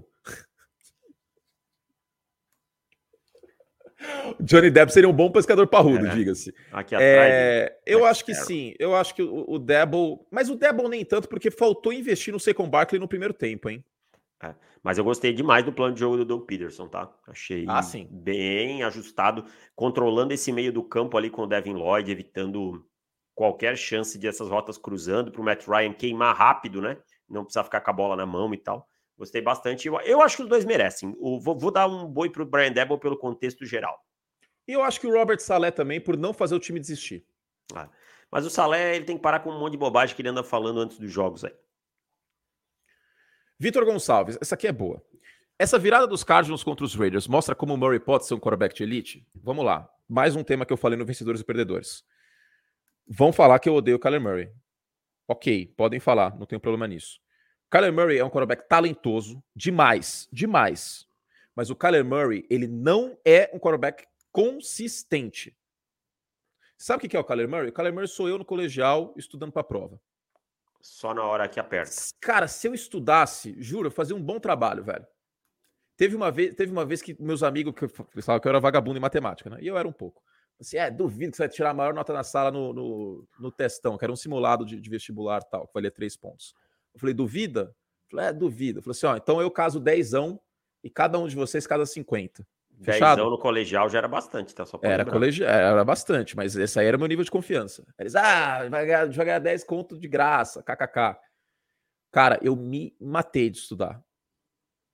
Johnny 4.41 4.71
Depp 4.71 4.93
seria 4.93 5.09
um 5.09 5.13
bom 5.13 5.31
pescador 5.31 5.67
parrudo, 5.67 6.07
é. 6.07 6.11
diga-se. 6.15 6.55
Aqui 6.71 6.95
atrás. 6.95 7.33
É, 7.33 7.79
eu 7.87 8.05
acho 8.05 8.25
que 8.25 8.35
sim. 8.35 8.75
Eu 8.79 8.95
acho 8.95 9.15
que 9.15 9.23
o, 9.23 9.45
o 9.49 9.59
Debo. 9.59 10.27
Mas 10.31 10.49
o 10.51 10.55
Debo 10.57 10.89
nem 10.89 11.05
tanto, 11.05 11.29
porque 11.29 11.51
faltou 11.51 11.93
investir 11.93 12.33
no 12.33 12.41
Secon 12.41 12.69
Barkley 12.69 13.01
no 13.01 13.09
primeiro 13.09 13.35
tempo, 13.35 13.69
hein? 13.71 13.85
É, 14.43 14.55
mas 14.87 14.99
eu 14.99 15.03
gostei 15.03 15.33
demais 15.33 15.65
do 15.65 15.73
plano 15.73 15.95
de 15.95 15.99
jogo 15.99 16.17
do 16.17 16.25
Doug 16.25 16.47
Peterson, 16.47 16.87
tá? 16.87 17.13
Achei 17.27 17.67
ah, 17.69 17.81
bem 18.09 18.85
ajustado, 18.85 19.45
controlando 19.75 20.33
esse 20.33 20.53
meio 20.53 20.73
do 20.73 20.81
campo 20.81 21.17
ali 21.17 21.29
com 21.29 21.43
o 21.43 21.47
Devin 21.49 21.73
Lloyd, 21.73 22.09
evitando 22.09 22.87
qualquer 23.35 23.77
chance 23.77 24.17
de 24.17 24.29
essas 24.29 24.49
rotas 24.49 24.79
cruzando 24.79 25.33
para 25.33 25.43
o 25.43 25.45
Matt 25.45 25.67
Ryan 25.67 25.93
queimar 25.93 26.37
rápido, 26.37 26.81
né? 26.81 26.97
Não 27.29 27.43
precisar 27.43 27.65
ficar 27.65 27.81
com 27.81 27.91
a 27.91 27.93
bola 27.93 28.15
na 28.15 28.25
mão 28.25 28.55
e 28.55 28.59
tal. 28.59 28.89
Gostei 29.19 29.43
bastante. 29.43 29.89
Eu, 29.89 29.99
eu 30.03 30.21
acho 30.21 30.37
que 30.37 30.45
os 30.45 30.49
dois 30.49 30.65
merecem. 30.65 31.17
O, 31.19 31.41
vou, 31.41 31.59
vou, 31.59 31.73
dar 31.73 31.89
um 31.89 32.07
boi 32.07 32.31
para 32.31 32.45
o 32.45 32.47
Brian 32.47 32.71
Debo 32.71 32.97
pelo 32.97 33.19
contexto 33.19 33.67
geral. 33.67 33.99
E 34.69 34.73
eu 34.73 34.85
acho 34.85 35.01
que 35.01 35.09
o 35.09 35.13
Robert 35.13 35.41
Salé 35.41 35.73
também, 35.73 36.01
por 36.01 36.17
não 36.17 36.33
fazer 36.33 36.55
o 36.55 36.61
time 36.61 36.79
desistir. 36.79 37.27
Ah, 37.75 37.89
mas 38.31 38.47
o 38.47 38.51
Salé 38.51 38.95
ele 38.95 39.05
tem 39.05 39.17
que 39.17 39.23
parar 39.23 39.41
com 39.41 39.51
um 39.51 39.59
monte 39.59 39.73
de 39.73 39.79
bobagem 39.79 40.15
que 40.15 40.23
ele 40.23 40.29
anda 40.29 40.45
falando 40.45 40.79
antes 40.79 40.97
dos 40.97 41.11
jogos 41.11 41.45
aí. 41.45 41.53
Vitor 43.59 43.87
Gonçalves, 43.87 44.37
essa 44.39 44.55
aqui 44.55 44.67
é 44.67 44.73
boa. 44.73 45.03
Essa 45.59 45.79
virada 45.79 46.07
dos 46.07 46.23
Cardinals 46.23 46.63
contra 46.63 46.85
os 46.85 46.95
Raiders 46.95 47.27
mostra 47.27 47.55
como 47.55 47.73
o 47.73 47.77
Murray 47.79 47.99
pode 47.99 48.27
ser 48.27 48.35
um 48.35 48.39
quarterback 48.39 48.75
de 48.75 48.83
elite? 48.83 49.27
Vamos 49.35 49.65
lá. 49.65 49.89
Mais 50.07 50.37
um 50.37 50.45
tema 50.45 50.67
que 50.67 50.73
eu 50.75 50.77
falei 50.77 50.99
no 50.99 51.07
Vencedores 51.07 51.41
e 51.41 51.45
Perdedores. 51.45 52.05
Vão 53.09 53.33
falar 53.33 53.59
que 53.59 53.67
eu 53.67 53.75
odeio 53.75 53.97
o 53.97 54.01
Kyler 54.01 54.21
Murray. 54.21 54.53
Ok, 55.27 55.73
podem 55.75 55.99
falar, 55.99 56.37
não 56.39 56.45
tenho 56.45 56.61
problema 56.61 56.87
nisso. 56.87 57.19
Kyler 57.71 57.95
Murray 57.95 58.19
é 58.19 58.25
um 58.25 58.29
quarterback 58.29 58.69
talentoso, 58.69 59.43
demais, 59.55 60.29
demais. 60.31 61.07
Mas 61.55 61.71
o 61.71 61.75
Kyler 61.75 62.05
Murray, 62.05 62.47
ele 62.51 62.67
não 62.67 63.19
é 63.25 63.51
um 63.55 63.59
quarterback 63.59 64.07
consistente. 64.31 65.57
Sabe 66.77 67.07
o 67.07 67.09
que 67.09 67.17
é 67.17 67.21
o 67.21 67.25
Kyler 67.25 67.49
Murray? 67.49 67.71
O 67.71 67.73
Kyler 67.73 67.95
Murray 67.95 68.09
sou 68.09 68.29
eu 68.29 68.37
no 68.37 68.45
colegial 68.45 69.15
estudando 69.17 69.53
para 69.53 69.63
a 69.63 69.65
prova. 69.65 69.99
Só 70.81 71.13
na 71.15 71.23
hora 71.25 71.49
que 71.49 71.59
aperta. 71.59 71.93
Cara, 72.21 72.47
se 72.49 72.67
eu 72.67 72.75
estudasse, 72.75 73.55
juro, 73.59 73.89
eu 73.89 73.93
fazia 73.93 74.15
um 74.15 74.23
bom 74.23 74.39
trabalho, 74.39 74.85
velho. 74.85 75.07
Teve 75.97 76.15
uma 76.15 76.31
vez, 76.31 76.55
teve 76.55 76.71
uma 76.71 76.85
vez 76.85 77.01
que 77.01 77.21
meus 77.21 77.43
amigos 77.43 77.75
que 77.75 77.89
falavam 77.89 78.41
que 78.41 78.49
eu 78.49 78.51
era 78.51 78.61
vagabundo 78.61 78.99
em 78.99 79.01
matemática, 79.01 79.49
né? 79.49 79.59
E 79.61 79.67
eu 79.67 79.79
era 79.79 79.89
um 79.89 79.93
pouco. 79.93 80.23
Assim, 80.61 80.77
é, 80.77 80.91
duvido 80.91 81.31
que 81.31 81.37
você 81.37 81.45
vai 81.45 81.49
tirar 81.49 81.71
a 81.71 81.75
maior 81.75 81.93
nota 81.95 82.13
na 82.13 82.23
sala 82.23 82.51
no, 82.51 82.73
no, 82.73 83.29
no 83.39 83.53
testão, 83.53 83.97
que 83.97 84.05
era 84.05 84.13
um 84.13 84.17
simulado 84.17 84.65
de, 84.65 84.81
de 84.81 84.91
vestibular 84.91 85.43
tal, 85.43 85.67
que 85.67 85.75
valia 85.75 85.91
três 85.91 86.17
pontos. 86.17 86.55
Eu 86.95 87.01
falei, 87.01 87.15
duvida? 87.15 87.61
Eu 87.61 88.11
falei, 88.11 88.27
é, 88.27 88.33
duvida. 88.33 88.81
Falei 88.81 88.93
assim, 88.97 89.07
ó, 89.07 89.17
então 89.17 89.41
eu 89.41 89.51
caso 89.51 89.81
dezão 89.81 90.41
e 90.83 90.91
cada 90.91 91.19
um 91.19 91.27
de 91.27 91.35
vocês 91.35 91.67
casa 91.67 91.85
50. 91.85 92.47
Fechado? 92.83 93.17
Dezão 93.17 93.31
no 93.31 93.39
colegial 93.39 93.89
já 93.89 93.99
era 93.99 94.09
bastante, 94.09 94.55
tá? 94.55 94.67
Só 94.67 94.79
era, 94.83 95.05
colegial, 95.05 95.49
era 95.49 95.85
bastante, 95.85 96.37
mas 96.37 96.55
esse 96.57 96.79
aí 96.79 96.87
era 96.87 96.99
meu 96.99 97.07
nível 97.07 97.25
de 97.25 97.31
confiança. 97.31 97.87
Eles, 97.99 98.15
ah, 98.15 98.69
vai 98.69 98.87
ganhar, 98.87 99.11
vai 99.11 99.27
ganhar 99.27 99.39
10 99.39 99.65
conto 99.65 99.99
de 99.99 100.07
graça, 100.07 100.63
kkk. 100.63 101.19
Cara, 102.11 102.39
eu 102.43 102.55
me 102.55 102.95
matei 103.01 103.51
de 103.51 103.59
estudar. 103.59 104.03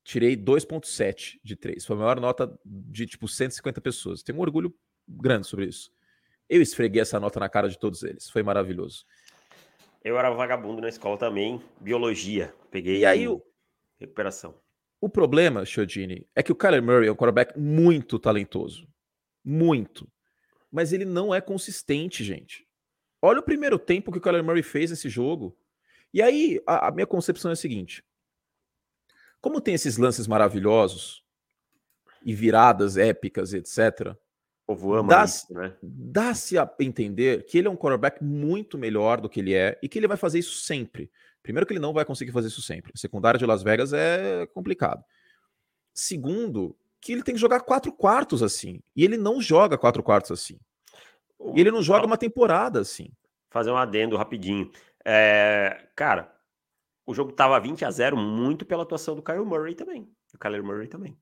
Tirei 0.05 0.37
2.7 0.37 1.39
de 1.43 1.55
3. 1.55 1.85
Foi 1.85 1.97
a 1.97 1.99
maior 1.99 2.21
nota 2.21 2.53
de, 2.65 3.07
tipo, 3.07 3.29
150 3.29 3.81
pessoas. 3.81 4.23
Tenho 4.23 4.39
um 4.39 4.43
orgulho 4.43 4.75
grande 5.07 5.47
sobre 5.47 5.67
isso. 5.67 5.93
Eu 6.49 6.61
esfreguei 6.61 7.01
essa 7.01 7.21
nota 7.21 7.39
na 7.39 7.49
cara 7.49 7.69
de 7.69 7.79
todos 7.79 8.03
eles. 8.03 8.29
Foi 8.29 8.43
maravilhoso. 8.43 9.05
Eu 10.03 10.19
era 10.19 10.31
vagabundo 10.31 10.81
na 10.81 10.89
escola 10.89 11.17
também, 11.17 11.63
biologia. 11.81 12.53
Peguei 12.71 12.99
e 12.99 13.07
aí 13.07 13.29
o... 13.29 13.41
recuperação. 14.01 14.55
O 15.03 15.09
problema, 15.09 15.65
Chodini, 15.65 16.25
é 16.33 16.45
que 16.45 16.53
o 16.53 16.55
Kyler 16.55 16.81
Murray 16.81 17.09
é 17.09 17.13
um 17.13 17.17
quarterback 17.17 17.59
muito 17.59 18.21
talentoso. 18.21 18.87
Muito. 19.45 20.09
Mas 20.71 20.93
ele 20.93 21.05
não 21.05 21.35
é 21.35 21.41
consistente, 21.41 22.23
gente. 22.23 22.65
Olha 23.21 23.41
o 23.41 23.43
primeiro 23.43 23.81
tempo 23.81 24.13
que 24.13 24.19
o 24.19 24.21
Kyler 24.21 24.45
Murray 24.45 24.63
fez 24.63 24.91
nesse 24.91 25.09
jogo. 25.09 25.59
E 26.15 26.23
aí, 26.23 26.63
a, 26.65 26.87
a 26.87 26.91
minha 26.93 27.05
concepção 27.05 27.51
é 27.51 27.55
a 27.55 27.57
seguinte: 27.57 28.05
como 29.41 29.61
tem 29.61 29.75
esses 29.75 29.97
lances 29.97 30.29
maravilhosos 30.29 31.25
e 32.25 32.33
viradas 32.33 32.97
épicas, 32.97 33.53
etc., 33.53 34.15
o 34.69 34.77
povo 34.77 34.95
ama 34.95 35.09
dá, 35.09 35.25
isso, 35.25 35.53
né? 35.53 35.77
Dá-se 35.83 36.57
a 36.57 36.73
entender 36.79 37.45
que 37.47 37.59
ele 37.59 37.67
é 37.67 37.71
um 37.71 37.77
quarterback 37.77 38.23
muito 38.23 38.79
melhor 38.79 39.21
do 39.21 39.29
que 39.29 39.41
ele 39.41 39.53
é 39.53 39.77
e 39.83 39.89
que 39.89 39.99
ele 39.99 40.07
vai 40.07 40.17
fazer 40.17 40.39
isso 40.39 40.59
sempre. 40.59 41.11
Primeiro 41.43 41.67
que 41.67 41.73
ele 41.73 41.81
não 41.81 41.93
vai 41.93 42.05
conseguir 42.05 42.33
fazer 42.33 42.49
isso 42.49 42.63
sempre. 42.63 42.93
A 42.95 42.99
secundária 42.99 43.39
de 43.39 43.47
Las 43.47 43.63
Vegas 43.63 43.93
é 43.93 44.47
complicado. 44.55 45.05
Segundo, 45.93 46.77
que 47.01 47.13
ele 47.13 47.23
tem 47.23 47.35
que 47.35 47.41
jogar 47.41 47.61
quatro 47.61 47.93
quartos 47.93 48.43
assim. 48.43 48.81
E 48.95 49.05
ele 49.05 49.17
não 49.17 49.41
joga 49.41 49.77
quatro 49.77 50.03
quartos 50.03 50.31
assim. 50.31 50.59
E 51.55 51.61
ele 51.61 51.71
não 51.71 51.83
joga 51.83 52.07
uma 52.07 52.17
temporada 52.17 52.81
assim. 52.81 53.11
Fazer 53.51 53.71
um 53.71 53.77
adendo 53.77 54.17
rapidinho. 54.17 54.71
É, 55.05 55.89
cara, 55.97 56.33
o 57.05 57.13
jogo 57.13 57.33
tava 57.33 57.59
20 57.59 57.85
a 57.85 57.91
0 57.91 58.17
muito 58.17 58.65
pela 58.65 58.85
atuação 58.85 59.17
do 59.17 59.23
Kyle 59.23 59.45
Murray 59.45 59.75
também. 59.75 60.09
Do 60.33 60.39
Kyler 60.39 60.63
Murray 60.63 60.87
também. 60.87 61.19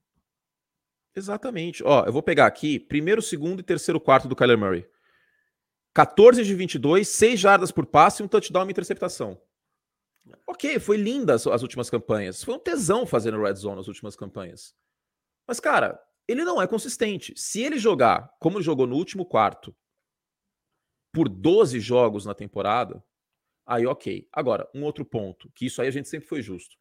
Exatamente. 1.16 1.82
Ó, 1.82 2.04
eu 2.04 2.12
vou 2.12 2.22
pegar 2.22 2.46
aqui 2.46 2.78
primeiro, 2.78 3.22
segundo 3.22 3.60
e 3.60 3.64
terceiro 3.64 3.98
quarto 3.98 4.28
do 4.28 4.36
Kyler 4.36 4.58
Murray. 4.58 4.86
14 5.94 6.44
de 6.44 6.54
22, 6.54 7.08
6 7.08 7.40
jardas 7.40 7.72
por 7.72 7.84
passe, 7.84 8.22
um 8.22 8.28
touchdown 8.28 8.62
e 8.62 8.64
uma 8.66 8.70
interceptação. 8.70 9.40
Ok, 10.46 10.78
foi 10.78 10.96
linda 10.96 11.34
as, 11.34 11.46
as 11.46 11.62
últimas 11.62 11.90
campanhas. 11.90 12.42
Foi 12.42 12.54
um 12.54 12.58
tesão 12.58 13.06
fazer 13.06 13.32
no 13.32 13.42
Red 13.42 13.54
Zone 13.54 13.76
nas 13.76 13.88
últimas 13.88 14.14
campanhas. 14.16 14.74
Mas, 15.46 15.58
cara, 15.58 16.00
ele 16.28 16.44
não 16.44 16.60
é 16.60 16.66
consistente. 16.66 17.32
Se 17.36 17.62
ele 17.62 17.78
jogar 17.78 18.30
como 18.38 18.58
ele 18.58 18.64
jogou 18.64 18.86
no 18.86 18.96
último 18.96 19.24
quarto, 19.24 19.74
por 21.12 21.28
12 21.28 21.80
jogos 21.80 22.24
na 22.24 22.34
temporada, 22.34 23.04
aí 23.66 23.86
ok. 23.86 24.28
Agora, 24.32 24.68
um 24.74 24.84
outro 24.84 25.04
ponto, 25.04 25.50
que 25.54 25.66
isso 25.66 25.82
aí 25.82 25.88
a 25.88 25.92
gente 25.92 26.08
sempre 26.08 26.28
foi 26.28 26.42
justo 26.42 26.80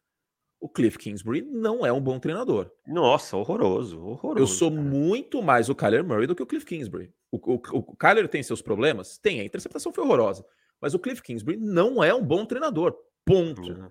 o 0.60 0.68
Cliff 0.68 0.98
Kingsbury 0.98 1.40
não 1.40 1.86
é 1.86 1.92
um 1.92 2.00
bom 2.00 2.20
treinador. 2.20 2.70
Nossa, 2.86 3.36
horroroso, 3.36 3.98
horroroso. 3.98 4.42
Eu 4.42 4.46
sou 4.46 4.70
cara. 4.70 4.82
muito 4.82 5.42
mais 5.42 5.70
o 5.70 5.74
Kyler 5.74 6.04
Murray 6.04 6.26
do 6.26 6.36
que 6.36 6.42
o 6.42 6.46
Cliff 6.46 6.66
Kingsbury. 6.66 7.10
O, 7.32 7.38
o, 7.54 7.54
o 7.54 7.96
Kyler 7.96 8.28
tem 8.28 8.42
seus 8.42 8.60
problemas? 8.60 9.16
Tem, 9.16 9.40
a 9.40 9.44
interceptação 9.44 9.92
foi 9.92 10.04
horrorosa. 10.04 10.44
Mas 10.78 10.92
o 10.92 10.98
Cliff 10.98 11.22
Kingsbury 11.22 11.56
não 11.56 12.04
é 12.04 12.12
um 12.12 12.22
bom 12.22 12.44
treinador. 12.44 12.94
Ponto. 13.30 13.62
Uhum. 13.62 13.90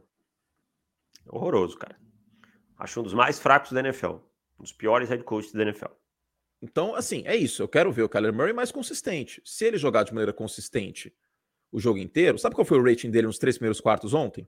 Horroroso, 1.30 1.78
cara. 1.78 1.98
Acho 2.78 3.00
um 3.00 3.04
dos 3.04 3.14
mais 3.14 3.40
fracos 3.40 3.72
da 3.72 3.80
NFL. 3.80 4.16
Um 4.58 4.64
dos 4.64 4.74
piores 4.74 5.10
head 5.10 5.24
coaches 5.24 5.54
da 5.54 5.62
NFL. 5.62 5.94
Então, 6.62 6.94
assim, 6.94 7.24
é 7.26 7.36
isso. 7.36 7.64
Eu 7.64 7.68
quero 7.68 7.92
ver 7.92 8.04
o 8.04 8.10
Kyler 8.10 8.34
Murray 8.34 8.54
mais 8.54 8.72
consistente. 8.72 9.42
Se 9.46 9.66
ele 9.66 9.78
jogar 9.78 10.04
de 10.04 10.14
maneira 10.14 10.34
consistente 10.34 11.14
o 11.72 11.80
jogo 11.80 12.00
inteiro, 12.00 12.38
sabe 12.38 12.56
qual 12.56 12.66
foi 12.66 12.80
o 12.80 12.84
rating 12.84 13.12
dele 13.12 13.28
nos 13.28 13.38
três 13.38 13.58
primeiros 13.58 13.80
quartos 13.80 14.14
ontem? 14.14 14.48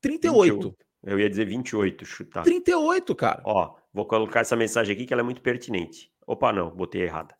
38. 0.00 0.54
28. 0.54 0.76
Eu 1.04 1.20
ia 1.20 1.30
dizer 1.30 1.44
28, 1.44 2.04
chutar. 2.04 2.42
38, 2.42 3.14
cara. 3.14 3.42
Ó, 3.44 3.76
vou 3.92 4.04
colocar 4.06 4.40
essa 4.40 4.56
mensagem 4.56 4.94
aqui 4.94 5.06
que 5.06 5.12
ela 5.12 5.22
é 5.22 5.24
muito 5.24 5.40
pertinente. 5.40 6.10
Opa, 6.26 6.52
não, 6.52 6.70
botei 6.74 7.02
errada. 7.02 7.36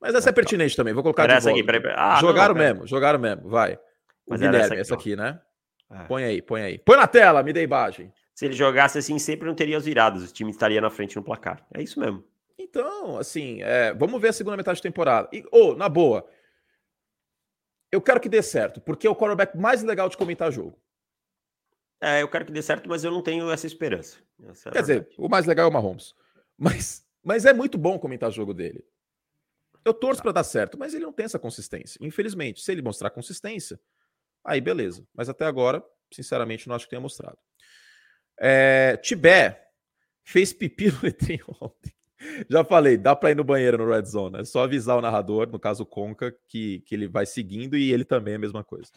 Mas 0.00 0.14
essa 0.14 0.28
é 0.28 0.32
pertinente 0.32 0.76
também, 0.76 0.92
vou 0.92 1.02
colocar 1.02 1.24
era 1.24 1.38
de 1.38 1.44
volta. 1.44 1.58
Aqui, 1.58 1.66
peraí, 1.66 1.94
Ah, 1.96 2.20
jogaram 2.20 2.54
não, 2.54 2.60
mesmo, 2.60 2.86
jogaram 2.86 3.18
mesmo, 3.18 3.48
vai. 3.48 3.74
O 3.74 3.80
Mas 4.28 4.40
Guilherme, 4.40 4.58
essa 4.58 4.74
aqui, 4.74 4.80
essa 4.80 4.94
aqui 4.94 5.16
né? 5.16 5.40
É. 5.90 6.04
Põe 6.04 6.24
aí, 6.24 6.42
põe 6.42 6.62
aí. 6.62 6.78
Põe 6.78 6.96
na 6.96 7.06
tela, 7.06 7.42
me 7.42 7.52
dê 7.52 7.62
imagem. 7.62 8.12
Se 8.34 8.44
ele 8.44 8.54
jogasse 8.54 8.98
assim, 8.98 9.18
sempre 9.18 9.48
não 9.48 9.54
teria 9.54 9.76
as 9.76 9.84
viradas, 9.84 10.28
o 10.28 10.32
time 10.32 10.50
estaria 10.50 10.80
na 10.80 10.90
frente 10.90 11.16
no 11.16 11.22
placar. 11.22 11.66
É 11.74 11.82
isso 11.82 11.98
mesmo. 11.98 12.24
Então, 12.58 13.16
assim, 13.16 13.62
é, 13.62 13.94
vamos 13.94 14.20
ver 14.20 14.28
a 14.28 14.32
segunda 14.32 14.56
metade 14.56 14.78
da 14.78 14.82
temporada. 14.82 15.28
E, 15.32 15.44
oh, 15.50 15.74
na 15.74 15.88
boa, 15.88 16.28
eu 17.90 18.00
quero 18.00 18.20
que 18.20 18.28
dê 18.28 18.42
certo, 18.42 18.80
porque 18.80 19.06
é 19.06 19.10
o 19.10 19.16
quarterback 19.16 19.56
mais 19.56 19.82
legal 19.82 20.08
de 20.08 20.16
comentar 20.16 20.52
jogo. 20.52 20.78
É, 22.00 22.22
eu 22.22 22.28
quero 22.28 22.44
que 22.44 22.52
dê 22.52 22.62
certo, 22.62 22.88
mas 22.88 23.02
eu 23.02 23.10
não 23.10 23.22
tenho 23.22 23.50
essa 23.50 23.66
esperança. 23.66 24.18
Essa 24.44 24.68
é 24.68 24.72
Quer 24.72 24.80
dizer, 24.82 25.08
o 25.16 25.28
mais 25.28 25.46
legal 25.46 25.66
é 25.66 25.68
o 25.68 25.72
Mahomes. 25.72 26.14
Mas, 26.56 27.04
mas 27.24 27.44
é 27.44 27.52
muito 27.52 27.78
bom 27.78 27.98
comentar 27.98 28.28
o 28.28 28.32
jogo 28.32 28.52
dele. 28.52 28.84
Eu 29.84 29.94
torço 29.94 30.18
tá. 30.18 30.24
para 30.24 30.32
dar 30.32 30.44
certo, 30.44 30.78
mas 30.78 30.94
ele 30.94 31.04
não 31.04 31.12
tem 31.12 31.24
essa 31.24 31.38
consistência. 31.38 31.98
Infelizmente, 32.00 32.60
se 32.60 32.70
ele 32.70 32.82
mostrar 32.82 33.10
consistência, 33.10 33.80
aí 34.44 34.60
beleza. 34.60 35.06
Mas 35.14 35.28
até 35.28 35.44
agora, 35.44 35.82
sinceramente, 36.12 36.68
não 36.68 36.74
acho 36.74 36.84
que 36.84 36.90
tenha 36.90 37.00
mostrado. 37.00 37.38
É, 38.38 38.96
Tibé 38.98 39.68
fez 40.22 40.52
pipi 40.52 40.90
no 40.90 40.98
letrinho 41.02 41.44
ontem. 41.60 41.92
Já 42.50 42.64
falei, 42.64 42.96
dá 42.96 43.14
para 43.14 43.30
ir 43.30 43.36
no 43.36 43.44
banheiro 43.44 43.78
no 43.78 43.90
Red 43.90 44.04
Zone. 44.04 44.40
É 44.40 44.44
só 44.44 44.64
avisar 44.64 44.98
o 44.98 45.00
narrador, 45.00 45.48
no 45.48 45.58
caso 45.58 45.84
o 45.84 45.86
Conca, 45.86 46.34
que, 46.48 46.80
que 46.80 46.94
ele 46.94 47.06
vai 47.06 47.24
seguindo 47.24 47.76
e 47.76 47.92
ele 47.92 48.04
também 48.04 48.32
é 48.32 48.36
a 48.36 48.40
mesma 48.40 48.64
coisa. 48.64 48.90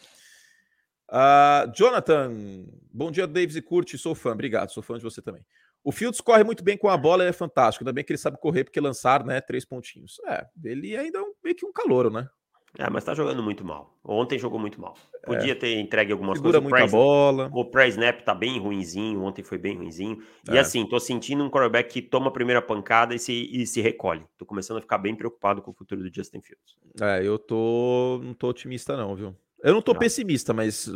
Uh, 1.08 1.72
Jonathan, 1.76 2.66
bom 2.92 3.12
dia, 3.12 3.28
Davis 3.28 3.56
e 3.56 3.62
Curte, 3.62 3.98
sou 3.98 4.16
fã, 4.16 4.32
obrigado, 4.32 4.72
sou 4.72 4.82
fã 4.82 4.98
de 4.98 5.04
você 5.04 5.22
também. 5.22 5.46
O 5.84 5.92
Fields 5.92 6.22
corre 6.22 6.44
muito 6.44 6.64
bem 6.64 6.78
com 6.78 6.88
a 6.88 6.98
bola, 6.98 7.24
é 7.24 7.34
fantástico. 7.34 7.84
Ainda 7.84 7.94
bem 7.94 8.04
que 8.04 8.12
ele 8.12 8.18
sabe 8.18 8.40
correr, 8.40 8.64
porque 8.64 8.80
lançar, 8.80 9.26
né, 9.26 9.42
três 9.42 9.66
pontinhos. 9.66 10.20
É, 10.28 10.46
ele 10.64 10.96
ainda 10.96 11.20
é 11.20 11.22
um, 11.22 11.34
meio 11.44 11.56
que 11.56 11.66
um 11.66 11.74
calouro, 11.74 12.10
né? 12.10 12.30
É, 12.78 12.90
mas 12.90 13.04
tá 13.04 13.14
jogando 13.14 13.44
muito 13.44 13.66
mal. 13.66 14.00
Ontem 14.04 14.40
jogou 14.40 14.58
muito 14.58 14.80
mal. 14.80 14.96
Podia 15.26 15.52
é. 15.52 15.56
ter 15.56 15.78
entregue 15.78 16.14
algumas 16.14 16.38
Segura 16.38 16.62
coisas. 16.62 16.80
Muita 16.80 16.92
bola. 16.92 17.50
O 17.54 17.66
pré-snap 17.66 18.22
tá 18.22 18.34
bem 18.34 18.60
ruinzinho, 18.60 19.22
ontem 19.22 19.44
foi 19.44 19.58
bem 19.58 19.76
ruinzinho. 19.76 20.24
É. 20.48 20.54
E 20.54 20.58
assim, 20.58 20.86
tô 20.86 21.00
sentindo 21.00 21.44
um 21.44 21.50
quarterback 21.50 21.92
que 21.92 22.02
toma 22.02 22.28
a 22.28 22.32
primeira 22.32 22.62
pancada 22.62 23.14
e 23.14 23.20
se, 23.20 23.34
e 23.52 23.68
se 23.68 23.82
recolhe. 23.82 24.24
Tô 24.38 24.46
começando 24.46 24.78
a 24.78 24.82
ficar 24.82 24.98
bem 24.98 25.16
preocupado 25.16 25.62
com 25.62 25.72
o 25.72 25.74
futuro 25.74 26.02
do 26.02 26.14
Justin 26.14 26.42
Fields. 26.42 26.78
É, 27.02 27.26
eu 27.26 27.38
tô 27.38 28.22
não 28.24 28.34
tô 28.34 28.48
otimista 28.48 28.96
não, 28.96 29.16
viu? 29.16 29.36
Eu 29.62 29.74
não 29.74 29.82
tô 29.82 29.94
não. 29.94 30.00
pessimista, 30.00 30.54
mas 30.54 30.90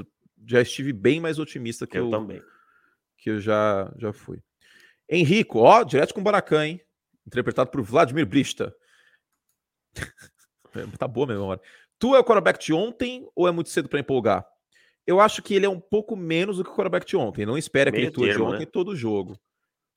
já 0.47 0.61
estive 0.61 0.93
bem 0.93 1.19
mais 1.19 1.39
otimista 1.39 1.85
que 1.85 1.97
eu, 1.97 2.06
eu 2.06 2.11
também. 2.11 2.41
Que 3.18 3.31
eu 3.31 3.39
já 3.39 3.91
já 3.97 4.14
fui. 4.14 4.41
Henrico, 5.10 5.60
ó, 5.60 5.84
direto 5.84 6.14
com 6.14 6.22
o 6.22 6.23
Baracan, 6.23 6.65
hein? 6.65 6.81
Interpretado 7.27 7.69
por 7.69 7.81
Vladimir 7.81 8.26
Brista. 8.26 8.73
tá 10.97 11.07
boa 11.07 11.26
a 11.26 11.30
memória. 11.30 11.64
Tu 11.97 12.15
é 12.15 12.19
o 12.19 12.23
quarterback 12.23 12.64
de 12.64 12.73
ontem 12.73 13.27
ou 13.35 13.47
é 13.47 13.52
muito 13.52 13.69
cedo 13.69 13.89
para 13.89 13.99
empolgar? 13.99 14.45
Eu 15.07 15.19
acho 15.19 15.41
que 15.41 15.53
ele 15.53 15.65
é 15.65 15.69
um 15.69 15.80
pouco 15.80 16.15
menos 16.15 16.57
do 16.57 16.64
que 16.64 16.69
o 16.69 16.73
quarterback 16.73 17.06
de 17.06 17.15
ontem. 17.15 17.45
Não 17.45 17.57
espere 17.57 17.89
aquele 17.89 18.11
tua 18.11 18.27
de 18.27 18.41
ontem 18.41 18.60
né? 18.60 18.65
todo 18.65 18.95
jogo. 18.95 19.39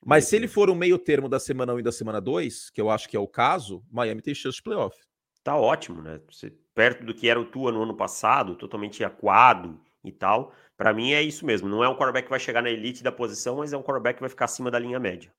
Mas 0.04 0.24
meio 0.24 0.28
se 0.28 0.36
ele 0.36 0.46
for 0.46 0.70
um 0.70 0.74
meio 0.74 0.98
termo 0.98 1.28
da 1.28 1.40
semana 1.40 1.74
1 1.74 1.80
e 1.80 1.82
da 1.82 1.92
semana 1.92 2.20
2, 2.20 2.70
que 2.70 2.80
eu 2.80 2.90
acho 2.90 3.08
que 3.08 3.16
é 3.16 3.20
o 3.20 3.26
caso, 3.26 3.82
Miami 3.90 4.22
tem 4.22 4.34
chance 4.34 4.56
de 4.56 4.62
playoff. 4.62 4.96
Tá 5.42 5.56
ótimo, 5.56 6.02
né? 6.02 6.20
Você, 6.30 6.52
perto 6.74 7.04
do 7.04 7.14
que 7.14 7.28
era 7.28 7.40
o 7.40 7.44
Tua 7.44 7.72
no 7.72 7.82
ano 7.82 7.96
passado, 7.96 8.54
totalmente 8.54 9.02
aquado 9.02 9.80
e 10.04 10.12
tal. 10.12 10.52
Para 10.76 10.92
mim 10.92 11.12
é 11.12 11.22
isso 11.22 11.44
mesmo. 11.44 11.68
Não 11.68 11.82
é 11.82 11.88
um 11.88 11.94
quarterback 11.94 12.24
que 12.26 12.30
vai 12.30 12.38
chegar 12.38 12.62
na 12.62 12.70
elite 12.70 13.02
da 13.02 13.10
posição, 13.10 13.56
mas 13.56 13.72
é 13.72 13.76
um 13.76 13.82
quarterback 13.82 14.16
que 14.16 14.22
vai 14.22 14.30
ficar 14.30 14.44
acima 14.44 14.70
da 14.70 14.78
linha 14.78 15.00
média. 15.00 15.32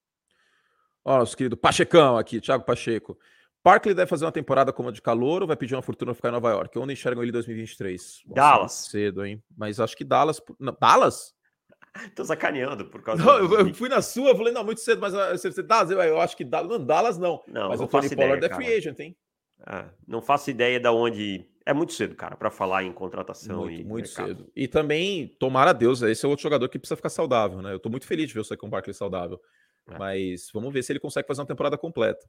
Ó, 1.05 1.19
nosso 1.19 1.37
querido 1.37 1.55
Pachecão 1.55 2.17
aqui, 2.17 2.41
Thiago 2.41 2.65
Pacheco. 2.65 3.17
Parkley 3.69 3.93
deve 3.93 4.09
fazer 4.09 4.25
uma 4.25 4.31
temporada 4.31 4.73
como 4.73 4.89
a 4.89 4.91
de 4.91 4.99
calor 4.99 5.43
ou 5.43 5.47
vai 5.47 5.55
pedir 5.55 5.75
uma 5.75 5.81
fortuna 5.83 6.15
ficar 6.15 6.29
em 6.29 6.31
Nova 6.31 6.49
York? 6.49 6.79
Onde 6.79 6.93
enxergam 6.93 7.21
ele 7.21 7.29
em 7.29 7.33
2023? 7.33 8.23
Nossa, 8.25 8.35
Dallas. 8.35 8.71
Cedo, 8.71 9.23
hein? 9.23 9.43
Mas 9.55 9.79
acho 9.79 9.95
que 9.95 10.03
Dallas. 10.03 10.41
Não, 10.59 10.75
Dallas? 10.79 11.35
Tô 12.15 12.25
sacaneando 12.25 12.85
por 12.85 13.03
causa 13.03 13.23
não, 13.23 13.37
eu, 13.37 13.67
eu, 13.67 13.73
fui 13.73 13.89
na 13.89 14.01
sua, 14.01 14.35
falei, 14.35 14.53
não, 14.53 14.63
muito 14.63 14.81
cedo, 14.81 15.01
mas 15.01 15.13
ah, 15.13 15.31
você, 15.31 15.51
você, 15.51 15.61
Dallas, 15.61 15.91
eu, 15.91 16.01
eu 16.01 16.19
acho 16.19 16.35
que 16.35 16.43
Dallas. 16.43 16.69
Não, 16.69 16.83
Dallas 16.83 17.17
não. 17.19 17.43
Não, 17.47 17.69
mas 17.69 17.79
não 17.79 17.85
o 17.85 17.89
Tony 17.89 18.09
Pollard 18.15 18.43
é 18.43 18.49
free 18.55 18.73
agent, 18.73 18.99
hein? 18.99 19.15
É, 19.67 19.85
não 20.07 20.21
faço 20.21 20.49
ideia 20.49 20.79
de 20.79 20.89
onde. 20.89 21.45
É 21.63 21.73
muito 21.73 21.93
cedo, 21.93 22.15
cara, 22.15 22.35
para 22.35 22.49
falar 22.49 22.83
em 22.83 22.91
contratação. 22.91 23.65
Muito, 23.65 23.87
muito 23.87 24.07
cedo. 24.07 24.51
E 24.55 24.67
também, 24.67 25.27
tomara 25.39 25.69
a 25.69 25.73
Deus, 25.73 26.01
esse 26.01 26.25
é 26.25 26.27
outro 26.27 26.41
jogador 26.41 26.67
que 26.69 26.79
precisa 26.79 26.95
ficar 26.95 27.09
saudável, 27.09 27.61
né? 27.61 27.71
Eu 27.71 27.79
tô 27.79 27.89
muito 27.89 28.07
feliz 28.07 28.27
de 28.27 28.33
ver 28.33 28.39
o 28.39 28.43
Saquon 28.43 28.69
Barkley 28.69 28.95
saudável. 28.95 29.39
É. 29.87 29.97
Mas 29.97 30.49
vamos 30.51 30.73
ver 30.73 30.81
se 30.81 30.91
ele 30.91 30.99
consegue 30.99 31.27
fazer 31.27 31.41
uma 31.41 31.47
temporada 31.47 31.77
completa. 31.77 32.25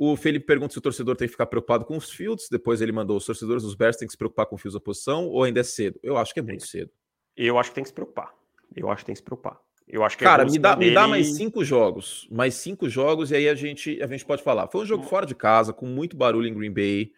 O 0.00 0.14
Felipe 0.14 0.46
pergunta 0.46 0.72
se 0.72 0.78
o 0.78 0.80
torcedor 0.80 1.16
tem 1.16 1.26
que 1.26 1.32
ficar 1.32 1.46
preocupado 1.46 1.84
com 1.84 1.96
os 1.96 2.08
Fields. 2.08 2.46
Depois 2.48 2.80
ele 2.80 2.92
mandou: 2.92 3.16
os 3.16 3.26
torcedores 3.26 3.64
dos 3.64 3.74
Bears 3.74 3.96
têm 3.96 4.06
que 4.06 4.12
se 4.12 4.16
preocupar 4.16 4.46
com 4.46 4.56
Fields 4.56 4.74
da 4.74 4.80
posição 4.80 5.26
ou 5.26 5.42
ainda 5.42 5.58
é 5.58 5.64
cedo? 5.64 5.98
Eu 6.04 6.16
acho 6.16 6.32
que 6.32 6.38
é 6.38 6.42
muito 6.42 6.64
cedo. 6.68 6.88
Eu 7.36 7.58
acho 7.58 7.70
que 7.70 7.74
tem 7.74 7.82
que 7.82 7.88
se 7.88 7.94
preocupar. 7.94 8.32
Eu 8.76 8.88
acho 8.88 9.02
que 9.02 9.06
tem 9.06 9.12
que 9.12 9.18
se 9.18 9.24
preocupar. 9.24 9.58
Eu 9.88 10.04
acho 10.04 10.16
que 10.16 10.22
Cara, 10.22 10.44
me 10.44 10.56
dá, 10.56 10.76
dele... 10.76 10.90
me 10.90 10.94
dá 10.94 11.08
mais 11.08 11.34
cinco 11.34 11.64
jogos. 11.64 12.28
Mais 12.30 12.54
cinco 12.54 12.88
jogos, 12.88 13.32
e 13.32 13.36
aí 13.36 13.48
a 13.48 13.56
gente, 13.56 14.00
a 14.00 14.06
gente 14.06 14.24
pode 14.24 14.40
falar. 14.40 14.68
Foi 14.68 14.82
um 14.82 14.86
jogo 14.86 15.02
hum. 15.02 15.08
fora 15.08 15.26
de 15.26 15.34
casa, 15.34 15.72
com 15.72 15.86
muito 15.86 16.16
barulho 16.16 16.46
em 16.46 16.54
Green 16.54 16.72
Bay. 16.72 17.10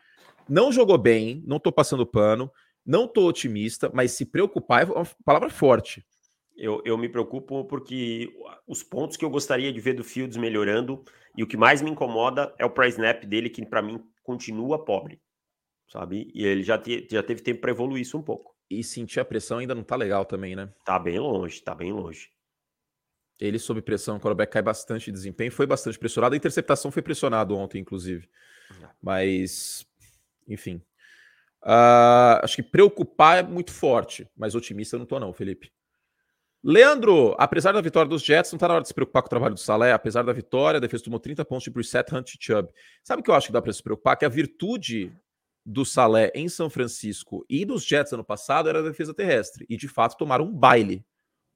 Não 0.49 0.73
jogou 0.73 0.97
bem, 0.97 1.45
não 1.47 1.61
tô 1.61 1.71
passando 1.71 2.07
pano, 2.07 2.51
não 2.87 3.07
tô 3.07 3.27
otimista, 3.29 3.91
mas 3.93 4.13
se 4.13 4.25
preocupar 4.25 4.89
é 4.89 4.91
uma 4.91 5.07
palavra 5.23 5.51
forte. 5.51 6.03
Eu, 6.61 6.83
eu 6.85 6.99
me 6.99 7.09
preocupo 7.09 7.65
porque 7.65 8.31
os 8.67 8.83
pontos 8.83 9.17
que 9.17 9.25
eu 9.25 9.31
gostaria 9.31 9.73
de 9.73 9.81
ver 9.81 9.95
do 9.95 10.05
Fields 10.05 10.37
melhorando 10.37 11.03
e 11.35 11.43
o 11.43 11.47
que 11.47 11.57
mais 11.57 11.81
me 11.81 11.91
incomoda 11.91 12.55
é 12.59 12.67
o 12.67 12.71
price 12.71 12.99
snap 12.99 13.25
dele, 13.25 13.49
que 13.49 13.65
para 13.65 13.81
mim 13.81 14.05
continua 14.23 14.85
pobre, 14.85 15.19
sabe? 15.89 16.31
E 16.35 16.45
ele 16.45 16.63
já, 16.63 16.77
te, 16.77 17.09
já 17.11 17.23
teve 17.23 17.41
tempo 17.41 17.63
para 17.63 17.71
evoluir 17.71 18.03
isso 18.03 18.19
um 18.19 18.23
pouco. 18.23 18.55
E 18.69 18.85
sentir 18.85 19.21
a 19.21 19.25
pressão 19.25 19.57
ainda 19.57 19.75
não 19.75 19.83
tá 19.83 19.97
legal 19.97 20.27
também, 20.27 20.55
né? 20.55 20.71
Tá 20.85 20.99
bem 20.99 21.19
longe, 21.19 21.63
tá 21.63 21.75
bem 21.75 21.95
longe. 21.95 22.29
Ele 23.41 23.59
sob 23.59 23.81
pressão, 23.81 24.19
o 24.19 24.21
quarterback 24.21 24.53
cai 24.53 24.61
bastante 24.61 25.07
de 25.07 25.13
desempenho, 25.13 25.51
foi 25.51 25.67
bastante 25.67 25.99
pressionado. 25.99 26.35
A 26.35 26.37
interceptação 26.37 26.91
foi 26.91 27.01
pressionado 27.01 27.57
ontem, 27.57 27.79
inclusive. 27.79 28.29
É. 28.83 28.89
Mas, 29.01 29.87
enfim. 30.47 30.83
Uh, 31.63 32.37
acho 32.43 32.57
que 32.57 32.63
preocupar 32.63 33.39
é 33.39 33.43
muito 33.43 33.73
forte, 33.73 34.29
mas 34.37 34.55
otimista 34.55 34.97
eu 34.97 34.99
não 34.99 35.07
tô 35.07 35.19
não, 35.19 35.33
Felipe. 35.33 35.73
Leandro, 36.63 37.35
apesar 37.39 37.73
da 37.73 37.81
vitória 37.81 38.09
dos 38.09 38.23
Jets, 38.23 38.53
não 38.53 38.59
tá 38.59 38.69
na 38.69 38.75
hora 38.75 38.83
de 38.83 38.89
se 38.89 38.95
preocupar 38.95 39.23
com 39.23 39.27
o 39.27 39.31
trabalho 39.31 39.55
do 39.55 39.61
Salé. 39.61 39.93
Apesar 39.93 40.23
da 40.23 40.33
vitória, 40.33 40.77
a 40.77 40.81
defesa 40.81 41.05
tomou 41.05 41.19
30 41.19 41.45
pontos 41.45 41.65
de 41.65 41.71
Brissett, 41.71 42.15
Hunt 42.15 42.35
e 42.35 42.39
Chubb. 42.39 42.69
Sabe 43.03 43.21
o 43.21 43.25
que 43.25 43.31
eu 43.31 43.35
acho 43.35 43.47
que 43.47 43.53
dá 43.53 43.63
para 43.63 43.73
se 43.73 43.83
preocupar? 43.83 44.17
Que 44.17 44.27
a 44.27 44.29
virtude 44.29 45.11
do 45.65 45.85
Salé 45.85 46.31
em 46.35 46.49
São 46.49 46.69
Francisco 46.69 47.45
e 47.49 47.65
dos 47.65 47.85
Jets 47.85 48.13
ano 48.13 48.25
passado 48.25 48.69
era 48.69 48.81
a 48.81 48.83
defesa 48.83 49.15
terrestre. 49.15 49.65
E 49.71 49.77
de 49.77 49.89
fato 49.89 50.19
tomaram 50.19 50.45
um 50.45 50.53
baile 50.53 51.05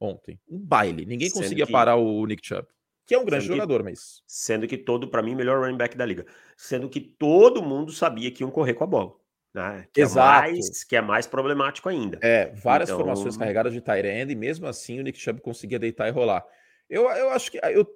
ontem. 0.00 0.40
Um 0.48 0.58
baile. 0.58 1.04
Ninguém 1.04 1.28
sendo 1.28 1.42
conseguia 1.42 1.66
que... 1.66 1.72
parar 1.72 1.96
o 1.96 2.24
Nick 2.26 2.46
Chubb. 2.46 2.66
Que 3.06 3.14
é 3.14 3.18
um 3.18 3.24
grande 3.26 3.46
jogador, 3.46 3.82
mas. 3.82 4.22
Sendo 4.26 4.66
que 4.66 4.78
todo, 4.78 5.08
para 5.08 5.22
mim, 5.22 5.34
melhor 5.34 5.60
running 5.60 5.76
back 5.76 5.94
da 5.96 6.06
liga. 6.06 6.24
Sendo 6.56 6.88
que 6.88 7.00
todo 7.00 7.62
mundo 7.62 7.92
sabia 7.92 8.30
que 8.30 8.42
iam 8.42 8.50
correr 8.50 8.72
com 8.72 8.84
a 8.84 8.86
bola. 8.86 9.12
Né? 9.54 9.86
Que 9.92 10.00
Exato. 10.00 10.48
É 10.48 10.50
mais, 10.50 10.84
que 10.84 10.96
é 10.96 11.00
mais 11.00 11.26
problemático 11.26 11.88
ainda. 11.88 12.18
É, 12.20 12.46
várias 12.56 12.88
então... 12.88 12.98
formações 12.98 13.36
carregadas 13.36 13.72
de 13.72 13.80
Tyrande 13.80 14.32
e 14.32 14.36
mesmo 14.36 14.66
assim 14.66 14.98
o 14.98 15.02
Nick 15.02 15.18
Chubb 15.18 15.40
conseguia 15.40 15.78
deitar 15.78 16.08
e 16.08 16.10
rolar. 16.10 16.44
Eu, 16.90 17.08
eu 17.10 17.30
acho 17.30 17.52
que 17.52 17.58
eu, 17.62 17.86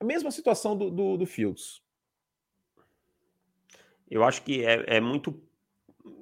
a 0.00 0.04
mesma 0.04 0.30
situação 0.30 0.76
do, 0.76 0.90
do, 0.90 1.16
do 1.18 1.26
Fields. 1.26 1.82
Eu 4.10 4.24
acho 4.24 4.42
que 4.42 4.64
é, 4.64 4.96
é 4.96 5.00
muito. 5.00 5.40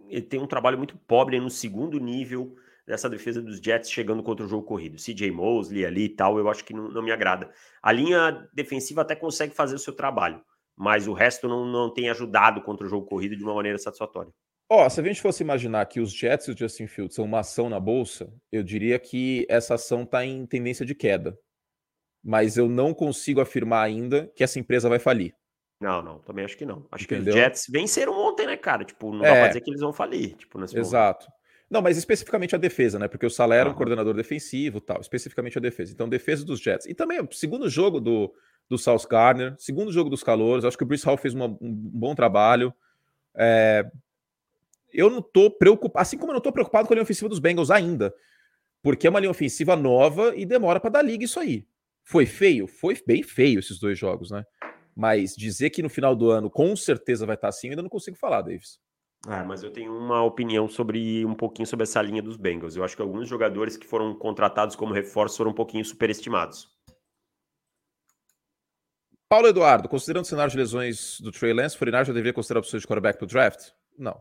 Ele 0.09 0.23
tem 0.23 0.41
um 0.41 0.47
trabalho 0.47 0.77
muito 0.77 0.97
pobre 0.97 1.39
no 1.39 1.49
segundo 1.49 1.99
nível 2.01 2.57
dessa 2.87 3.09
defesa 3.09 3.41
dos 3.41 3.59
Jets 3.59 3.91
chegando 3.91 4.23
contra 4.23 4.45
o 4.45 4.49
jogo 4.49 4.67
corrido. 4.67 4.97
CJ 4.97 5.31
Mosley 5.31 5.85
ali 5.85 6.05
e 6.05 6.09
tal, 6.09 6.39
eu 6.39 6.49
acho 6.49 6.65
que 6.65 6.75
não, 6.75 6.91
não 6.91 7.03
me 7.03 7.13
agrada. 7.13 7.51
A 7.83 7.93
linha 7.93 8.49
defensiva 8.53 9.03
até 9.03 9.15
consegue 9.15 9.55
fazer 9.55 9.77
o 9.77 9.79
seu 9.79 9.95
trabalho, 9.95 10.43
mas 10.75 11.07
o 11.07 11.13
resto 11.13 11.47
não, 11.47 11.65
não 11.65 11.93
tem 11.93 12.11
ajudado 12.11 12.63
contra 12.63 12.87
o 12.87 12.89
jogo 12.89 13.07
corrido 13.07 13.37
de 13.37 13.45
uma 13.45 13.55
maneira 13.55 13.79
satisfatória. 13.79 14.33
Ó, 14.71 14.85
oh, 14.85 14.91
se 14.91 15.01
a 15.01 15.05
gente 15.05 15.23
fosse 15.23 15.43
imaginar 15.43 15.87
que 15.87 15.99
os 15.99 16.13
Jets 16.13 16.47
e 16.47 16.51
o 16.51 16.57
Justin 16.57 16.87
Fields 16.87 17.15
são 17.15 17.25
uma 17.25 17.41
ação 17.41 17.71
na 17.71 17.81
bolsa, 17.81 18.31
eu 18.53 18.63
diria 18.63 18.99
que 18.99 19.47
essa 19.49 19.75
ação 19.75 20.03
está 20.03 20.25
em 20.25 20.45
tendência 20.45 20.85
de 20.85 20.95
queda. 20.95 21.39
Mas 22.23 22.59
eu 22.59 22.69
não 22.69 22.93
consigo 22.93 23.41
afirmar 23.41 23.83
ainda 23.83 24.31
que 24.37 24.45
essa 24.45 24.59
empresa 24.59 24.89
vai 24.89 24.99
falir. 24.99 25.35
Não, 25.81 26.03
não, 26.03 26.19
também 26.19 26.45
acho 26.45 26.57
que 26.57 26.67
não. 26.67 26.87
Acho 26.91 27.05
Entendeu? 27.05 27.25
que 27.25 27.31
os 27.31 27.37
Jets 27.37 27.67
venceram 27.71 28.13
ontem, 28.13 28.47
né, 28.47 28.57
cara? 28.57 28.85
Tipo, 28.85 29.13
não 29.13 29.25
é, 29.25 29.29
dá 29.29 29.35
pra 29.37 29.49
dizer 29.49 29.61
que 29.63 29.71
eles 29.71 29.81
vão 29.81 29.93
falir. 29.93 30.35
Tipo, 30.35 30.63
Exato. 30.63 31.27
Momento. 31.27 31.39
Não, 31.71 31.83
mas 31.83 31.97
especificamente 31.97 32.55
a 32.55 32.59
defesa, 32.59 32.99
né? 32.99 33.09
Porque 33.09 33.27
o 33.27 33.31
Salé 33.31 33.59
era 33.59 33.71
um 33.71 33.75
coordenador 33.75 34.15
defensivo 34.15 34.81
tal, 34.81 35.01
especificamente 35.01 35.59
a 35.59 35.61
defesa. 35.61 35.93
Então, 35.93 36.09
defesa 36.09 36.45
dos 36.45 36.61
Jets. 36.61 36.87
E 36.87 36.95
também, 36.95 37.27
segundo 37.31 37.69
jogo 37.69 38.01
do, 38.01 38.35
do 38.69 38.79
South 38.79 39.07
Garner, 39.09 39.55
segundo 39.59 39.93
jogo 39.93 40.09
dos 40.11 40.23
calouros, 40.23 40.65
acho 40.65 40.77
que 40.77 40.85
o 40.85 40.87
Bruce 40.87 41.05
Hall 41.05 41.19
fez 41.19 41.35
uma, 41.35 41.47
um 41.47 41.73
bom 41.73 42.15
trabalho. 42.15 42.75
É, 43.37 43.89
eu 44.93 45.11
não 45.11 45.23
tô 45.23 45.51
preocupado, 45.51 46.03
assim 46.03 46.17
como 46.17 46.31
eu 46.31 46.35
não 46.35 46.41
tô 46.41 46.53
preocupado 46.53 46.87
com 46.87 46.95
a 46.95 46.97
linha 46.97 47.03
ofensiva 47.03 47.29
dos 47.29 47.39
Bengals 47.39 47.71
ainda, 47.71 48.15
porque 48.83 49.07
é 49.07 49.11
uma 49.11 49.21
linha 49.21 49.31
ofensiva 49.31 49.77
nova 49.77 50.35
e 50.37 50.45
demora 50.45 50.81
para 50.81 50.91
dar 50.91 51.03
liga 51.03 51.25
isso 51.25 51.39
aí. 51.41 51.67
Foi 52.05 52.25
feio? 52.25 52.67
Foi 52.67 52.97
bem 53.07 53.23
feio 53.23 53.59
esses 53.59 53.79
dois 53.79 53.99
jogos, 53.99 54.31
né? 54.31 54.45
Mas 54.97 55.35
dizer 55.37 55.71
que 55.71 55.83
no 55.83 55.89
final 55.89 56.17
do 56.17 56.31
ano 56.31 56.51
com 56.51 56.75
certeza 56.75 57.27
vai 57.27 57.35
estar 57.35 57.47
tá 57.47 57.51
assim, 57.51 57.69
eu 57.69 57.73
ainda 57.73 57.83
não 57.83 57.91
consigo 57.91 58.17
falar, 58.17 58.43
Davis. 58.43 58.81
Ah, 59.27 59.45
mas 59.45 59.63
eu 59.63 59.71
tenho 59.71 59.97
uma 59.97 60.23
opinião 60.23 60.69
sobre 60.69 61.25
um 61.25 61.35
pouquinho 61.35 61.67
sobre 61.67 61.85
essa 61.85 62.01
linha 62.01 62.23
dos 62.23 62.37
Bengals. 62.37 62.77
Eu 62.77 62.85
acho 62.85 62.95
que 62.95 63.03
alguns 63.03 63.29
jogadores 63.29 63.77
que 63.77 63.87
foram 63.87 64.15
contratados 64.15 64.77
como 64.77 64.95
reforço 64.95 65.37
foram 65.37 65.51
um 65.51 65.55
pouquinho 65.55 65.85
superestimados. 65.85 66.69
Paulo 69.29 69.49
Eduardo, 69.49 69.89
considerando 69.89 70.25
o 70.25 70.27
cenário 70.27 70.51
de 70.51 70.57
lesões 70.57 71.21
do 71.21 71.31
Trey 71.31 71.53
Lance, 71.53 71.77
o 71.77 71.79
49 71.79 72.07
já 72.07 72.13
deveria 72.15 72.33
considerar 72.33 72.61
opções 72.61 72.81
de 72.81 72.89
quarterback 72.89 73.19
para 73.19 73.25
o 73.25 73.29
draft? 73.29 73.73
Não. 73.99 74.19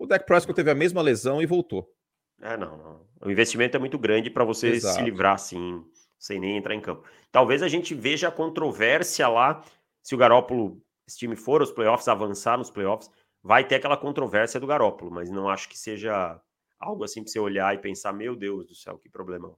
O 0.00 0.06
Dak 0.06 0.24
Prescott 0.24 0.56
teve 0.56 0.70
a 0.70 0.74
mesma 0.74 1.02
lesão 1.02 1.42
e 1.42 1.46
voltou. 1.46 1.94
É, 2.40 2.56
não, 2.56 2.74
não. 2.78 3.06
O 3.20 3.30
investimento 3.30 3.76
é 3.76 3.80
muito 3.80 3.98
grande 3.98 4.30
para 4.30 4.44
você 4.44 4.68
Exato. 4.68 4.94
se 4.94 5.02
livrar 5.02 5.34
assim, 5.34 5.84
sem 6.18 6.40
nem 6.40 6.56
entrar 6.56 6.74
em 6.74 6.80
campo. 6.80 7.06
Talvez 7.30 7.62
a 7.62 7.68
gente 7.68 7.94
veja 7.94 8.28
a 8.28 8.32
controvérsia 8.32 9.28
lá, 9.28 9.62
se 10.02 10.14
o 10.14 10.18
Garópolo, 10.18 10.80
esse 11.06 11.18
time 11.18 11.36
for 11.36 11.60
aos 11.60 11.70
playoffs, 11.70 12.08
avançar 12.08 12.56
nos 12.56 12.70
playoffs, 12.70 13.10
vai 13.42 13.62
ter 13.62 13.74
aquela 13.74 13.94
controvérsia 13.94 14.58
do 14.58 14.66
Garópolo, 14.66 15.10
mas 15.10 15.28
não 15.28 15.50
acho 15.50 15.68
que 15.68 15.78
seja 15.78 16.40
algo 16.78 17.04
assim 17.04 17.22
para 17.22 17.30
você 17.30 17.38
olhar 17.38 17.74
e 17.74 17.78
pensar, 17.78 18.10
meu 18.14 18.34
Deus 18.34 18.66
do 18.68 18.74
céu, 18.74 18.96
que 18.96 19.10
problema. 19.10 19.54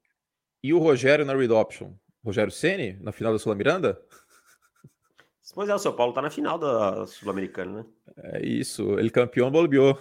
E 0.61 0.75
o 0.75 0.79
Rogério 0.81 1.25
na 1.25 1.37
read 1.37 1.53
option? 1.53 1.93
Rogério 2.25 2.51
Ceni 2.51 2.95
na 3.01 3.13
final 3.13 3.33
da 3.33 3.39
Sul 3.39 3.55
Miranda? 3.55 3.97
Pois 5.55 5.69
é, 5.69 5.75
o 5.75 5.79
São 5.79 5.93
Paulo 5.93 6.13
tá 6.13 6.23
na 6.23 6.31
final 6.31 6.59
da 6.59 7.07
Sul-Americana, 7.07 7.83
né? 7.83 7.87
É 8.17 8.45
isso, 8.45 8.99
ele 8.99 9.11
campeão 9.11 9.51
bolebiou. 9.51 9.97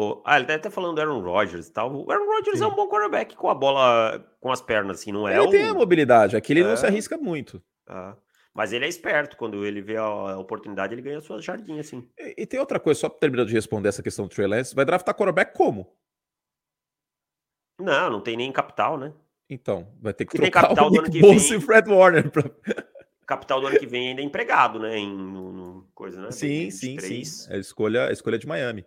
Oh, 0.00 0.22
ah, 0.24 0.36
ele 0.36 0.46
deve 0.46 0.60
estar 0.60 0.70
falando 0.70 0.94
do 0.94 1.00
Aaron 1.00 1.20
Rodgers 1.20 1.66
e 1.66 1.72
tal. 1.72 1.92
O 1.92 2.08
Aaron 2.08 2.24
Rodgers 2.24 2.58
Sim. 2.58 2.64
é 2.64 2.66
um 2.68 2.74
bom 2.76 2.88
quarterback 2.88 3.34
com 3.34 3.48
a 3.48 3.54
bola 3.54 4.24
com 4.40 4.52
as 4.52 4.60
pernas, 4.60 5.00
assim, 5.00 5.10
não 5.10 5.26
é? 5.26 5.36
Ele 5.36 5.48
um... 5.48 5.50
tem 5.50 5.64
a 5.64 5.74
mobilidade, 5.74 6.36
aqui 6.36 6.52
ele 6.52 6.60
é... 6.60 6.64
não 6.64 6.76
se 6.76 6.86
arrisca 6.86 7.18
muito. 7.18 7.60
Ah. 7.84 8.14
Mas 8.54 8.72
ele 8.72 8.84
é 8.84 8.88
esperto, 8.88 9.36
quando 9.36 9.66
ele 9.66 9.82
vê 9.82 9.96
a 9.96 10.38
oportunidade, 10.38 10.94
ele 10.94 11.02
ganha 11.02 11.20
suas 11.20 11.44
jardinhas, 11.44 11.88
assim. 11.88 12.08
E, 12.16 12.42
e, 12.42 12.46
tem 12.46 12.60
outra 12.60 12.78
coisa, 12.78 13.00
só 13.00 13.08
para 13.08 13.18
terminar 13.18 13.44
de 13.44 13.52
responder 13.52 13.88
essa 13.88 14.00
questão 14.00 14.28
do 14.28 14.32
Trey 14.32 14.46
Lance, 14.46 14.72
vai 14.72 14.84
draftar 14.84 15.16
quarterback 15.16 15.52
como? 15.52 15.92
Não, 17.80 18.08
não 18.08 18.20
tem 18.20 18.36
nem 18.36 18.52
capital, 18.52 18.96
né? 18.96 19.12
Então, 19.50 19.88
vai 20.00 20.14
ter 20.14 20.26
que, 20.26 20.30
que 20.30 20.38
trocar 20.38 20.62
capital 20.62 20.86
o 20.86 20.90
Nick 20.90 21.10
do 21.10 21.26
ano 21.26 21.40
que 21.40 21.48
vem. 21.48 21.58
e 21.58 21.60
Fred 21.60 21.90
Warner. 21.90 22.30
Pra... 22.30 22.44
Capital 23.26 23.60
do 23.60 23.66
ano 23.66 23.78
que 23.80 23.86
vem 23.86 24.10
ainda 24.10 24.22
é 24.22 24.24
empregado, 24.24 24.78
né? 24.78 24.96
Em 24.96 25.12
no, 25.12 25.52
no 25.52 25.88
coisa, 25.92 26.20
né? 26.20 26.30
Sim, 26.30 26.70
sim, 26.70 26.98
sim. 27.00 27.22
É 27.50 27.56
a 27.56 27.58
escolha, 27.58 28.06
a 28.06 28.12
escolha 28.12 28.38
de 28.38 28.46
Miami. 28.46 28.86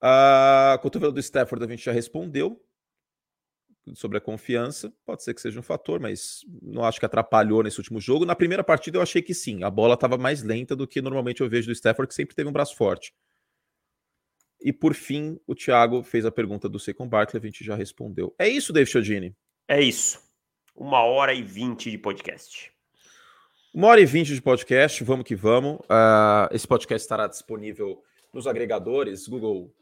A 0.00 0.78
cotovelo 0.82 1.12
do 1.12 1.20
Stafford 1.20 1.64
a 1.64 1.68
gente 1.68 1.84
já 1.84 1.92
respondeu 1.92 2.62
sobre 3.94 4.18
a 4.18 4.20
confiança. 4.20 4.92
Pode 5.04 5.22
ser 5.22 5.32
que 5.32 5.40
seja 5.40 5.58
um 5.58 5.62
fator, 5.62 6.00
mas 6.00 6.40
não 6.60 6.84
acho 6.84 6.98
que 6.98 7.06
atrapalhou 7.06 7.62
nesse 7.62 7.78
último 7.78 8.00
jogo. 8.00 8.26
Na 8.26 8.34
primeira 8.34 8.64
partida 8.64 8.98
eu 8.98 9.02
achei 9.02 9.22
que 9.22 9.32
sim. 9.34 9.62
A 9.62 9.70
bola 9.70 9.94
estava 9.94 10.18
mais 10.18 10.42
lenta 10.42 10.74
do 10.74 10.86
que 10.86 11.00
normalmente 11.00 11.40
eu 11.40 11.48
vejo 11.48 11.68
do 11.68 11.72
Stafford, 11.72 12.08
que 12.08 12.14
sempre 12.14 12.34
teve 12.34 12.48
um 12.48 12.52
braço 12.52 12.76
forte. 12.76 13.14
E 14.60 14.72
por 14.72 14.94
fim, 14.94 15.38
o 15.46 15.54
Thiago 15.54 16.02
fez 16.02 16.24
a 16.24 16.32
pergunta 16.32 16.68
do 16.68 16.78
Saquon 16.80 17.08
Barkley, 17.08 17.40
a 17.40 17.46
gente 17.46 17.64
já 17.64 17.76
respondeu. 17.76 18.34
É 18.38 18.48
isso, 18.48 18.72
David 18.72 18.90
Chiodini? 18.90 19.36
É 19.68 19.80
isso. 19.80 20.20
Uma 20.74 21.02
hora 21.04 21.32
e 21.32 21.42
vinte 21.42 21.90
de 21.90 21.98
podcast. 21.98 22.72
Uma 23.72 23.88
hora 23.88 24.00
e 24.00 24.06
vinte 24.06 24.34
de 24.34 24.42
podcast, 24.42 25.04
vamos 25.04 25.26
que 25.26 25.36
vamos. 25.36 25.78
Uh, 25.80 26.48
esse 26.50 26.66
podcast 26.66 27.04
estará 27.04 27.26
disponível 27.26 28.02
nos 28.32 28.46
agregadores, 28.46 29.28
Google 29.28 29.72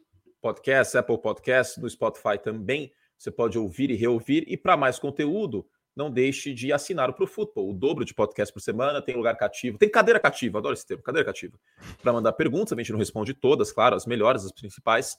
Podcast, 0.45 0.95
Apple 0.95 1.17
Podcast, 1.17 1.81
no 1.81 1.89
Spotify 1.89 2.37
também. 2.37 2.93
Você 3.17 3.31
pode 3.31 3.57
ouvir 3.57 3.89
e 3.89 3.95
reouvir. 3.95 4.43
E 4.45 4.55
para 4.55 4.77
mais 4.77 4.99
conteúdo, 4.99 5.65
não 5.95 6.11
deixe 6.11 6.53
de 6.53 6.71
assinar 6.71 7.09
o 7.09 7.13
Pro 7.13 7.25
Futebol. 7.25 7.71
O 7.71 7.73
dobro 7.73 8.05
de 8.05 8.13
podcast 8.13 8.53
por 8.53 8.59
semana, 8.59 9.01
tem 9.01 9.15
lugar 9.15 9.35
cativo, 9.37 9.79
tem 9.79 9.89
cadeira 9.89 10.19
cativa, 10.19 10.59
adoro 10.59 10.75
esse 10.75 10.85
termo, 10.85 11.01
cadeira 11.01 11.25
cativa. 11.25 11.57
Para 11.99 12.13
mandar 12.13 12.31
perguntas, 12.33 12.73
a 12.73 12.79
gente 12.79 12.91
não 12.91 12.99
responde 12.99 13.33
todas, 13.33 13.71
claro, 13.71 13.95
as 13.95 14.05
melhores, 14.05 14.45
as 14.45 14.51
principais. 14.51 15.17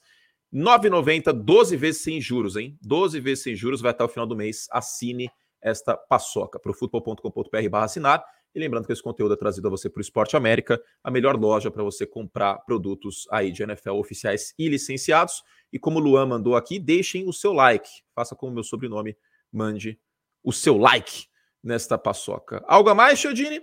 9,90, 0.53 1.33
12 1.33 1.75
vezes 1.75 2.03
sem 2.03 2.21
juros, 2.21 2.55
hein? 2.55 2.77
12 2.81 3.19
vezes 3.19 3.43
sem 3.43 3.53
juros, 3.53 3.81
vai 3.81 3.91
até 3.91 4.05
o 4.05 4.07
final 4.07 4.25
do 4.25 4.33
mês. 4.33 4.67
Assine 4.71 5.29
esta 5.61 5.97
paçoca 5.97 6.57
para 6.57 6.71
futebol.com.br 6.71 7.69
barra 7.69 7.83
assinar. 7.83 8.23
E 8.57 8.59
lembrando 8.59 8.87
que 8.87 8.91
esse 8.91 9.03
conteúdo 9.03 9.35
é 9.35 9.37
trazido 9.37 9.67
a 9.67 9.69
você 9.69 9.87
por 9.87 10.01
Esporte 10.01 10.35
América, 10.35 10.81
a 11.03 11.11
melhor 11.11 11.39
loja 11.39 11.69
para 11.69 11.83
você 11.83 12.07
comprar 12.07 12.57
produtos 12.65 13.27
aí 13.29 13.51
de 13.51 13.61
NFL 13.61 13.91
oficiais 13.91 14.51
e 14.57 14.67
licenciados. 14.67 15.43
E 15.71 15.77
como 15.77 15.99
o 15.99 16.01
Luan 16.01 16.25
mandou 16.25 16.55
aqui, 16.55 16.79
deixem 16.79 17.29
o 17.29 17.31
seu 17.31 17.53
like. 17.53 17.87
Faça 18.15 18.35
como 18.35 18.51
meu 18.51 18.63
sobrenome, 18.63 19.15
mande 19.53 19.99
o 20.43 20.51
seu 20.51 20.75
like 20.75 21.27
nesta 21.63 21.99
paçoca. 21.99 22.63
Algo 22.67 22.89
a 22.89 22.95
mais, 22.95 23.19
Chiodini? 23.19 23.61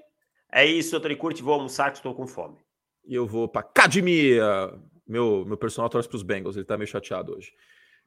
É 0.53 0.65
isso, 0.65 1.01
Tony 1.01 1.17
Curte. 1.17 1.43
Vou 1.43 1.55
almoçar 1.55 1.91
que 1.91 1.97
estou 1.97 2.15
com 2.15 2.29
fome. 2.29 2.59
E 3.05 3.17
eu 3.17 3.27
vou 3.27 3.49
para 3.49 3.63
academia. 3.63 4.79
Meu, 5.05 5.45
meu 5.45 5.57
personal 5.57 5.91
torce 5.91 6.09
para 6.09 6.17
os 6.17 6.23
Bengals, 6.23 6.55
ele 6.55 6.63
está 6.63 6.77
meio 6.77 6.87
chateado 6.87 7.37
hoje. 7.37 7.53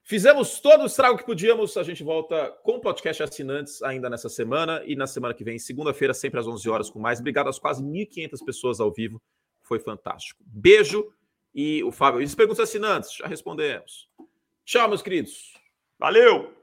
Fizemos 0.08 0.62
todo 0.62 0.84
o 0.84 0.86
estrago 0.86 1.18
que 1.18 1.26
podíamos. 1.26 1.76
A 1.76 1.84
gente 1.84 2.02
volta 2.02 2.50
com 2.64 2.80
podcast 2.80 3.22
assinantes 3.24 3.84
ainda 3.84 4.10
nessa 4.10 4.30
semana 4.30 4.82
e 4.86 4.96
na 4.96 5.06
semana 5.06 5.34
que 5.34 5.44
vem, 5.44 5.60
segunda-feira, 5.60 6.14
sempre 6.14 6.40
às 6.40 6.48
11 6.48 6.70
horas 6.70 6.90
com 6.90 6.98
mais. 6.98 7.20
Obrigado 7.20 7.50
às 7.50 7.60
quase 7.60 7.84
1.500 7.84 8.46
pessoas 8.46 8.80
ao 8.80 8.90
vivo. 8.90 9.22
Foi 9.64 9.80
fantástico. 9.80 10.42
Beijo. 10.46 11.12
E 11.54 11.84
o 11.84 11.92
Fábio, 11.92 12.22
e 12.22 12.24
as 12.24 12.34
perguntas 12.34 12.62
assinantes? 12.62 13.18
Já 13.18 13.28
respondemos. 13.28 14.08
Tchau, 14.64 14.88
meus 14.88 15.02
queridos. 15.02 15.54
Valeu! 16.00 16.57